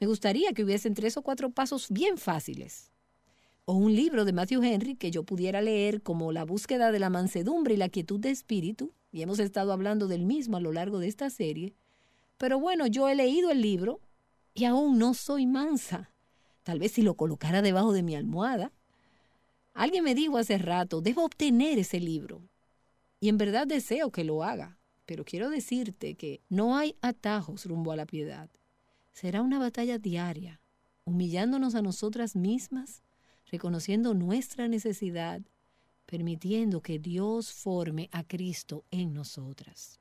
Me 0.01 0.07
gustaría 0.07 0.55
que 0.55 0.65
hubiesen 0.65 0.95
tres 0.95 1.19
o 1.19 1.23
cuatro 1.23 1.51
pasos 1.51 1.89
bien 1.91 2.17
fáciles. 2.17 2.91
O 3.67 3.75
un 3.75 3.95
libro 3.95 4.25
de 4.25 4.33
Matthew 4.33 4.63
Henry 4.63 4.97
que 4.97 5.11
yo 5.11 5.23
pudiera 5.23 5.61
leer 5.61 6.03
como 6.03 6.33
La 6.33 6.47
búsqueda 6.47 6.93
de 6.93 6.99
la 6.99 7.11
mansedumbre 7.11 7.75
y 7.75 7.77
la 7.77 7.91
quietud 7.91 8.21
de 8.21 8.31
espíritu, 8.31 8.95
y 9.13 9.21
hemos 9.21 9.39
estado 9.39 9.75
hablando 9.75 10.09
del 10.09 10.25
mismo 10.25 10.57
a 10.57 10.61
lo 10.61 10.73
largo 10.73 10.99
de 10.99 11.09
esta 11.09 11.29
serie. 11.29 11.75
Pero 12.39 12.59
bueno, 12.59 12.87
yo 12.87 13.07
he 13.11 13.15
leído 13.15 13.51
el 13.51 13.61
libro 13.61 14.01
y 14.55 14.65
aún 14.65 14.97
no 14.97 15.13
soy 15.13 15.45
mansa. 15.45 16.12
Tal 16.63 16.79
vez 16.79 16.93
si 16.93 17.03
lo 17.03 17.15
colocara 17.15 17.63
debajo 17.63 17.93
de 17.93 18.03
mi 18.03 18.15
almohada. 18.15 18.73
Alguien 19.75 20.05
me 20.05 20.15
dijo 20.15 20.39
hace 20.39 20.59
rato, 20.59 21.01
debo 21.01 21.25
obtener 21.25 21.79
ese 21.79 21.99
libro. 21.99 22.43
Y 23.21 23.29
en 23.29 23.39
verdad 23.39 23.67
deseo 23.67 24.11
que 24.11 24.25
lo 24.25 24.45
haga. 24.45 24.79
Pero 25.07 25.25
quiero 25.25 25.51
decirte 25.51 26.15
que 26.15 26.41
no 26.49 26.77
hay 26.77 26.97
atajos 27.01 27.67
rumbo 27.67 27.93
a 27.93 27.97
la 27.97 28.07
piedad. 28.07 28.49
Será 29.13 29.43
una 29.43 29.59
batalla 29.59 29.99
diaria, 29.99 30.61
humillándonos 31.05 31.75
a 31.75 31.83
nosotras 31.83 32.37
mismas, 32.37 33.03
reconociendo 33.51 34.15
nuestra 34.15 34.69
necesidad, 34.69 35.43
permitiendo 36.07 36.81
que 36.81 36.99
Dios 36.99 37.53
forme 37.53 38.09
a 38.13 38.25
Cristo 38.25 38.85
en 38.91 39.13
nosotras. 39.13 40.01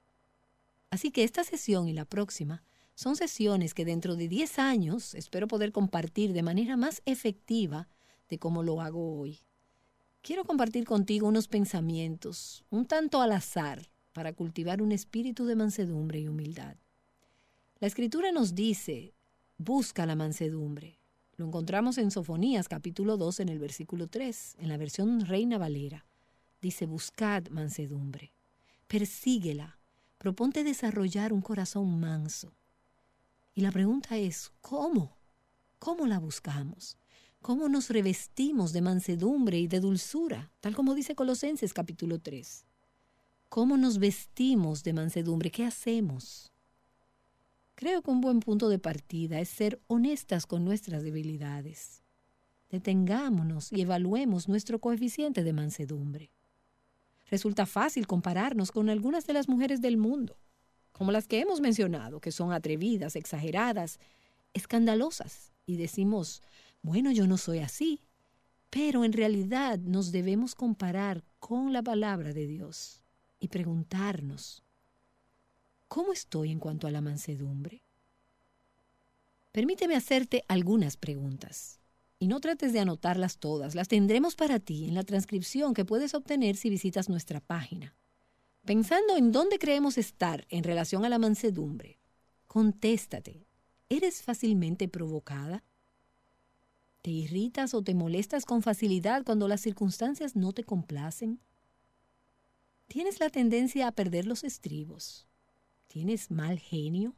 Así 0.90 1.12
que 1.12 1.24
esta 1.24 1.44
sesión 1.44 1.88
y 1.88 1.94
la 1.94 2.06
próxima 2.06 2.64
son 3.02 3.16
sesiones 3.16 3.74
que 3.74 3.84
dentro 3.84 4.16
de 4.16 4.28
10 4.28 4.60
años 4.60 5.16
espero 5.16 5.48
poder 5.48 5.72
compartir 5.72 6.34
de 6.34 6.44
manera 6.44 6.78
más 6.78 7.02
efectiva 7.08 7.88
de 8.30 8.38
cómo 8.38 8.62
lo 8.62 8.80
hago 8.80 9.20
hoy. 9.20 9.40
Quiero 10.22 10.46
compartir 10.46 10.86
contigo 10.86 11.28
unos 11.28 11.48
pensamientos, 11.48 12.64
un 12.70 12.86
tanto 12.86 13.20
al 13.24 13.32
azar, 13.32 13.90
para 14.14 14.34
cultivar 14.34 14.84
un 14.84 14.92
espíritu 14.92 15.46
de 15.46 15.56
mansedumbre 15.56 16.20
y 16.20 16.28
humildad. 16.28 16.76
La 17.80 17.88
escritura 17.88 18.32
nos 18.32 18.54
dice, 18.54 19.16
busca 19.58 20.06
la 20.06 20.16
mansedumbre. 20.16 21.00
Lo 21.38 21.48
encontramos 21.48 21.98
en 21.98 22.12
Sofonías 22.12 22.68
capítulo 22.68 23.18
2 23.18 23.40
en 23.40 23.50
el 23.50 23.58
versículo 23.58 24.10
3, 24.10 24.58
en 24.60 24.70
la 24.70 24.78
versión 24.78 25.22
Reina 25.22 25.58
Valera. 25.58 26.06
Dice, 26.62 26.86
buscad 26.86 27.48
mansedumbre, 27.48 28.32
persíguela, 28.88 29.80
proponte 30.20 30.64
desarrollar 30.64 31.34
un 31.34 31.42
corazón 31.42 32.00
manso. 32.00 32.54
Y 33.54 33.62
la 33.62 33.72
pregunta 33.72 34.18
es, 34.18 34.52
¿cómo? 34.62 35.18
¿Cómo 35.78 36.08
la 36.08 36.20
buscamos? 36.20 36.98
¿Cómo 37.42 37.68
nos 37.68 37.90
revestimos 37.90 38.72
de 38.72 38.82
mansedumbre 38.82 39.60
y 39.60 39.68
de 39.68 39.82
dulzura? 39.82 40.52
Tal 40.62 40.74
como 40.74 40.96
dice 40.96 41.16
Colosenses 41.16 41.74
capítulo 41.74 42.20
3. 42.20 42.66
¿Cómo 43.50 43.76
nos 43.76 43.98
vestimos 43.98 44.84
de 44.84 44.94
mansedumbre? 44.94 45.52
¿Qué 45.52 45.66
hacemos? 45.66 46.54
Creo 47.76 48.02
que 48.02 48.12
un 48.12 48.22
buen 48.22 48.40
punto 48.40 48.70
de 48.70 48.80
partida 48.80 49.42
es 49.42 49.50
ser 49.50 49.82
honestas 49.88 50.46
con 50.46 50.64
nuestras 50.64 51.04
debilidades. 51.04 52.04
Detengámonos 52.70 53.74
y 53.74 53.82
evaluemos 53.82 54.48
nuestro 54.48 54.80
coeficiente 54.80 55.44
de 55.44 55.52
mansedumbre. 55.52 56.32
Resulta 57.30 57.66
fácil 57.66 58.08
compararnos 58.08 58.72
con 58.72 58.90
algunas 58.90 59.26
de 59.26 59.34
las 59.34 59.50
mujeres 59.50 59.82
del 59.82 59.98
mundo 59.98 60.38
como 60.92 61.12
las 61.12 61.28
que 61.28 61.40
hemos 61.40 61.62
mencionado, 61.62 62.20
que 62.20 62.32
son 62.32 62.52
atrevidas, 62.54 63.16
exageradas, 63.16 64.00
escandalosas, 64.54 65.52
y 65.66 65.78
decimos, 65.78 66.42
bueno, 66.82 67.12
yo 67.12 67.28
no 67.28 67.38
soy 67.38 67.60
así, 67.60 68.02
pero 68.70 69.04
en 69.04 69.14
realidad 69.14 69.80
nos 69.80 70.12
debemos 70.12 70.56
comparar 70.56 71.24
con 71.40 71.74
la 71.74 71.82
palabra 71.82 72.34
de 72.34 72.48
Dios 72.48 73.02
y 73.40 73.48
preguntarnos, 73.50 74.64
¿cómo 75.88 76.14
estoy 76.14 76.52
en 76.52 76.60
cuanto 76.60 76.88
a 76.88 76.92
la 76.92 77.02
mansedumbre? 77.02 77.84
Permíteme 79.52 79.96
hacerte 79.96 80.46
algunas 80.48 80.96
preguntas. 80.96 81.80
Y 82.20 82.28
no 82.28 82.40
trates 82.40 82.72
de 82.72 82.80
anotarlas 82.80 83.40
todas, 83.40 83.74
las 83.74 83.88
tendremos 83.88 84.36
para 84.36 84.60
ti 84.60 84.86
en 84.86 84.94
la 84.94 85.04
transcripción 85.04 85.74
que 85.74 85.86
puedes 85.86 86.14
obtener 86.14 86.56
si 86.56 86.70
visitas 86.70 87.10
nuestra 87.10 87.40
página. 87.40 87.96
Pensando 88.66 89.18
en 89.18 89.32
dónde 89.32 89.58
creemos 89.58 89.98
estar 89.98 90.46
en 90.50 90.64
relación 90.64 91.04
a 91.04 91.10
la 91.10 91.18
mansedumbre, 91.18 92.00
contéstate, 92.46 93.48
¿eres 93.90 94.22
fácilmente 94.22 94.88
provocada? 94.88 95.64
¿Te 97.02 97.10
irritas 97.10 97.74
o 97.74 97.82
te 97.82 97.96
molestas 97.96 98.46
con 98.46 98.62
facilidad 98.62 99.24
cuando 99.24 99.48
las 99.48 99.62
circunstancias 99.62 100.36
no 100.36 100.54
te 100.54 100.64
complacen? 100.64 101.40
¿Tienes 102.88 103.20
la 103.20 103.32
tendencia 103.32 103.88
a 103.88 103.94
perder 103.94 104.28
los 104.28 104.44
estribos? 104.44 105.28
¿Tienes 105.88 106.30
mal 106.30 106.60
genio? 106.60 107.16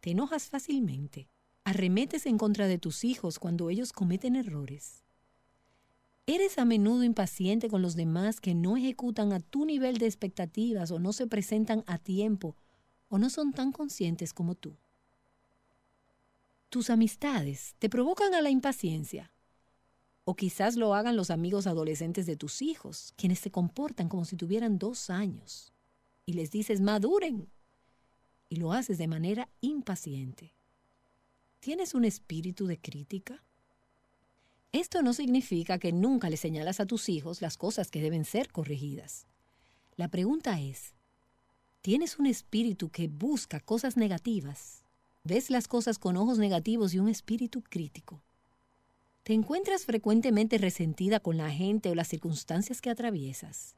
¿Te 0.00 0.10
enojas 0.10 0.48
fácilmente? 0.48 1.28
¿Arremetes 1.62 2.26
en 2.26 2.36
contra 2.36 2.66
de 2.66 2.78
tus 2.78 3.04
hijos 3.04 3.38
cuando 3.38 3.70
ellos 3.70 3.92
cometen 3.92 4.34
errores? 4.34 5.04
¿Eres 6.32 6.58
a 6.58 6.64
menudo 6.64 7.02
impaciente 7.02 7.68
con 7.68 7.82
los 7.82 7.96
demás 7.96 8.40
que 8.40 8.54
no 8.54 8.76
ejecutan 8.76 9.32
a 9.32 9.40
tu 9.40 9.64
nivel 9.64 9.98
de 9.98 10.06
expectativas 10.06 10.92
o 10.92 11.00
no 11.00 11.12
se 11.12 11.26
presentan 11.26 11.82
a 11.88 11.98
tiempo 11.98 12.54
o 13.08 13.18
no 13.18 13.30
son 13.30 13.52
tan 13.52 13.72
conscientes 13.72 14.32
como 14.32 14.54
tú? 14.54 14.76
Tus 16.68 16.88
amistades 16.88 17.74
te 17.80 17.88
provocan 17.88 18.32
a 18.34 18.42
la 18.42 18.50
impaciencia. 18.50 19.32
O 20.22 20.36
quizás 20.36 20.76
lo 20.76 20.94
hagan 20.94 21.16
los 21.16 21.30
amigos 21.30 21.66
adolescentes 21.66 22.26
de 22.26 22.36
tus 22.36 22.62
hijos, 22.62 23.12
quienes 23.16 23.40
se 23.40 23.50
comportan 23.50 24.08
como 24.08 24.24
si 24.24 24.36
tuvieran 24.36 24.78
dos 24.78 25.10
años. 25.10 25.72
Y 26.26 26.34
les 26.34 26.52
dices, 26.52 26.80
maduren. 26.80 27.50
y 28.48 28.54
lo 28.54 28.72
haces 28.72 28.98
de 28.98 29.08
manera 29.08 29.48
impaciente. 29.60 30.54
¿Tienes 31.58 31.92
un 31.92 32.04
espíritu 32.04 32.68
de 32.68 32.80
crítica? 32.80 33.42
Esto 34.72 35.02
no 35.02 35.12
significa 35.12 35.78
que 35.78 35.92
nunca 35.92 36.30
le 36.30 36.36
señalas 36.36 36.78
a 36.78 36.86
tus 36.86 37.08
hijos 37.08 37.42
las 37.42 37.56
cosas 37.56 37.90
que 37.90 38.00
deben 38.00 38.24
ser 38.24 38.52
corregidas. 38.52 39.26
La 39.96 40.06
pregunta 40.06 40.60
es, 40.60 40.94
¿tienes 41.82 42.20
un 42.20 42.26
espíritu 42.26 42.88
que 42.88 43.08
busca 43.08 43.58
cosas 43.58 43.96
negativas? 43.96 44.84
¿Ves 45.24 45.50
las 45.50 45.66
cosas 45.66 45.98
con 45.98 46.16
ojos 46.16 46.38
negativos 46.38 46.94
y 46.94 47.00
un 47.00 47.08
espíritu 47.08 47.62
crítico? 47.62 48.22
¿Te 49.24 49.34
encuentras 49.34 49.84
frecuentemente 49.84 50.56
resentida 50.56 51.18
con 51.18 51.36
la 51.36 51.50
gente 51.50 51.90
o 51.90 51.96
las 51.96 52.08
circunstancias 52.08 52.80
que 52.80 52.90
atraviesas 52.90 53.74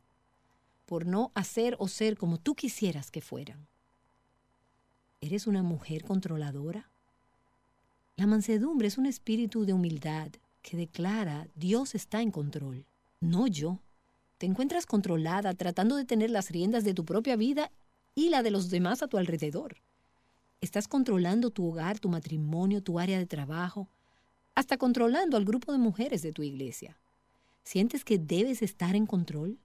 por 0.85 1.07
no 1.07 1.33
hacer 1.35 1.75
o 1.79 1.89
ser 1.89 2.19
como 2.19 2.39
tú 2.39 2.55
quisieras 2.55 3.11
que 3.11 3.23
fueran? 3.23 3.67
¿Eres 5.23 5.47
una 5.47 5.63
mujer 5.63 6.05
controladora? 6.05 6.91
La 8.17 8.27
mansedumbre 8.27 8.89
es 8.89 8.99
un 8.99 9.07
espíritu 9.07 9.65
de 9.65 9.73
humildad 9.73 10.33
que 10.63 10.77
declara 10.77 11.49
Dios 11.55 11.95
está 11.95 12.23
en 12.23 12.31
control, 12.31 12.87
no 13.21 13.47
yo. 13.47 13.81
Te 14.39 14.47
encuentras 14.47 14.87
controlada 14.87 15.55
tratando 15.55 15.97
de 15.97 16.05
tener 16.05 16.31
las 16.31 16.51
riendas 16.51 16.85
de 16.85 16.95
tu 16.95 17.05
propia 17.05 17.37
vida 17.37 17.71
y 18.15 18.31
la 18.31 18.43
de 18.43 18.51
los 18.51 18.71
demás 18.71 19.03
a 19.03 19.09
tu 19.09 19.19
alrededor. 19.19 19.83
Estás 20.61 20.89
controlando 20.89 21.51
tu 21.51 21.67
hogar, 21.67 21.99
tu 21.99 22.09
matrimonio, 22.09 22.83
tu 22.83 22.99
área 22.99 23.19
de 23.19 23.27
trabajo, 23.27 23.89
hasta 24.55 24.77
controlando 24.77 25.37
al 25.37 25.45
grupo 25.45 25.73
de 25.73 25.79
mujeres 25.79 26.23
de 26.23 26.33
tu 26.33 26.43
iglesia. 26.43 26.99
¿Sientes 27.65 28.05
que 28.05 28.19
debes 28.19 28.63
estar 28.63 28.95
en 28.95 29.07
control? 29.07 29.59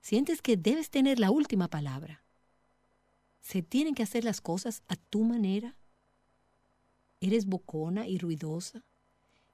¿Sientes 0.00 0.42
que 0.42 0.56
debes 0.56 0.90
tener 0.90 1.18
la 1.18 1.30
última 1.30 1.68
palabra? 1.68 2.22
¿Se 3.40 3.62
tienen 3.62 3.94
que 3.94 4.02
hacer 4.02 4.24
las 4.24 4.40
cosas 4.40 4.82
a 4.88 4.96
tu 4.96 5.24
manera? 5.24 5.76
¿Eres 7.20 7.46
bocona 7.46 8.06
y 8.06 8.18
ruidosa? 8.18 8.82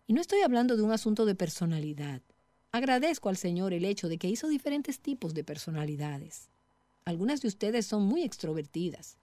Y 0.09 0.13
no 0.13 0.21
estoy 0.21 0.43
hablando 0.43 0.77
de 0.77 0.83
un 0.83 0.93
asunto 0.93 1.27
de 1.27 1.35
personalidad. 1.35 2.23
Agradezco 2.71 3.29
al 3.29 3.37
Señor 3.37 3.73
el 3.73 3.85
hecho 3.85 4.09
de 4.09 4.19
que 4.19 4.29
hizo 4.29 4.49
diferentes 4.49 5.01
tipos 5.01 5.35
de 5.35 5.43
personalidades. 5.43 6.49
Algunas 7.05 7.41
de 7.41 7.49
ustedes 7.49 7.87
son 7.87 8.05
muy 8.05 8.23
extrovertidas. 8.23 9.19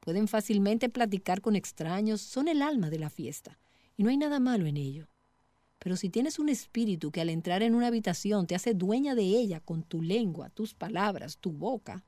Pueden 0.00 0.26
fácilmente 0.26 0.88
platicar 0.88 1.40
con 1.40 1.54
extraños, 1.54 2.20
son 2.20 2.48
el 2.48 2.62
alma 2.62 2.90
de 2.90 2.98
la 2.98 3.10
fiesta, 3.10 3.58
y 3.96 4.02
no 4.02 4.10
hay 4.10 4.16
nada 4.16 4.40
malo 4.40 4.66
en 4.66 4.76
ello. 4.76 5.06
Pero 5.78 5.96
si 5.96 6.10
tienes 6.10 6.38
un 6.38 6.48
espíritu 6.48 7.12
que 7.12 7.20
al 7.20 7.30
entrar 7.30 7.62
en 7.62 7.74
una 7.74 7.86
habitación 7.86 8.46
te 8.46 8.54
hace 8.54 8.74
dueña 8.74 9.14
de 9.14 9.22
ella 9.22 9.60
con 9.60 9.82
tu 9.82 10.02
lengua, 10.02 10.50
tus 10.50 10.74
palabras, 10.74 11.38
tu 11.38 11.52
boca, 11.52 12.04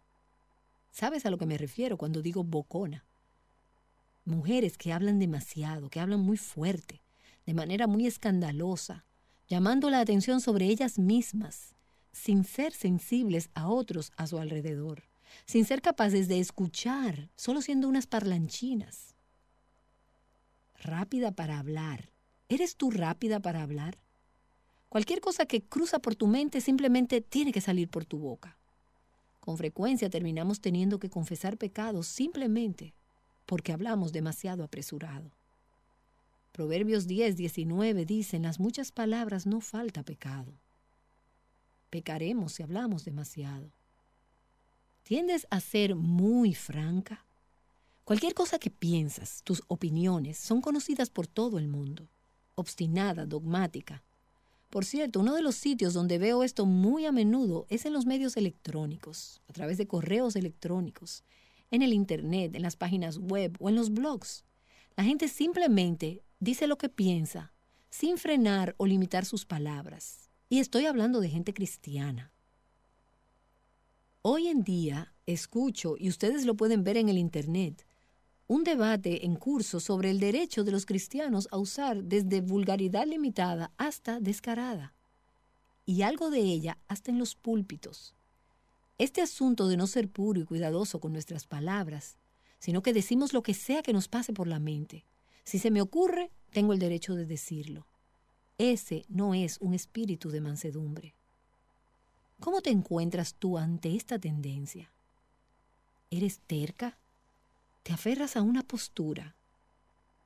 ¿sabes 0.90 1.26
a 1.26 1.30
lo 1.30 1.38
que 1.38 1.46
me 1.46 1.58
refiero 1.58 1.96
cuando 1.96 2.22
digo 2.22 2.42
bocona? 2.42 3.04
Mujeres 4.24 4.76
que 4.76 4.92
hablan 4.92 5.20
demasiado, 5.20 5.90
que 5.90 6.00
hablan 6.00 6.20
muy 6.20 6.36
fuerte, 6.36 7.02
de 7.46 7.54
manera 7.54 7.86
muy 7.86 8.06
escandalosa, 8.06 9.06
llamando 9.48 9.88
la 9.88 10.00
atención 10.00 10.40
sobre 10.40 10.66
ellas 10.66 10.98
mismas, 10.98 11.74
sin 12.12 12.44
ser 12.44 12.72
sensibles 12.72 13.50
a 13.54 13.68
otros 13.68 14.12
a 14.16 14.26
su 14.26 14.38
alrededor, 14.38 15.04
sin 15.46 15.64
ser 15.64 15.80
capaces 15.80 16.28
de 16.28 16.40
escuchar, 16.40 17.30
solo 17.36 17.62
siendo 17.62 17.88
unas 17.88 18.06
parlanchinas. 18.06 19.14
Rápida 20.80 21.32
para 21.32 21.58
hablar. 21.58 22.10
¿Eres 22.48 22.76
tú 22.76 22.90
rápida 22.90 23.40
para 23.40 23.62
hablar? 23.62 23.98
Cualquier 24.88 25.20
cosa 25.20 25.46
que 25.46 25.62
cruza 25.62 25.98
por 25.98 26.14
tu 26.14 26.26
mente 26.26 26.60
simplemente 26.60 27.20
tiene 27.20 27.52
que 27.52 27.60
salir 27.60 27.88
por 27.88 28.04
tu 28.04 28.18
boca. 28.18 28.58
Con 29.40 29.56
frecuencia 29.56 30.10
terminamos 30.10 30.60
teniendo 30.60 30.98
que 30.98 31.10
confesar 31.10 31.56
pecados 31.56 32.06
simplemente 32.08 32.94
porque 33.46 33.72
hablamos 33.72 34.12
demasiado 34.12 34.64
apresurado. 34.64 35.35
Proverbios 36.56 37.06
10, 37.06 37.36
19 37.36 38.06
dicen, 38.06 38.44
las 38.44 38.58
muchas 38.58 38.90
palabras 38.90 39.44
no 39.44 39.60
falta 39.60 40.02
pecado. 40.02 40.54
Pecaremos 41.90 42.54
si 42.54 42.62
hablamos 42.62 43.04
demasiado. 43.04 43.70
¿Tiendes 45.02 45.46
a 45.50 45.60
ser 45.60 45.96
muy 45.96 46.54
franca? 46.54 47.26
Cualquier 48.04 48.32
cosa 48.32 48.58
que 48.58 48.70
piensas, 48.70 49.42
tus 49.44 49.64
opiniones, 49.68 50.38
son 50.38 50.62
conocidas 50.62 51.10
por 51.10 51.26
todo 51.26 51.58
el 51.58 51.68
mundo. 51.68 52.08
Obstinada, 52.54 53.26
dogmática. 53.26 54.02
Por 54.70 54.86
cierto, 54.86 55.20
uno 55.20 55.34
de 55.34 55.42
los 55.42 55.56
sitios 55.56 55.92
donde 55.92 56.16
veo 56.16 56.42
esto 56.42 56.64
muy 56.64 57.04
a 57.04 57.12
menudo 57.12 57.66
es 57.68 57.84
en 57.84 57.92
los 57.92 58.06
medios 58.06 58.38
electrónicos, 58.38 59.42
a 59.46 59.52
través 59.52 59.76
de 59.76 59.86
correos 59.86 60.36
electrónicos, 60.36 61.22
en 61.70 61.82
el 61.82 61.92
Internet, 61.92 62.54
en 62.54 62.62
las 62.62 62.76
páginas 62.76 63.18
web 63.18 63.54
o 63.60 63.68
en 63.68 63.74
los 63.74 63.90
blogs. 63.90 64.46
La 64.96 65.04
gente 65.04 65.28
simplemente 65.28 66.24
dice 66.40 66.66
lo 66.66 66.78
que 66.78 66.88
piensa, 66.88 67.52
sin 67.90 68.16
frenar 68.16 68.74
o 68.78 68.86
limitar 68.86 69.26
sus 69.26 69.44
palabras. 69.44 70.30
Y 70.48 70.58
estoy 70.58 70.86
hablando 70.86 71.20
de 71.20 71.28
gente 71.28 71.52
cristiana. 71.52 72.32
Hoy 74.22 74.48
en 74.48 74.64
día 74.64 75.12
escucho, 75.26 75.96
y 75.98 76.08
ustedes 76.08 76.46
lo 76.46 76.56
pueden 76.56 76.82
ver 76.82 76.96
en 76.96 77.10
el 77.10 77.18
Internet, 77.18 77.86
un 78.46 78.64
debate 78.64 79.26
en 79.26 79.36
curso 79.36 79.80
sobre 79.80 80.10
el 80.10 80.18
derecho 80.18 80.64
de 80.64 80.72
los 80.72 80.86
cristianos 80.86 81.46
a 81.50 81.58
usar 81.58 82.02
desde 82.02 82.40
vulgaridad 82.40 83.06
limitada 83.06 83.72
hasta 83.76 84.18
descarada, 84.18 84.94
y 85.84 86.02
algo 86.02 86.30
de 86.30 86.40
ella 86.40 86.78
hasta 86.88 87.10
en 87.10 87.18
los 87.18 87.34
púlpitos. 87.34 88.14
Este 88.96 89.20
asunto 89.20 89.68
de 89.68 89.76
no 89.76 89.86
ser 89.86 90.08
puro 90.08 90.40
y 90.40 90.44
cuidadoso 90.44 91.00
con 91.00 91.12
nuestras 91.12 91.46
palabras, 91.46 92.16
sino 92.66 92.82
que 92.82 92.92
decimos 92.92 93.32
lo 93.32 93.44
que 93.44 93.54
sea 93.54 93.80
que 93.80 93.92
nos 93.92 94.08
pase 94.08 94.32
por 94.32 94.48
la 94.48 94.58
mente, 94.58 95.04
si 95.44 95.60
se 95.60 95.70
me 95.70 95.80
ocurre, 95.80 96.32
tengo 96.50 96.72
el 96.72 96.80
derecho 96.80 97.14
de 97.14 97.24
decirlo. 97.24 97.86
Ese 98.58 99.04
no 99.08 99.34
es 99.34 99.58
un 99.60 99.72
espíritu 99.72 100.30
de 100.30 100.40
mansedumbre. 100.40 101.14
¿Cómo 102.40 102.62
te 102.62 102.70
encuentras 102.70 103.34
tú 103.34 103.56
ante 103.56 103.94
esta 103.94 104.18
tendencia? 104.18 104.90
¿Eres 106.10 106.40
terca? 106.40 106.98
¿Te 107.84 107.92
aferras 107.92 108.34
a 108.34 108.42
una 108.42 108.64
postura? 108.64 109.36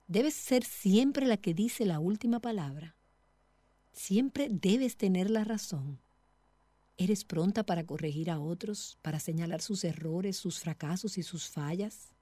¿Debes 0.09 0.33
ser 0.33 0.65
siempre 0.65 1.27
la 1.27 1.37
que 1.37 1.53
dice 1.53 1.85
la 1.85 2.01
última 2.01 2.41
palabra? 2.41 2.97
¿Siempre 3.93 4.49
debes 4.51 4.97
tener 4.97 5.29
la 5.29 5.45
razón? 5.45 5.99
¿Eres 6.97 7.23
pronta 7.23 7.65
para 7.65 7.85
corregir 7.85 8.31
a 8.31 8.41
otros, 8.41 8.97
para 9.03 9.21
señalar 9.21 9.61
sus 9.61 9.85
errores, 9.85 10.39
sus 10.39 10.61
fracasos 10.61 11.19
y 11.19 11.23
sus 11.23 11.47
fallas? 11.47 12.15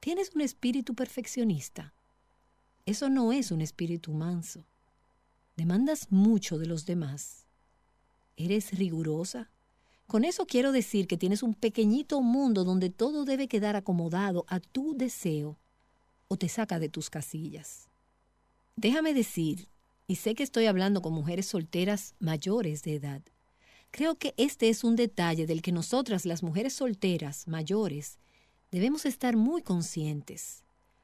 Tienes 0.00 0.30
un 0.34 0.40
espíritu 0.40 0.94
perfeccionista. 0.94 1.92
Eso 2.86 3.10
no 3.10 3.32
es 3.32 3.50
un 3.50 3.60
espíritu 3.60 4.12
manso. 4.12 4.64
Demandas 5.56 6.10
mucho 6.10 6.56
de 6.56 6.64
los 6.64 6.86
demás. 6.86 7.44
¿Eres 8.38 8.78
rigurosa? 8.78 9.50
Con 10.06 10.24
eso 10.24 10.46
quiero 10.46 10.72
decir 10.72 11.06
que 11.06 11.18
tienes 11.18 11.42
un 11.42 11.52
pequeñito 11.52 12.22
mundo 12.22 12.64
donde 12.64 12.88
todo 12.88 13.26
debe 13.26 13.46
quedar 13.46 13.76
acomodado 13.76 14.46
a 14.48 14.58
tu 14.58 14.96
deseo 14.96 15.58
o 16.28 16.36
te 16.38 16.48
saca 16.48 16.78
de 16.78 16.88
tus 16.88 17.10
casillas. 17.10 17.88
Déjame 18.76 19.12
decir, 19.12 19.68
y 20.08 20.16
sé 20.16 20.34
que 20.34 20.42
estoy 20.42 20.64
hablando 20.64 21.02
con 21.02 21.12
mujeres 21.12 21.44
solteras 21.44 22.14
mayores 22.18 22.82
de 22.82 22.94
edad, 22.94 23.22
creo 23.90 24.14
que 24.14 24.32
este 24.38 24.70
es 24.70 24.82
un 24.82 24.96
detalle 24.96 25.46
del 25.46 25.60
que 25.60 25.72
nosotras 25.72 26.24
las 26.24 26.42
mujeres 26.42 26.72
solteras 26.72 27.46
mayores 27.46 28.18
debemos 28.70 29.04
estar 29.04 29.36
muy 29.36 29.62
conscientes. 29.62 30.62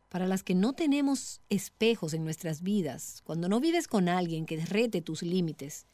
Para 0.09 0.27
las 0.27 0.43
que 0.43 0.55
no 0.55 0.73
tenemos 0.73 1.41
espejos 1.49 2.14
en 2.14 2.25
nuestras 2.25 2.62
vidas, 2.62 3.23
cuando 3.25 3.49
no 3.49 3.61
vives 3.61 3.89
con 3.89 4.09
alguien 4.09 4.47
que 4.47 4.64
rete 4.64 5.03
tus 5.03 5.23
límites, 5.23 5.87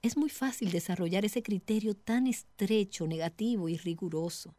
es 0.00 0.16
muy 0.16 0.30
fácil 0.30 0.70
desarrollar 0.70 1.24
ese 1.24 1.42
criterio 1.42 1.94
tan 1.94 2.26
estrecho, 2.26 3.06
negativo 3.06 3.68
y 3.68 3.76
riguroso, 3.76 4.54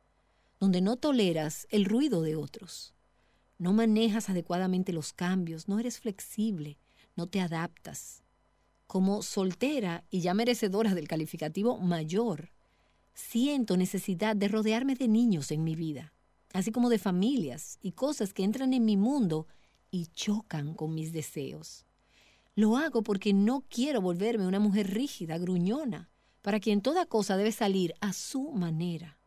donde 0.60 0.82
no 0.82 0.96
toleras 0.96 1.66
el 1.72 1.86
ruido 1.86 2.22
de 2.22 2.36
otros. 2.36 2.94
No 3.58 3.74
manejas 3.74 4.30
adecuadamente 4.30 4.94
los 4.94 5.12
cambios, 5.12 5.68
no 5.68 5.80
eres 5.80 6.00
flexible, 6.00 6.78
no 7.16 7.28
te 7.28 7.42
adaptas. 7.42 8.22
Como 8.86 9.22
soltera 9.24 10.04
y 10.10 10.22
ya 10.22 10.34
merecedora 10.34 10.94
del 10.94 11.08
calificativo 11.08 11.78
mayor, 11.80 12.52
siento 13.14 13.76
necesidad 13.76 14.36
de 14.36 14.48
rodearme 14.48 14.96
de 14.96 15.08
niños 15.08 15.52
en 15.52 15.64
mi 15.64 15.76
vida 15.76 16.14
así 16.54 16.72
como 16.72 16.90
de 16.90 17.00
familias 17.00 17.78
y 17.82 17.92
cosas 17.92 18.34
que 18.34 18.44
entran 18.44 18.74
en 18.74 18.86
mi 18.86 18.98
mundo 18.98 19.48
y 19.92 20.08
chocan 20.08 20.74
con 20.74 20.94
mis 20.94 21.14
deseos. 21.14 21.86
Lo 22.56 22.78
hago 22.78 23.04
porque 23.04 23.34
no 23.34 23.64
quiero 23.70 24.02
volverme 24.02 24.48
una 24.48 24.60
mujer 24.60 24.94
rígida, 24.94 25.38
gruñona, 25.38 26.10
para 26.42 26.60
quien 26.60 26.82
toda 26.82 27.06
cosa 27.06 27.38
debe 27.38 27.52
salir 27.52 27.94
a 28.02 28.14
su 28.14 28.52
manera. 28.52 29.18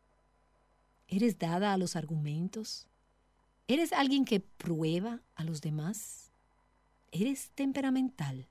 ¿Eres 1.09 1.39
dada 1.39 1.73
a 1.73 1.79
los 1.79 1.97
argumentos? 1.97 2.89
¿Eres 3.69 3.93
alguien 3.93 4.25
que 4.25 4.41
prueba 4.41 5.23
a 5.35 5.45
los 5.45 5.61
demás? 5.61 6.33
¿Eres 7.11 7.51
temperamental? 7.55 8.49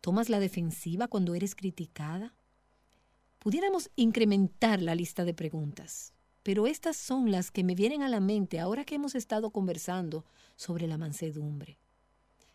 ¿Tomas 0.00 0.28
la 0.28 0.40
defensiva 0.40 1.08
cuando 1.08 1.34
eres 1.34 1.54
criticada? 1.54 2.34
Pudiéramos 3.38 3.90
incrementar 3.96 4.80
la 4.80 4.94
lista 4.94 5.24
de 5.24 5.34
preguntas 5.34 6.14
pero 6.42 6.66
estas 6.66 6.96
son 6.96 7.30
las 7.30 7.50
que 7.50 7.64
me 7.64 7.74
vienen 7.74 8.02
a 8.02 8.08
la 8.08 8.20
mente 8.20 8.60
ahora 8.60 8.84
que 8.84 8.94
hemos 8.94 9.14
estado 9.14 9.50
conversando 9.50 10.24
sobre 10.56 10.86
la 10.86 10.98
mansedumbre. 10.98 11.78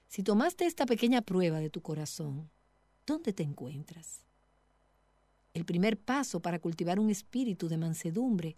Si 0.08 0.24
tomaste 0.24 0.66
esta 0.66 0.86
pequeña 0.86 1.22
prueba 1.22 1.60
de 1.60 1.70
tu 1.70 1.82
corazón, 1.82 2.50
¿dónde 3.06 3.34
te 3.34 3.44
encuentras? 3.44 4.26
El 5.54 5.66
primer 5.66 5.98
paso 6.00 6.42
para 6.42 6.60
cultivar 6.60 7.00
un 7.00 7.10
espíritu 7.10 7.68
de 7.68 7.78
mansedumbre 7.78 8.58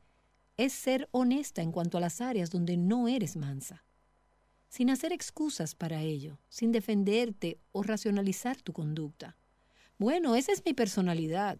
es 0.57 0.73
ser 0.73 1.07
honesta 1.11 1.61
en 1.61 1.71
cuanto 1.71 1.97
a 1.97 2.01
las 2.01 2.21
áreas 2.21 2.49
donde 2.49 2.78
no 2.78 3.07
eres 3.07 3.36
mansa, 3.36 3.86
sin 4.69 4.89
hacer 4.89 5.13
excusas 5.13 5.75
para 5.75 6.01
ello, 6.01 6.39
sin 6.49 6.71
defenderte 6.71 7.59
o 7.71 7.84
racionalizar 7.84 8.61
tu 8.61 8.73
conducta. 8.73 9.38
Bueno, 9.99 10.36
esa 10.36 10.51
es 10.51 10.63
mi 10.65 10.73
personalidad. 10.73 11.59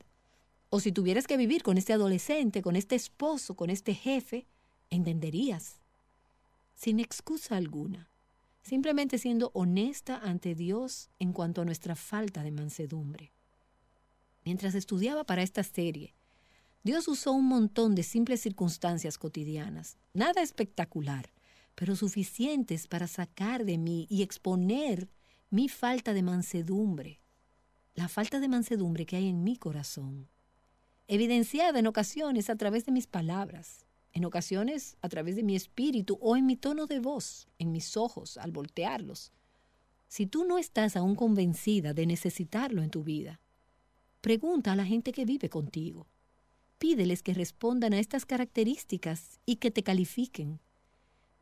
O 0.70 0.80
si 0.82 0.92
tuvieras 0.92 1.28
que 1.28 1.38
vivir 1.38 1.64
con 1.64 1.78
este 1.78 1.94
adolescente, 1.94 2.62
con 2.62 2.76
este 2.76 2.96
esposo, 2.96 3.56
con 3.56 3.70
este 3.70 3.94
jefe, 3.94 4.48
entenderías. 4.90 5.80
Sin 6.76 7.00
excusa 7.00 7.56
alguna, 7.56 8.10
simplemente 8.64 9.18
siendo 9.18 9.52
honesta 9.54 10.18
ante 10.18 10.56
Dios 10.56 11.10
en 11.20 11.32
cuanto 11.32 11.62
a 11.62 11.66
nuestra 11.66 11.96
falta 11.96 12.44
de 12.44 12.52
mansedumbre. 12.52 13.32
Mientras 14.44 14.76
estudiaba 14.76 15.24
para 15.24 15.42
esta 15.42 15.64
serie, 15.64 16.14
Dios 16.84 17.08
usó 17.08 17.32
un 17.32 17.46
montón 17.46 17.96
de 17.96 18.04
simples 18.04 18.42
circunstancias 18.42 19.18
cotidianas, 19.18 19.98
nada 20.14 20.42
espectacular, 20.42 21.32
pero 21.76 21.96
suficientes 21.96 22.88
para 22.88 23.08
sacar 23.08 23.66
de 23.66 23.78
mí 23.78 24.06
y 24.10 24.22
exponer 24.22 25.10
mi 25.50 25.70
falta 25.70 26.14
de 26.14 26.24
mansedumbre, 26.24 27.22
la 27.96 28.10
falta 28.10 28.40
de 28.40 28.50
mansedumbre 28.50 29.06
que 29.06 29.16
hay 29.16 29.28
en 29.28 29.44
mi 29.44 29.58
corazón 29.58 30.28
evidenciada 31.08 31.80
en 31.80 31.88
ocasiones 31.88 32.50
a 32.50 32.56
través 32.56 32.86
de 32.86 32.92
mis 32.92 33.08
palabras, 33.08 33.86
en 34.12 34.26
ocasiones 34.26 34.98
a 35.02 35.10
través 35.10 35.36
de 35.36 35.44
mi 35.44 35.56
espíritu 35.56 36.18
o 36.22 36.36
en 36.36 36.46
mi 36.46 36.58
tono 36.58 36.86
de 36.86 37.00
voz, 37.00 37.48
en 37.60 37.72
mis 37.72 37.96
ojos 37.96 38.38
al 38.38 38.52
voltearlos. 38.52 39.32
Si 40.10 40.26
tú 40.26 40.46
no 40.46 40.58
estás 40.58 40.96
aún 40.96 41.16
convencida 41.16 41.94
de 41.94 42.06
necesitarlo 42.06 42.82
en 42.82 42.90
tu 42.90 43.04
vida, 43.04 43.40
pregunta 44.22 44.74
a 44.74 44.76
la 44.76 44.86
gente 44.86 45.12
que 45.12 45.26
vive 45.26 45.50
contigo. 45.50 46.08
Pídeles 46.78 47.24
que 47.24 47.34
respondan 47.34 47.94
a 47.94 48.00
estas 48.00 48.26
características 48.26 49.40
y 49.46 49.56
que 49.56 49.72
te 49.72 49.84
califiquen. 49.84 50.60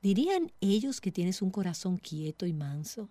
¿Dirían 0.02 0.52
ellos 0.62 1.02
que 1.02 1.12
tienes 1.12 1.42
un 1.42 1.50
corazón 1.50 1.98
quieto 1.98 2.46
y 2.46 2.54
manso? 2.54 3.10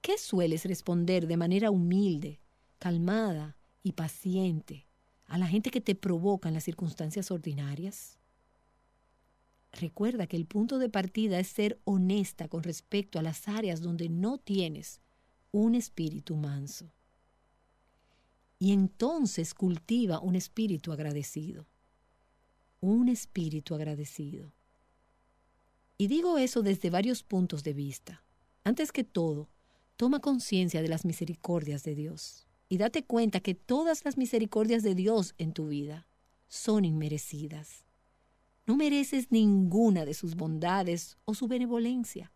¿Qué 0.00 0.18
sueles 0.18 0.64
responder 0.64 1.26
de 1.26 1.36
manera 1.36 1.70
humilde, 1.70 2.40
calmada 2.78 3.56
y 3.82 3.92
paciente 3.92 4.87
a 5.28 5.38
la 5.38 5.46
gente 5.46 5.70
que 5.70 5.80
te 5.80 5.94
provoca 5.94 6.48
en 6.48 6.54
las 6.54 6.64
circunstancias 6.64 7.30
ordinarias? 7.30 8.18
Recuerda 9.72 10.26
que 10.26 10.36
el 10.36 10.46
punto 10.46 10.78
de 10.78 10.88
partida 10.88 11.38
es 11.38 11.48
ser 11.48 11.78
honesta 11.84 12.48
con 12.48 12.62
respecto 12.62 13.18
a 13.18 13.22
las 13.22 13.46
áreas 13.46 13.82
donde 13.82 14.08
no 14.08 14.38
tienes 14.38 15.00
un 15.52 15.74
espíritu 15.74 16.34
manso. 16.34 16.90
Y 18.58 18.72
entonces 18.72 19.54
cultiva 19.54 20.18
un 20.20 20.34
espíritu 20.34 20.92
agradecido. 20.92 21.66
Un 22.80 23.08
espíritu 23.08 23.74
agradecido. 23.74 24.52
Y 25.98 26.06
digo 26.06 26.38
eso 26.38 26.62
desde 26.62 26.90
varios 26.90 27.22
puntos 27.22 27.62
de 27.62 27.74
vista. 27.74 28.24
Antes 28.64 28.92
que 28.92 29.04
todo, 29.04 29.48
toma 29.96 30.20
conciencia 30.20 30.80
de 30.80 30.88
las 30.88 31.04
misericordias 31.04 31.82
de 31.84 31.94
Dios 31.94 32.47
y 32.68 32.78
date 32.78 33.04
cuenta 33.04 33.40
que 33.40 33.54
todas 33.54 34.04
las 34.04 34.18
misericordias 34.18 34.82
de 34.82 34.94
Dios 34.94 35.34
en 35.38 35.52
tu 35.52 35.68
vida 35.68 36.06
son 36.48 36.84
inmerecidas. 36.84 37.84
No 38.66 38.76
mereces 38.76 39.30
ninguna 39.30 40.04
de 40.04 40.14
sus 40.14 40.34
bondades 40.34 41.16
o 41.24 41.34
su 41.34 41.48
benevolencia. 41.48 42.30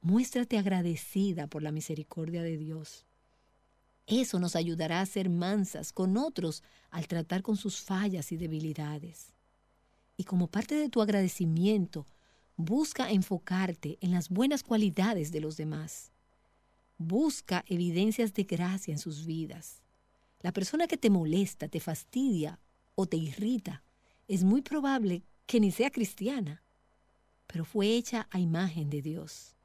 Muéstrate 0.00 0.56
agradecida 0.58 1.46
por 1.46 1.62
la 1.62 1.72
misericordia 1.72 2.42
de 2.42 2.56
Dios. 2.56 3.04
Eso 4.06 4.40
nos 4.40 4.56
ayudará 4.56 5.00
a 5.00 5.06
ser 5.06 5.28
mansas 5.28 5.92
con 5.92 6.16
otros 6.16 6.62
al 6.90 7.06
tratar 7.06 7.42
con 7.42 7.56
sus 7.56 7.80
fallas 7.80 8.32
y 8.32 8.36
debilidades. 8.36 9.34
Y 10.16 10.24
como 10.24 10.48
parte 10.48 10.74
de 10.74 10.88
tu 10.88 11.02
agradecimiento, 11.02 12.06
busca 12.56 13.10
enfocarte 13.10 13.98
en 14.00 14.12
las 14.12 14.28
buenas 14.28 14.62
cualidades 14.62 15.30
de 15.30 15.40
los 15.40 15.56
demás 15.56 16.11
busca 17.02 17.64
evidencias 17.66 18.32
de 18.32 18.44
gracia 18.44 18.92
en 18.92 18.98
sus 18.98 19.26
vidas. 19.26 19.82
La 20.40 20.52
persona 20.52 20.86
que 20.86 20.96
te 20.96 21.10
molesta, 21.10 21.68
te 21.68 21.80
fastidia 21.80 22.58
o 22.94 23.06
te 23.06 23.16
irrita 23.16 23.82
es 24.28 24.44
muy 24.44 24.62
probable 24.62 25.24
que 25.46 25.60
ni 25.60 25.70
sea 25.70 25.90
cristiana, 25.90 26.62
pero 27.46 27.64
fue 27.64 27.94
hecha 27.94 28.28
a 28.30 28.38
imagen 28.38 28.88
de 28.90 29.02
Dios. 29.02 29.56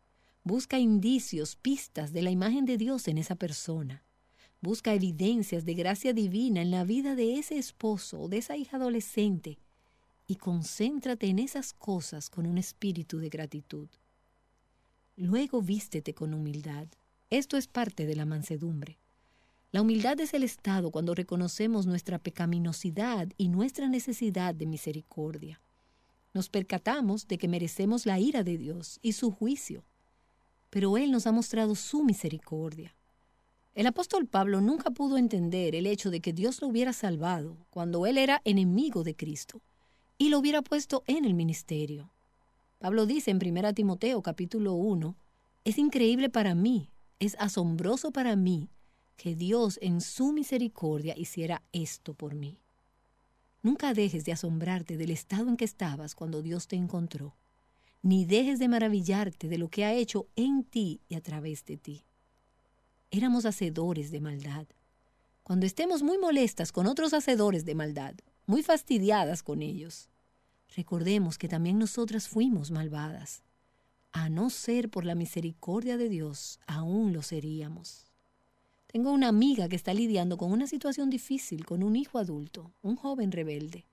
Busca 0.43 0.79
indicios, 0.79 1.55
pistas 1.55 2.13
de 2.13 2.21
la 2.21 2.31
imagen 2.31 2.65
de 2.65 2.77
Dios 2.77 3.07
en 3.07 3.17
esa 3.17 3.35
persona. 3.35 4.03
Busca 4.61 4.93
evidencias 4.93 5.65
de 5.65 5.73
gracia 5.73 6.13
divina 6.13 6.61
en 6.61 6.71
la 6.71 6.83
vida 6.83 7.15
de 7.15 7.37
ese 7.37 7.57
esposo 7.57 8.21
o 8.21 8.27
de 8.27 8.37
esa 8.37 8.57
hija 8.57 8.77
adolescente 8.77 9.59
y 10.27 10.35
concéntrate 10.35 11.27
en 11.27 11.39
esas 11.39 11.73
cosas 11.73 12.29
con 12.29 12.45
un 12.45 12.57
espíritu 12.57 13.19
de 13.19 13.29
gratitud. 13.29 13.87
Luego 15.15 15.61
vístete 15.61 16.13
con 16.13 16.33
humildad. 16.33 16.87
Esto 17.29 17.57
es 17.57 17.67
parte 17.67 18.05
de 18.05 18.15
la 18.15 18.25
mansedumbre. 18.25 18.99
La 19.73 19.81
humildad 19.81 20.17
es 20.21 20.33
el 20.33 20.43
estado 20.43 20.91
cuando 20.91 21.13
reconocemos 21.13 21.85
nuestra 21.85 22.19
pecaminosidad 22.19 23.27
y 23.37 23.49
nuestra 23.49 23.89
necesidad 23.89 24.55
de 24.55 24.65
misericordia. 24.65 25.59
Nos 26.33 26.47
percatamos 26.47 27.27
de 27.27 27.37
que 27.37 27.49
merecemos 27.49 28.05
la 28.05 28.17
ira 28.17 28.43
de 28.43 28.57
Dios 28.57 28.99
y 29.01 29.11
su 29.11 29.31
juicio, 29.31 29.83
pero 30.69 30.95
Él 30.95 31.11
nos 31.11 31.27
ha 31.27 31.33
mostrado 31.33 31.75
su 31.75 32.05
misericordia. 32.05 32.95
El 33.75 33.87
apóstol 33.87 34.25
Pablo 34.25 34.61
nunca 34.61 34.89
pudo 34.91 35.17
entender 35.17 35.75
el 35.75 35.85
hecho 35.85 36.09
de 36.11 36.21
que 36.21 36.31
Dios 36.31 36.61
lo 36.61 36.69
hubiera 36.69 36.93
salvado 36.93 37.57
cuando 37.69 38.05
Él 38.05 38.17
era 38.17 38.41
enemigo 38.45 39.03
de 39.03 39.17
Cristo 39.17 39.61
y 40.17 40.29
lo 40.29 40.39
hubiera 40.39 40.61
puesto 40.61 41.03
en 41.07 41.25
el 41.25 41.33
ministerio. 41.33 42.09
Pablo 42.79 43.05
dice 43.05 43.31
en 43.31 43.39
1 43.45 43.73
Timoteo 43.73 44.21
capítulo 44.21 44.75
1, 44.75 45.13
es 45.65 45.77
increíble 45.77 46.29
para 46.29 46.55
mí 46.55 46.89
es 47.19 47.35
asombroso 47.39 48.11
para 48.11 48.35
mí 48.35 48.69
que 49.15 49.35
Dios 49.35 49.79
en 49.81 50.01
su 50.01 50.31
misericordia 50.31 51.17
hiciera 51.17 51.63
esto 51.71 52.13
por 52.13 52.35
mí. 52.35 52.59
Nunca 53.63 53.93
dejes 53.93 54.23
de 54.25 54.31
asombrarte 54.31 54.97
del 54.97 55.09
estado 55.09 55.49
en 55.49 55.57
que 55.57 55.65
estabas 55.65 56.13
cuando 56.13 56.41
Dios 56.41 56.67
te 56.67 56.75
encontró, 56.75 57.35
ni 58.03 58.25
dejes 58.25 58.59
de 58.59 58.67
maravillarte 58.67 59.47
de 59.47 59.57
lo 59.57 59.69
que 59.69 59.83
ha 59.83 59.93
hecho 59.93 60.27
en 60.35 60.63
ti 60.63 61.01
y 61.09 61.15
a 61.15 61.21
través 61.21 61.65
de 61.65 61.77
ti. 61.77 62.03
Éramos 63.09 63.45
hacedores 63.45 64.11
de 64.11 64.21
maldad. 64.21 64.67
Cuando 65.43 65.65
estemos 65.65 66.03
muy 66.03 66.17
molestas 66.17 66.71
con 66.71 66.85
otros 66.85 67.13
hacedores 67.13 67.65
de 67.65 67.73
maldad, 67.73 68.13
muy 68.45 68.61
fastidiadas 68.61 69.41
con 69.41 69.61
ellos, 69.61 70.09
recordemos 70.75 71.37
que 71.37 71.47
también 71.47 71.79
nosotras 71.79 72.27
fuimos 72.27 72.69
malvadas 72.69 73.41
a 74.23 74.29
no 74.29 74.49
ser 74.49 74.89
por 74.89 75.05
la 75.05 75.13
misericordia 75.13 75.95
de 75.95 76.09
Dios, 76.09 76.59
aún 76.65 77.13
lo 77.13 77.21
seríamos. 77.21 78.11
Tengo 78.87 79.11
una 79.11 79.27
amiga 79.27 79.69
que 79.69 79.75
está 79.75 79.93
lidiando 79.93 80.37
con 80.37 80.51
una 80.51 80.65
situación 80.65 81.11
difícil 81.11 81.65
con 81.65 81.83
un 81.83 81.95
hijo 81.95 82.17
adulto, 82.17 82.73
un 82.81 82.95
joven 82.95 83.31
rebelde. 83.31 83.85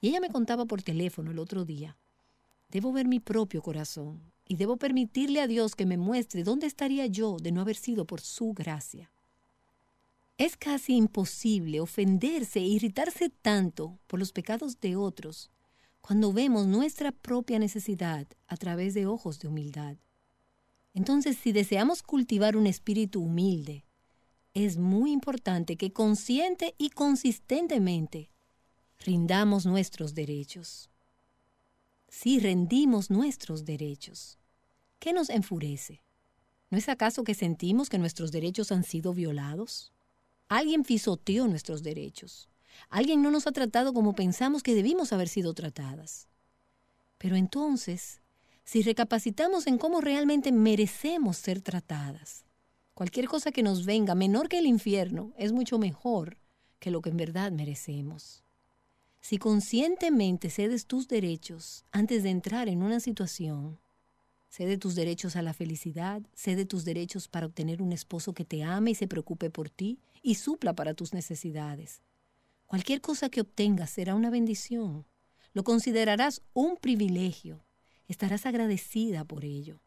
Y 0.00 0.08
ella 0.08 0.20
me 0.20 0.30
contaba 0.30 0.64
por 0.64 0.82
teléfono 0.82 1.30
el 1.30 1.38
otro 1.38 1.66
día, 1.66 1.98
debo 2.70 2.90
ver 2.92 3.06
mi 3.06 3.20
propio 3.20 3.60
corazón 3.60 4.32
y 4.46 4.56
debo 4.56 4.78
permitirle 4.78 5.42
a 5.42 5.46
Dios 5.46 5.76
que 5.76 5.84
me 5.84 5.98
muestre 5.98 6.42
dónde 6.42 6.66
estaría 6.66 7.06
yo 7.06 7.36
de 7.36 7.52
no 7.52 7.60
haber 7.60 7.76
sido 7.76 8.06
por 8.06 8.22
su 8.22 8.54
gracia. 8.54 9.12
Es 10.38 10.56
casi 10.56 10.96
imposible 10.96 11.80
ofenderse 11.80 12.60
e 12.60 12.66
irritarse 12.66 13.28
tanto 13.28 13.98
por 14.06 14.18
los 14.20 14.32
pecados 14.32 14.80
de 14.80 14.96
otros 14.96 15.50
cuando 16.00 16.32
vemos 16.32 16.66
nuestra 16.66 17.12
propia 17.12 17.58
necesidad 17.58 18.26
a 18.48 18.56
través 18.56 18.94
de 18.94 19.06
ojos 19.06 19.38
de 19.38 19.48
humildad. 19.48 19.96
Entonces, 20.94 21.36
si 21.36 21.52
deseamos 21.52 22.02
cultivar 22.02 22.56
un 22.56 22.66
espíritu 22.66 23.22
humilde, 23.22 23.84
es 24.54 24.76
muy 24.76 25.12
importante 25.12 25.76
que 25.76 25.92
consciente 25.92 26.74
y 26.76 26.90
consistentemente 26.90 28.30
rindamos 28.98 29.66
nuestros 29.66 30.14
derechos. 30.14 30.90
Si 32.08 32.40
rendimos 32.40 33.10
nuestros 33.10 33.64
derechos, 33.64 34.38
¿qué 34.98 35.12
nos 35.12 35.30
enfurece? 35.30 36.02
¿No 36.70 36.78
es 36.78 36.88
acaso 36.88 37.22
que 37.24 37.34
sentimos 37.34 37.88
que 37.88 37.98
nuestros 37.98 38.32
derechos 38.32 38.72
han 38.72 38.84
sido 38.84 39.14
violados? 39.14 39.92
Alguien 40.48 40.82
pisoteó 40.82 41.46
nuestros 41.46 41.82
derechos. 41.84 42.49
Alguien 42.88 43.22
no 43.22 43.30
nos 43.30 43.46
ha 43.46 43.52
tratado 43.52 43.92
como 43.92 44.14
pensamos 44.14 44.62
que 44.62 44.74
debimos 44.74 45.12
haber 45.12 45.28
sido 45.28 45.54
tratadas. 45.54 46.28
Pero 47.18 47.36
entonces, 47.36 48.20
si 48.64 48.82
recapacitamos 48.82 49.66
en 49.66 49.78
cómo 49.78 50.00
realmente 50.00 50.52
merecemos 50.52 51.36
ser 51.36 51.60
tratadas, 51.60 52.44
cualquier 52.94 53.26
cosa 53.26 53.52
que 53.52 53.62
nos 53.62 53.84
venga 53.84 54.14
menor 54.14 54.48
que 54.48 54.58
el 54.58 54.66
infierno 54.66 55.32
es 55.36 55.52
mucho 55.52 55.78
mejor 55.78 56.38
que 56.78 56.90
lo 56.90 57.00
que 57.02 57.10
en 57.10 57.16
verdad 57.16 57.52
merecemos. 57.52 58.42
Si 59.20 59.38
conscientemente 59.38 60.50
cedes 60.50 60.86
tus 60.86 61.06
derechos 61.08 61.84
antes 61.92 62.22
de 62.22 62.30
entrar 62.30 62.68
en 62.68 62.82
una 62.82 63.00
situación, 63.00 63.78
cede 64.48 64.78
tus 64.78 64.94
derechos 64.94 65.36
a 65.36 65.42
la 65.42 65.52
felicidad, 65.52 66.22
cede 66.34 66.64
tus 66.64 66.84
derechos 66.84 67.28
para 67.28 67.46
obtener 67.46 67.82
un 67.82 67.92
esposo 67.92 68.32
que 68.32 68.44
te 68.44 68.64
ame 68.64 68.92
y 68.92 68.94
se 68.94 69.06
preocupe 69.06 69.50
por 69.50 69.68
ti 69.68 69.98
y 70.22 70.36
supla 70.36 70.74
para 70.74 70.94
tus 70.94 71.12
necesidades. 71.12 72.00
Cualquier 72.70 73.00
cosa 73.00 73.30
que 73.30 73.40
obtengas 73.40 73.90
será 73.90 74.14
una 74.14 74.30
bendición. 74.30 75.04
Lo 75.54 75.64
considerarás 75.64 76.40
un 76.52 76.76
privilegio. 76.76 77.64
Estarás 78.06 78.46
agradecida 78.46 79.24
por 79.24 79.44
ello. 79.44 79.82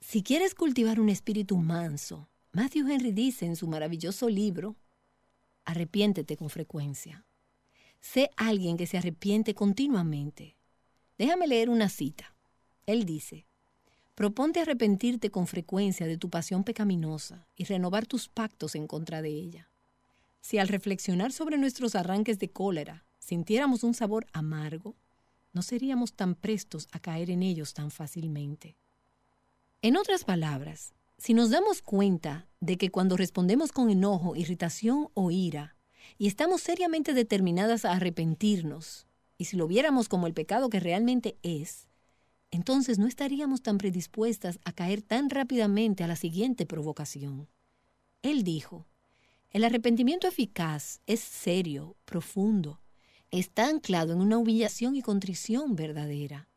Si 0.00 0.24
quieres 0.24 0.56
cultivar 0.56 0.98
un 0.98 1.08
espíritu 1.08 1.56
manso, 1.56 2.28
Matthew 2.50 2.90
Henry 2.90 3.12
dice 3.12 3.46
en 3.46 3.54
su 3.54 3.68
maravilloso 3.68 4.28
libro, 4.28 4.74
arrepiéntete 5.64 6.36
con 6.36 6.50
frecuencia. 6.50 7.24
Sé 8.00 8.28
alguien 8.36 8.76
que 8.76 8.88
se 8.88 8.98
arrepiente 8.98 9.54
continuamente. 9.54 10.56
Déjame 11.16 11.46
leer 11.46 11.70
una 11.70 11.88
cita. 11.88 12.34
Él 12.86 13.04
dice, 13.04 13.46
proponte 14.16 14.58
arrepentirte 14.58 15.30
con 15.30 15.46
frecuencia 15.46 16.08
de 16.08 16.18
tu 16.18 16.28
pasión 16.28 16.64
pecaminosa 16.64 17.46
y 17.54 17.62
renovar 17.62 18.04
tus 18.04 18.28
pactos 18.28 18.74
en 18.74 18.88
contra 18.88 19.22
de 19.22 19.28
ella. 19.28 19.70
Si 20.44 20.58
al 20.58 20.68
reflexionar 20.68 21.32
sobre 21.32 21.56
nuestros 21.56 21.94
arranques 21.94 22.38
de 22.38 22.50
cólera 22.50 23.06
sintiéramos 23.18 23.82
un 23.82 23.94
sabor 23.94 24.26
amargo, 24.34 24.94
no 25.54 25.62
seríamos 25.62 26.12
tan 26.12 26.34
prestos 26.34 26.86
a 26.92 27.00
caer 27.00 27.30
en 27.30 27.42
ellos 27.42 27.72
tan 27.72 27.90
fácilmente. 27.90 28.76
En 29.80 29.96
otras 29.96 30.24
palabras, 30.24 30.92
si 31.16 31.32
nos 31.32 31.48
damos 31.48 31.80
cuenta 31.80 32.46
de 32.60 32.76
que 32.76 32.90
cuando 32.90 33.16
respondemos 33.16 33.72
con 33.72 33.88
enojo, 33.88 34.36
irritación 34.36 35.08
o 35.14 35.30
ira, 35.30 35.78
y 36.18 36.26
estamos 36.26 36.60
seriamente 36.60 37.14
determinadas 37.14 37.86
a 37.86 37.92
arrepentirnos, 37.92 39.06
y 39.38 39.46
si 39.46 39.56
lo 39.56 39.66
viéramos 39.66 40.10
como 40.10 40.26
el 40.26 40.34
pecado 40.34 40.68
que 40.68 40.78
realmente 40.78 41.38
es, 41.42 41.88
entonces 42.50 42.98
no 42.98 43.06
estaríamos 43.06 43.62
tan 43.62 43.78
predispuestas 43.78 44.60
a 44.66 44.72
caer 44.72 45.00
tan 45.00 45.30
rápidamente 45.30 46.04
a 46.04 46.06
la 46.06 46.16
siguiente 46.16 46.66
provocación. 46.66 47.48
Él 48.20 48.44
dijo, 48.44 48.86
el 49.54 49.62
arrepentimiento 49.62 50.26
eficaz 50.26 51.00
es 51.06 51.20
serio, 51.20 51.96
profundo, 52.04 52.80
está 53.30 53.68
anclado 53.68 54.12
en 54.12 54.20
una 54.20 54.36
humillación 54.36 54.96
y 54.96 55.00
contrición 55.00 55.76
verdadera. 55.76 56.48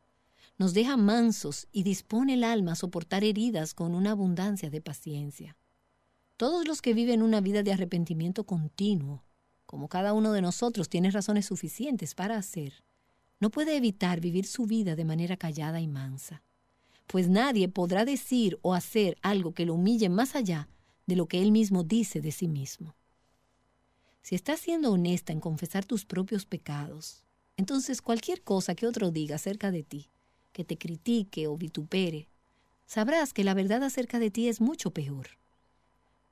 Nos 0.58 0.74
deja 0.74 0.98
mansos 0.98 1.68
y 1.72 1.84
dispone 1.84 2.34
el 2.34 2.44
alma 2.44 2.72
a 2.72 2.76
soportar 2.76 3.24
heridas 3.24 3.76
con 3.76 3.94
una 3.94 4.12
abundancia 4.12 4.72
de 4.72 4.82
paciencia. 4.82 5.56
Todos 6.38 6.68
los 6.68 6.82
que 6.82 6.96
viven 6.96 7.22
una 7.22 7.40
vida 7.40 7.62
de 7.62 7.72
arrepentimiento 7.72 8.46
continuo, 8.46 9.24
como 9.68 9.90
cada 9.90 10.14
uno 10.14 10.32
de 10.32 10.42
nosotros 10.42 10.90
tiene 10.90 11.12
razones 11.12 11.46
suficientes 11.46 12.16
para 12.16 12.36
hacer, 12.36 12.84
no 13.40 13.52
puede 13.52 13.78
evitar 13.78 14.22
vivir 14.22 14.48
su 14.48 14.66
vida 14.66 14.96
de 14.96 15.06
manera 15.06 15.38
callada 15.38 15.80
y 15.80 15.88
mansa, 15.88 16.42
pues 17.06 17.30
nadie 17.30 17.70
podrá 17.70 18.06
decir 18.06 18.58
o 18.64 18.74
hacer 18.74 19.20
algo 19.22 19.54
que 19.54 19.68
lo 19.68 19.76
humille 19.76 20.10
más 20.10 20.36
allá 20.36 20.68
de 21.08 21.16
lo 21.16 21.26
que 21.26 21.42
él 21.42 21.52
mismo 21.52 21.84
dice 21.84 22.22
de 22.22 22.32
sí 22.32 22.48
mismo. 22.48 22.96
Si 24.22 24.36
estás 24.36 24.60
siendo 24.60 24.92
honesta 24.92 25.34
en 25.34 25.40
confesar 25.40 25.86
tus 25.86 26.06
propios 26.06 26.46
pecados, 26.46 27.24
entonces 27.56 28.02
cualquier 28.02 28.44
cosa 28.44 28.76
que 28.76 28.86
otro 28.86 29.10
diga 29.10 29.38
acerca 29.38 29.72
de 29.72 29.84
ti, 29.84 30.10
que 30.52 30.64
te 30.64 30.78
critique 30.78 31.48
o 31.48 31.58
vitupere, 31.58 32.28
sabrás 32.86 33.34
que 33.34 33.44
la 33.44 33.54
verdad 33.54 33.84
acerca 33.84 34.20
de 34.20 34.30
ti 34.30 34.50
es 34.50 34.62
mucho 34.62 34.92
peor. 34.92 35.28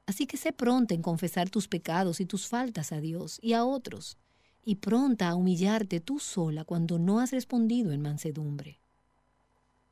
Así 0.06 0.28
que 0.28 0.38
sé 0.38 0.52
pronta 0.52 0.94
en 0.94 1.02
confesar 1.02 1.50
tus 1.50 1.68
pecados 1.68 2.20
y 2.20 2.26
tus 2.26 2.48
faltas 2.48 2.92
a 2.92 3.00
Dios 3.00 3.40
y 3.42 3.54
a 3.54 3.66
otros, 3.66 4.18
y 4.64 4.76
pronta 4.76 5.30
a 5.30 5.36
humillarte 5.36 6.00
tú 6.00 6.20
sola 6.20 6.66
cuando 6.66 7.00
no 7.00 7.20
has 7.20 7.32
respondido 7.32 7.92
en 7.92 8.02
mansedumbre. 8.02 8.80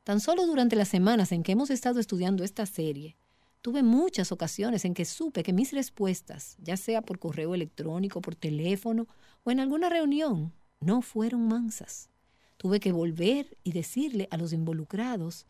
Tan 0.03 0.19
solo 0.19 0.45
durante 0.45 0.75
las 0.75 0.89
semanas 0.89 1.31
en 1.31 1.43
que 1.43 1.53
hemos 1.53 1.69
estado 1.69 1.99
estudiando 1.99 2.43
esta 2.43 2.65
serie, 2.65 3.15
tuve 3.63 3.81
muchas 3.81 4.33
ocasiones 4.33 4.83
en 4.83 4.93
que 4.93 5.05
supe 5.05 5.41
que 5.41 5.53
mis 5.53 5.71
respuestas, 5.71 6.57
ya 6.59 6.77
sea 6.77 7.01
por 7.01 7.17
correo 7.17 7.55
electrónico, 7.55 8.21
por 8.21 8.35
teléfono 8.35 9.07
o 9.43 9.51
en 9.51 9.61
alguna 9.61 9.87
reunión, 9.87 10.53
no 10.81 11.01
fueron 11.01 11.47
mansas. 11.47 12.09
Tuve 12.57 12.81
que 12.81 12.91
volver 12.91 13.57
y 13.63 13.71
decirle 13.71 14.27
a 14.31 14.37
los 14.37 14.51
involucrados, 14.51 15.47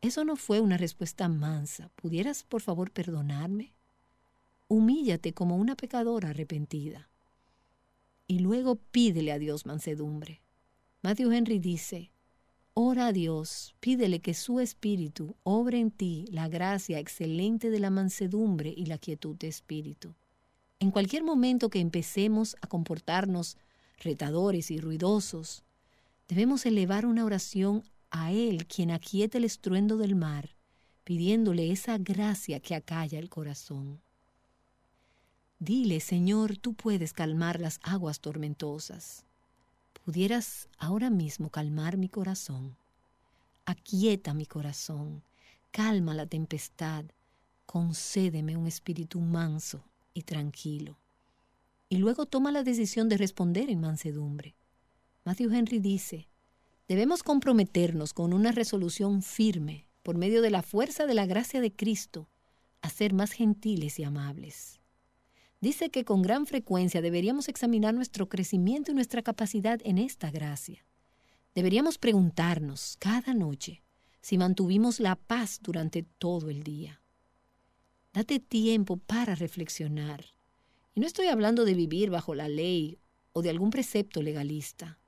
eso 0.00 0.24
no 0.24 0.36
fue 0.36 0.60
una 0.60 0.78
respuesta 0.78 1.28
mansa. 1.28 1.90
¿Pudieras, 1.96 2.44
por 2.44 2.62
favor, 2.62 2.90
perdonarme? 2.90 3.74
humíllate 4.68 5.34
como 5.34 5.56
una 5.56 5.76
pecadora 5.76 6.30
arrepentida. 6.30 7.10
Y 8.26 8.38
luego 8.38 8.76
pídele 8.76 9.32
a 9.32 9.38
Dios 9.38 9.66
mansedumbre. 9.66 10.40
Matthew 11.02 11.32
Henry 11.32 11.58
dice, 11.58 12.10
Ora 12.76 13.06
a 13.06 13.12
Dios, 13.12 13.76
pídele 13.78 14.18
que 14.18 14.34
su 14.34 14.58
espíritu 14.58 15.36
obre 15.44 15.78
en 15.78 15.92
ti 15.92 16.24
la 16.32 16.48
gracia 16.48 16.98
excelente 16.98 17.70
de 17.70 17.78
la 17.78 17.88
mansedumbre 17.88 18.74
y 18.76 18.86
la 18.86 18.98
quietud 18.98 19.36
de 19.36 19.46
espíritu. 19.46 20.16
En 20.80 20.90
cualquier 20.90 21.22
momento 21.22 21.70
que 21.70 21.78
empecemos 21.78 22.56
a 22.62 22.66
comportarnos 22.66 23.58
retadores 23.98 24.72
y 24.72 24.80
ruidosos, 24.80 25.62
debemos 26.26 26.66
elevar 26.66 27.06
una 27.06 27.24
oración 27.24 27.84
a 28.10 28.32
Él, 28.32 28.66
quien 28.66 28.90
aquieta 28.90 29.38
el 29.38 29.44
estruendo 29.44 29.96
del 29.96 30.16
mar, 30.16 30.56
pidiéndole 31.04 31.70
esa 31.70 31.96
gracia 31.98 32.58
que 32.58 32.74
acalla 32.74 33.20
el 33.20 33.28
corazón. 33.28 34.00
Dile, 35.60 36.00
Señor, 36.00 36.56
tú 36.58 36.74
puedes 36.74 37.12
calmar 37.12 37.60
las 37.60 37.78
aguas 37.84 38.18
tormentosas. 38.18 39.24
Pudieras 40.04 40.68
ahora 40.76 41.08
mismo 41.08 41.48
calmar 41.48 41.96
mi 41.96 42.10
corazón. 42.10 42.76
Aquieta 43.64 44.34
mi 44.34 44.44
corazón, 44.44 45.22
calma 45.70 46.12
la 46.12 46.26
tempestad, 46.26 47.06
concédeme 47.64 48.54
un 48.58 48.66
espíritu 48.66 49.18
manso 49.20 49.82
y 50.12 50.22
tranquilo. 50.22 50.98
Y 51.88 51.96
luego 51.96 52.26
toma 52.26 52.52
la 52.52 52.62
decisión 52.62 53.08
de 53.08 53.16
responder 53.16 53.70
en 53.70 53.80
mansedumbre. 53.80 54.54
Matthew 55.24 55.54
Henry 55.54 55.78
dice, 55.78 56.28
debemos 56.86 57.22
comprometernos 57.22 58.12
con 58.12 58.34
una 58.34 58.52
resolución 58.52 59.22
firme, 59.22 59.86
por 60.02 60.18
medio 60.18 60.42
de 60.42 60.50
la 60.50 60.62
fuerza 60.62 61.06
de 61.06 61.14
la 61.14 61.24
gracia 61.24 61.62
de 61.62 61.72
Cristo, 61.72 62.28
a 62.82 62.90
ser 62.90 63.14
más 63.14 63.32
gentiles 63.32 63.98
y 63.98 64.04
amables 64.04 64.80
dice 65.64 65.88
que 65.88 66.04
con 66.04 66.20
gran 66.20 66.46
frecuencia 66.46 67.00
deberíamos 67.00 67.48
examinar 67.48 67.94
nuestro 67.94 68.28
crecimiento 68.28 68.92
y 68.92 68.94
nuestra 68.94 69.22
capacidad 69.22 69.80
en 69.82 69.96
esta 69.96 70.30
gracia. 70.30 70.84
Deberíamos 71.54 71.96
preguntarnos 71.96 72.96
cada 72.98 73.32
noche 73.32 73.82
si 74.20 74.36
mantuvimos 74.36 75.00
la 75.00 75.16
paz 75.16 75.60
durante 75.62 76.02
todo 76.02 76.50
el 76.50 76.62
día. 76.64 77.00
Date 78.12 78.40
tiempo 78.40 78.98
para 78.98 79.34
reflexionar. 79.34 80.26
Y 80.94 81.00
no 81.00 81.06
estoy 81.06 81.28
hablando 81.28 81.64
de 81.64 81.74
vivir 81.74 82.10
bajo 82.10 82.34
la 82.34 82.48
ley 82.48 82.98
o 83.32 83.40
de 83.40 83.48
algún 83.48 83.70
precepto 83.70 84.22
legalista. 84.22 84.98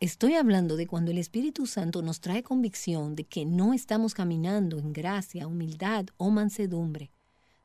Estoy 0.00 0.34
hablando 0.34 0.74
de 0.74 0.88
cuando 0.88 1.12
el 1.12 1.18
Espíritu 1.18 1.66
Santo 1.66 2.02
nos 2.02 2.20
trae 2.20 2.42
convicción 2.42 3.14
de 3.14 3.22
que 3.22 3.44
no 3.46 3.72
estamos 3.72 4.14
caminando 4.14 4.80
en 4.80 4.92
gracia, 4.92 5.46
humildad 5.46 6.06
o 6.16 6.30
mansedumbre, 6.30 7.12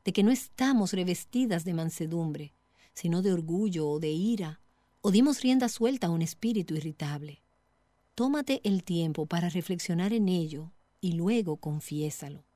de 0.08 0.14
que 0.14 0.22
no 0.22 0.30
estamos 0.30 0.94
revestidas 0.94 1.66
de 1.66 1.74
mansedumbre, 1.74 2.54
sino 2.94 3.20
de 3.20 3.30
orgullo 3.30 3.86
o 3.90 4.00
de 4.00 4.08
ira, 4.08 4.58
o 5.02 5.10
dimos 5.10 5.42
rienda 5.42 5.68
suelta 5.68 6.06
a 6.06 6.10
un 6.10 6.22
espíritu 6.22 6.74
irritable. 6.74 7.42
Tómate 8.14 8.62
el 8.64 8.84
tiempo 8.84 9.26
para 9.26 9.50
reflexionar 9.50 10.14
en 10.14 10.30
ello 10.30 10.72
y 11.02 11.12
luego 11.12 11.58
confiésalo. 11.58 12.46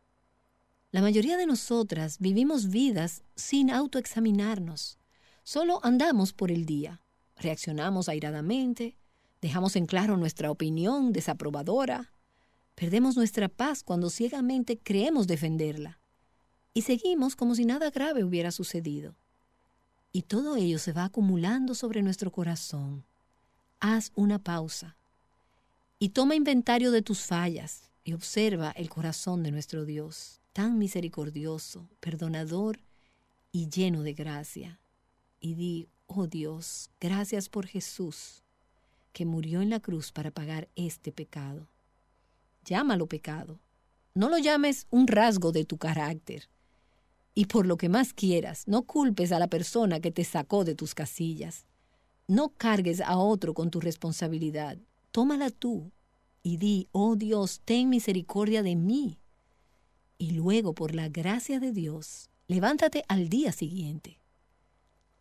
La 0.92 1.02
mayoría 1.02 1.36
de 1.36 1.44
nosotras 1.44 2.16
vivimos 2.20 2.70
vidas 2.70 3.22
sin 3.36 3.70
autoexaminarnos. 3.70 4.98
Solo 5.42 5.78
andamos 5.82 6.32
por 6.32 6.50
el 6.50 6.64
día, 6.64 7.02
reaccionamos 7.36 8.08
airadamente, 8.08 8.96
dejamos 9.42 9.76
en 9.76 9.84
claro 9.84 10.16
nuestra 10.16 10.50
opinión 10.50 11.12
desaprobadora, 11.12 12.14
perdemos 12.74 13.14
nuestra 13.14 13.50
paz 13.50 13.82
cuando 13.82 14.08
ciegamente 14.08 14.78
creemos 14.78 15.26
defenderla 15.26 15.98
y 16.74 16.82
seguimos 16.82 17.36
como 17.36 17.54
si 17.54 17.64
nada 17.64 17.90
grave 17.90 18.24
hubiera 18.24 18.50
sucedido. 18.50 19.14
Y 20.12 20.22
todo 20.22 20.56
ello 20.56 20.78
se 20.78 20.92
va 20.92 21.04
acumulando 21.04 21.74
sobre 21.74 22.02
nuestro 22.02 22.30
corazón. 22.30 23.04
Haz 23.80 24.12
una 24.14 24.38
pausa 24.38 24.96
y 25.98 26.10
toma 26.10 26.34
inventario 26.34 26.90
de 26.90 27.02
tus 27.02 27.20
fallas 27.20 27.90
y 28.04 28.12
observa 28.12 28.70
el 28.72 28.88
corazón 28.88 29.42
de 29.42 29.50
nuestro 29.50 29.84
Dios, 29.84 30.40
tan 30.52 30.78
misericordioso, 30.78 31.88
perdonador 32.00 32.80
y 33.52 33.68
lleno 33.68 34.02
de 34.02 34.14
gracia. 34.14 34.78
Y 35.40 35.54
di, 35.54 35.88
oh 36.06 36.26
Dios, 36.26 36.90
gracias 37.00 37.48
por 37.48 37.66
Jesús, 37.66 38.42
que 39.12 39.24
murió 39.24 39.60
en 39.62 39.70
la 39.70 39.80
cruz 39.80 40.12
para 40.12 40.30
pagar 40.30 40.68
este 40.76 41.12
pecado. 41.12 41.66
Llámalo 42.64 43.06
pecado. 43.06 43.58
No 44.14 44.28
lo 44.28 44.38
llames 44.38 44.86
un 44.90 45.06
rasgo 45.06 45.52
de 45.52 45.64
tu 45.64 45.78
carácter 45.78 46.48
y 47.34 47.46
por 47.46 47.66
lo 47.66 47.76
que 47.76 47.88
más 47.88 48.12
quieras, 48.12 48.64
no 48.66 48.82
culpes 48.82 49.32
a 49.32 49.38
la 49.38 49.48
persona 49.48 50.00
que 50.00 50.10
te 50.10 50.24
sacó 50.24 50.64
de 50.64 50.74
tus 50.74 50.94
casillas. 50.94 51.66
No 52.28 52.50
cargues 52.50 53.00
a 53.00 53.16
otro 53.16 53.54
con 53.54 53.70
tu 53.70 53.80
responsabilidad. 53.80 54.78
Tómala 55.10 55.50
tú 55.50 55.92
y 56.42 56.56
di, 56.58 56.88
oh 56.92 57.16
Dios, 57.16 57.60
ten 57.64 57.88
misericordia 57.88 58.62
de 58.62 58.76
mí. 58.76 59.18
Y 60.18 60.32
luego, 60.32 60.74
por 60.74 60.94
la 60.94 61.08
gracia 61.08 61.58
de 61.58 61.72
Dios, 61.72 62.30
levántate 62.48 63.04
al 63.08 63.28
día 63.28 63.52
siguiente. 63.52 64.18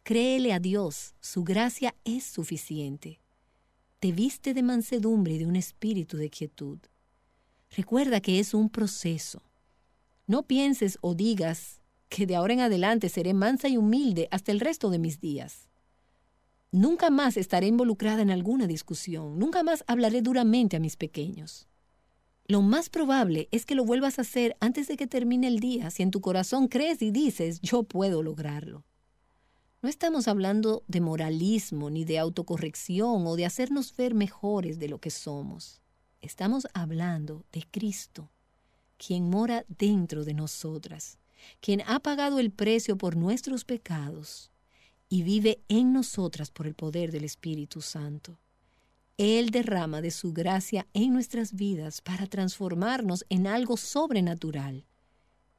Créele 0.03 0.53
a 0.53 0.59
Dios, 0.59 1.16
su 1.20 1.43
gracia 1.43 1.95
es 2.03 2.24
suficiente. 2.24 3.20
Te 3.99 4.12
viste 4.12 4.53
de 4.53 4.64
mansedumbre 4.64 5.34
y 5.34 5.38
de 5.38 5.45
un 5.45 5.55
espíritu 5.55 6.18
de 6.18 6.30
quietud. 6.30 6.80
Recuerda 7.70 8.20
que 8.20 8.39
es 8.39 8.53
un 8.53 8.70
proceso. 8.70 9.43
No 10.28 10.43
pienses 10.43 10.97
o 11.01 11.14
digas 11.14 11.80
que 12.12 12.28
de 12.28 12.36
ahora 12.36 12.53
en 12.53 12.59
adelante 12.59 13.07
seré 13.07 13.34
mansa 13.34 13.70
y 13.70 13.78
humilde 13.78 14.28
hasta 14.32 14.51
el 14.51 14.59
resto 14.59 14.89
de 14.89 14.99
mis 14.99 15.22
días. 15.22 15.70
Nunca 16.70 17.09
más 17.09 17.38
estaré 17.38 17.68
involucrada 17.68 18.22
en 18.22 18.30
alguna 18.30 18.68
discusión, 18.68 19.39
nunca 19.39 19.64
más 19.64 19.86
hablaré 19.88 20.22
duramente 20.22 20.76
a 20.76 20.82
mis 20.82 20.97
pequeños. 20.97 21.70
Lo 22.47 22.62
más 22.62 22.89
probable 22.89 23.47
es 23.51 23.66
que 23.66 23.76
lo 23.76 23.86
vuelvas 23.86 24.20
a 24.20 24.24
hacer 24.24 24.57
antes 24.59 24.89
de 24.89 24.97
que 24.97 25.07
termine 25.07 25.47
el 25.47 25.59
día 25.59 25.89
si 25.89 26.03
en 26.03 26.12
tu 26.12 26.20
corazón 26.20 26.68
crees 26.68 27.01
y 27.01 27.12
dices 27.12 27.62
yo 27.62 27.84
puedo 27.84 28.22
lograrlo. 28.24 28.84
No 29.82 29.88
estamos 29.88 30.28
hablando 30.28 30.84
de 30.88 30.99
moralismo 30.99 31.89
ni 31.89 32.03
de 32.03 32.20
autocorrección 32.20 33.26
o 33.26 33.38
de 33.38 33.45
hacernos 33.45 33.95
ver 33.95 34.16
mejores 34.16 34.80
de 34.80 34.89
lo 34.89 34.99
que 34.99 35.12
somos. 35.12 35.82
Estamos 36.20 36.68
hablando 36.74 37.45
de 37.53 37.64
Cristo, 37.72 38.30
quien 38.97 39.30
mora 39.30 39.64
dentro 39.70 40.26
de 40.26 40.34
nosotras, 40.34 41.18
quien 41.59 41.81
ha 41.87 41.99
pagado 41.99 42.39
el 42.39 42.51
precio 42.51 42.97
por 42.97 43.15
nuestros 43.15 43.65
pecados 43.65 44.51
y 45.09 45.23
vive 45.23 45.61
en 45.67 45.93
nosotras 45.93 46.51
por 46.51 46.67
el 46.67 46.73
poder 46.73 47.11
del 47.11 47.23
Espíritu 47.23 47.81
Santo. 47.81 48.39
Él 49.17 49.49
derrama 49.51 50.01
de 50.01 50.09
su 50.09 50.33
gracia 50.33 50.87
en 50.93 51.13
nuestras 51.13 51.53
vidas 51.53 52.01
para 52.01 52.27
transformarnos 52.27 53.25
en 53.29 53.45
algo 53.45 53.77
sobrenatural, 53.77 54.85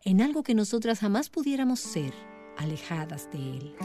en 0.04 0.20
algo 0.20 0.42
que 0.42 0.54
nosotras 0.54 1.00
jamás 1.00 1.30
pudiéramos 1.30 1.80
ser 1.80 2.12
alejadas 2.56 3.30
de 3.30 3.38
Él. 3.38 3.76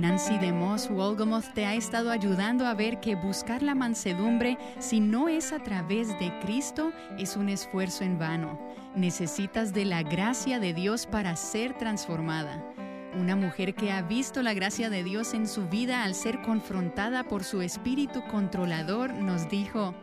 Nancy 0.00 0.38
DeMoss 0.38 0.88
Wolgamoth 0.88 1.52
te 1.52 1.66
ha 1.66 1.74
estado 1.74 2.10
ayudando 2.10 2.64
a 2.64 2.72
ver 2.72 3.00
que 3.00 3.16
buscar 3.16 3.62
la 3.62 3.74
mansedumbre, 3.74 4.56
si 4.78 4.98
no 4.98 5.28
es 5.28 5.52
a 5.52 5.58
través 5.58 6.18
de 6.18 6.32
Cristo, 6.40 6.90
es 7.18 7.36
un 7.36 7.50
esfuerzo 7.50 8.04
en 8.04 8.18
vano. 8.18 8.58
Necesitas 8.96 9.74
de 9.74 9.84
la 9.84 10.02
gracia 10.02 10.58
de 10.58 10.72
Dios 10.72 11.04
para 11.04 11.36
ser 11.36 11.76
transformada. 11.76 12.64
Una 13.12 13.36
mujer 13.36 13.74
que 13.74 13.92
ha 13.92 14.00
visto 14.00 14.42
la 14.42 14.54
gracia 14.54 14.88
de 14.88 15.04
Dios 15.04 15.34
en 15.34 15.46
su 15.46 15.68
vida 15.68 16.02
al 16.02 16.14
ser 16.14 16.40
confrontada 16.40 17.24
por 17.24 17.44
su 17.44 17.60
espíritu 17.60 18.22
controlador 18.30 19.12
nos 19.12 19.50
dijo, 19.50 19.94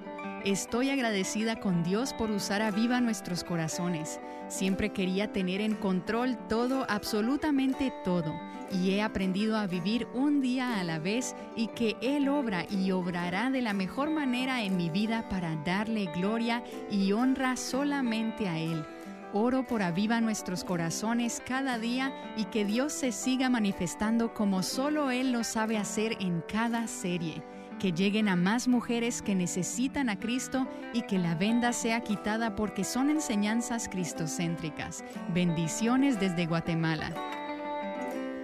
Estoy 0.48 0.92
agradecida 0.92 1.60
con 1.60 1.84
Dios 1.84 2.14
por 2.14 2.32
usar 2.32 2.62
a 2.62 2.72
viva 2.72 3.02
nuestros 3.02 3.44
corazones. 3.44 4.22
Siempre 4.48 4.94
quería 4.94 5.34
tener 5.34 5.60
en 5.60 5.76
control 5.76 6.38
todo, 6.48 6.86
absolutamente 6.88 7.92
todo, 8.06 8.34
y 8.72 8.92
he 8.92 9.02
aprendido 9.02 9.58
a 9.58 9.68
vivir 9.68 10.08
un 10.14 10.40
día 10.40 10.80
a 10.80 10.86
la 10.86 11.00
vez 11.00 11.36
y 11.58 11.68
que 11.68 11.98
Él 12.02 12.30
obra 12.30 12.66
y 12.70 12.92
obrará 12.92 13.50
de 13.50 13.62
la 13.62 13.74
mejor 13.74 14.10
manera 14.10 14.64
en 14.64 14.78
mi 14.78 14.90
vida 14.90 15.28
para 15.28 15.54
darle 15.66 16.06
gloria 16.16 16.64
y 16.90 17.12
honra 17.12 17.58
solamente 17.58 18.48
a 18.48 18.58
Él. 18.58 18.86
Oro 19.34 19.68
por 19.68 19.82
aviva 19.82 20.22
nuestros 20.22 20.64
corazones 20.64 21.44
cada 21.46 21.78
día 21.78 22.14
y 22.38 22.46
que 22.46 22.64
Dios 22.64 22.94
se 22.94 23.12
siga 23.12 23.50
manifestando 23.50 24.34
como 24.34 24.64
solo 24.64 25.12
Él 25.12 25.34
lo 25.34 25.44
sabe 25.44 25.78
hacer 25.78 26.16
en 26.22 26.42
cada 26.48 26.88
serie 26.88 27.44
que 27.78 27.92
lleguen 27.92 28.30
a 28.30 28.36
más 28.36 28.68
mujeres 28.68 29.22
que 29.22 29.36
necesitan 29.36 30.10
a 30.10 30.20
Cristo 30.20 30.68
y 30.94 31.04
que 31.04 31.20
la 31.20 31.36
venda 31.36 31.74
sea 31.74 32.02
quitada 32.02 32.56
porque 32.56 32.84
son 32.84 33.10
enseñanzas 33.10 33.88
cristocéntricas. 33.90 35.04
Bendiciones 35.34 36.20
desde 36.20 36.46
Guatemala. 36.46 37.14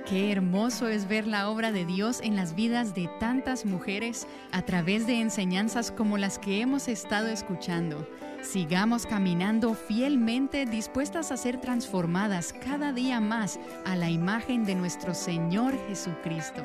Qué 0.06 0.32
hermoso 0.34 0.90
es 0.90 1.08
ver 1.08 1.28
la 1.28 1.50
obra 1.50 1.72
de 1.72 1.86
Dios 1.86 2.20
en 2.22 2.36
las 2.36 2.56
vidas 2.56 2.94
de 2.94 3.10
tantas 3.20 3.66
mujeres 3.66 4.28
a 4.52 4.62
través 4.62 5.08
de 5.08 5.22
enseñanzas 5.22 5.92
como 5.92 6.18
las 6.18 6.40
que 6.40 6.60
hemos 6.60 6.90
estado 6.90 7.28
escuchando. 7.28 8.06
Sigamos 8.42 9.06
caminando 9.06 9.74
fielmente 9.74 10.66
dispuestas 10.66 11.32
a 11.32 11.38
ser 11.38 11.62
transformadas 11.62 12.52
cada 12.52 12.92
día 12.92 13.22
más 13.22 13.58
a 13.86 13.96
la 13.96 14.10
imagen 14.10 14.66
de 14.66 14.76
nuestro 14.76 15.14
Señor 15.14 15.74
Jesucristo. 15.88 16.62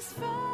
satisfied. 0.00 0.51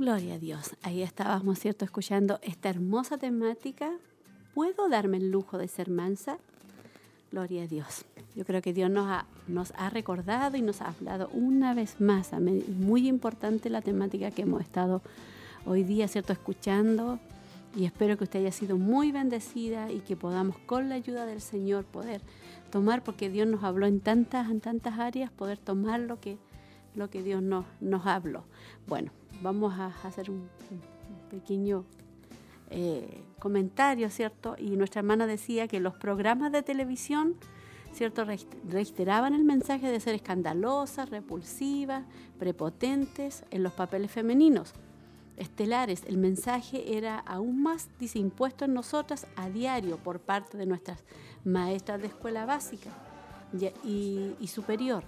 Gloria 0.00 0.36
a 0.36 0.38
Dios. 0.38 0.74
Ahí 0.80 1.02
estábamos, 1.02 1.58
¿cierto? 1.58 1.84
Escuchando 1.84 2.38
esta 2.40 2.70
hermosa 2.70 3.18
temática. 3.18 3.90
¿Puedo 4.54 4.88
darme 4.88 5.18
el 5.18 5.30
lujo 5.30 5.58
de 5.58 5.68
ser 5.68 5.90
mansa? 5.90 6.38
Gloria 7.30 7.64
a 7.64 7.66
Dios. 7.66 8.06
Yo 8.34 8.46
creo 8.46 8.62
que 8.62 8.72
Dios 8.72 8.88
nos 8.88 9.10
ha, 9.10 9.26
nos 9.46 9.74
ha 9.76 9.90
recordado 9.90 10.56
y 10.56 10.62
nos 10.62 10.80
ha 10.80 10.86
hablado 10.86 11.28
una 11.34 11.74
vez 11.74 12.00
más. 12.00 12.30
Muy 12.78 13.08
importante 13.08 13.68
la 13.68 13.82
temática 13.82 14.30
que 14.30 14.40
hemos 14.40 14.62
estado 14.62 15.02
hoy 15.66 15.84
día, 15.84 16.08
¿cierto? 16.08 16.32
Escuchando. 16.32 17.18
Y 17.76 17.84
espero 17.84 18.16
que 18.16 18.24
usted 18.24 18.38
haya 18.40 18.52
sido 18.52 18.78
muy 18.78 19.12
bendecida 19.12 19.92
y 19.92 20.00
que 20.00 20.16
podamos 20.16 20.56
con 20.60 20.88
la 20.88 20.94
ayuda 20.94 21.26
del 21.26 21.42
Señor 21.42 21.84
poder 21.84 22.22
tomar, 22.70 23.04
porque 23.04 23.28
Dios 23.28 23.46
nos 23.46 23.64
habló 23.64 23.84
en 23.84 24.00
tantas, 24.00 24.50
en 24.50 24.62
tantas 24.62 24.98
áreas, 24.98 25.30
poder 25.30 25.58
tomar 25.58 26.00
lo 26.00 26.18
que, 26.20 26.38
lo 26.94 27.10
que 27.10 27.22
Dios 27.22 27.42
nos, 27.42 27.66
nos 27.82 28.06
habló. 28.06 28.44
Bueno, 28.86 29.12
vamos 29.40 29.78
a 29.78 29.86
hacer 30.04 30.30
un, 30.30 30.48
pequeño 31.30 31.84
eh, 32.70 33.22
comentario, 33.38 34.10
¿cierto? 34.10 34.56
Y 34.58 34.76
nuestra 34.76 35.00
hermana 35.00 35.26
decía 35.26 35.68
que 35.68 35.78
los 35.78 35.94
programas 35.94 36.50
de 36.50 36.62
televisión, 36.62 37.36
¿cierto? 37.92 38.24
Reiteraban 38.68 39.34
el 39.34 39.44
mensaje 39.44 39.90
de 39.90 40.00
ser 40.00 40.14
escandalosas, 40.14 41.08
repulsivas, 41.08 42.04
prepotentes 42.38 43.44
en 43.50 43.62
los 43.62 43.72
papeles 43.72 44.10
femeninos. 44.10 44.72
Estelares, 45.36 46.02
el 46.06 46.18
mensaje 46.18 46.96
era 46.98 47.18
aún 47.20 47.62
más 47.62 47.88
dice, 47.98 48.18
impuesto 48.18 48.64
en 48.64 48.74
nosotras 48.74 49.26
a 49.36 49.48
diario 49.48 49.96
por 49.96 50.20
parte 50.20 50.58
de 50.58 50.66
nuestras 50.66 51.02
maestras 51.44 52.00
de 52.00 52.08
escuela 52.08 52.44
básica 52.44 52.90
y 53.84 54.46
superior. 54.48 55.04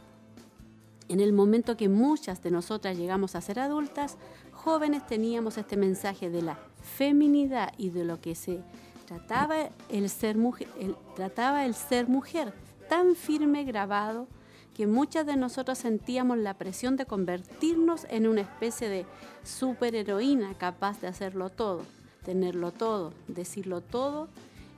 En 1.09 1.21
el 1.21 1.33
momento 1.33 1.77
que 1.77 1.89
muchas 1.89 2.43
de 2.43 2.51
nosotras 2.51 2.97
llegamos 2.97 3.35
a 3.35 3.41
ser 3.41 3.59
adultas, 3.59 4.17
jóvenes 4.53 5.07
teníamos 5.07 5.59
este 5.59 5.77
mensaje 5.77 6.31
de 6.31 6.43
la 6.43 6.59
feminidad 6.83 7.73
y 7.77 7.91
de 7.91 8.05
lo 8.05 8.21
que 8.21 8.35
se 8.35 8.61
trataba 9.07 9.57
el 9.91 10.09
ser 10.09 10.37
mujer, 10.37 10.69
el- 10.79 10.97
trataba 11.17 11.65
el 11.67 11.75
ser 11.75 12.09
mujer 12.09 12.53
tan 12.89 13.15
firme 13.15 13.65
grabado 13.65 14.27
que 14.75 14.87
muchas 14.87 15.27
de 15.27 15.37
nosotras 15.37 15.79
sentíamos 15.79 16.39
la 16.39 16.55
presión 16.55 16.97
de 16.97 17.05
convertirnos 17.05 18.07
en 18.09 18.27
una 18.27 18.41
especie 18.41 18.89
de 18.89 19.05
superheroína 19.45 20.55
capaz 20.57 21.01
de 21.01 21.09
hacerlo 21.09 21.51
todo, 21.51 21.83
tenerlo 22.25 22.71
todo, 22.73 23.13
decirlo 23.29 23.83
todo 23.83 24.29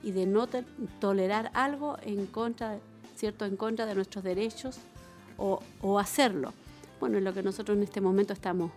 y 0.03 0.11
de 0.11 0.25
no 0.25 0.47
tolerar 0.99 1.49
algo 1.53 1.97
en 2.03 2.25
contra, 2.27 2.77
cierto, 3.15 3.45
en 3.45 3.55
contra 3.55 3.85
de 3.85 3.95
nuestros 3.95 4.23
derechos 4.23 4.79
o, 5.37 5.61
o 5.81 5.99
hacerlo. 5.99 6.53
Bueno, 6.99 7.17
es 7.17 7.23
lo 7.23 7.33
que 7.33 7.43
nosotros 7.43 7.77
en 7.77 7.83
este 7.83 8.01
momento 8.01 8.33
estamos 8.33 8.71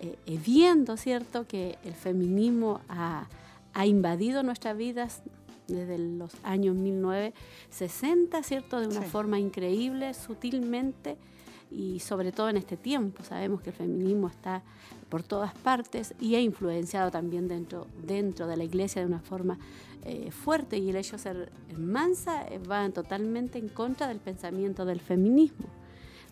eh, 0.00 0.16
eh, 0.26 0.38
viendo, 0.44 0.96
¿cierto? 0.96 1.46
Que 1.46 1.78
el 1.84 1.94
feminismo 1.94 2.80
ha, 2.88 3.26
ha 3.74 3.86
invadido 3.86 4.42
nuestras 4.42 4.76
vidas 4.76 5.22
desde 5.68 5.98
los 5.98 6.32
años 6.42 6.74
1960, 6.76 8.42
¿cierto? 8.42 8.80
De 8.80 8.86
una 8.88 9.02
Sí. 9.02 9.08
forma 9.08 9.38
increíble, 9.38 10.14
sutilmente 10.14 11.16
y 11.70 12.00
sobre 12.00 12.32
todo 12.32 12.48
en 12.48 12.56
este 12.56 12.76
tiempo. 12.76 13.22
Sabemos 13.24 13.62
que 13.62 13.70
el 13.70 13.76
feminismo 13.76 14.28
está 14.28 14.62
por 15.10 15.22
todas 15.22 15.52
partes 15.54 16.14
y 16.20 16.36
ha 16.36 16.40
influenciado 16.40 17.10
también 17.10 17.48
dentro, 17.48 17.86
dentro 18.06 18.46
de 18.46 18.56
la 18.56 18.64
iglesia 18.64 19.02
de 19.02 19.08
una 19.08 19.20
forma 19.20 19.58
eh, 20.04 20.30
fuerte 20.30 20.78
y 20.78 20.88
el 20.88 20.96
hecho 20.96 21.16
de 21.16 21.22
ser 21.22 21.52
mansa 21.76 22.46
eh, 22.48 22.58
va 22.58 22.88
totalmente 22.88 23.58
en 23.58 23.68
contra 23.68 24.08
del 24.08 24.18
pensamiento 24.18 24.86
del 24.86 25.00
feminismo. 25.00 25.66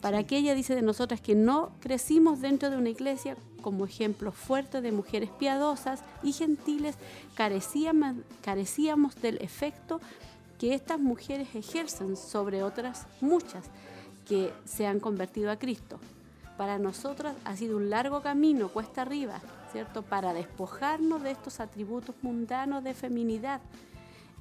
Para 0.01 0.19
aquella 0.19 0.55
dice 0.55 0.75
de 0.75 0.83
nosotras 0.83 1.21
que 1.21 1.35
no 1.35 1.73
crecimos 1.81 2.41
dentro 2.41 2.71
de 2.71 2.77
una 2.77 2.89
iglesia 2.89 3.37
como 3.61 3.85
ejemplo 3.85 4.31
fuerte 4.31 4.81
de 4.81 4.93
mujeres 4.93 5.31
piadosas 5.39 6.03
y 6.23 6.33
gentiles, 6.33 6.95
carecíamos, 7.35 8.15
carecíamos 8.41 9.21
del 9.21 9.39
efecto 9.43 10.01
que 10.59 10.75
estas 10.75 11.01
mujeres 11.01 11.49
ejercen 11.55 12.17
sobre 12.17 12.63
otras 12.63 13.07
muchas 13.21 13.65
que 14.27 14.53
se 14.65 14.87
han 14.87 15.01
convertido 15.01 15.51
a 15.51 15.59
Cristo. 15.59 15.99
Para 16.59 16.77
nosotras 16.77 17.37
ha 17.45 17.55
sido 17.55 17.77
un 17.77 17.89
largo 17.89 18.21
camino, 18.21 18.69
cuesta 18.69 19.03
arriba, 19.03 19.41
¿cierto? 19.71 20.03
Para 20.03 20.35
despojarnos 20.35 21.23
de 21.23 21.31
estos 21.31 21.61
atributos 21.61 22.17
mundanos 22.21 22.83
de 22.83 22.95
feminidad 22.95 23.61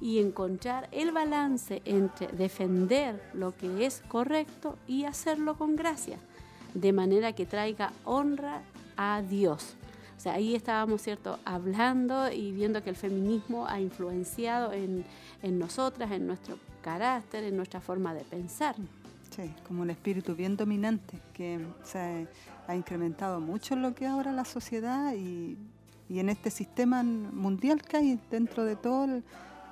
y 0.00 0.18
encontrar 0.18 0.88
el 0.90 1.12
balance 1.12 1.80
entre 1.84 2.26
defender 2.26 3.22
lo 3.34 3.56
que 3.56 3.86
es 3.86 4.02
correcto 4.08 4.76
y 4.88 5.04
hacerlo 5.04 5.56
con 5.56 5.76
gracia, 5.76 6.18
de 6.74 6.92
manera 6.92 7.34
que 7.34 7.46
traiga 7.46 7.92
honra 8.04 8.62
a 8.96 9.22
Dios. 9.22 9.76
O 10.16 10.20
sea, 10.20 10.34
ahí 10.34 10.56
estábamos, 10.56 11.02
¿cierto?, 11.02 11.38
hablando 11.44 12.32
y 12.32 12.50
viendo 12.50 12.82
que 12.82 12.90
el 12.90 12.96
feminismo 12.96 13.68
ha 13.68 13.80
influenciado 13.80 14.72
en, 14.72 15.04
en 15.44 15.58
nosotras, 15.60 16.10
en 16.10 16.26
nuestro 16.26 16.58
carácter, 16.82 17.44
en 17.44 17.56
nuestra 17.56 17.80
forma 17.80 18.12
de 18.12 18.24
pensar. 18.24 18.74
Sí, 19.38 19.54
como 19.68 19.82
un 19.82 19.90
espíritu 19.90 20.34
bien 20.34 20.56
dominante 20.56 21.20
que 21.32 21.64
se 21.84 22.26
ha 22.66 22.74
incrementado 22.74 23.38
mucho 23.40 23.74
en 23.74 23.82
lo 23.82 23.94
que 23.94 24.04
es 24.06 24.10
ahora 24.10 24.32
la 24.32 24.44
sociedad 24.44 25.14
y, 25.14 25.56
y 26.08 26.18
en 26.18 26.28
este 26.28 26.50
sistema 26.50 27.04
mundial 27.04 27.80
que 27.82 27.96
hay 27.98 28.18
dentro 28.32 28.64
de 28.64 28.74
todo 28.74 29.04
el, 29.04 29.22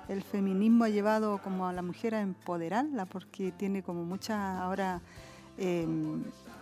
el 0.07 0.23
feminismo 0.23 0.85
ha 0.85 0.89
llevado 0.89 1.41
como 1.43 1.67
a 1.67 1.73
la 1.73 1.81
mujer 1.81 2.15
a 2.15 2.21
empoderarla 2.21 3.05
porque 3.07 3.51
tiene 3.51 3.83
como 3.83 4.05
mucha 4.05 4.61
ahora 4.63 5.01
eh, 5.57 5.85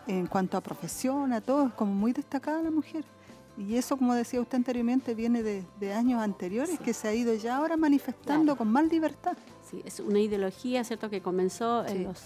en 0.08 0.26
cuanto 0.28 0.58
a 0.58 0.62
profesión, 0.62 1.32
a 1.32 1.42
todo, 1.42 1.68
es 1.68 1.74
como 1.74 1.94
muy 1.94 2.12
destacada 2.12 2.62
la 2.64 2.72
mujer. 2.72 3.04
Y 3.58 3.76
eso, 3.76 3.98
como 3.98 4.16
decía 4.16 4.42
usted 4.42 4.56
anteriormente, 4.58 5.14
viene 5.14 5.44
de, 5.44 5.64
de 5.80 5.94
años 5.94 6.22
anteriores 6.24 6.72
Sí. 6.72 6.84
que 6.84 6.94
se 6.94 7.08
ha 7.08 7.14
ido 7.14 7.36
ya 7.36 7.58
ahora 7.58 7.78
manifestando 7.78 8.44
Claro. 8.54 8.58
con 8.58 8.72
más 8.72 8.86
libertad. 8.92 9.38
Sí, 9.70 9.82
es 9.86 10.00
una 10.00 10.20
ideología, 10.20 10.84
¿cierto?, 10.84 11.10
que 11.10 11.22
comenzó 11.22 11.86
Sí. 11.88 11.96
en 11.98 12.04
los, 12.06 12.22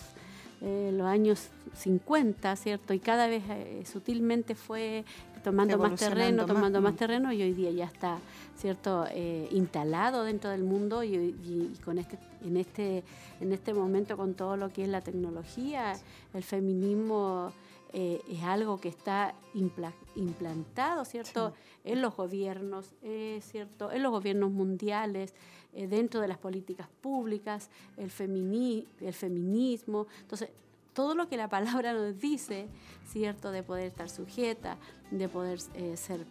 eh, 0.62 0.92
los 0.94 1.08
años 1.08 1.50
50, 1.76 2.56
¿cierto? 2.56 2.94
Y 2.94 3.00
cada 3.00 3.28
vez 3.28 3.44
eh, 3.50 3.84
sutilmente 3.86 4.56
fue 4.56 5.06
tomando 5.44 5.78
más 5.78 5.98
terreno, 6.00 6.46
tomando 6.46 6.82
más 6.82 6.94
mm. 6.94 6.98
terreno 6.98 7.32
y 7.32 7.42
hoy 7.42 7.54
día 7.54 7.72
ya 7.72 7.86
está, 7.86 8.18
cierto, 8.58 9.06
eh, 9.10 9.48
instalado 9.52 10.24
dentro 10.24 10.50
del 10.50 10.64
mundo 10.66 11.02
y, 11.04 11.16
y- 11.16 11.72
y 11.74 11.78
con 11.86 11.98
este, 11.98 12.18
en 12.44 12.58
este, 12.58 13.04
en 13.40 13.54
este 13.54 13.74
momento 13.74 14.18
con 14.18 14.34
todo 14.34 14.58
lo 14.58 14.70
que 14.74 14.84
es 14.84 14.90
la 14.90 15.00
tecnología, 15.00 15.94
el 16.34 16.44
feminismo 16.44 17.54
eh, 17.94 18.22
es 18.30 18.44
algo 18.44 18.80
que 18.82 18.90
está 18.90 19.34
impla- 19.56 19.94
implantado, 20.16 21.06
cierto, 21.06 21.54
en 21.86 22.02
los 22.02 22.16
gobiernos, 22.18 22.92
eh, 23.02 23.40
cierto, 23.42 23.92
en 23.92 24.04
los 24.04 24.12
gobiernos 24.12 24.52
mundiales, 24.52 25.34
eh, 25.74 25.88
dentro 25.88 26.22
de 26.22 26.28
las 26.28 26.38
políticas 26.38 26.88
públicas, 27.02 27.70
el, 27.98 28.12
femini- 28.12 28.86
el 29.02 29.14
feminismo, 29.14 30.08
entonces 30.22 30.50
todo 30.94 31.16
lo 31.16 31.28
que 31.30 31.38
la 31.38 31.48
palabra 31.48 31.94
nos 31.94 32.20
dice, 32.20 32.68
¿cierto? 33.08 33.52
De 33.52 33.64
poder 33.64 33.88
estar 33.88 34.10
sujeta, 34.10 34.78
de 35.12 35.30
poder 35.30 35.60
eh, 35.76 35.96
ser 35.96 36.26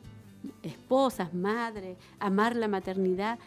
esposas, 0.62 1.32
madres, 1.32 1.96
amar 2.18 2.54
la 2.54 2.68
maternidad, 2.68 3.38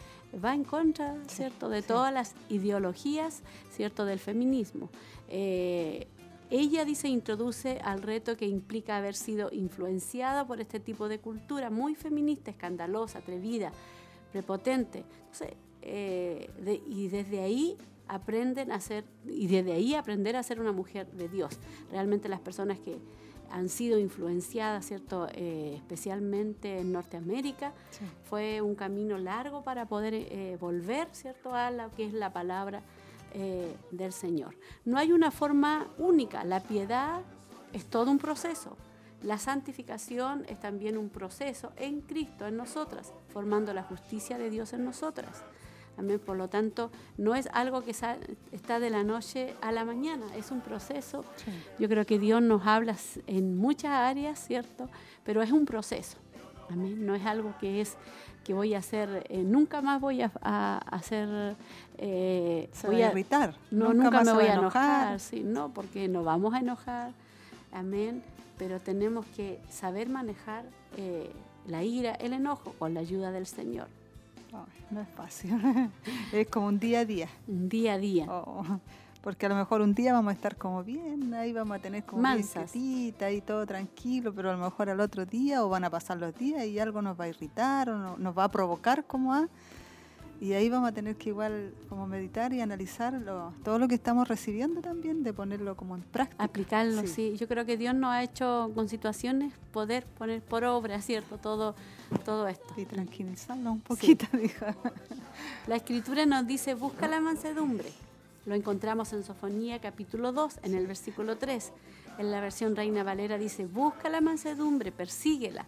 va 0.42 0.54
en 0.54 0.64
contra, 0.64 1.16
¿cierto? 1.28 1.68
De 1.68 1.82
todas 1.82 2.12
las 2.12 2.34
ideologías, 2.48 3.42
¿cierto? 3.70 4.04
Del 4.04 4.18
feminismo. 4.18 4.88
Eh, 5.28 6.06
ella 6.50 6.84
dice, 6.84 7.08
introduce 7.08 7.78
al 7.82 8.02
reto 8.02 8.36
que 8.36 8.46
implica 8.46 8.96
haber 8.98 9.14
sido 9.14 9.50
influenciada 9.52 10.46
por 10.46 10.60
este 10.60 10.80
tipo 10.80 11.08
de 11.08 11.18
cultura 11.18 11.70
muy 11.70 11.94
feminista, 11.94 12.50
escandalosa, 12.50 13.20
atrevida, 13.20 13.72
prepotente. 14.32 15.04
Entonces, 15.20 15.54
eh, 15.82 16.50
de- 16.60 16.82
y 16.86 17.08
desde 17.08 17.40
ahí 17.40 17.76
aprenden 18.08 18.72
a 18.72 18.80
ser, 18.80 19.04
y 19.26 19.46
desde 19.46 19.72
ahí 19.72 19.94
aprender 19.94 20.36
a 20.36 20.42
ser 20.42 20.60
una 20.60 20.72
mujer 20.72 21.10
de 21.12 21.28
Dios. 21.28 21.58
Realmente 21.90 22.28
las 22.28 22.40
personas 22.40 22.78
que 22.78 22.98
han 23.50 23.68
sido 23.68 23.98
influenciadas, 23.98 24.86
¿cierto? 24.86 25.28
Eh, 25.34 25.74
especialmente 25.76 26.78
en 26.78 26.92
Norteamérica, 26.92 27.72
Sí. 27.90 28.04
fue 28.24 28.60
un 28.62 28.74
camino 28.74 29.18
largo 29.18 29.62
para 29.62 29.86
poder 29.86 30.14
eh, 30.14 30.56
volver, 30.60 31.08
¿cierto?, 31.12 31.54
a 31.54 31.70
lo 31.70 31.90
que 31.94 32.06
es 32.06 32.12
la 32.14 32.32
palabra 32.32 32.82
eh, 33.34 33.74
del 33.90 34.12
Señor. 34.12 34.54
No 34.84 34.98
hay 34.98 35.10
una 35.12 35.30
forma 35.30 35.88
única, 35.98 36.44
la 36.44 36.60
piedad 36.60 37.20
es 37.72 37.86
todo 37.86 38.10
un 38.10 38.18
proceso. 38.18 38.76
La 39.22 39.38
santificación 39.38 40.44
es 40.48 40.58
también 40.60 40.98
un 40.98 41.08
proceso 41.08 41.72
en 41.76 42.00
Cristo, 42.02 42.46
en 42.46 42.56
nosotras, 42.56 43.12
formando 43.28 43.72
la 43.72 43.84
justicia 43.84 44.36
de 44.36 44.50
Dios 44.50 44.72
en 44.74 44.84
nosotras. 44.84 45.42
Amén. 45.96 46.20
Por 46.24 46.36
lo 46.36 46.48
tanto, 46.48 46.90
no 47.16 47.34
es 47.34 47.48
algo 47.52 47.82
que 47.82 47.90
está 47.90 48.80
de 48.80 48.90
la 48.90 49.04
noche 49.04 49.54
a 49.60 49.72
la 49.72 49.84
mañana, 49.84 50.26
es 50.36 50.50
un 50.50 50.60
proceso. 50.60 51.24
Yo 51.78 51.88
creo 51.88 52.06
que 52.06 52.18
Dios 52.18 52.42
nos 52.42 52.66
habla 52.66 52.96
en 53.26 53.56
muchas 53.56 53.92
áreas, 53.92 54.38
¿cierto? 54.44 54.88
Pero 55.24 55.42
es 55.42 55.52
un 55.52 55.66
proceso. 55.66 56.18
Amén. 56.70 57.04
No 57.04 57.14
es 57.14 57.26
algo 57.26 57.54
que 57.60 57.80
es 57.80 57.96
que 58.42 58.54
voy 58.54 58.74
a 58.74 58.78
hacer, 58.78 59.24
eh, 59.28 59.42
nunca 59.42 59.80
más 59.80 60.00
voy 60.00 60.22
a, 60.22 60.78
hacer, 60.90 61.56
eh, 61.98 62.68
Se 62.72 62.86
voy 62.86 63.00
va 63.00 63.06
a 63.06 63.10
irritar. 63.10 63.54
no, 63.70 63.92
nunca, 63.94 64.10
más 64.10 64.26
me 64.26 64.32
voy 64.32 64.44
a 64.44 64.54
enojar, 64.54 65.20
sí, 65.20 65.42
no, 65.44 65.72
porque 65.72 66.08
nos 66.08 66.24
vamos 66.24 66.54
a 66.54 66.58
enojar, 66.58 67.12
amén, 67.72 68.22
pero 68.58 68.80
tenemos 68.80 69.26
que 69.26 69.60
saber 69.70 70.08
manejar 70.08 70.64
eh, 70.96 71.30
la 71.66 71.82
ira, 71.84 72.14
el 72.14 72.32
enojo, 72.32 72.74
con 72.78 72.94
la 72.94 73.00
ayuda 73.00 73.30
del 73.30 73.46
Señor, 73.46 73.88
Ay, 74.52 74.84
no 74.90 75.00
es 75.00 75.08
fácil. 75.10 75.52
es 76.32 76.48
como 76.48 76.66
un 76.66 76.78
día 76.78 77.00
a 77.00 77.04
día. 77.04 77.28
un 77.48 77.68
día 77.68 77.94
a 77.94 77.98
día. 77.98 78.26
Oh, 78.28 78.62
porque 79.22 79.46
a 79.46 79.48
lo 79.48 79.54
mejor 79.54 79.80
un 79.80 79.94
día 79.94 80.12
vamos 80.12 80.30
a 80.32 80.34
estar 80.34 80.56
como 80.56 80.82
bien, 80.82 81.32
ahí 81.34 81.52
vamos 81.52 81.76
a 81.76 81.80
tener 81.80 82.04
como 82.04 82.22
bien 82.22 82.34
Mansas. 82.38 82.72
quietita 82.72 83.30
y 83.30 83.40
todo 83.40 83.64
tranquilo, 83.66 84.34
pero 84.34 84.50
a 84.50 84.54
lo 84.54 84.58
mejor 84.58 84.90
al 84.90 85.00
otro 85.00 85.24
día 85.24 85.64
o 85.64 85.68
van 85.68 85.84
a 85.84 85.90
pasar 85.90 86.18
los 86.18 86.34
días 86.36 86.64
y 86.66 86.78
algo 86.80 87.02
nos 87.02 87.18
va 87.18 87.24
a 87.24 87.28
irritar 87.28 87.88
o 87.90 87.98
no- 87.98 88.16
nos 88.18 88.36
va 88.36 88.44
a 88.44 88.50
provocar 88.50 89.04
como 89.06 89.32
a... 89.32 89.48
Y 90.42 90.54
ahí 90.54 90.68
vamos 90.68 90.88
a 90.88 90.92
tener 90.92 91.14
que 91.14 91.28
igual 91.28 91.72
como 91.88 92.08
meditar 92.08 92.52
y 92.52 92.60
analizar 92.60 93.12
lo- 93.12 93.52
todo 93.62 93.78
lo 93.78 93.86
que 93.86 93.94
estamos 93.94 94.26
recibiendo 94.26 94.80
también, 94.80 95.22
de 95.22 95.32
ponerlo 95.32 95.76
como 95.76 95.94
en 95.94 96.02
práctica. 96.02 96.42
aplicarlo, 96.42 97.02
Sí. 97.02 97.06
sí. 97.06 97.36
Yo 97.36 97.46
creo 97.46 97.64
que 97.64 97.76
Dios 97.76 97.94
nos 97.94 98.10
ha 98.10 98.24
hecho 98.24 98.72
con 98.74 98.88
situaciones 98.88 99.52
poder 99.72 100.04
poner 100.04 100.42
por 100.42 100.64
obra, 100.64 101.00
¿cierto? 101.00 101.38
Todo, 101.38 101.76
todo 102.24 102.48
esto. 102.48 102.74
Y 102.76 102.84
tranquilizarnos 102.86 103.72
un 103.74 103.80
poquito, 103.82 104.26
dijo. 104.36 104.66
La 105.68 105.76
escritura 105.76 106.26
nos 106.26 106.44
dice, 106.44 106.74
busca 106.74 107.06
la 107.06 107.20
mansedumbre. 107.20 107.92
Lo 108.44 108.56
encontramos 108.56 109.12
en 109.12 109.22
Sofonía 109.22 109.80
capítulo 109.80 110.32
2, 110.32 110.58
en 110.64 110.74
el 110.74 110.88
versículo 110.88 111.38
3. 111.38 111.70
En 112.18 112.32
la 112.32 112.40
versión 112.40 112.74
Reina 112.74 113.04
Valera 113.04 113.38
dice, 113.38 113.66
busca 113.66 114.08
la 114.08 114.20
mansedumbre, 114.20 114.90
persíguela. 114.90 115.66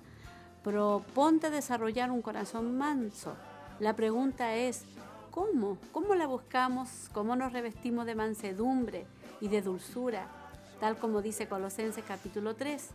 Proponte 0.64 1.50
desarrollar 1.50 2.10
un 2.10 2.22
corazón 2.22 2.76
manso. 2.76 3.36
La 3.80 3.94
pregunta 3.96 4.54
es, 4.54 4.84
¿cómo? 5.30 5.78
¿Cómo 5.92 6.14
la 6.14 6.26
buscamos? 6.26 6.88
¿Cómo 7.12 7.36
nos 7.36 7.52
revestimos 7.52 8.06
de 8.06 8.14
mansedumbre 8.14 9.04
y 9.40 9.48
de 9.48 9.62
dulzura? 9.62 10.26
Tal 10.80 10.96
como 10.96 11.22
dice 11.22 11.48
Colosenses 11.48 12.04
capítulo 12.06 12.54
3. 12.54 12.90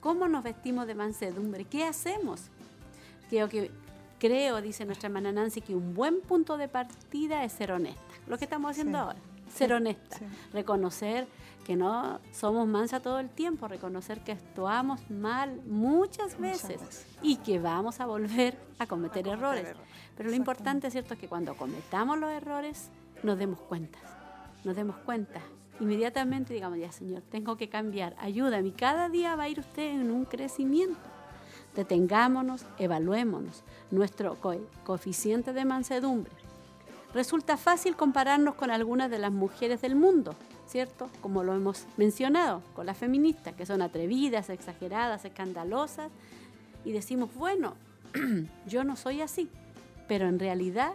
¿Cómo 0.00 0.28
nos 0.28 0.44
vestimos 0.44 0.86
de 0.86 0.94
mansedumbre? 0.94 1.64
¿Qué 1.64 1.84
hacemos? 1.84 2.42
Creo 3.28 3.48
que 3.48 3.70
creo, 4.18 4.60
dice 4.62 4.84
nuestra 4.86 5.08
hermana 5.08 5.32
Nancy, 5.32 5.60
que 5.60 5.74
un 5.74 5.94
buen 5.94 6.20
punto 6.20 6.56
de 6.56 6.68
partida 6.68 7.44
es 7.44 7.52
ser 7.52 7.72
honesta. 7.72 8.00
Lo 8.26 8.38
que 8.38 8.44
estamos 8.44 8.70
haciendo 8.70 8.98
Sí. 8.98 9.02
ahora, 9.04 9.18
ser 9.54 9.72
honesta. 9.72 10.18
Sí. 10.18 10.24
Reconocer 10.52 11.26
que 11.64 11.76
no 11.76 12.20
somos 12.32 12.66
mansa 12.68 13.00
todo 13.00 13.18
el 13.20 13.30
tiempo, 13.30 13.68
reconocer 13.68 14.20
que 14.22 14.32
actuamos 14.32 15.08
mal 15.10 15.62
muchas 15.66 16.38
veces 16.38 16.80
veces. 16.80 17.06
y 17.22 17.36
que 17.36 17.58
vamos 17.58 18.00
a 18.00 18.06
volver 18.06 18.58
a 18.78 18.86
cometer, 18.86 19.22
A 19.24 19.24
cometer 19.24 19.28
errores. 19.28 19.64
errores. 19.66 19.88
Pero 20.16 20.28
lo 20.30 20.36
importante, 20.36 20.90
¿cierto?, 20.90 21.14
es 21.14 21.20
que 21.20 21.28
cuando 21.28 21.56
cometamos 21.56 22.18
los 22.18 22.30
errores 22.30 22.90
nos 23.22 23.38
demos 23.38 23.60
cuenta, 23.60 23.98
nos 24.64 24.76
demos 24.76 24.96
cuenta. 24.96 25.40
Inmediatamente 25.80 26.52
digamos, 26.54 26.78
ya 26.78 26.92
Señor, 26.92 27.22
tengo 27.22 27.56
que 27.56 27.68
cambiar, 27.68 28.14
ayúdame. 28.18 28.68
Y 28.68 28.72
cada 28.72 29.08
día 29.08 29.34
va 29.34 29.44
a 29.44 29.48
ir 29.48 29.58
usted 29.60 29.90
en 29.90 30.10
un 30.12 30.24
crecimiento. 30.26 31.00
Detengámonos, 31.74 32.64
evaluémonos 32.78 33.64
nuestro 33.90 34.36
co- 34.40 34.68
coeficiente 34.84 35.52
de 35.52 35.64
mansedumbre. 35.64 36.32
Resulta 37.14 37.56
fácil 37.56 37.94
compararnos 37.96 38.56
con 38.56 38.70
algunas 38.70 39.08
de 39.10 39.18
las 39.20 39.32
mujeres 39.32 39.80
del 39.80 39.94
mundo, 39.94 40.34
¿cierto? 40.66 41.08
Como 41.20 41.44
lo 41.44 41.54
hemos 41.54 41.86
mencionado, 41.96 42.60
con 42.74 42.86
las 42.86 42.98
feministas, 42.98 43.54
que 43.54 43.64
son 43.66 43.82
atrevidas, 43.82 44.50
exageradas, 44.50 45.24
escandalosas, 45.24 46.10
y 46.84 46.90
decimos, 46.92 47.30
bueno, 47.36 47.74
yo 48.66 48.82
no 48.84 48.96
soy 48.96 49.20
así, 49.20 49.48
pero 50.08 50.26
en 50.28 50.38
realidad 50.40 50.92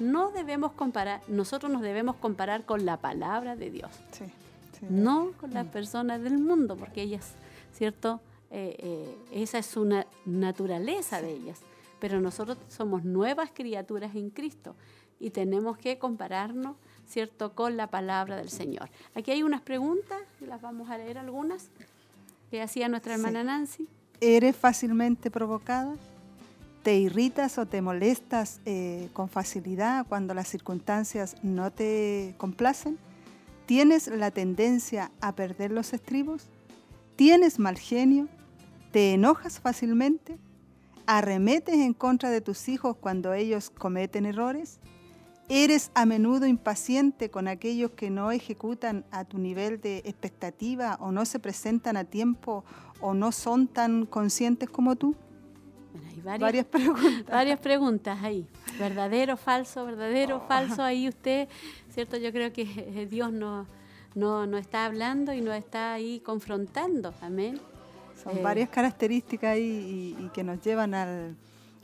no 0.00 0.30
debemos 0.32 0.72
comparar, 0.72 1.20
nosotros 1.28 1.70
nos 1.70 1.82
debemos 1.82 2.16
comparar 2.16 2.64
con 2.64 2.84
la 2.84 2.96
palabra 2.96 3.54
de 3.56 3.70
Dios 3.70 3.90
Sí, 4.10 4.24
sí. 4.78 4.86
no 4.90 5.30
con 5.40 5.54
las 5.54 5.66
Mm. 5.66 5.70
personas 5.70 6.22
del 6.22 6.38
mundo, 6.38 6.76
porque 6.76 7.02
ellas, 7.02 7.34
¿cierto? 7.72 8.20
Eh, 8.50 8.74
eh, 8.80 9.16
esa 9.42 9.58
es 9.58 9.76
una 9.76 10.06
naturaleza 10.26 11.22
de 11.22 11.30
ellas. 11.32 11.60
Pero 12.00 12.20
nosotros 12.20 12.58
somos 12.68 13.04
nuevas 13.04 13.50
criaturas 13.54 14.14
en 14.16 14.30
Cristo 14.30 14.74
y 15.22 15.30
tenemos 15.30 15.78
que 15.78 15.98
compararnos, 15.98 16.76
¿cierto?, 17.08 17.54
con 17.54 17.76
la 17.76 17.86
palabra 17.86 18.36
del 18.36 18.50
Señor. 18.50 18.90
Aquí 19.14 19.30
hay 19.30 19.42
unas 19.42 19.62
preguntas, 19.62 20.20
y 20.40 20.46
las 20.46 20.60
vamos 20.60 20.90
a 20.90 20.98
leer 20.98 21.16
algunas, 21.16 21.68
que 22.50 22.60
hacía 22.60 22.88
nuestra 22.88 23.14
Sí. 23.14 23.20
hermana 23.20 23.44
Nancy. 23.44 23.88
¿Eres 24.20 24.56
fácilmente 24.56 25.30
provocada? 25.30 25.94
¿Te 26.82 26.96
irritas 26.98 27.58
o 27.58 27.66
te 27.66 27.80
molestas 27.80 28.60
eh, 28.66 29.08
con 29.12 29.28
facilidad 29.28 30.04
cuando 30.08 30.34
las 30.34 30.48
circunstancias 30.48 31.36
no 31.42 31.70
te 31.70 32.34
complacen? 32.38 32.98
¿Tienes 33.66 34.08
la 34.08 34.32
tendencia 34.32 35.12
a 35.20 35.34
perder 35.36 35.70
los 35.70 35.92
estribos? 35.92 36.48
¿Tienes 37.14 37.60
mal 37.60 37.78
genio? 37.78 38.28
¿Te 38.90 39.14
enojas 39.14 39.60
fácilmente? 39.60 40.38
¿Arremetes 41.06 41.76
en 41.76 41.94
contra 41.94 42.30
de 42.30 42.40
tus 42.40 42.68
hijos 42.68 42.96
cuando 42.96 43.32
ellos 43.32 43.70
cometen 43.70 44.26
errores? 44.26 44.78
¿Eres 45.48 45.90
a 45.94 46.06
menudo 46.06 46.46
impaciente 46.46 47.30
con 47.30 47.46
aquellos 47.48 47.90
que 47.90 48.10
no 48.10 48.30
ejecutan 48.30 49.04
a 49.10 49.24
tu 49.24 49.38
nivel 49.38 49.80
de 49.80 49.98
expectativa 49.98 50.96
o 51.00 51.12
no 51.12 51.24
se 51.26 51.38
presentan 51.38 51.96
a 51.96 52.04
tiempo 52.04 52.64
o 53.00 53.12
no 53.12 53.32
son 53.32 53.66
tan 53.66 54.06
conscientes 54.06 54.70
como 54.70 54.96
tú? 54.96 55.14
Bueno, 55.92 56.08
hay 56.08 56.20
varias, 56.22 56.40
Varias 56.40 56.66
preguntas. 56.66 57.26
varias 57.34 57.60
preguntas 57.60 58.18
ahí. 58.22 58.46
Verdadero, 58.78 59.36
falso, 59.36 59.84
verdadero, 59.84 60.40
falso. 60.48 60.82
Ahí 60.82 61.06
usted, 61.08 61.48
¿cierto? 61.90 62.16
Yo 62.16 62.32
creo 62.32 62.52
que 62.52 62.62
eh, 62.62 63.06
Dios 63.10 63.30
nos 63.32 63.66
no, 64.14 64.46
no 64.46 64.56
está 64.58 64.86
hablando 64.86 65.32
y 65.34 65.40
nos 65.42 65.56
está 65.56 65.92
ahí 65.94 66.20
confrontando. 66.20 67.12
Amén. 67.20 67.60
Son 68.22 68.38
Eh, 68.38 68.42
varias 68.42 68.70
características 68.70 69.50
ahí 69.52 70.16
y, 70.18 70.24
y 70.24 70.28
que 70.30 70.44
nos 70.44 70.60
llevan 70.62 70.94
al- 70.94 71.36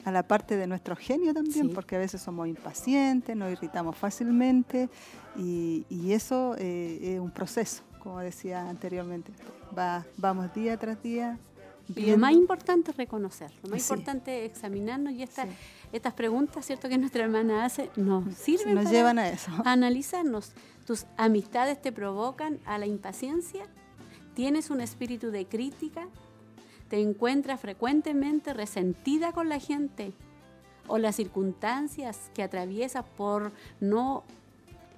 a 0.04 0.10
la 0.12 0.22
parte 0.22 0.56
de 0.56 0.66
nuestro 0.66 0.96
genio 0.96 1.34
también, 1.34 1.68
Sí. 1.68 1.74
porque 1.74 1.96
a 1.96 1.98
veces 1.98 2.22
somos 2.22 2.46
impacientes, 2.48 3.36
nos 3.36 3.50
irritamos 3.52 3.96
fácilmente 3.96 4.88
y, 5.36 5.84
y 5.88 6.12
eso 6.12 6.54
eh, 6.58 7.14
es 7.14 7.20
un 7.20 7.30
proceso, 7.30 7.82
como 8.00 8.20
decía 8.20 8.68
anteriormente. 8.68 9.32
Va, 9.76 10.04
vamos 10.16 10.52
día 10.54 10.76
tras 10.78 11.02
día 11.02 11.38
lo 11.96 12.18
más 12.18 12.32
importante 12.34 12.90
es 12.90 12.96
reconocer, 12.98 13.50
lo 13.62 13.70
más 13.70 13.82
Sí. 13.82 13.92
importante 13.94 14.44
es 14.44 14.52
examinarnos 14.52 15.14
y 15.14 15.22
esta- 15.22 15.44
Sí. 15.44 15.50
estas 15.92 16.12
preguntas, 16.12 16.66
¿cierto? 16.66 16.86
Que 16.88 16.98
nuestra 16.98 17.24
hermana 17.24 17.64
hace, 17.64 17.88
nos 17.96 18.34
sirven 18.34 18.74
nos 18.74 18.84
para 18.84 18.94
llevan 18.96 19.18
a 19.18 19.28
eso. 19.30 19.50
analizarnos. 19.64 20.52
¿Tus 20.86 21.06
amistades 21.16 21.80
te 21.80 21.90
provocan 21.92 22.58
a 22.66 22.76
la 22.78 22.84
impaciencia? 22.86 23.64
¿Tienes 24.34 24.68
un 24.70 24.80
espíritu 24.82 25.30
de 25.30 25.46
crítica? 25.46 26.08
¿Te 26.88 27.00
encuentras 27.00 27.60
frecuentemente 27.60 28.54
resentida 28.54 29.32
con 29.32 29.48
la 29.48 29.58
gente? 29.58 30.12
¿O 30.86 30.98
las 30.98 31.16
circunstancias 31.16 32.30
que 32.34 32.42
atraviesas 32.42 33.04
por 33.16 33.52
no, 33.80 34.24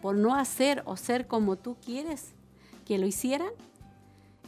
por 0.00 0.16
no 0.16 0.34
hacer 0.34 0.82
o 0.86 0.96
ser 0.96 1.26
como 1.26 1.56
tú 1.56 1.76
quieres 1.84 2.32
que 2.86 2.98
lo 2.98 3.06
hicieran? 3.06 3.50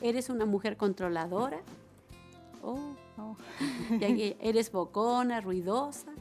¿Eres 0.00 0.30
una 0.30 0.46
mujer 0.46 0.76
controladora? 0.76 1.60
Oh, 2.62 2.94
Oh. 3.18 3.36
ya 4.00 4.08
que 4.08 4.36
eres 4.40 4.72
bocona, 4.72 5.40
ruidosa, 5.40 6.12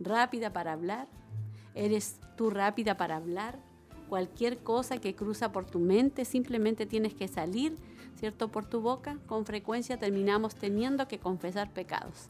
rápida 0.00 0.52
para 0.52 0.72
hablar. 0.72 1.08
¿Eres 1.74 2.20
tú 2.36 2.50
rápida 2.50 2.96
para 2.96 3.16
hablar? 3.16 3.58
Cualquier 4.08 4.58
cosa 4.58 4.98
que 4.98 5.14
cruza 5.14 5.52
por 5.52 5.66
tu 5.66 5.78
mente 5.78 6.24
simplemente 6.24 6.86
tienes 6.86 7.14
que 7.14 7.28
salir, 7.28 7.76
¿cierto? 8.18 8.48
Por 8.48 8.66
tu 8.66 8.80
boca. 8.80 9.16
Con 9.26 9.46
frecuencia 9.46 9.98
terminamos 9.98 10.54
teniendo 10.54 11.08
que 11.08 11.18
confesar 11.18 11.70
pecados. 11.70 12.26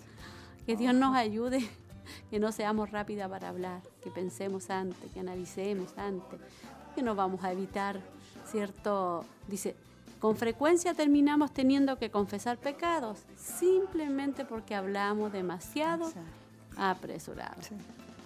Que 0.67 0.77
Dios 0.77 0.95
nos 0.95 1.17
ayude, 1.17 1.69
que 2.31 2.39
no 2.39 2.53
seamos 2.53 2.91
rápida 2.91 3.29
para 3.29 3.49
hablar, 3.49 3.81
que 4.03 4.11
pensemos 4.11 4.71
antes, 4.71 5.11
que 5.13 5.21
analicemos 5.21 5.97
antes, 5.97 6.41
que 6.95 7.03
no 7.03 7.15
vamos 7.15 7.43
a 7.45 7.53
evitar, 7.53 8.01
¿cierto? 8.47 9.25
Dice, 9.47 9.77
con 10.21 10.37
frecuencia 10.37 10.95
terminamos 10.95 11.53
teniendo 11.53 11.97
que 11.97 12.11
confesar 12.11 12.59
pecados 12.59 13.21
simplemente 13.37 14.45
porque 14.45 14.75
hablamos 14.75 15.33
demasiado 15.33 16.13
apresurados. 16.77 17.71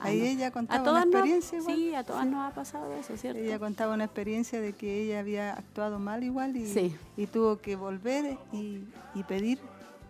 Ah, 0.02 0.08
Ahí 0.08 0.18
no. 0.18 0.24
ella 0.26 0.46
A 0.48 0.50
contaba 0.50 0.82
una 0.90 1.04
nos, 1.04 1.14
experiencia 1.14 1.58
igual. 1.58 1.76
sí, 1.76 1.94
a 1.94 2.04
todas 2.04 2.26
nos 2.26 2.50
ha 2.50 2.54
pasado 2.54 2.92
eso, 2.94 3.16
¿cierto? 3.16 3.40
Ella 3.40 3.58
contaba 3.58 3.94
una 3.94 4.04
experiencia 4.04 4.60
de 4.60 4.72
que 4.72 5.02
ella 5.02 5.20
había 5.20 5.52
actuado 5.54 5.98
mal 5.98 6.22
igual 6.24 6.56
y, 6.56 6.66
Sí. 6.66 6.94
y 7.16 7.26
tuvo 7.26 7.58
que 7.60 7.76
volver 7.76 8.36
y, 8.52 8.80
y 9.14 9.22
pedir 9.24 9.58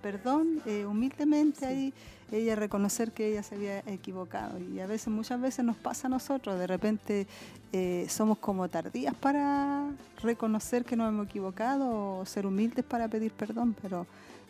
perdón 0.01 0.60
eh, 0.66 0.85
humildemente 0.85 1.64
ahí, 1.64 1.94
ella 2.32 2.56
reconocer 2.56 3.12
que 3.12 3.28
ella 3.28 3.43
se 3.44 3.55
había 3.55 3.81
equivocado. 3.81 4.59
Y 4.59 4.81
a 4.81 4.86
veces, 4.86 5.09
muchas 5.09 5.40
veces 5.40 5.64
nos 5.64 5.77
pasa 5.77 6.09
a 6.09 6.10
nosotros, 6.10 6.59
de 6.59 6.66
repente 6.66 7.27
eh, 7.73 8.06
somos 8.09 8.39
como 8.39 8.69
tardías 8.69 9.14
para 9.14 9.85
reconocer 10.23 10.85
que 10.85 10.97
nos 10.97 11.09
hemos 11.09 11.27
equivocado 11.27 12.19
o 12.19 12.27
ser 12.27 12.47
humildes 12.47 12.85
para 12.85 13.06
pedir 13.09 13.32
perdón, 13.32 13.77
pero 13.81 14.06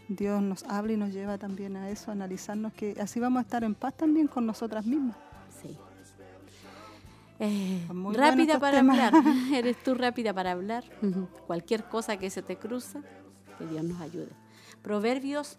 Dios 0.08 0.40
nos 0.42 0.62
habla 0.64 0.92
y 0.92 0.96
nos 0.96 1.12
lleva 1.12 1.36
también 1.38 1.76
a 1.76 1.90
eso, 1.90 2.10
a 2.10 2.14
analizarnos 2.14 2.72
que 2.72 2.96
así 3.00 3.20
vamos 3.20 3.40
a 3.40 3.42
estar 3.42 3.62
en 3.64 3.74
paz 3.74 3.94
también 3.94 4.28
con 4.28 4.46
nosotras 4.46 4.86
mismas. 4.86 5.16
Eh, 7.44 7.80
rápida 8.12 8.60
para 8.60 8.78
temas. 8.78 8.98
hablar. 9.00 9.24
¿Eres 9.52 9.82
tú 9.82 9.94
rápida 9.94 10.32
para 10.32 10.52
hablar? 10.52 10.84
Cualquier 11.48 11.84
cosa 11.84 12.16
que 12.16 12.30
se 12.30 12.40
te 12.40 12.56
cruza, 12.56 13.00
que 13.58 13.66
Dios 13.66 13.82
nos 13.82 14.00
ayude. 14.00 14.30
Proverbios 14.80 15.58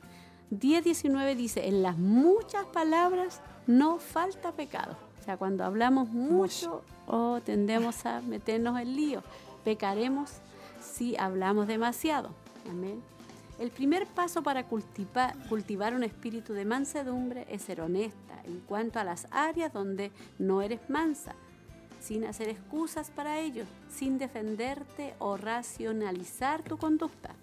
10, 0.50 0.84
19 0.84 1.36
dice, 1.36 1.68
en 1.68 1.84
las 1.84 1.98
muchas 1.98 2.66
palabras 2.68 3.42
no 3.68 3.98
falta 3.98 4.54
pecado. 4.54 4.96
O 5.20 5.24
sea, 5.24 5.36
cuando 5.36 5.66
hablamos 5.66 6.08
mucho 6.10 6.84
o 7.06 7.42
tendemos 7.42 8.06
a 8.06 8.22
meternos 8.22 8.80
en 8.80 8.96
lío, 8.96 9.24
pecaremos 9.66 10.32
si 10.82 11.18
hablamos 11.18 11.68
demasiado. 11.68 12.30
Amén. 12.70 13.02
El 13.60 13.72
primer 13.72 14.08
paso 14.08 14.42
para 14.42 14.68
cultivar, 14.68 15.36
cultivar 15.50 15.94
un 15.94 16.04
espíritu 16.04 16.54
de 16.54 16.66
mansedumbre 16.66 17.46
es 17.50 17.62
ser 17.62 17.82
honesta 17.82 18.42
en 18.46 18.60
cuanto 18.62 19.00
a 19.00 19.04
las 19.04 19.28
áreas 19.32 19.72
donde 19.72 20.12
no 20.40 20.62
eres 20.62 20.90
mansa, 20.90 21.36
sin 22.04 22.26
hacer 22.26 22.50
excusas 22.50 23.10
para 23.12 23.40
ello, 23.40 23.64
sin 23.90 24.18
defenderte 24.18 25.14
o 25.20 25.38
racionalizar 25.38 26.62
tu 26.62 26.78
conducta. 26.78 27.34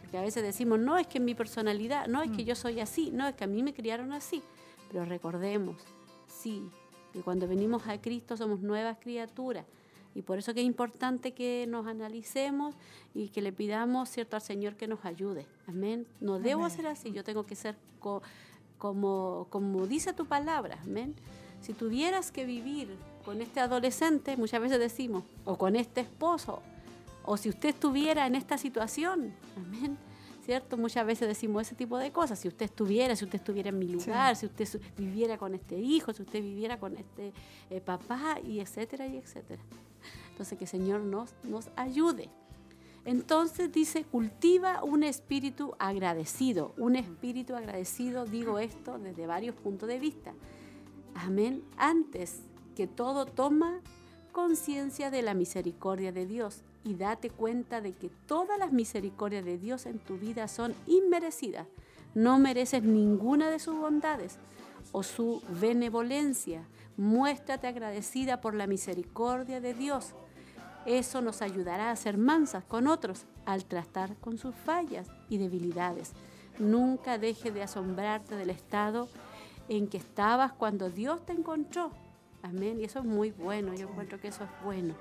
Porque 0.00 0.18
a 0.18 0.22
veces 0.22 0.44
decimos, 0.44 0.78
no, 0.78 0.98
es 0.98 1.08
que 1.08 1.18
mi 1.18 1.34
personalidad, 1.34 2.06
no, 2.06 2.22
es 2.22 2.30
que 2.30 2.44
yo 2.44 2.54
soy 2.54 2.78
así, 2.78 3.10
no, 3.10 3.26
es 3.26 3.34
que 3.34 3.42
a 3.44 3.48
mí 3.48 3.62
me 3.62 3.74
criaron 3.74 4.12
así. 4.12 4.40
Pero 4.90 5.04
recordemos, 5.04 5.82
sí, 6.28 6.62
que 7.12 7.22
cuando 7.22 7.48
venimos 7.48 7.88
a 7.88 8.00
Cristo 8.00 8.36
somos 8.36 8.60
nuevas 8.60 8.98
criaturas. 9.00 9.66
Y 10.14 10.22
por 10.22 10.38
eso 10.38 10.52
que 10.54 10.60
es 10.60 10.66
importante 10.66 11.32
que 11.32 11.64
nos 11.68 11.86
analicemos 11.86 12.74
y 13.14 13.30
que 13.30 13.40
le 13.42 13.50
pidamos, 13.52 14.10
¿cierto?, 14.10 14.36
al 14.36 14.42
Señor 14.42 14.76
que 14.76 14.86
nos 14.86 15.04
ayude. 15.04 15.46
Amén. 15.66 16.06
No 16.20 16.38
debo 16.38 16.68
ser 16.70 16.86
así, 16.86 17.10
yo 17.12 17.24
tengo 17.24 17.44
que 17.46 17.56
ser 17.56 17.76
co- 17.98 18.22
como, 18.78 19.46
como 19.50 19.86
dice 19.86 20.12
tu 20.12 20.26
palabra. 20.26 20.78
Amén. 20.84 21.14
Si 21.62 21.72
tuvieras 21.72 22.30
que 22.30 22.44
vivir 22.44 22.94
con 23.24 23.40
este 23.40 23.60
adolescente, 23.60 24.36
muchas 24.36 24.60
veces 24.60 24.78
decimos, 24.78 25.24
o 25.44 25.56
con 25.56 25.76
este 25.76 26.02
esposo, 26.02 26.62
o 27.24 27.36
si 27.36 27.48
usted 27.48 27.70
estuviera 27.70 28.26
en 28.26 28.34
esta 28.34 28.58
situación, 28.58 29.32
amén, 29.56 29.96
¿cierto? 30.44 30.76
Muchas 30.76 31.06
veces 31.06 31.28
decimos 31.28 31.62
ese 31.62 31.74
tipo 31.74 31.98
de 31.98 32.10
cosas, 32.10 32.38
si 32.38 32.48
usted 32.48 32.66
estuviera, 32.66 33.14
si 33.14 33.24
usted 33.24 33.38
estuviera 33.38 33.68
en 33.68 33.78
mi 33.78 33.88
lugar, 33.88 34.36
si 34.36 34.46
usted 34.46 34.68
viviera 34.96 35.38
con 35.38 35.54
este 35.54 35.78
hijo, 35.78 36.12
si 36.12 36.22
usted 36.22 36.42
viviera 36.42 36.78
con 36.78 36.96
este 36.96 37.32
eh, 37.70 37.80
papá, 37.80 38.38
y 38.44 38.60
etcétera, 38.60 39.06
y 39.06 39.16
etcétera. 39.16 39.62
Entonces, 40.30 40.58
que 40.58 40.64
el 40.64 40.70
Señor 40.70 41.00
nos, 41.00 41.34
nos 41.44 41.68
ayude. 41.76 42.28
Entonces 43.04 43.72
dice, 43.72 44.04
cultiva 44.04 44.82
un 44.84 45.02
espíritu 45.02 45.74
agradecido. 45.78 46.72
Un 46.78 46.96
espíritu 46.96 47.56
agradecido, 47.56 48.24
digo 48.24 48.58
esto 48.58 48.98
desde 48.98 49.26
varios 49.26 49.56
puntos 49.56 49.88
de 49.88 49.98
vista. 49.98 50.32
Amén. 51.14 51.64
Antes 51.76 52.42
que 52.72 52.86
todo, 52.86 53.26
toma 53.26 53.80
conciencia 54.32 55.10
de 55.10 55.22
la 55.22 55.34
misericordia 55.34 56.12
de 56.12 56.26
Dios 56.26 56.62
y 56.84 56.94
date 56.94 57.30
cuenta 57.30 57.80
de 57.80 57.92
que 57.92 58.08
todas 58.26 58.58
las 58.58 58.72
misericordias 58.72 59.44
de 59.44 59.58
Dios 59.58 59.86
en 59.86 59.98
tu 59.98 60.16
vida 60.16 60.48
son 60.48 60.74
inmerecidas. 60.86 61.66
No 62.14 62.38
mereces 62.38 62.82
ninguna 62.82 63.50
de 63.50 63.58
sus 63.58 63.76
bondades 63.76 64.38
o 64.90 65.02
su 65.02 65.42
benevolencia. 65.60 66.66
Muéstrate 66.96 67.66
agradecida 67.66 68.40
por 68.40 68.54
la 68.54 68.66
misericordia 68.66 69.60
de 69.60 69.74
Dios. 69.74 70.14
Eso 70.84 71.20
nos 71.20 71.42
ayudará 71.42 71.90
a 71.90 71.96
ser 71.96 72.18
mansas 72.18 72.64
con 72.64 72.88
otros 72.88 73.24
al 73.46 73.64
tratar 73.64 74.16
con 74.16 74.38
sus 74.38 74.54
fallas 74.54 75.08
y 75.28 75.38
debilidades. 75.38 76.12
Nunca 76.58 77.18
dejes 77.18 77.54
de 77.54 77.62
asombrarte 77.62 78.36
del 78.36 78.50
estado 78.50 79.08
en 79.68 79.88
que 79.88 79.96
estabas 79.96 80.52
cuando 80.52 80.90
Dios 80.90 81.24
te 81.24 81.32
encontró. 81.32 81.92
Amén. 82.42 82.80
Y 82.80 82.84
eso 82.84 82.98
es 83.00 83.04
muy 83.04 83.30
bueno. 83.30 83.74
Yo 83.74 83.88
encuentro 83.88 84.20
que 84.20 84.28
eso 84.28 84.44
es 84.44 84.50
bueno. 84.64 84.94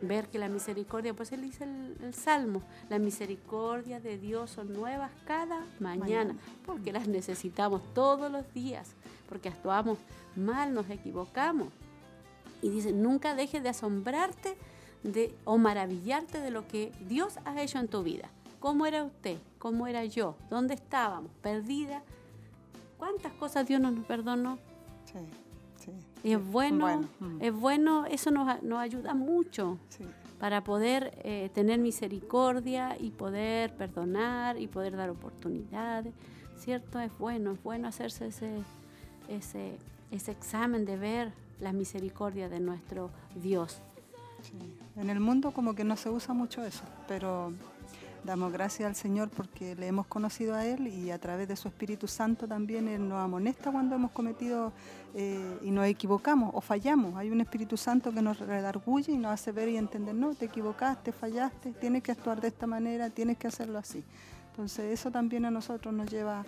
Ver 0.00 0.28
que 0.28 0.38
la 0.38 0.48
misericordia, 0.48 1.12
pues 1.12 1.32
él 1.32 1.42
dice 1.42 1.64
el, 1.64 1.96
el 2.02 2.14
Salmo, 2.14 2.62
la 2.88 2.98
misericordia 3.00 3.98
de 4.00 4.16
Dios 4.16 4.50
son 4.50 4.72
nuevas 4.72 5.10
cada 5.26 5.66
mañana, 5.80 6.04
Mañana. 6.04 6.34
porque 6.64 6.92
las 6.92 7.08
necesitamos 7.08 7.82
todos 7.94 8.30
los 8.30 8.52
días, 8.54 8.94
porque 9.28 9.48
actuamos 9.48 9.98
mal, 10.36 10.72
nos 10.72 10.88
equivocamos. 10.88 11.68
Y 12.62 12.70
dice, 12.70 12.92
nunca 12.92 13.34
dejes 13.34 13.62
de 13.64 13.70
asombrarte 13.70 14.56
de, 15.02 15.34
o 15.44 15.58
maravillarte 15.58 16.40
de 16.40 16.50
lo 16.50 16.66
que 16.68 16.92
Dios 17.08 17.34
ha 17.44 17.60
hecho 17.60 17.78
en 17.80 17.88
tu 17.88 18.02
vida. 18.04 18.30
¿Cómo 18.60 18.86
era 18.86 19.02
usted? 19.04 19.38
¿Cómo 19.58 19.88
era 19.88 20.04
yo? 20.04 20.36
¿Dónde 20.48 20.74
estábamos? 20.74 21.30
¿Perdida? 21.42 22.02
¿Cuántas 22.98 23.32
cosas 23.32 23.66
Dios 23.66 23.80
no 23.80 23.90
nos 23.90 24.04
perdonó? 24.06 24.58
Sí, 25.06 25.18
es 26.24 26.44
bueno, 26.44 27.08
es 27.40 27.52
bueno, 27.52 28.06
eso 28.06 28.30
nos, 28.30 28.62
nos 28.62 28.78
ayuda 28.78 29.14
mucho 29.14 29.78
sí. 29.88 30.04
para 30.38 30.64
poder 30.64 31.18
eh, 31.24 31.50
tener 31.54 31.78
misericordia 31.78 32.96
y 32.98 33.10
poder 33.10 33.74
perdonar 33.74 34.58
y 34.60 34.66
poder 34.66 34.96
dar 34.96 35.10
oportunidades, 35.10 36.14
¿cierto? 36.56 37.00
Es 37.00 37.16
bueno, 37.18 37.52
es 37.52 37.62
bueno 37.62 37.88
hacerse 37.88 38.28
ese, 38.28 38.62
ese, 39.28 39.78
ese 40.10 40.32
examen 40.32 40.84
de 40.84 40.96
ver 40.96 41.32
la 41.60 41.72
misericordia 41.72 42.48
de 42.48 42.60
nuestro 42.60 43.10
Dios. 43.34 43.80
Sí. 44.42 44.58
En 44.96 45.10
el 45.10 45.20
mundo 45.20 45.50
como 45.50 45.74
que 45.74 45.84
no 45.84 45.96
se 45.96 46.10
usa 46.10 46.32
mucho 46.32 46.64
eso, 46.64 46.84
pero 47.08 47.52
damos 48.28 48.52
gracias 48.52 48.86
al 48.86 48.94
Señor 48.94 49.30
porque 49.30 49.74
le 49.74 49.86
hemos 49.86 50.06
conocido 50.06 50.54
a 50.54 50.66
Él 50.66 50.86
y 50.86 51.10
a 51.10 51.18
través 51.18 51.48
de 51.48 51.56
su 51.56 51.66
Espíritu 51.66 52.06
Santo 52.06 52.46
también 52.46 52.86
Él 52.86 53.08
nos 53.08 53.20
amonesta 53.20 53.72
cuando 53.72 53.94
hemos 53.94 54.10
cometido 54.10 54.70
eh, 55.14 55.58
y 55.62 55.70
nos 55.70 55.86
equivocamos 55.86 56.50
o 56.52 56.60
fallamos. 56.60 57.16
Hay 57.16 57.30
un 57.30 57.40
Espíritu 57.40 57.78
Santo 57.78 58.12
que 58.12 58.20
nos 58.20 58.38
redarguye 58.38 59.12
y 59.12 59.16
nos 59.16 59.32
hace 59.32 59.50
ver 59.50 59.70
y 59.70 59.78
entender, 59.78 60.14
no, 60.14 60.34
te 60.34 60.44
equivocaste, 60.44 61.10
fallaste, 61.10 61.72
tienes 61.72 62.02
que 62.02 62.12
actuar 62.12 62.38
de 62.38 62.48
esta 62.48 62.66
manera, 62.66 63.08
tienes 63.08 63.38
que 63.38 63.46
hacerlo 63.46 63.78
así. 63.78 64.04
Entonces 64.50 64.92
eso 64.92 65.10
también 65.10 65.46
a 65.46 65.50
nosotros 65.50 65.94
nos 65.94 66.10
lleva 66.10 66.44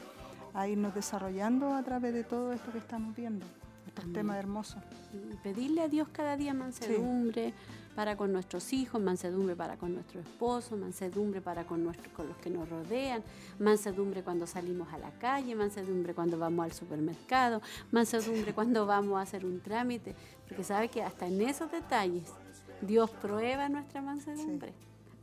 a 0.52 0.68
irnos 0.68 0.94
desarrollando 0.94 1.72
a 1.72 1.82
través 1.82 2.12
de 2.12 2.24
todo 2.24 2.52
esto 2.52 2.70
que 2.72 2.78
estamos 2.78 3.16
viendo. 3.16 3.46
estos 3.86 4.04
Amén. 4.04 4.14
temas 4.14 4.36
hermosos. 4.36 4.82
y 5.14 5.34
pedirle 5.36 5.80
a 5.80 5.88
Dios 5.88 6.08
cada 6.12 6.36
día 6.36 6.52
mansedumbre 6.52 7.54
para 8.00 8.16
con 8.16 8.32
nuestros 8.32 8.72
hijos, 8.72 8.98
mansedumbre 8.98 9.54
para 9.54 9.76
con 9.76 9.92
nuestro 9.92 10.20
esposo, 10.20 10.74
mansedumbre 10.74 11.42
para 11.42 11.64
con, 11.66 11.84
nuestro- 11.84 12.10
con 12.14 12.28
los 12.28 12.36
que 12.38 12.48
nos 12.48 12.66
rodean, 12.66 13.22
mansedumbre 13.58 14.22
cuando 14.22 14.46
salimos 14.46 14.90
a 14.94 14.96
la 14.96 15.10
calle, 15.18 15.54
mansedumbre 15.54 16.14
cuando 16.14 16.38
vamos 16.38 16.64
al 16.64 16.72
supermercado, 16.72 17.60
mansedumbre 17.90 18.54
cuando 18.54 18.86
vamos 18.86 19.18
a 19.18 19.20
hacer 19.20 19.44
un 19.44 19.60
trámite, 19.60 20.14
porque 20.48 20.64
sabe 20.64 20.88
que 20.88 21.02
hasta 21.02 21.26
en 21.26 21.42
esos 21.42 21.70
detalles 21.70 22.32
Dios 22.80 23.10
prueba 23.10 23.68
nuestra 23.68 24.00
mansedumbre. 24.00 24.72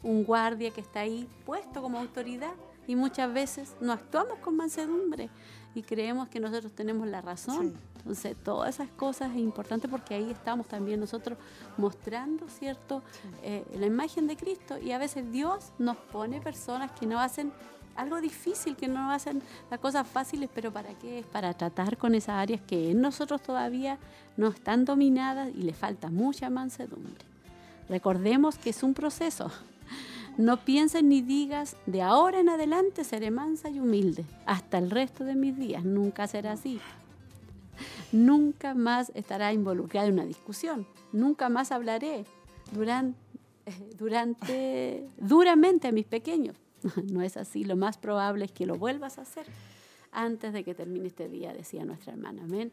Un 0.04 0.24
guardia 0.24 0.70
que 0.70 0.82
está 0.82 1.00
ahí 1.00 1.28
puesto 1.48 1.82
como 1.82 1.98
autoridad 1.98 2.54
y 2.86 2.96
muchas 2.96 3.34
veces 3.34 3.76
no 3.82 3.92
actuamos 3.92 4.38
con 4.38 4.56
mansedumbre 4.56 5.32
y 5.78 5.84
creemos 5.84 6.28
que 6.28 6.40
nosotros 6.40 6.72
tenemos 6.74 7.08
la 7.08 7.22
razón. 7.22 7.70
Sí. 7.70 7.74
Entonces, 8.00 8.36
todas 8.44 8.76
esas 8.76 8.90
cosas 8.90 9.32
es 9.32 9.38
importante 9.38 9.88
porque 9.88 10.16
ahí 10.16 10.32
estamos 10.32 10.66
también 10.68 11.00
nosotros 11.00 11.38
mostrando, 11.78 12.48
¿cierto?, 12.50 13.04
Eh, 13.44 13.64
la 13.78 13.86
imagen 13.86 14.28
de 14.28 14.36
Cristo. 14.36 14.78
Y 14.80 14.92
a 14.92 14.98
veces 14.98 15.32
Dios 15.32 15.72
nos 15.78 15.98
pone 15.98 16.42
personas 16.42 16.92
que 16.92 17.06
no 17.06 17.20
hacen 17.20 17.52
algo 17.96 18.20
difícil, 18.22 18.76
que 18.76 18.88
no 18.88 19.12
hacen 19.12 19.42
las 19.70 19.80
cosas 19.80 20.08
fáciles, 20.08 20.50
pero 20.54 20.72
¿para 20.72 20.94
qué? 20.96 21.20
Es 21.20 21.26
para 21.26 21.54
tratar 21.54 21.98
con 21.98 22.16
esas 22.16 22.36
áreas 22.36 22.62
que 22.62 22.92
en 22.92 23.02
nosotros 23.02 23.42
todavía 23.42 23.98
no 24.36 24.48
están 24.48 24.86
dominadas 24.86 25.50
y 25.54 25.64
le 25.64 25.74
falta 25.74 26.10
mucha 26.10 26.50
mansedumbre. 26.50 27.26
Recordemos 27.90 28.58
que 28.58 28.70
es 28.72 28.84
un 28.84 28.94
proceso. 28.94 29.52
No 30.38 30.58
pienses 30.58 31.04
ni 31.04 31.22
digas, 31.22 31.76
de 31.88 32.04
ahora 32.04 32.40
en 32.40 32.50
adelante 32.50 33.04
seré 33.04 33.32
mansa 33.32 33.70
y 33.70 33.80
humilde, 33.80 34.24
hasta 34.46 34.78
el 34.78 34.92
resto 34.92 35.24
de 35.24 35.36
mis 35.36 35.58
días. 35.58 35.84
Nunca 35.84 36.28
será 36.28 36.52
así. 36.52 36.80
Nunca 38.12 38.76
más 38.76 39.12
estará 39.16 39.52
involucrada 39.52 40.08
en 40.08 40.14
una 40.14 40.26
discusión. 40.26 40.86
Nunca 41.12 41.50
más 41.50 41.72
hablaré 41.72 42.26
durante, 42.72 43.18
durante 43.98 45.10
duramente 45.18 45.88
a 45.88 45.92
mis 45.92 46.06
pequeños. 46.06 46.56
No 47.12 47.24
es 47.24 47.36
así. 47.36 47.64
Lo 47.64 47.76
más 47.76 47.98
probable 47.98 48.46
es 48.46 48.52
que 48.52 48.68
lo 48.68 48.76
vuelvas 48.76 49.18
a 49.18 49.24
hacer 49.24 49.48
antes 50.12 50.54
de 50.54 50.64
que 50.64 50.76
termine 50.76 51.08
este 51.08 51.28
día, 51.28 51.52
decía 51.54 51.84
nuestra 51.84 52.14
hermana. 52.14 52.44
Amén. 52.44 52.72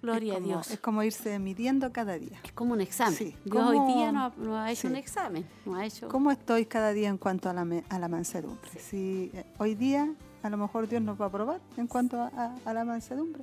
Gloria 0.00 0.32
es 0.34 0.36
a 0.38 0.40
como, 0.40 0.46
Dios. 0.46 0.70
Es 0.70 0.78
como 0.80 1.02
irse 1.02 1.38
midiendo 1.38 1.92
cada 1.92 2.18
día. 2.18 2.38
Es 2.44 2.52
como 2.52 2.72
un 2.74 2.80
examen. 2.80 3.14
Sí. 3.14 3.34
Dios 3.44 3.56
¿Cómo- 3.64 3.70
hoy 3.86 3.94
día 3.94 4.12
no 4.12 4.24
ha, 4.26 4.32
no 4.36 4.56
ha 4.56 4.70
hecho 4.70 4.82
Sí. 4.82 4.86
un 4.88 4.96
examen, 4.96 5.44
no 5.66 5.74
ha 5.76 5.84
hecho... 5.86 6.08
¿Cómo 6.08 6.30
estoy 6.30 6.66
cada 6.66 6.92
día 6.92 7.08
en 7.08 7.18
cuanto 7.18 7.50
a 7.50 7.52
la, 7.52 7.66
a 7.88 7.98
la 7.98 8.08
mansedumbre? 8.08 8.70
Si 8.78 9.30
eh, 9.34 9.44
hoy 9.58 9.74
día 9.74 10.12
a 10.42 10.50
lo 10.50 10.56
mejor 10.56 10.88
Dios 10.88 11.02
nos 11.02 11.20
va 11.20 11.26
a 11.26 11.30
probar 11.30 11.60
en 11.76 11.86
cuanto 11.88 12.20
a, 12.20 12.28
a- 12.28 12.54
a 12.64 12.72
la 12.74 12.84
mansedumbre 12.84 13.42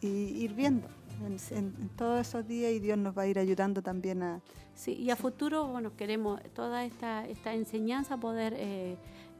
y 0.00 0.06
ir 0.08 0.54
viendo 0.54 0.88
en, 1.26 1.36
en- 1.56 1.74
en 1.80 1.88
todos 1.90 2.20
esos 2.26 2.46
días 2.48 2.72
y 2.72 2.78
Dios 2.80 2.96
nos 2.96 3.16
va 3.16 3.22
a 3.22 3.26
ir 3.26 3.38
ayudando 3.38 3.82
también 3.82 4.22
a... 4.22 4.40
Sí, 4.74 4.92
y 4.92 5.10
a 5.10 5.16
futuro, 5.16 5.66
bueno, 5.68 5.94
queremos 5.96 6.40
toda 6.54 6.84
esta, 6.84 7.26
esta 7.26 7.54
enseñanza 7.54 8.16
poder 8.18 8.54
eh, 8.56 8.96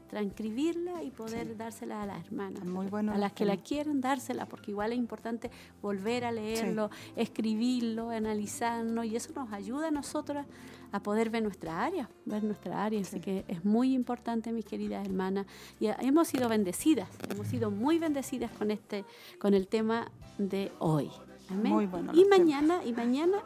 transcribirla 0.07 1.03
y 1.03 1.11
poder 1.11 1.47
Sí. 1.47 1.53
dársela 1.57 2.03
a 2.03 2.05
las 2.05 2.25
hermanas. 2.25 2.63
Muy 2.65 2.87
bueno 2.87 3.13
a 3.13 3.17
las 3.17 3.33
que 3.33 3.45
la 3.45 3.57
quieren 3.57 4.01
dársela, 4.01 4.45
porque 4.45 4.71
igual 4.71 4.91
es 4.93 4.97
importante 4.97 5.51
volver 5.81 6.25
a 6.25 6.31
leerlo, 6.31 6.89
escribirlo, 7.15 8.09
analizarlo, 8.09 9.03
y 9.03 9.15
eso 9.15 9.31
nos 9.35 9.51
ayuda 9.53 9.87
a 9.87 9.91
nosotras 9.91 10.45
a 10.91 11.01
poder 11.03 11.29
ver 11.29 11.43
nuestra 11.43 11.83
área, 11.83 12.09
ver 12.25 12.43
nuestra 12.43 12.83
área. 12.83 13.01
Así 13.01 13.17
Sí. 13.17 13.21
que 13.21 13.45
es 13.47 13.63
muy 13.65 13.93
importante, 13.93 14.51
mis 14.53 14.65
queridas 14.65 15.05
hermanas. 15.05 15.45
Y 15.79 15.87
hemos 15.99 16.27
sido 16.29 16.47
bendecidas, 16.49 17.09
hemos 17.29 17.47
sido 17.47 17.69
muy 17.71 17.99
bendecidas 17.99 18.51
con 18.51 18.71
este, 18.71 19.03
con 19.39 19.53
el 19.53 19.67
tema 19.67 20.09
de 20.37 20.71
hoy. 20.79 21.09
Amén. 21.49 21.71
Muy 21.73 21.85
bueno 21.85 22.11
y 22.13 22.23
temas. 22.23 22.39
mañana, 22.39 22.81
y 22.85 22.91
mañana, 22.93 23.37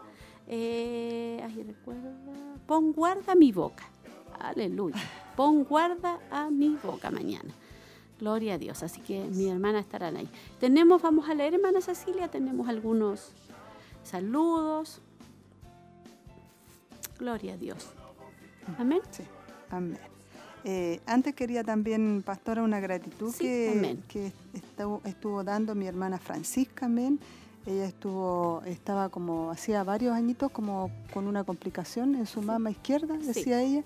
eh, 0.47 1.41
ay, 1.43 1.63
recuerda, 1.63 2.13
pon 2.65 2.91
guarda 2.93 3.35
mi 3.35 3.51
boca. 3.51 3.89
Aleluya. 4.39 4.95
Pon 5.35 5.63
guarda 5.63 6.19
a 6.29 6.49
mi 6.49 6.77
boca 6.83 7.09
mañana. 7.11 7.53
Gloria 8.19 8.55
a 8.55 8.57
Dios. 8.57 8.83
Así 8.83 9.01
que 9.01 9.23
mi 9.25 9.47
hermana 9.49 9.79
estarán 9.79 10.15
ahí. 10.17 10.29
Tenemos, 10.59 11.01
vamos 11.01 11.27
a 11.29 11.33
leer, 11.33 11.55
hermana 11.55 11.81
Cecilia, 11.81 12.27
tenemos 12.27 12.67
algunos 12.67 13.31
saludos. 14.03 15.01
Gloria 17.17 17.53
a 17.53 17.57
Dios. 17.57 17.87
Amén. 18.77 19.01
Sí, 19.11 19.23
amén. 19.69 19.97
Eh, 20.63 20.99
antes 21.07 21.33
quería 21.33 21.63
también, 21.63 22.21
pastora, 22.23 22.61
una 22.61 22.79
gratitud 22.79 23.31
Sí, 23.31 23.45
que, 24.07 24.31
estuvo, 24.53 25.01
estuvo 25.05 25.43
dando 25.43 25.73
mi 25.73 25.87
hermana 25.87 26.19
Francisca, 26.19 26.85
amén. 26.85 27.19
Ella 27.65 27.85
estuvo, 27.85 28.61
estaba 28.65 29.09
como, 29.09 29.49
hacía 29.51 29.83
varios 29.83 30.13
añitos, 30.13 30.51
como 30.51 30.91
con 31.13 31.27
una 31.27 31.43
complicación 31.43 32.15
en 32.15 32.25
su 32.27 32.41
mama 32.41 32.69
izquierda, 32.71 33.17
Sí. 33.19 33.27
decía 33.27 33.61
ella. 33.61 33.83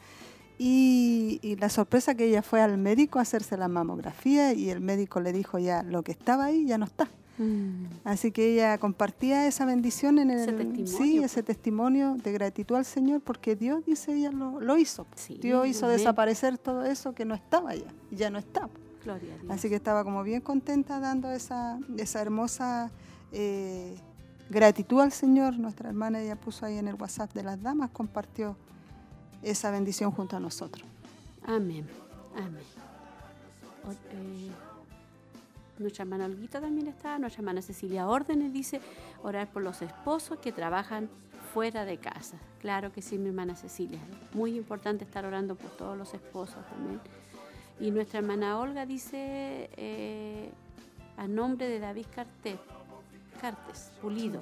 Y, 0.58 1.40
y 1.42 1.56
la 1.58 1.70
sorpresa 1.70 2.16
que 2.16 2.26
ella 2.26 2.42
fue 2.42 2.62
al 2.62 2.78
médico 2.78 3.20
a 3.20 3.24
hacerse 3.24 3.58
la 3.58 3.68
mamografía 3.68 4.54
y 4.54 4.70
el 4.70 4.80
médico 4.80 5.20
le 5.20 5.34
dijo 5.34 5.60
ya, 5.60 5.84
lo 5.84 6.04
que 6.04 6.12
estaba 6.14 6.46
ahí 6.46 6.66
ya 6.66 6.78
no 6.78 6.86
está. 6.86 7.10
Mm, 7.38 7.88
Así 8.06 8.32
que 8.32 8.54
ella 8.54 8.78
compartía 8.78 9.46
esa 9.48 9.66
bendición 9.66 10.20
en 10.20 10.32
el 10.32 10.40
Ese 10.40 10.54
testimonio, 10.54 10.88
sí, 10.88 11.18
pues. 11.20 11.32
ese 11.32 11.44
testimonio 11.44 12.16
de 12.24 12.32
gratitud 12.32 12.76
al 12.78 12.86
Señor, 12.86 13.20
porque 13.22 13.58
Dios, 13.58 13.86
dice 13.86 14.14
ella, 14.14 14.32
lo, 14.32 14.62
lo 14.62 14.78
hizo. 14.78 15.06
Sí, 15.16 15.38
Dios 15.42 15.68
hizo 15.68 15.90
desaparecer 15.90 16.58
todo 16.58 16.86
eso 16.86 17.14
que 17.14 17.26
no 17.26 17.36
estaba 17.36 17.76
ya, 17.76 17.92
ya 18.12 18.30
no 18.30 18.38
está. 18.40 18.70
Gloria 19.04 19.34
a 19.34 19.38
Dios. 19.38 19.52
Así 19.52 19.68
que 19.68 19.76
estaba 19.76 20.06
como 20.06 20.24
bien 20.24 20.40
contenta 20.40 21.02
dando 21.02 21.30
esa, 21.30 21.78
esa 21.98 22.22
hermosa 22.22 22.90
eh, 23.34 23.96
gratitud 24.50 25.02
al 25.02 25.12
Señor. 25.12 25.60
Nuestra 25.60 25.90
hermana 25.90 26.22
ella 26.22 26.38
puso 26.38 26.66
ahí 26.66 26.78
en 26.78 26.88
el 26.88 26.96
WhatsApp 26.96 27.34
de 27.34 27.44
las 27.44 27.62
damas, 27.62 27.90
compartió 27.92 28.56
esa 29.46 29.72
bendición 29.72 30.12
junto 30.12 30.36
a 30.36 30.40
nosotros. 30.40 30.86
Amén. 31.46 31.88
Amén. 32.36 32.64
Eh, 34.12 34.50
nuestra 35.78 36.04
hermana 36.04 36.26
Olguita 36.26 36.60
también 36.60 36.88
está. 36.88 37.20
Nuestra 37.20 37.42
hermana 37.42 37.62
Cecilia 37.62 38.08
Órdenes 38.08 38.52
dice 38.52 38.82
orar 39.24 39.48
por 39.52 39.62
los 39.62 39.82
esposos 39.82 40.40
que 40.40 40.52
trabajan 40.52 41.10
fuera 41.54 41.86
de 41.86 41.98
casa. 41.98 42.38
Claro 42.60 42.92
que 42.92 43.02
sí, 43.02 43.18
mi 43.18 43.30
hermana 43.30 43.56
Cecilia. 43.56 44.00
Muy 44.34 44.58
importante 44.58 45.04
estar 45.04 45.26
orando 45.26 45.56
por 45.56 45.70
todos 45.72 45.98
los 45.98 46.14
esposos 46.14 46.66
también. 46.70 47.00
Y 47.80 47.92
nuestra 47.92 48.20
hermana 48.20 48.58
Olga 48.60 48.86
dice 48.86 49.70
eh, 49.78 50.50
a 51.18 51.28
nombre 51.28 51.68
de 51.68 51.80
David 51.80 52.08
Cartes, 52.14 52.58
Cartes 53.40 53.92
Pulido, 54.02 54.42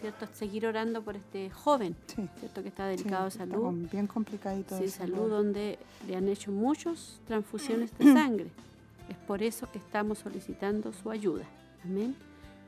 ¿cierto? 0.00 0.26
Seguir 0.34 0.66
orando 0.66 1.02
por 1.02 1.16
este 1.16 1.50
joven, 1.50 1.94
Sí, 2.06 2.28
¿cierto? 2.38 2.62
Que 2.62 2.68
está 2.68 2.90
sí, 2.90 2.96
delicado 2.96 3.24
de 3.24 3.28
está 3.28 3.46
salud. 3.46 3.62
con- 3.62 3.88
bien 3.90 4.06
complicadito. 4.06 4.76
Sí, 4.76 4.84
de 4.84 4.90
salud, 4.90 5.28
donde 5.28 5.78
le 6.06 6.16
han 6.16 6.28
hecho 6.28 6.50
muchas 6.50 7.20
transfusiones 7.26 7.96
de 7.98 8.12
sangre. 8.12 8.46
Es 9.08 9.16
por 9.26 9.42
eso 9.42 9.70
que 9.70 9.78
estamos 9.78 10.18
solicitando 10.18 10.92
su 10.92 11.10
ayuda. 11.10 11.44
Amén. 11.84 12.14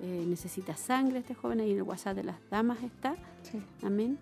Eh, 0.01 0.25
necesita 0.27 0.77
sangre 0.77 1.21
este 1.21 1.35
joven, 1.35 1.61
ahí 1.61 1.71
en 1.71 1.77
el 1.77 1.83
WhatsApp 1.85 2.17
de 2.17 2.25
las 2.25 2.37
damas 2.51 2.83
está. 2.83 3.15
Sí. 3.43 3.63
Amén. 3.85 4.19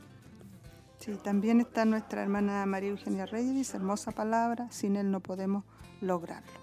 Sí, 0.98 1.12
también 1.24 1.60
está 1.60 1.86
nuestra 1.86 2.22
hermana 2.22 2.66
María 2.66 2.90
Eugenia 2.90 3.24
Reyes, 3.24 3.54
dice, 3.54 3.78
hermosa 3.78 4.12
palabra, 4.12 4.70
sin 4.70 4.96
él 4.96 5.10
no 5.10 5.20
podemos 5.20 5.64
lograrlo. 6.02 6.59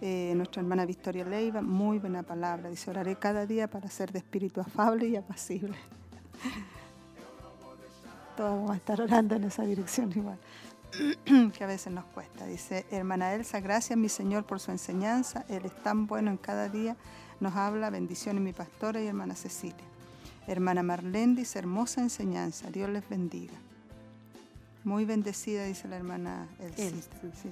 Eh, 0.00 0.32
nuestra 0.36 0.62
hermana 0.62 0.86
Victoria 0.86 1.24
Leiva, 1.24 1.60
muy 1.60 1.98
buena 1.98 2.22
palabra, 2.22 2.70
dice, 2.70 2.88
oraré 2.90 3.16
cada 3.16 3.46
día 3.46 3.68
para 3.68 3.90
ser 3.90 4.12
de 4.12 4.20
espíritu 4.20 4.60
afable 4.60 5.08
y 5.08 5.16
apacible. 5.16 5.76
Todos 8.36 8.52
vamos 8.52 8.70
a 8.70 8.76
estar 8.76 9.00
orando 9.00 9.34
en 9.34 9.42
esa 9.42 9.64
dirección 9.64 10.12
igual, 10.14 10.38
que 11.52 11.64
a 11.64 11.66
veces 11.66 11.92
nos 11.92 12.04
cuesta. 12.04 12.46
Dice, 12.46 12.86
hermana 12.92 13.34
Elsa, 13.34 13.58
gracias 13.58 13.98
mi 13.98 14.08
Señor 14.08 14.44
por 14.44 14.60
su 14.60 14.70
enseñanza, 14.70 15.44
Él 15.48 15.64
es 15.64 15.74
tan 15.82 16.06
bueno 16.06 16.30
en 16.30 16.36
cada 16.36 16.68
día, 16.68 16.96
nos 17.40 17.56
habla, 17.56 17.90
bendiciones 17.90 18.40
mi 18.40 18.52
pastora 18.52 19.02
y 19.02 19.08
hermana 19.08 19.34
Cecilia. 19.34 19.76
Hermana 20.46 20.84
Marlene 20.84 21.34
dice, 21.34 21.58
hermosa 21.58 22.02
enseñanza, 22.02 22.70
Dios 22.70 22.88
les 22.88 23.06
bendiga. 23.08 23.54
Muy 24.84 25.04
bendecida, 25.04 25.64
dice 25.64 25.88
la 25.88 25.96
hermana 25.96 26.46
Elsita. 26.60 26.86
Elsa. 26.86 27.10
sí. 27.42 27.50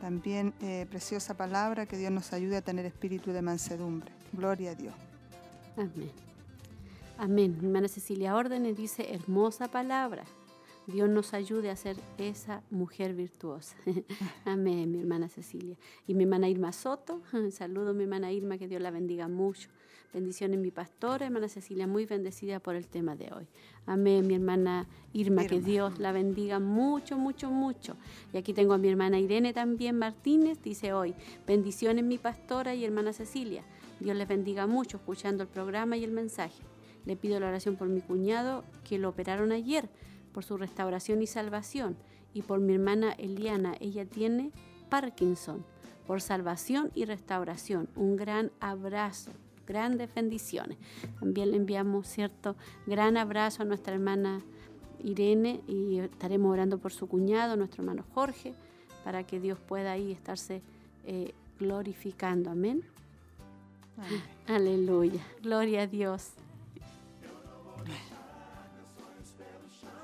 También 0.00 0.54
eh, 0.60 0.86
preciosa 0.88 1.36
palabra, 1.36 1.86
que 1.86 1.96
Dios 1.96 2.10
nos 2.10 2.32
ayude 2.32 2.56
a 2.56 2.62
tener 2.62 2.86
espíritu 2.86 3.32
de 3.32 3.42
mansedumbre. 3.42 4.10
Gloria 4.32 4.70
a 4.70 4.74
Dios. 4.74 4.94
Amén. 5.76 6.10
Amén. 7.18 7.58
Hermana 7.62 7.88
Cecilia 7.88 8.34
Órdenes 8.34 8.76
dice, 8.76 9.12
hermosa 9.14 9.68
palabra. 9.68 10.24
Dios 10.86 11.08
nos 11.08 11.34
ayude 11.34 11.70
a 11.70 11.76
ser 11.76 11.96
esa 12.18 12.62
mujer 12.70 13.14
virtuosa. 13.14 13.76
Amén, 14.44 14.90
mi 14.90 15.00
hermana 15.00 15.28
Cecilia. 15.28 15.76
Y 16.06 16.14
mi 16.14 16.24
hermana 16.24 16.48
Irma 16.48 16.72
Soto, 16.72 17.20
saludo 17.50 17.94
mi 17.94 18.04
hermana 18.04 18.32
Irma, 18.32 18.58
que 18.58 18.68
Dios 18.68 18.80
la 18.80 18.90
bendiga 18.90 19.28
mucho. 19.28 19.68
Bendiciones 20.12 20.58
mi 20.58 20.72
pastora, 20.72 21.26
hermana 21.26 21.48
Cecilia, 21.48 21.86
muy 21.86 22.04
bendecida 22.04 22.58
por 22.58 22.74
el 22.74 22.88
tema 22.88 23.14
de 23.14 23.32
hoy. 23.32 23.46
Amén, 23.86 24.26
mi 24.26 24.34
hermana 24.34 24.88
Irma, 25.12 25.44
que. 25.44 25.60
Dios 25.60 26.00
la 26.00 26.10
bendiga 26.10 26.58
mucho, 26.58 27.16
mucho, 27.16 27.48
mucho. 27.48 27.96
Y 28.32 28.36
aquí 28.36 28.52
tengo 28.52 28.74
a 28.74 28.78
mi 28.78 28.88
hermana 28.88 29.20
Irene 29.20 29.52
también 29.52 29.96
Martínez, 29.96 30.60
dice 30.62 30.92
hoy, 30.92 31.14
bendiciones 31.46 32.04
mi 32.04 32.18
pastora 32.18 32.74
y 32.74 32.84
hermana 32.84 33.12
Cecilia. 33.12 33.62
Dios 34.00 34.16
les 34.16 34.26
bendiga 34.26 34.66
mucho 34.66 34.96
escuchando 34.96 35.44
el 35.44 35.48
programa 35.48 35.96
y 35.96 36.02
el 36.02 36.10
mensaje. 36.10 36.60
Le 37.06 37.14
pido 37.14 37.38
la 37.38 37.46
oración 37.46 37.76
por 37.76 37.88
mi 37.88 38.00
cuñado 38.00 38.64
que 38.82 38.98
lo 38.98 39.10
operaron 39.10 39.52
ayer, 39.52 39.88
por 40.32 40.42
su 40.42 40.56
restauración 40.56 41.22
y 41.22 41.28
salvación, 41.28 41.96
y 42.34 42.42
por 42.42 42.58
mi 42.58 42.74
hermana 42.74 43.12
Eliana. 43.12 43.76
Ella 43.78 44.04
tiene 44.06 44.50
Parkinson, 44.88 45.64
por 46.08 46.20
salvación 46.20 46.90
y 46.96 47.04
restauración. 47.04 47.88
Un 47.94 48.16
gran 48.16 48.50
abrazo, 48.58 49.30
grandes 49.70 50.12
bendiciones. 50.12 50.78
También 51.20 51.52
le 51.52 51.56
enviamos 51.56 52.08
cierto 52.08 52.56
gran 52.86 53.16
abrazo 53.16 53.62
a 53.62 53.66
nuestra 53.66 53.94
hermana 53.94 54.40
Irene 54.98 55.60
y 55.68 56.00
estaremos 56.00 56.52
orando 56.52 56.78
por 56.78 56.92
su 56.92 57.06
cuñado, 57.06 57.56
nuestro 57.56 57.82
hermano 57.82 58.04
Jorge, 58.12 58.54
para 59.04 59.24
que 59.24 59.38
Dios 59.38 59.60
pueda 59.60 59.92
ahí 59.92 60.10
estarse 60.10 60.60
eh, 61.06 61.32
glorificando. 61.60 62.50
Amén. 62.50 62.82
Amén. 63.96 64.22
Aleluya. 64.48 65.24
Gloria 65.40 65.82
a 65.82 65.86
Dios. 65.86 66.32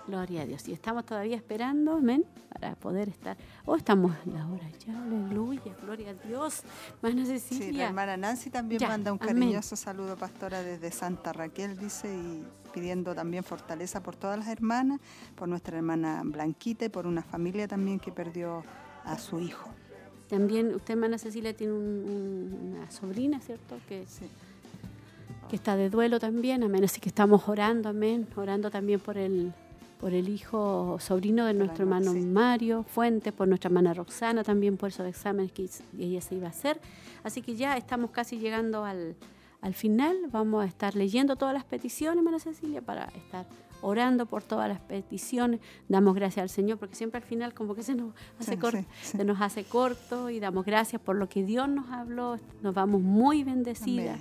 Gloria 0.07 0.43
a 0.43 0.47
Dios. 0.47 0.69
Y 0.69 0.73
estamos 0.73 1.05
todavía 1.05 1.35
esperando, 1.37 1.95
amén, 1.95 2.25
para 2.53 2.77
poder 2.77 3.09
estar. 3.09 3.37
Oh, 3.65 3.75
estamos 3.75 4.13
a 4.15 4.31
la 4.31 4.47
hora 4.49 4.69
ya. 4.87 5.03
Aleluya. 5.03 5.75
Gloria 5.83 6.11
a 6.11 6.15
Dios. 6.29 6.63
Hermana 7.03 7.25
Sí, 7.27 7.33
la 7.33 7.39
Cecilia. 7.39 7.87
hermana 7.89 8.17
Nancy 8.17 8.51
también 8.51 8.81
Ya, 8.81 8.89
manda 8.89 9.13
un 9.13 9.19
amén. 9.21 9.35
cariñoso 9.35 9.75
saludo, 9.75 10.17
pastora, 10.17 10.63
desde 10.63 10.93
Santa 10.93 11.33
Raquel, 11.33 11.77
dice, 11.77 12.09
y 12.15 12.45
pidiendo 12.73 13.15
también 13.15 13.43
fortaleza 13.43 14.01
por 14.03 14.15
todas 14.15 14.39
las 14.39 14.49
hermanas, 14.49 15.01
por 15.35 15.49
nuestra 15.49 15.77
hermana 15.77 16.23
Blanquita 16.25 16.85
y 16.85 16.89
por 16.89 17.07
una 17.07 17.23
familia 17.23 17.67
también 17.67 17.99
que 17.99 18.13
perdió 18.13 18.63
a 19.05 19.19
su 19.19 19.41
hijo. 19.41 19.71
También 20.29 20.75
usted, 20.75 20.95
hermana 20.95 21.19
Cecilia, 21.19 21.57
tiene 21.57 21.73
un- 21.73 21.81
un- 21.81 22.75
una 22.77 22.91
sobrina, 22.91 23.41
¿cierto? 23.41 23.77
Que, 23.89 24.05
Sí. 24.07 24.27
que 25.49 25.57
está 25.57 25.77
de 25.77 25.89
duelo 25.91 26.19
también, 26.21 26.63
amén. 26.65 26.85
Así 26.85 27.01
que 27.01 27.09
estamos 27.09 27.49
orando, 27.49 27.89
amén. 27.89 28.27
Orando 28.37 28.71
también 28.71 28.99
por 29.01 29.17
el, 29.17 29.53
por 30.01 30.13
el 30.13 30.29
hijo 30.29 30.99
sobrino 31.01 31.47
de 31.47 31.55
nuestro 31.55 31.85
hermano, 31.85 32.13
sí. 32.13 32.21
Mario 32.21 32.85
Fuente, 32.85 33.33
por 33.33 33.49
nuestra 33.49 33.69
hermana 33.69 33.95
Roxana 33.95 34.45
también, 34.45 34.77
por 34.77 34.91
esos 34.91 35.07
exámenes 35.07 35.53
que 35.53 35.69
ella 35.99 36.21
se 36.21 36.35
iba 36.35 36.47
a 36.47 36.51
hacer. 36.51 36.81
Así 37.25 37.43
que 37.43 37.57
ya 37.57 37.77
estamos 37.77 38.11
casi 38.11 38.39
llegando 38.39 38.85
al, 38.85 39.17
al 39.61 39.75
final. 39.75 40.17
Vamos 40.31 40.63
a 40.63 40.67
estar 40.67 40.95
leyendo 40.95 41.37
todas 41.37 41.55
las 41.55 41.65
peticiones, 41.65 42.19
hermana 42.19 42.39
Cecilia, 42.39 42.83
para 42.83 43.05
estar 43.07 43.47
orando 43.83 44.27
por 44.27 44.43
todas 44.43 44.69
las 44.69 44.81
peticiones. 44.81 45.61
Damos 45.89 46.15
gracias 46.15 46.43
al 46.43 46.49
Señor, 46.51 46.79
porque 46.79 46.95
siempre 46.95 47.19
al 47.19 47.25
final 47.25 47.55
como 47.55 47.75
que 47.75 47.83
se 47.83 47.95
nos 47.95 48.15
hace 48.39 48.53
Sí, 48.53 48.59
corto 48.59 48.79
sí, 48.79 48.87
sí. 49.03 49.17
se 49.19 49.25
nos 49.25 49.41
hace 49.41 49.65
corto 49.65 50.31
y 50.31 50.41
damos 50.41 50.65
gracias 50.65 51.01
por 51.01 51.17
lo 51.17 51.29
que 51.29 51.43
Dios 51.43 51.69
nos 51.69 51.91
habló. 51.91 52.39
Nos 52.63 52.75
vamos 52.75 53.01
muy 53.03 53.45
bendecidas. 53.45 54.21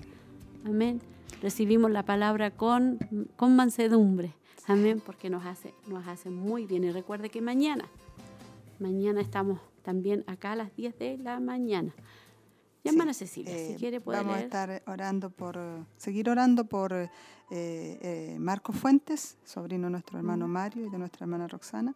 Amén. 0.66 1.02
Recibimos 1.42 1.92
la 1.92 2.04
palabra 2.04 2.52
con, 2.52 2.98
con 3.36 3.56
mansedumbre. 3.56 4.34
Amén, 4.68 5.02
porque 5.06 5.30
nos 5.30 5.46
hace, 5.46 5.74
nos 5.88 6.08
hace 6.08 6.30
muy 6.30 6.66
bien. 6.66 6.84
Y 6.84 6.92
recuerde 6.92 7.30
que 7.30 7.42
mañana, 7.42 7.86
mañana 8.80 9.22
estamos 9.22 9.60
también 9.84 10.24
acá 10.28 10.54
a 10.54 10.56
las 10.56 10.76
10 10.76 10.98
de 10.98 11.18
la 11.18 11.40
mañana. 11.40 11.94
Hermana 12.84 13.14
Sí, 13.14 13.20
Cecilia, 13.26 13.56
eh, 13.56 13.70
si 13.72 13.76
quiere 13.80 14.00
puede 14.00 14.20
Vamos 14.20 14.34
leer. 14.36 14.44
a 14.44 14.46
estar 14.46 14.84
orando 14.86 15.32
por, 15.32 15.58
seguir 15.98 16.30
orando 16.30 16.66
por 16.66 16.94
eh, 16.94 17.10
eh, 17.50 18.38
Marco 18.40 18.74
Fuentes, 18.74 19.38
sobrino 19.44 19.88
de 19.88 19.92
nuestro 19.92 20.18
hermano 20.20 20.48
Mario 20.48 20.86
y 20.86 20.90
de 20.90 20.98
nuestra 21.00 21.26
hermana 21.26 21.48
Roxana. 21.48 21.96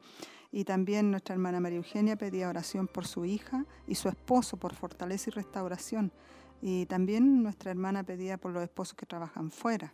Y 0.52 0.64
también 0.64 1.12
nuestra 1.12 1.34
hermana 1.36 1.60
María 1.60 1.78
Eugenia 1.78 2.16
pedía 2.16 2.50
oración 2.50 2.88
por 2.88 3.06
su 3.06 3.24
hija 3.24 3.66
y 3.88 3.94
su 3.96 4.10
esposo, 4.10 4.58
por 4.58 4.74
fortaleza 4.74 5.30
y 5.30 5.34
restauración. 5.34 6.12
Y 6.60 6.88
también 6.88 7.44
nuestra 7.44 7.70
hermana 7.70 8.04
pedía 8.04 8.38
por 8.38 8.52
los 8.52 8.64
esposos 8.64 8.96
que 8.96 9.06
trabajan 9.06 9.52
fuera. 9.52 9.94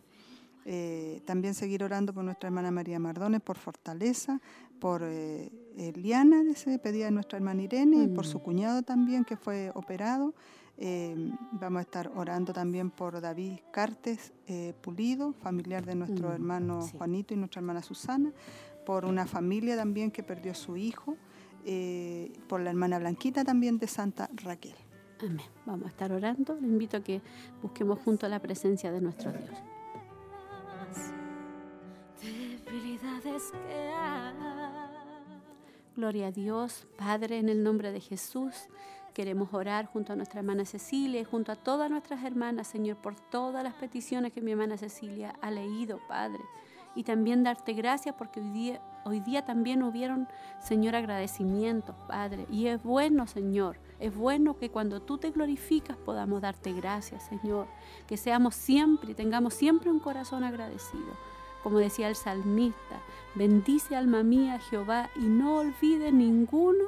Eh, 0.68 1.22
también 1.24 1.54
seguir 1.54 1.84
orando 1.84 2.12
por 2.12 2.24
nuestra 2.24 2.48
hermana 2.48 2.72
María 2.72 2.98
Mardones, 2.98 3.40
por 3.40 3.56
fortaleza, 3.56 4.40
por 4.80 5.02
eh, 5.04 5.52
Eliana, 5.76 6.42
dice, 6.42 6.78
pedía 6.80 7.08
nuestra 7.12 7.38
hermana 7.38 7.62
Irene, 7.62 8.02
y 8.02 8.08
por 8.08 8.26
su 8.26 8.38
Mm. 8.38 8.42
cuñado 8.42 8.82
también 8.82 9.24
que 9.24 9.36
fue 9.36 9.70
operado. 9.74 10.34
Eh, 10.78 11.14
vamos 11.52 11.78
a 11.78 11.82
estar 11.82 12.10
orando 12.16 12.52
también 12.52 12.90
por 12.90 13.20
David 13.20 13.60
Cartes 13.72 14.32
eh, 14.48 14.74
Pulido, 14.82 15.32
familiar 15.34 15.86
de 15.86 15.94
nuestro 15.94 16.30
Mm, 16.30 16.32
hermano 16.32 16.82
sí. 16.82 16.96
Juanito 16.98 17.32
y 17.32 17.36
nuestra 17.36 17.60
hermana 17.60 17.80
Susana, 17.82 18.32
por 18.84 19.04
una 19.04 19.24
familia 19.24 19.76
también 19.76 20.10
que 20.10 20.22
perdió 20.24 20.52
su 20.54 20.76
hijo, 20.76 21.16
por 22.48 22.60
la 22.60 22.70
hermana 22.70 22.98
Blanquita 22.98 23.44
también 23.44 23.78
de 23.78 23.86
Santa 23.88 24.28
Raquel. 24.34 24.74
Amén. 25.20 25.46
Vamos 25.64 25.86
a 25.86 25.88
estar 25.88 26.12
orando. 26.12 26.56
Le 26.60 26.66
invito 26.68 26.96
a 26.96 27.00
que 27.00 27.20
busquemos 27.62 27.98
junto 28.00 28.26
a 28.26 28.28
la 28.28 28.38
presencia 28.40 28.92
de 28.92 29.00
nuestro 29.00 29.32
Dios. 29.32 29.50
Que. 33.36 33.66
Gloria 35.96 36.28
a 36.28 36.32
Dios, 36.32 36.86
Padre, 36.98 37.38
en 37.38 37.48
el 37.48 37.62
nombre 37.62 37.92
de 37.92 38.00
Jesús. 38.00 38.68
Queremos 39.14 39.52
orar 39.54 39.86
junto 39.86 40.12
a 40.12 40.16
nuestra 40.16 40.40
hermana 40.40 40.66
Cecilia 40.66 41.20
y 41.20 41.24
junto 41.24 41.52
a 41.52 41.56
todas 41.56 41.90
nuestras 41.90 42.22
hermanas, 42.22 42.66
Señor, 42.66 42.98
por 42.98 43.18
todas 43.18 43.64
las 43.64 43.72
peticiones 43.74 44.32
que 44.32 44.42
mi 44.42 44.52
hermana 44.52 44.76
Cecilia 44.76 45.34
ha 45.40 45.50
leído, 45.50 46.00
Padre. 46.06 46.40
Y 46.94 47.04
también 47.04 47.42
darte 47.42 47.72
gracias 47.72 48.14
porque 48.16 48.40
hoy 48.40 48.50
día, 48.50 48.82
hoy 49.04 49.20
día 49.20 49.44
también 49.44 49.82
hubieron, 49.82 50.28
Señor, 50.60 50.96
agradecimientos, 50.96 51.94
Padre. 52.06 52.46
Y 52.50 52.66
es 52.66 52.82
bueno, 52.82 53.26
Señor, 53.26 53.78
es 54.00 54.14
bueno 54.14 54.58
que 54.58 54.70
cuando 54.70 55.00
tú 55.00 55.16
te 55.16 55.30
glorificas 55.30 55.96
podamos 55.96 56.42
darte 56.42 56.72
gracias, 56.72 57.22
Señor. 57.24 57.68
Que 58.06 58.18
seamos 58.18 58.54
siempre 58.54 59.12
y 59.12 59.14
tengamos 59.14 59.54
siempre 59.54 59.90
un 59.90 60.00
corazón 60.00 60.44
agradecido. 60.44 61.35
Como 61.66 61.80
decía 61.80 62.06
el 62.06 62.14
salmista, 62.14 63.00
bendice 63.34 63.96
alma 63.96 64.22
mía 64.22 64.60
Jehová 64.60 65.10
y 65.16 65.24
no 65.24 65.56
olvide 65.56 66.12
ninguno 66.12 66.84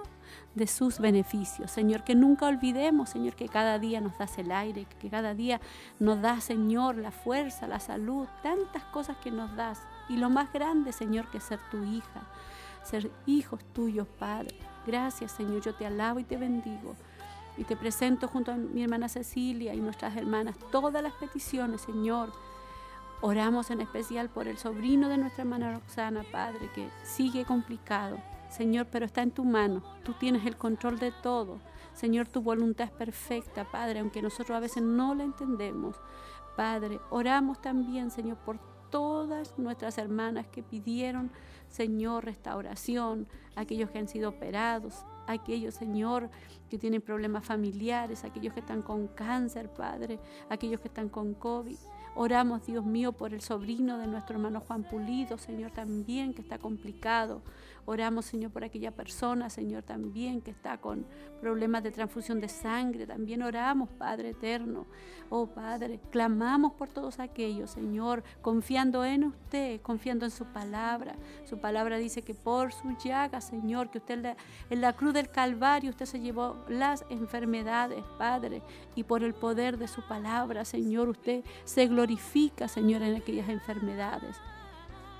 de 0.55 0.69
sus 0.69 1.01
beneficios. 1.01 1.73
Señor, 1.73 2.05
que 2.05 2.15
nunca 2.15 2.47
olvidemos, 2.47 3.11
Señor, 3.11 3.35
que 3.35 3.49
cada 3.49 3.81
día 3.81 4.01
nos 4.01 4.17
das 4.19 4.39
el 4.39 4.53
aire, 4.53 4.87
que 5.01 5.11
cada 5.11 5.35
día 5.35 5.61
nos 5.99 6.23
das, 6.23 6.45
Señor, 6.45 6.97
la 6.97 7.11
fuerza, 7.11 7.67
la 7.67 7.81
salud, 7.81 8.29
tantas 8.45 8.85
cosas 8.85 9.17
que 9.17 9.33
nos 9.33 9.57
das. 9.57 9.83
Y 10.09 10.17
lo 10.17 10.31
más 10.31 10.53
grande, 10.53 10.93
Señor, 10.93 11.29
que 11.29 11.41
ser 11.41 11.59
tu 11.73 11.83
hija, 11.83 12.29
ser 12.85 13.11
hijos 13.27 13.65
tuyos, 13.73 14.07
Padre. 14.07 14.57
Gracias, 14.87 15.33
Señor, 15.33 15.61
yo 15.61 15.75
te 15.75 15.87
alabo 15.87 16.21
y 16.21 16.25
te 16.25 16.37
bendigo. 16.37 16.95
Y 17.57 17.65
te 17.65 17.75
presento 17.75 18.29
junto 18.29 18.53
a 18.53 18.55
mi 18.55 18.85
hermana 18.85 19.09
Cecilia 19.09 19.75
y 19.75 19.81
nuestras 19.81 20.17
hermanas 20.17 20.55
todas 20.71 21.03
las 21.03 21.15
peticiones, 21.15 21.81
Señor. 21.81 22.33
Oramos 23.21 23.71
en 23.71 23.81
especial 23.81 24.31
por 24.31 24.47
el 24.47 24.59
sobrino 24.59 25.09
de 25.09 25.19
nuestra 25.19 25.43
hermana 25.43 25.75
Roxana, 25.75 26.23
Padre, 26.31 26.71
que 26.73 26.89
sigue 27.03 27.45
complicado. 27.45 28.19
Señor, 28.49 28.87
pero 28.91 29.07
está 29.07 29.23
en 29.23 29.33
tu 29.33 29.45
mano. 29.45 29.83
Tú 30.05 30.15
tienes 30.15 30.47
el 30.47 30.57
control 30.57 31.01
de 31.01 31.11
todo. 31.11 31.59
Señor, 31.95 32.29
tu 32.29 32.41
voluntad 32.41 32.87
es 32.87 32.93
perfecta, 32.93 33.65
Padre, 33.65 33.99
aunque 33.99 34.23
nosotros 34.23 34.57
a 34.57 34.61
veces 34.61 34.85
no 34.85 35.17
la 35.17 35.25
entendemos. 35.25 35.97
Padre, 36.57 37.01
oramos 37.11 37.61
también, 37.61 38.13
Señor, 38.13 38.37
por 38.39 38.61
todas 38.89 39.59
nuestras 39.59 39.99
hermanas 39.99 40.47
que 40.47 40.63
pidieron, 40.63 41.31
Señor, 41.69 42.25
restauración, 42.25 43.27
aquellos 43.57 43.91
que 43.91 43.99
han 43.99 44.09
sido 44.09 44.31
operados, 44.31 45.05
aquellos, 45.27 45.75
Señor, 45.75 46.31
que 46.71 46.79
tienen 46.79 47.03
problemas 47.03 47.45
familiares, 47.45 48.25
aquellos 48.25 48.55
que 48.55 48.61
están 48.61 48.83
con 48.83 49.09
cáncer, 49.09 49.71
Padre, 49.73 50.21
aquellos 50.49 50.81
que 50.81 50.89
están 50.89 51.09
con 51.09 51.35
COVID. 51.35 51.77
Oramos, 52.21 52.67
Dios 52.67 52.85
mío, 52.85 53.13
por 53.13 53.33
el 53.33 53.41
sobrino 53.41 53.97
de 53.97 54.09
nuestro 54.09 54.35
hermano 54.35 54.59
Juan 54.59 54.83
Pulido, 54.83 55.39
Señor, 55.39 55.71
también 55.71 56.35
que 56.35 56.43
está 56.43 56.59
complicado. 56.59 57.43
Oramos, 57.91 58.27
Señor, 58.27 58.51
por 58.51 58.65
aquella 58.65 58.91
persona, 58.91 59.49
Señor, 59.49 59.83
también 59.83 60.43
que 60.43 60.51
está 60.51 60.77
con 60.77 61.07
problemas 61.41 61.83
de 61.83 61.91
transfusión 61.91 62.39
de 62.39 62.51
sangre. 62.51 63.07
También 63.07 63.43
oramos, 63.43 63.89
Padre 63.89 64.29
eterno. 64.29 64.85
Oh, 65.31 65.47
Padre, 65.47 65.99
clamamos 66.11 66.75
por 66.75 66.91
todos 66.91 67.19
aquellos, 67.19 67.71
Señor, 67.71 68.25
confiando 68.43 69.07
en 69.07 69.25
usted, 69.25 69.81
confiando 69.81 70.27
en 70.27 70.31
su 70.31 70.45
palabra. 70.45 71.17
Su 71.47 71.61
palabra 71.61 71.97
dice 71.97 72.21
que 72.21 72.35
por 72.35 72.75
su 72.75 72.95
llaga, 73.03 73.41
Señor, 73.41 73.91
que 73.91 73.97
usted 73.97 74.37
en 74.69 74.81
la, 74.83 74.93
cruz 74.93 75.15
del 75.15 75.31
Calvario, 75.31 75.89
usted 75.89 76.05
se 76.05 76.21
llevó 76.21 76.63
las 76.69 77.07
enfermedades, 77.09 78.05
Padre, 78.19 78.61
y 78.97 79.05
por 79.05 79.25
el 79.25 79.33
poder 79.33 79.79
de 79.79 79.89
su 79.89 80.07
palabra, 80.07 80.67
Señor, 80.67 81.09
usted 81.09 81.43
se 81.65 81.87
glorifica, 81.87 82.69
Señor, 82.69 83.01
en 83.01 83.17
aquellas 83.17 83.49
enfermedades. 83.49 84.37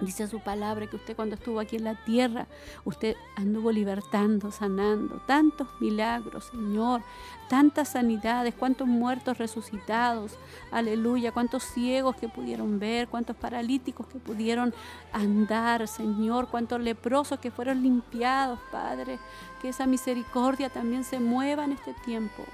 Dice 0.01 0.29
su 0.29 0.39
palabra 0.39 0.87
que 0.87 0.95
usted 0.95 1.17
cuando 1.17 1.35
estuvo 1.35 1.59
aquí 1.59 1.75
en 1.75 1.83
la 1.83 1.97
tierra, 2.05 2.47
usted 2.85 3.17
anduvo 3.35 3.73
libertando, 3.73 4.53
sanando, 4.53 5.21
tantos 5.27 5.67
milagros, 5.81 6.45
Señor, 6.53 7.03
tantas 7.49 7.89
sanidades, 7.89 8.55
cuántos 8.55 8.87
muertos 8.87 9.39
resucitados, 9.39 10.39
aleluya, 10.71 11.33
cuántos 11.33 11.65
ciegos 11.65 12.15
que 12.15 12.29
pudieron 12.29 12.79
ver, 12.79 13.09
cuántos 13.09 13.35
paralíticos 13.35 14.07
que 14.07 14.21
pudieron 14.21 14.73
andar, 15.13 15.89
Señor, 15.89 16.47
cuántos 16.49 16.81
leprosos 16.81 17.41
que 17.41 17.51
fueron 17.51 17.83
limpiados, 17.83 18.61
Padre, 18.71 19.19
que 19.61 19.71
esa 19.71 19.87
misericordia 19.87 20.71
también 20.71 21.03
se 21.03 21.19
mueva 21.19 21.65
en 21.65 21.73
este 21.73 21.93
tiempo. 22.05 22.45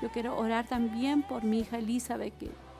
Yo 0.00 0.08
quiero 0.08 0.38
orar 0.38 0.66
también 0.66 1.22
por 1.22 1.44
mi 1.44 1.60
hija 1.60 1.76
Elizabeth, 1.76 2.32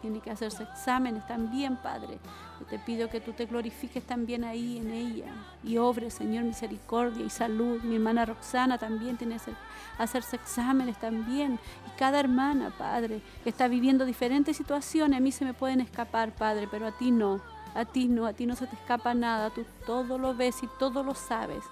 tiene 0.05 0.21
que 0.21 0.31
hacerse 0.31 0.65
exámenes 0.65 1.27
también, 1.27 1.79
Padre. 1.79 2.19
Yo 2.61 2.67
te 2.67 2.79
pido 2.79 3.09
que 3.09 3.23
tú 3.23 3.33
te 3.33 3.47
glorifiques 3.47 4.05
también 4.05 4.45
ahí 4.45 4.77
en 4.77 4.93
ella 4.93 5.33
y 5.63 5.79
obre, 5.79 6.11
Señor, 6.11 6.45
misericordia 6.45 7.25
y 7.25 7.31
salud. 7.31 7.81
Mi 7.83 7.95
hermana 7.95 8.27
Roxana 8.27 8.77
también 8.77 9.17
tiene 9.17 9.37
que 9.37 9.53
hacerse 9.97 10.37
exámenes 10.37 11.01
también. 11.01 11.59
Y 11.87 11.99
cada 11.99 12.21
hermana, 12.21 12.71
Padre, 12.77 13.23
que 13.43 13.49
está 13.49 13.67
viviendo 13.67 14.05
diferentes 14.05 14.59
situaciones, 14.59 15.17
a 15.17 15.23
mí 15.23 15.33
se 15.33 15.47
me 15.47 15.55
pueden 15.55 15.81
escapar, 15.81 16.33
Padre, 16.33 16.69
pero 16.71 16.87
a 16.87 16.93
ti 16.93 17.11
no. 17.11 17.41
A 17.75 17.87
ti 17.87 18.07
no, 18.07 18.27
a 18.27 18.35
ti 18.35 18.45
no 18.45 18.57
se 18.57 18.67
te 18.67 18.77
escapa 18.77 19.15
nada, 19.15 19.49
tú 19.49 19.65
todo 19.87 20.19
lo 20.19 20.35
ves 20.35 20.63
y 20.63 20.69
todo 20.79 21.03
lo 21.03 21.15
sabes. 21.15 21.65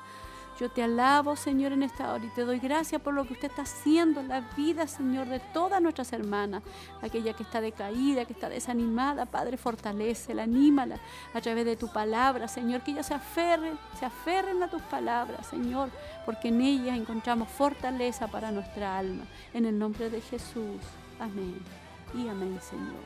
Yo 0.61 0.71
te 0.71 0.83
alabo, 0.83 1.35
Señor, 1.35 1.73
en 1.73 1.83
esta 1.83 2.13
hora 2.13 2.25
y 2.25 2.29
te 2.29 2.43
doy 2.43 2.59
gracias 2.59 3.01
por 3.01 3.15
lo 3.15 3.25
que 3.25 3.33
usted 3.33 3.49
está 3.49 3.63
haciendo 3.63 4.21
en 4.21 4.29
la 4.29 4.41
vida, 4.57 4.87
Señor, 4.87 5.27
de 5.27 5.41
todas 5.41 5.81
nuestras 5.81 6.13
hermanas. 6.13 6.63
Aquella 7.01 7.33
que 7.33 7.43
está 7.43 7.61
decaída, 7.61 8.27
que 8.27 8.35
está 8.35 8.49
desanimada, 8.49 9.27
Padre, 9.27 9.57
fortalecela, 9.57 10.43
anímala 10.43 11.01
a 11.33 11.41
través 11.41 11.65
de 11.65 11.77
tu 11.77 11.89
palabra, 11.89 12.49
Señor, 12.49 12.83
que 12.83 12.93
ella 12.93 13.03
se 13.03 13.15
aferren, 13.15 13.79
se 13.99 14.05
aferren 14.05 14.63
a 14.63 14.69
tus 14.69 14.83
palabras, 14.83 15.47
Señor, 15.47 15.91
porque 16.27 16.49
en 16.49 16.61
ellas 16.61 16.99
encontramos 16.99 17.49
fortaleza 17.49 18.29
para 18.29 18.51
nuestra 18.51 18.99
alma. 18.99 19.25
En 19.55 19.65
el 19.65 19.79
nombre 19.79 20.11
de 20.11 20.21
Jesús. 20.21 20.81
Amén. 21.19 21.61
Y 22.15 22.29
amén, 22.29 22.59
Señor. 22.61 23.03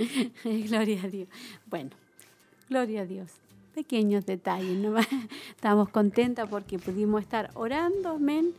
gloria 0.44 1.02
a 1.02 1.08
Dios. 1.08 1.28
Bueno, 1.66 1.90
gloria 2.68 3.02
a 3.02 3.06
Dios. 3.06 3.30
Pequeños 3.74 4.26
detalles, 4.26 4.76
nomás. 4.78 5.06
Estamos 5.50 5.88
contentas 5.88 6.48
porque 6.48 6.78
pudimos 6.78 7.22
estar 7.22 7.50
orando, 7.54 8.10
amén. 8.10 8.52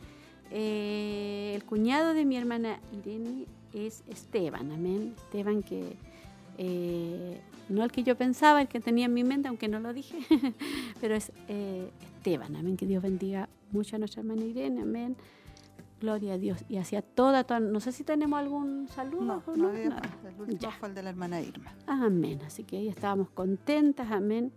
Eh, 0.50 1.52
el 1.54 1.64
cuñado 1.64 2.14
de 2.14 2.24
mi 2.24 2.36
hermana 2.36 2.78
Irene 2.92 3.46
es 3.72 4.02
Esteban, 4.08 4.70
amén. 4.70 5.14
Esteban 5.16 5.62
que 5.62 5.96
eh, 6.58 7.40
no 7.68 7.84
el 7.84 7.90
que 7.90 8.02
yo 8.02 8.16
pensaba, 8.16 8.60
el 8.60 8.68
que 8.68 8.80
tenía 8.80 9.06
en 9.06 9.14
mi 9.14 9.24
mente, 9.24 9.48
aunque 9.48 9.68
no 9.68 9.80
lo 9.80 9.92
dije, 9.92 10.18
pero 11.00 11.14
es 11.14 11.32
eh, 11.48 11.88
Esteban, 12.16 12.54
amén. 12.56 12.76
Que 12.76 12.86
Dios 12.86 13.02
bendiga 13.02 13.48
mucho 13.70 13.96
a 13.96 13.98
nuestra 13.98 14.20
hermana 14.20 14.44
Irene, 14.44 14.82
amén. 14.82 15.16
Gloria 16.02 16.34
a 16.34 16.38
Dios. 16.38 16.64
Y 16.68 16.78
hacia 16.78 17.00
toda, 17.00 17.44
toda 17.44 17.60
no 17.60 17.78
sé 17.78 17.92
si 17.92 18.02
tenemos 18.02 18.36
algún 18.38 18.88
saludo. 18.88 19.22
No, 19.22 19.42
no 19.56 19.68
había 19.68 19.88
Nada. 19.90 20.00
más. 20.02 20.34
El 20.34 20.40
último 20.40 20.60
Ya. 20.60 20.72
fue 20.72 20.88
el 20.88 20.94
de 20.96 21.02
la 21.04 21.10
hermana 21.10 21.40
Irma. 21.40 21.72
Amén. 21.86 22.40
Así 22.44 22.64
que 22.64 22.76
ahí 22.78 22.88
estábamos 22.88 23.30
contentas, 23.30 24.10
amén. 24.10 24.52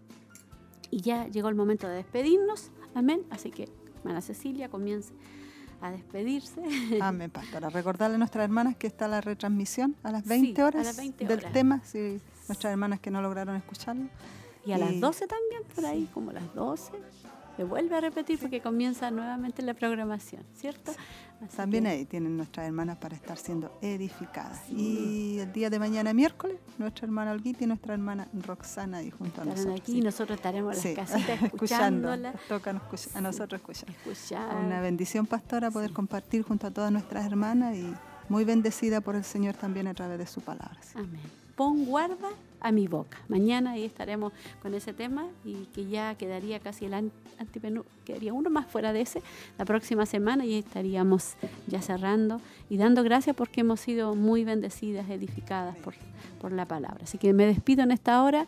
Y 0.89 1.01
ya 1.01 1.27
llegó 1.27 1.49
el 1.49 1.55
momento 1.55 1.87
de 1.87 1.95
despedirnos, 1.97 2.71
amén. 2.95 3.21
Así 3.29 3.51
que, 3.51 3.69
hermana 3.99 4.21
Cecilia, 4.21 4.69
comience 4.69 5.13
a 5.81 5.91
despedirse. 5.91 6.61
Amén, 7.01 7.29
pastora. 7.29 7.69
Recordarle 7.69 8.15
a 8.15 8.17
nuestras 8.17 8.43
hermanas 8.45 8.75
que 8.75 8.87
está 8.87 9.07
la 9.07 9.21
retransmisión 9.21 9.95
a 10.03 10.11
las 10.11 10.23
Sí, 10.23 10.29
20 10.29 10.61
a 10.61 10.65
horas 10.65 10.85
las 10.85 10.97
20 10.97 11.25
del 11.27 11.39
horas. 11.39 11.53
tema, 11.53 11.81
si 11.83 12.19
nuestras 12.47 12.71
hermanas 12.71 12.99
que 13.01 13.11
no 13.11 13.21
lograron 13.21 13.55
escucharlo. 13.55 14.07
Y 14.65 14.71
a 14.71 14.79
las 14.79 14.93
Y- 14.93 14.99
12 14.99 15.27
también, 15.27 15.61
por 15.75 15.85
ahí, 15.85 16.09
como 16.11 16.31
las 16.31 16.55
12, 16.55 16.91
se 17.55 17.63
vuelve 17.63 17.95
a 17.95 18.01
repetir 18.01 18.39
porque 18.39 18.61
comienza 18.61 19.09
nuevamente 19.11 19.61
la 19.61 19.73
programación, 19.73 20.43
¿cierto? 20.53 20.91
Así 21.41 21.57
También 21.57 21.83
que- 21.83 21.89
ahí 21.89 22.05
tienen 22.05 22.37
nuestras 22.37 22.65
hermanas 22.67 22.97
para 22.97 23.15
estar 23.15 23.37
siendo 23.37 23.77
edificadas. 23.81 24.61
Y 24.69 25.39
el 25.39 25.51
día 25.53 25.69
de 25.69 25.79
mañana, 25.79 26.13
miércoles, 26.13 26.57
nuestra 26.77 27.05
hermana 27.05 27.31
Olguita 27.31 27.63
y 27.63 27.67
nuestra 27.67 27.93
hermana 27.93 28.27
Roxana 28.33 28.97
ahí 28.97 29.11
junto 29.11 29.41
a 29.41 29.45
nosotros. 29.45 29.79
aquí 29.81 29.91
sí. 29.93 29.97
y 29.99 30.01
nosotros 30.01 30.37
estaremos 30.37 30.75
en 30.77 30.81
Sí, 30.81 30.95
las 30.95 31.09
casitas 31.11 31.41
escuchándola. 31.43 32.33
Toca 32.47 32.71
a 32.71 33.21
nosotros 33.21 33.59
escuchar. 33.61 33.89
Escuchar. 33.89 34.55
Una 34.65 34.79
bendición, 34.81 35.25
pastora, 35.25 35.71
poder 35.71 35.91
compartir 35.91 36.43
junto 36.43 36.67
a 36.67 36.71
todas 36.71 36.91
nuestras 36.91 37.25
hermanas 37.25 37.75
y 37.75 37.93
muy 38.29 38.43
bendecida 38.45 39.01
por 39.01 39.15
el 39.15 39.23
Señor 39.23 39.55
también 39.55 39.87
a 39.87 39.93
través 39.93 40.17
de 40.17 40.25
su 40.27 40.41
palabra. 40.41 40.79
Amén. 40.95 41.19
Pon 41.55 41.85
guarda 41.85 42.29
a 42.61 42.71
mi 42.71 42.87
boca. 42.87 43.17
Mañana 43.27 43.71
ahí 43.71 43.83
estaremos 43.83 44.33
con 44.61 44.73
ese 44.73 44.93
tema 44.93 45.27
y 45.43 45.65
que 45.73 45.85
ya 45.87 46.15
quedaría 46.15 46.59
casi 46.59 46.85
el 46.85 46.93
an- 46.93 47.11
antepenú- 47.39 47.85
quedaría 48.05 48.33
uno 48.33 48.49
más 48.49 48.65
fuera 48.67 48.93
de 48.93 49.01
ese 49.01 49.21
la 49.57 49.65
próxima 49.65 50.05
semana 50.05 50.45
y 50.45 50.55
estaríamos 50.55 51.35
ya 51.67 51.81
cerrando 51.81 52.41
y 52.69 52.77
dando 52.77 53.03
gracias 53.03 53.35
porque 53.35 53.61
hemos 53.61 53.79
sido 53.79 54.15
muy 54.15 54.43
bendecidas, 54.45 55.09
edificadas 55.09 55.75
por, 55.77 55.93
por 56.41 56.51
la 56.51 56.65
palabra. 56.65 57.01
Así 57.03 57.17
que 57.17 57.33
me 57.33 57.45
despido 57.45 57.83
en 57.83 57.91
esta 57.91 58.23
hora, 58.23 58.47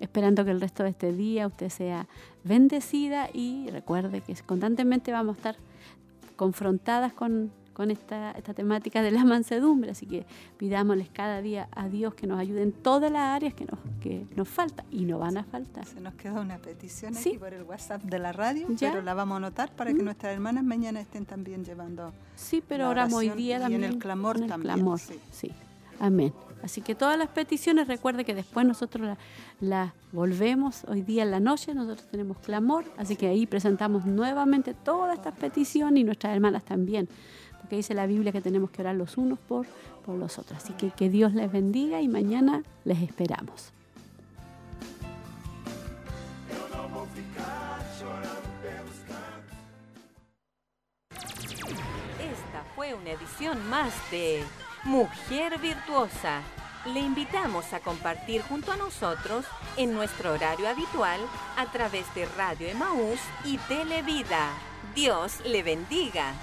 esperando 0.00 0.44
que 0.44 0.50
el 0.50 0.60
resto 0.60 0.82
de 0.82 0.90
este 0.90 1.12
día 1.12 1.46
usted 1.46 1.68
sea 1.70 2.06
bendecida 2.42 3.28
y 3.32 3.68
recuerde 3.70 4.20
que 4.20 4.34
constantemente 4.44 5.12
vamos 5.12 5.36
a 5.36 5.38
estar 5.38 5.56
confrontadas 6.36 7.12
con, 7.12 7.52
con 7.74 7.90
esta, 7.90 8.30
esta 8.32 8.54
temática 8.54 9.02
de 9.02 9.10
la 9.10 9.24
mansedumbre. 9.24 9.90
Así 9.90 10.06
que 10.06 10.24
pidámosles 10.56 11.10
cada 11.10 11.42
día 11.42 11.68
a 11.72 11.88
Dios 11.88 12.14
que 12.14 12.26
nos 12.26 12.38
ayude 12.38 12.62
en 12.62 12.72
todas 12.72 13.12
las 13.12 13.22
áreas 13.36 13.52
que 13.52 13.66
nos, 13.66 13.78
que 14.00 14.26
nos 14.36 14.48
falta 14.48 14.84
y 14.90 15.04
no 15.04 15.18
van 15.18 15.36
a 15.36 15.44
faltar. 15.44 15.84
Se 15.84 16.00
nos 16.00 16.14
queda 16.14 16.40
una 16.40 16.58
petición 16.58 17.14
Sí. 17.14 17.30
aquí 17.30 17.38
por 17.38 17.52
el 17.52 17.64
WhatsApp 17.64 18.02
de 18.02 18.18
la 18.18 18.32
radio, 18.32 18.66
Ya. 18.70 18.90
pero 18.90 19.02
la 19.02 19.12
vamos 19.12 19.34
a 19.34 19.36
anotar 19.38 19.70
para 19.74 19.92
que 19.92 20.00
Mm. 20.00 20.04
nuestras 20.04 20.32
hermanas 20.32 20.64
mañana 20.64 21.00
estén 21.00 21.26
también 21.26 21.64
llevando 21.64 22.12
Sí, 22.36 22.62
pero 22.66 22.88
oramos 22.88 23.14
hoy 23.18 23.28
día 23.30 23.54
y 23.54 23.56
en 23.56 23.62
también. 23.62 23.84
el 23.84 23.98
clamor 23.98 24.36
en 24.38 24.44
el 24.44 24.48
también, 24.48 24.74
clamor, 24.74 24.98
sí. 24.98 25.18
sí. 25.30 25.50
Amén. 26.00 26.32
Así 26.62 26.80
que 26.80 26.94
todas 26.94 27.18
las 27.18 27.28
peticiones, 27.28 27.88
recuerde 27.88 28.24
que 28.24 28.34
después 28.34 28.64
nosotros 28.66 29.06
las 29.06 29.18
la 29.60 29.94
volvemos 30.12 30.84
hoy 30.88 31.02
día 31.02 31.22
en 31.22 31.30
la 31.30 31.38
noche, 31.40 31.74
nosotros 31.74 32.06
tenemos 32.10 32.38
clamor, 32.38 32.84
así 32.96 33.16
que 33.16 33.26
ahí 33.28 33.46
presentamos 33.46 34.06
nuevamente 34.06 34.72
todas 34.74 35.14
estas 35.14 35.34
peticiones 35.34 36.00
y 36.00 36.04
nuestras 36.04 36.32
hermanas 36.34 36.64
también, 36.64 37.08
dice 37.76 37.94
la 37.94 38.06
Biblia 38.06 38.32
que 38.32 38.40
tenemos 38.40 38.70
que 38.70 38.82
orar 38.82 38.94
los 38.94 39.16
unos 39.16 39.38
por, 39.38 39.66
por 40.04 40.16
los 40.16 40.38
otros. 40.38 40.62
Así 40.62 40.72
que 40.74 40.90
que 40.90 41.08
Dios 41.08 41.34
les 41.34 41.50
bendiga 41.50 42.00
y 42.00 42.08
mañana 42.08 42.62
les 42.84 43.00
esperamos. 43.02 43.72
Esta 52.18 52.64
fue 52.74 52.94
una 52.94 53.10
edición 53.10 53.68
más 53.68 53.92
de 54.10 54.42
Mujer 54.84 55.58
Virtuosa. 55.60 56.42
Le 56.92 57.00
invitamos 57.00 57.72
a 57.72 57.80
compartir 57.80 58.42
junto 58.42 58.70
a 58.70 58.76
nosotros 58.76 59.46
en 59.78 59.94
nuestro 59.94 60.32
horario 60.32 60.68
habitual 60.68 61.20
a 61.56 61.66
través 61.72 62.12
de 62.14 62.26
Radio 62.26 62.68
Emaús 62.68 63.20
y 63.44 63.56
Televida. 63.56 64.50
Dios 64.94 65.40
le 65.46 65.62
bendiga. 65.62 66.34